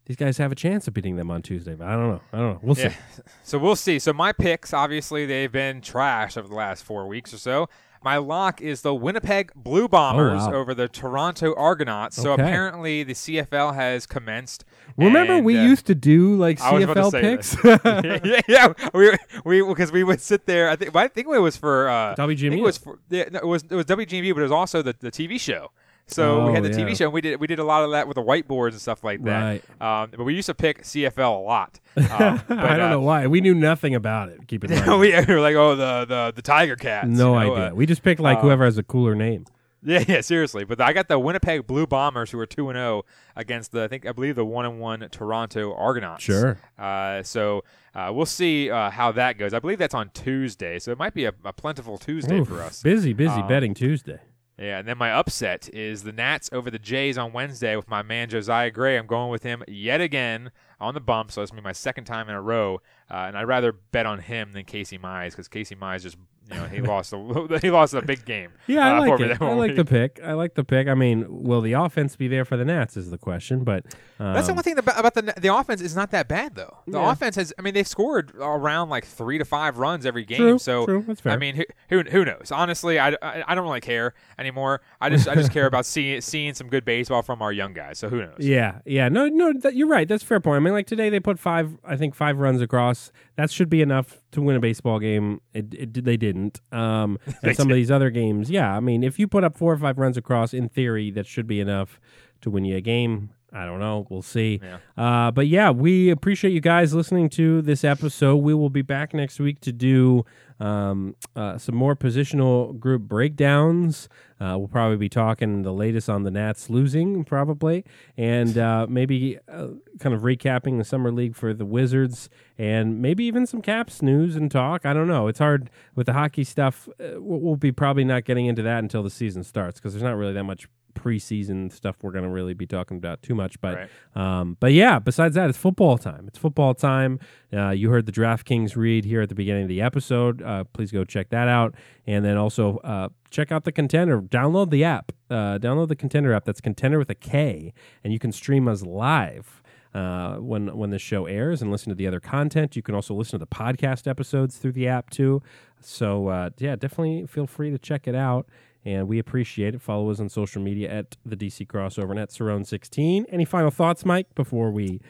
these 0.05 0.15
guys 0.17 0.37
have 0.39 0.51
a 0.51 0.55
chance 0.55 0.87
of 0.87 0.93
beating 0.93 1.15
them 1.15 1.31
on 1.31 1.41
Tuesday. 1.41 1.73
But 1.75 1.87
I 1.87 1.91
don't 1.93 2.09
know. 2.09 2.21
I 2.33 2.37
don't 2.37 2.53
know. 2.53 2.59
We'll 2.61 2.75
see. 2.75 2.83
Yeah. 2.83 2.93
So 3.43 3.57
we'll 3.57 3.75
see. 3.75 3.99
So 3.99 4.13
my 4.13 4.31
picks, 4.31 4.73
obviously, 4.73 5.25
they've 5.25 5.51
been 5.51 5.81
trash 5.81 6.37
over 6.37 6.47
the 6.47 6.55
last 6.55 6.83
four 6.83 7.07
weeks 7.07 7.33
or 7.33 7.37
so. 7.37 7.67
My 8.03 8.17
lock 8.17 8.61
is 8.61 8.81
the 8.81 8.95
Winnipeg 8.95 9.51
Blue 9.55 9.87
Bombers 9.87 10.41
Oh, 10.43 10.49
wow. 10.49 10.55
over 10.55 10.73
the 10.73 10.87
Toronto 10.87 11.53
Argonauts. 11.55 12.15
So 12.15 12.31
Okay. 12.33 12.41
apparently 12.41 13.03
the 13.03 13.13
CFL 13.13 13.75
has 13.75 14.07
commenced. 14.07 14.65
Remember 14.97 15.33
and, 15.35 15.45
we 15.45 15.57
uh, 15.57 15.63
used 15.63 15.85
to 15.85 15.95
do 15.95 16.35
like 16.35 16.59
I 16.61 16.73
was 16.73 16.83
about 16.83 16.95
to 16.95 17.01
CFL 17.01 17.21
picks? 17.21 17.55
this. 17.61 18.21
yeah, 18.25 18.41
yeah, 18.47 18.89
we 18.93 19.11
we 19.45 19.61
because 19.67 19.91
we 19.91 20.03
would 20.03 20.19
sit 20.19 20.47
there. 20.47 20.69
I 20.69 20.75
think 20.75 20.95
I 20.95 21.07
think 21.07 21.27
it 21.27 21.39
was 21.39 21.57
for 21.57 21.87
uh, 21.89 22.15
WGMU. 22.15 22.57
It 22.57 22.61
was 22.61 22.77
for 22.79 22.99
yeah, 23.09 23.25
no, 23.31 23.39
it 23.39 23.45
was 23.47 23.63
it 23.69 23.75
was 23.75 23.85
WGMU, 23.85 24.33
but 24.33 24.39
it 24.39 24.43
was 24.43 24.51
also 24.51 24.81
the, 24.81 24.95
the 24.99 25.11
TV 25.11 25.39
show. 25.39 25.71
So 26.07 26.47
we 26.47 26.53
had 26.53 26.65
Oh, 26.65 26.67
the 26.67 26.73
TV 26.73 26.95
show. 26.97 27.05
And 27.05 27.13
we 27.13 27.21
did 27.21 27.39
we 27.39 27.47
did 27.47 27.59
a 27.59 27.63
lot 27.63 27.83
of 27.83 27.91
that 27.91 28.07
with 28.07 28.15
the 28.15 28.21
whiteboards 28.23 28.71
and 28.71 28.81
stuff 28.81 29.03
like 29.03 29.23
that. 29.23 29.61
Um, 29.79 30.09
but 30.15 30.23
we 30.25 30.33
used 30.35 30.47
to 30.47 30.53
pick 30.53 30.83
CFL 30.83 31.37
a 31.37 31.39
lot. 31.41 31.79
Uh, 31.97 32.39
but, 32.47 32.57
I 32.59 32.77
don't 32.77 32.87
uh, 32.87 32.89
know 32.91 33.01
why. 33.01 33.27
We 33.27 33.41
knew 33.41 33.53
nothing 33.53 33.95
about 33.95 34.29
it. 34.29 34.47
Keep 34.47 34.63
mind. 34.69 34.99
we 34.99 35.11
were 35.27 35.39
like, 35.41 35.55
oh, 35.55 35.75
the 35.75 36.05
the 36.05 36.33
the 36.35 36.41
Tiger 36.41 36.75
Cats. 36.77 37.07
no 37.07 37.37
you 37.39 37.47
know, 37.47 37.53
idea. 37.55 37.71
uh, 37.71 37.75
we 37.75 37.85
just 37.85 38.01
picked 38.01 38.21
like 38.21 38.37
uh, 38.37 38.41
whoever 38.41 38.63
has 38.65 38.77
a 38.77 38.83
cooler 38.83 39.13
name. 39.15 39.45
yeah, 39.83 40.03
yeah, 40.07 40.21
seriously. 40.21 40.63
But 40.63 40.79
I 40.79 40.93
got 40.93 41.07
the 41.09 41.19
Winnipeg 41.19 41.67
Blue 41.67 41.85
Bombers, 41.87 42.31
who 42.31 42.39
are 42.39 42.45
two 42.45 42.69
and 42.69 42.77
zero 42.77 43.03
against 43.35 43.71
the 43.73 43.83
I 43.83 43.87
think 43.89 44.05
I 44.05 44.11
believe 44.13 44.35
the 44.35 44.45
one 44.45 44.65
and 44.65 44.79
one 44.79 45.05
Toronto 45.11 45.73
Argonauts. 45.75 46.23
Sure. 46.23 46.57
Uh, 46.79 47.23
so 47.23 47.63
uh, 47.93 48.09
we'll 48.13 48.25
see 48.25 48.69
uh, 48.71 48.89
how 48.89 49.11
that 49.11 49.37
goes. 49.37 49.53
I 49.53 49.59
believe 49.59 49.77
that's 49.79 49.93
on 49.95 50.11
Tuesday, 50.13 50.79
so 50.79 50.91
it 50.93 50.97
might 50.97 51.13
be 51.13 51.25
a, 51.25 51.33
a 51.43 51.51
plentiful 51.51 51.97
Tuesday 51.97 52.41
for 52.45 52.61
us. 52.61 52.81
Busy, 52.81 53.11
busy 53.11 53.41
Um, 53.41 53.47
betting 53.49 53.73
Tuesday. 53.73 54.19
Yeah, 54.61 54.77
and 54.77 54.87
then 54.87 54.99
my 54.99 55.11
upset 55.11 55.69
is 55.73 56.03
the 56.03 56.11
Nats 56.11 56.47
over 56.53 56.69
the 56.69 56.77
Jays 56.77 57.17
on 57.17 57.33
Wednesday 57.33 57.75
with 57.75 57.89
my 57.89 58.03
man 58.03 58.29
Josiah 58.29 58.69
Gray. 58.69 58.95
I'm 58.95 59.07
going 59.07 59.31
with 59.31 59.41
him 59.41 59.63
yet 59.67 60.01
again 60.01 60.51
on 60.79 60.93
the 60.93 60.99
bump, 60.99 61.31
so 61.31 61.41
it's 61.41 61.49
gonna 61.49 61.63
be 61.63 61.65
my 61.65 61.71
second 61.71 62.05
time 62.05 62.29
in 62.29 62.35
a 62.35 62.41
row. 62.41 62.79
Uh, 63.09 63.25
and 63.27 63.35
I'd 63.35 63.47
rather 63.47 63.71
bet 63.71 64.05
on 64.05 64.19
him 64.19 64.51
than 64.51 64.65
Casey 64.65 64.99
Mize 64.99 65.31
because 65.31 65.47
Casey 65.47 65.75
Mize 65.75 66.03
just 66.03 66.17
You 66.51 66.57
know, 66.57 66.65
he 66.65 66.79
lost 66.81 67.11
a 67.11 67.59
he 67.61 67.71
lost 67.71 67.95
a 67.95 68.03
big 68.03 68.23
game. 68.23 68.51
Yeah, 68.67 68.87
I 68.87 68.97
uh, 68.97 68.99
like 68.99 69.19
it. 69.19 69.41
I 69.41 69.53
like 69.53 69.69
week. 69.69 69.77
the 69.77 69.85
pick. 69.85 70.19
I 70.23 70.33
like 70.33 70.53
the 70.53 70.63
pick. 70.63 70.87
I 70.87 70.93
mean, 70.93 71.25
will 71.27 71.61
the 71.61 71.73
offense 71.73 72.15
be 72.15 72.27
there 72.27 72.45
for 72.45 72.55
the 72.55 72.65
Nats? 72.65 72.95
Is 72.95 73.09
the 73.09 73.17
question. 73.17 73.63
But 73.63 73.85
um, 74.21 74.33
That's 74.33 74.47
the 74.47 74.53
one 74.53 74.63
thing 74.63 74.77
about, 74.77 74.99
about 74.99 75.13
the 75.15 75.33
the 75.39 75.53
offense 75.53 75.81
is 75.81 75.95
not 75.95 76.11
that 76.11 76.27
bad 76.27 76.55
though. 76.55 76.77
The 76.87 76.99
Yeah. 76.99 77.11
offense 77.11 77.35
has, 77.37 77.53
I 77.57 77.61
mean, 77.61 77.73
they've 77.73 77.87
scored 77.87 78.33
around 78.39 78.89
like 78.89 79.05
three 79.05 79.37
to 79.37 79.45
five 79.45 79.77
runs 79.77 80.05
every 80.05 80.25
game. 80.25 80.37
True, 80.37 80.59
so 80.59 80.85
true. 80.85 81.03
That's 81.07 81.21
fair. 81.21 81.33
I 81.33 81.37
mean, 81.37 81.55
who, 81.55 81.63
who 81.89 82.03
who 82.09 82.25
knows? 82.25 82.51
Honestly, 82.51 82.99
I, 82.99 83.09
I, 83.21 83.43
I 83.47 83.55
don't 83.55 83.63
really 83.63 83.81
care 83.81 84.13
anymore. 84.37 84.81
I 84.99 85.09
just 85.09 85.27
I 85.27 85.35
just 85.35 85.51
care 85.51 85.65
about 85.65 85.85
seeing 85.85 86.21
seeing 86.31 86.53
some 86.53 86.67
good 86.67 86.85
baseball 86.85 87.21
from 87.23 87.41
our 87.41 87.51
young 87.51 87.73
guys. 87.73 87.97
So 87.99 88.09
who 88.09 88.21
knows? 88.21 88.37
Yeah, 88.39 88.79
yeah. 88.85 89.09
No, 89.09 89.27
no. 89.27 89.53
That, 89.53 89.75
you're 89.75 89.87
right. 89.87 90.07
That's 90.07 90.23
a 90.23 90.25
fair 90.25 90.39
point. 90.39 90.57
I 90.57 90.59
mean, 90.59 90.73
like 90.73 90.87
today 90.87 91.09
they 91.09 91.19
put 91.19 91.39
five. 91.39 91.77
I 91.83 91.95
think 91.97 92.13
five 92.15 92.37
runs 92.37 92.61
across. 92.61 93.11
That 93.37 93.49
should 93.49 93.69
be 93.69 93.81
enough 93.81 94.21
to 94.33 94.41
win 94.41 94.55
a 94.55 94.59
baseball 94.59 94.99
game. 94.99 95.41
It, 95.53 95.73
it 95.73 96.03
they 96.03 96.17
didn't. 96.17 96.61
Um, 96.71 97.17
and 97.43 97.55
some 97.55 97.69
of 97.71 97.75
these 97.75 97.89
other 97.89 98.09
games, 98.11 98.49
yeah. 98.51 98.75
I 98.75 98.79
mean, 98.79 99.03
if 99.03 99.17
you 99.17 99.27
put 99.27 99.43
up 99.43 99.57
four 99.57 99.73
or 99.73 99.77
five 99.77 99.97
runs 99.97 100.17
across, 100.17 100.53
in 100.53 100.69
theory, 100.69 101.09
that 101.11 101.25
should 101.25 101.47
be 101.47 101.59
enough 101.59 101.99
to 102.41 102.49
win 102.49 102.65
you 102.65 102.75
a 102.77 102.81
game. 102.81 103.31
I 103.53 103.65
don't 103.65 103.79
know. 103.79 104.07
We'll 104.09 104.21
see. 104.21 104.61
Uh, 104.97 105.31
but 105.31 105.47
yeah, 105.47 105.71
we 105.71 106.09
appreciate 106.09 106.51
you 106.51 106.61
guys 106.61 106.93
listening 106.93 107.29
to 107.31 107.61
this 107.61 107.83
episode. 107.83 108.37
We 108.37 108.53
will 108.53 108.69
be 108.69 108.81
back 108.81 109.13
next 109.13 109.39
week 109.39 109.59
to 109.61 109.73
do 109.73 110.23
um, 110.61 111.15
uh, 111.35 111.57
some 111.57 111.75
more 111.75 111.95
positional 111.95 112.79
group 112.79 113.01
breakdowns. 113.01 114.07
Uh, 114.39 114.55
we'll 114.57 114.67
probably 114.67 114.97
be 114.97 115.09
talking 115.09 115.63
the 115.63 115.73
latest 115.73 116.07
on 116.09 116.23
the 116.23 116.31
Nats 116.31 116.69
losing, 116.69 117.23
probably, 117.23 117.83
and 118.15 118.57
uh, 118.57 118.87
maybe 118.89 119.37
uh, 119.51 119.67
kind 119.99 120.15
of 120.15 120.21
recapping 120.21 120.77
the 120.77 120.83
summer 120.85 121.11
league 121.11 121.35
for 121.35 121.53
the 121.53 121.65
Wizards, 121.65 122.29
and 122.57 123.01
maybe 123.01 123.23
even 123.25 123.45
some 123.45 123.61
Caps 123.61 124.01
news 124.01 124.35
and 124.35 124.49
talk. 124.49 124.85
I 124.85 124.93
don't 124.93 125.07
know. 125.07 125.27
It's 125.27 125.39
hard 125.39 125.69
with 125.95 126.05
the 126.05 126.13
hockey 126.13 126.43
stuff. 126.43 126.87
Uh, 126.99 127.19
we'll 127.19 127.55
be 127.55 127.71
probably 127.71 128.03
not 128.03 128.23
getting 128.23 128.45
into 128.45 128.61
that 128.61 128.79
until 128.79 129.03
the 129.03 129.09
season 129.09 129.43
starts 129.43 129.79
because 129.79 129.93
there's 129.93 130.03
not 130.03 130.15
really 130.15 130.33
that 130.33 130.43
much 130.43 130.67
preseason 130.91 131.71
stuff 131.71 131.97
we're 132.01 132.11
going 132.11 132.23
to 132.23 132.29
really 132.29 132.53
be 132.53 132.67
talking 132.67 132.97
about 132.97 133.21
too 133.21 133.35
much. 133.35 133.59
But 133.61 133.89
um, 134.15 134.57
but 134.59 134.73
yeah, 134.73 134.99
besides 134.99 135.35
that, 135.35 135.49
it's 135.49 135.57
football 135.57 135.97
time. 135.97 136.25
It's 136.27 136.37
football 136.37 136.73
time. 136.73 137.19
Uh, 137.53 137.69
you 137.69 137.89
heard 137.89 138.05
the 138.05 138.11
DraftKings 138.11 138.75
read 138.75 139.05
here 139.05 139.21
at 139.21 139.29
the 139.29 139.35
beginning 139.35 139.63
of 139.63 139.69
the 139.69 139.81
episode. 139.81 140.41
Uh, 140.41 140.63
please 140.65 140.91
go 140.91 141.03
check 141.03 141.29
that 141.29 141.47
out, 141.47 141.75
and 142.05 142.23
then 142.23 142.37
also 142.37 142.77
uh, 142.77 143.09
check 143.29 143.51
out 143.51 143.63
the 143.63 143.71
Contender. 143.71 144.21
Download 144.21 144.69
the 144.69 144.83
app. 144.83 145.11
Uh, 145.29 145.57
download 145.57 145.87
the 145.87 145.95
Contender 145.95 146.33
app. 146.33 146.45
That's 146.45 146.61
Contender 146.61 146.99
with 146.99 147.09
a 147.09 147.15
K, 147.15 147.73
and 148.03 148.13
you 148.13 148.19
can 148.19 148.31
stream 148.31 148.67
us 148.67 148.83
live. 148.83 149.61
Uh, 149.93 150.35
when 150.35 150.77
when 150.77 150.89
the 150.89 150.97
show 150.97 151.25
airs 151.25 151.61
and 151.61 151.69
listen 151.69 151.89
to 151.89 151.95
the 151.95 152.07
other 152.07 152.21
content, 152.21 152.77
you 152.77 152.81
can 152.81 152.95
also 152.95 153.13
listen 153.13 153.37
to 153.37 153.45
the 153.45 153.47
podcast 153.47 154.07
episodes 154.07 154.55
through 154.55 154.71
the 154.71 154.87
app 154.87 155.09
too. 155.09 155.41
So 155.81 156.29
uh, 156.29 156.49
yeah, 156.59 156.77
definitely 156.77 157.25
feel 157.27 157.45
free 157.45 157.71
to 157.71 157.77
check 157.77 158.07
it 158.07 158.15
out 158.15 158.47
and 158.85 159.07
we 159.07 159.19
appreciate 159.19 159.75
it. 159.75 159.81
Follow 159.81 160.09
us 160.09 160.19
on 160.19 160.29
social 160.29 160.61
media 160.61 160.89
at 160.89 161.17
the 161.25 161.35
DC 161.35 161.67
Crossover 161.67 162.11
and 162.11 162.19
at 162.19 162.29
Cerrone16. 162.29 163.25
Any 163.29 163.45
final 163.45 163.71
thoughts, 163.71 164.05
Mike, 164.05 164.33
before 164.35 164.71
we 164.71 165.01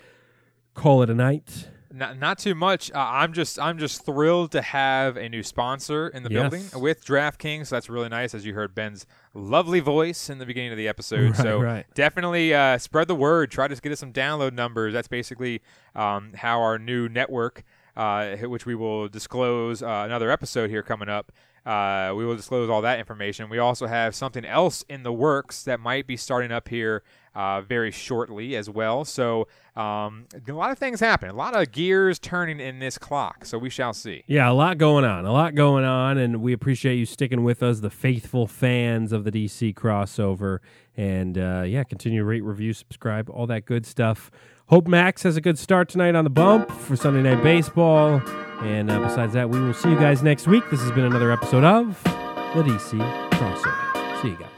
call 0.74 1.02
it 1.04 1.10
a 1.10 1.14
night? 1.16 1.70
Not, 1.94 2.18
not 2.18 2.40
too 2.40 2.56
much. 2.56 2.90
Uh, 2.92 3.00
I'm 3.00 3.34
just 3.34 3.60
I'm 3.60 3.78
just 3.78 4.06
thrilled 4.06 4.52
to 4.54 4.62
have 4.62 5.18
a 5.18 5.28
new 5.28 5.44
sponsor 5.44 6.08
in 6.08 6.24
the 6.24 6.32
Yes. 6.32 6.50
building 6.50 6.82
with 6.82 7.06
DraftKings. 7.06 7.68
So 7.68 7.76
that's 7.76 7.90
really 7.90 8.08
nice, 8.08 8.34
as 8.34 8.46
you 8.46 8.54
heard 8.54 8.74
Ben's 8.74 9.06
lovely 9.34 9.82
voice 9.82 10.30
in 10.30 10.38
the 10.38 10.46
beginning 10.46 10.72
of 10.72 10.78
the 10.78 10.88
episode. 10.88 11.32
Right, 11.32 11.36
so 11.36 11.60
right. 11.60 11.86
definitely 11.94 12.54
uh, 12.54 12.78
spread 12.78 13.10
the 13.10 13.16
word. 13.16 13.52
Try 13.52 13.68
to 13.68 13.76
get 13.76 13.92
us 13.92 14.00
some 14.00 14.14
download 14.14 14.54
numbers. 14.54 14.94
That's 14.94 15.10
basically 15.10 15.62
um, 15.94 16.32
how 16.36 16.62
our 16.62 16.80
new 16.80 17.10
network, 17.10 17.64
uh, 17.98 18.38
which 18.38 18.66
we 18.66 18.74
will 18.74 19.10
disclose 19.10 19.84
uh, 19.84 20.04
another 20.06 20.32
episode 20.32 20.70
here 20.70 20.84
coming 20.84 21.10
up. 21.10 21.34
Uh, 21.66 22.14
we 22.16 22.26
will 22.26 22.36
disclose 22.36 22.70
all 22.70 22.82
that 22.82 23.00
information. 23.00 23.50
We 23.50 23.60
also 23.60 23.86
have 23.86 24.16
something 24.16 24.46
else 24.46 24.84
in 24.90 25.04
the 25.04 25.14
works 25.14 25.64
that 25.64 25.80
might 25.80 26.08
be 26.08 26.18
starting 26.18 26.52
up 26.52 26.70
here 26.70 27.04
uh, 27.36 27.62
very 27.62 27.92
shortly 27.92 28.56
as 28.56 28.70
well. 28.70 29.06
So 29.06 29.48
um, 29.76 30.26
a 30.48 30.52
lot 30.52 30.72
of 30.72 30.78
things 30.78 31.00
happen. 31.00 31.30
A 31.30 31.34
lot 31.34 31.56
of 31.56 31.72
gears 31.72 32.20
turning 32.20 32.60
in 32.60 32.80
this 32.80 32.98
clock. 32.98 33.46
So 33.46 33.58
we 33.58 33.70
shall 33.70 33.94
see. 33.94 34.24
Yeah, 34.28 34.50
a 34.50 34.54
lot 34.54 34.78
going 34.78 35.06
on. 35.06 35.26
A 35.26 35.32
lot 35.32 35.56
going 35.56 35.86
on, 35.86 36.18
and 36.18 36.42
we 36.42 36.52
appreciate 36.52 36.96
you 36.96 37.06
sticking 37.06 37.44
with 37.44 37.64
us, 37.64 37.80
the 37.80 37.90
faithful 37.90 38.48
fans 38.48 39.12
of 39.12 39.24
the 39.24 39.32
DC 39.32 39.74
crossover. 39.76 40.60
And 40.98 41.38
uh, 41.38 41.64
yeah, 41.66 41.84
continue 41.84 42.20
to 42.20 42.26
rate, 42.26 42.44
review, 42.44 42.74
subscribe, 42.74 43.30
all 43.30 43.48
that 43.48 43.66
good 43.66 43.86
stuff. 43.86 44.30
Hope 44.72 44.88
Max 44.88 45.24
has 45.24 45.36
a 45.36 45.42
good 45.42 45.60
start 45.60 45.90
tonight 45.90 46.16
on 46.16 46.24
the 46.24 46.30
bump 46.30 46.72
for 46.72 46.96
Sunday 46.96 47.22
Night 47.22 47.44
Baseball. 47.44 48.22
And 48.62 48.90
uh, 48.90 49.02
besides 49.02 49.34
that, 49.34 49.50
we 49.50 49.60
will 49.60 49.74
see 49.74 49.90
you 49.90 49.98
guys 49.98 50.24
next 50.24 50.48
week. 50.48 50.64
This 50.72 50.80
has 50.80 50.92
been 50.94 51.04
another 51.04 51.30
episode 51.30 51.66
of 51.66 52.02
the 52.56 52.64
DC 52.64 52.98
crossover. 53.32 54.22
See 54.22 54.30
you 54.30 54.38
guys. 54.38 54.51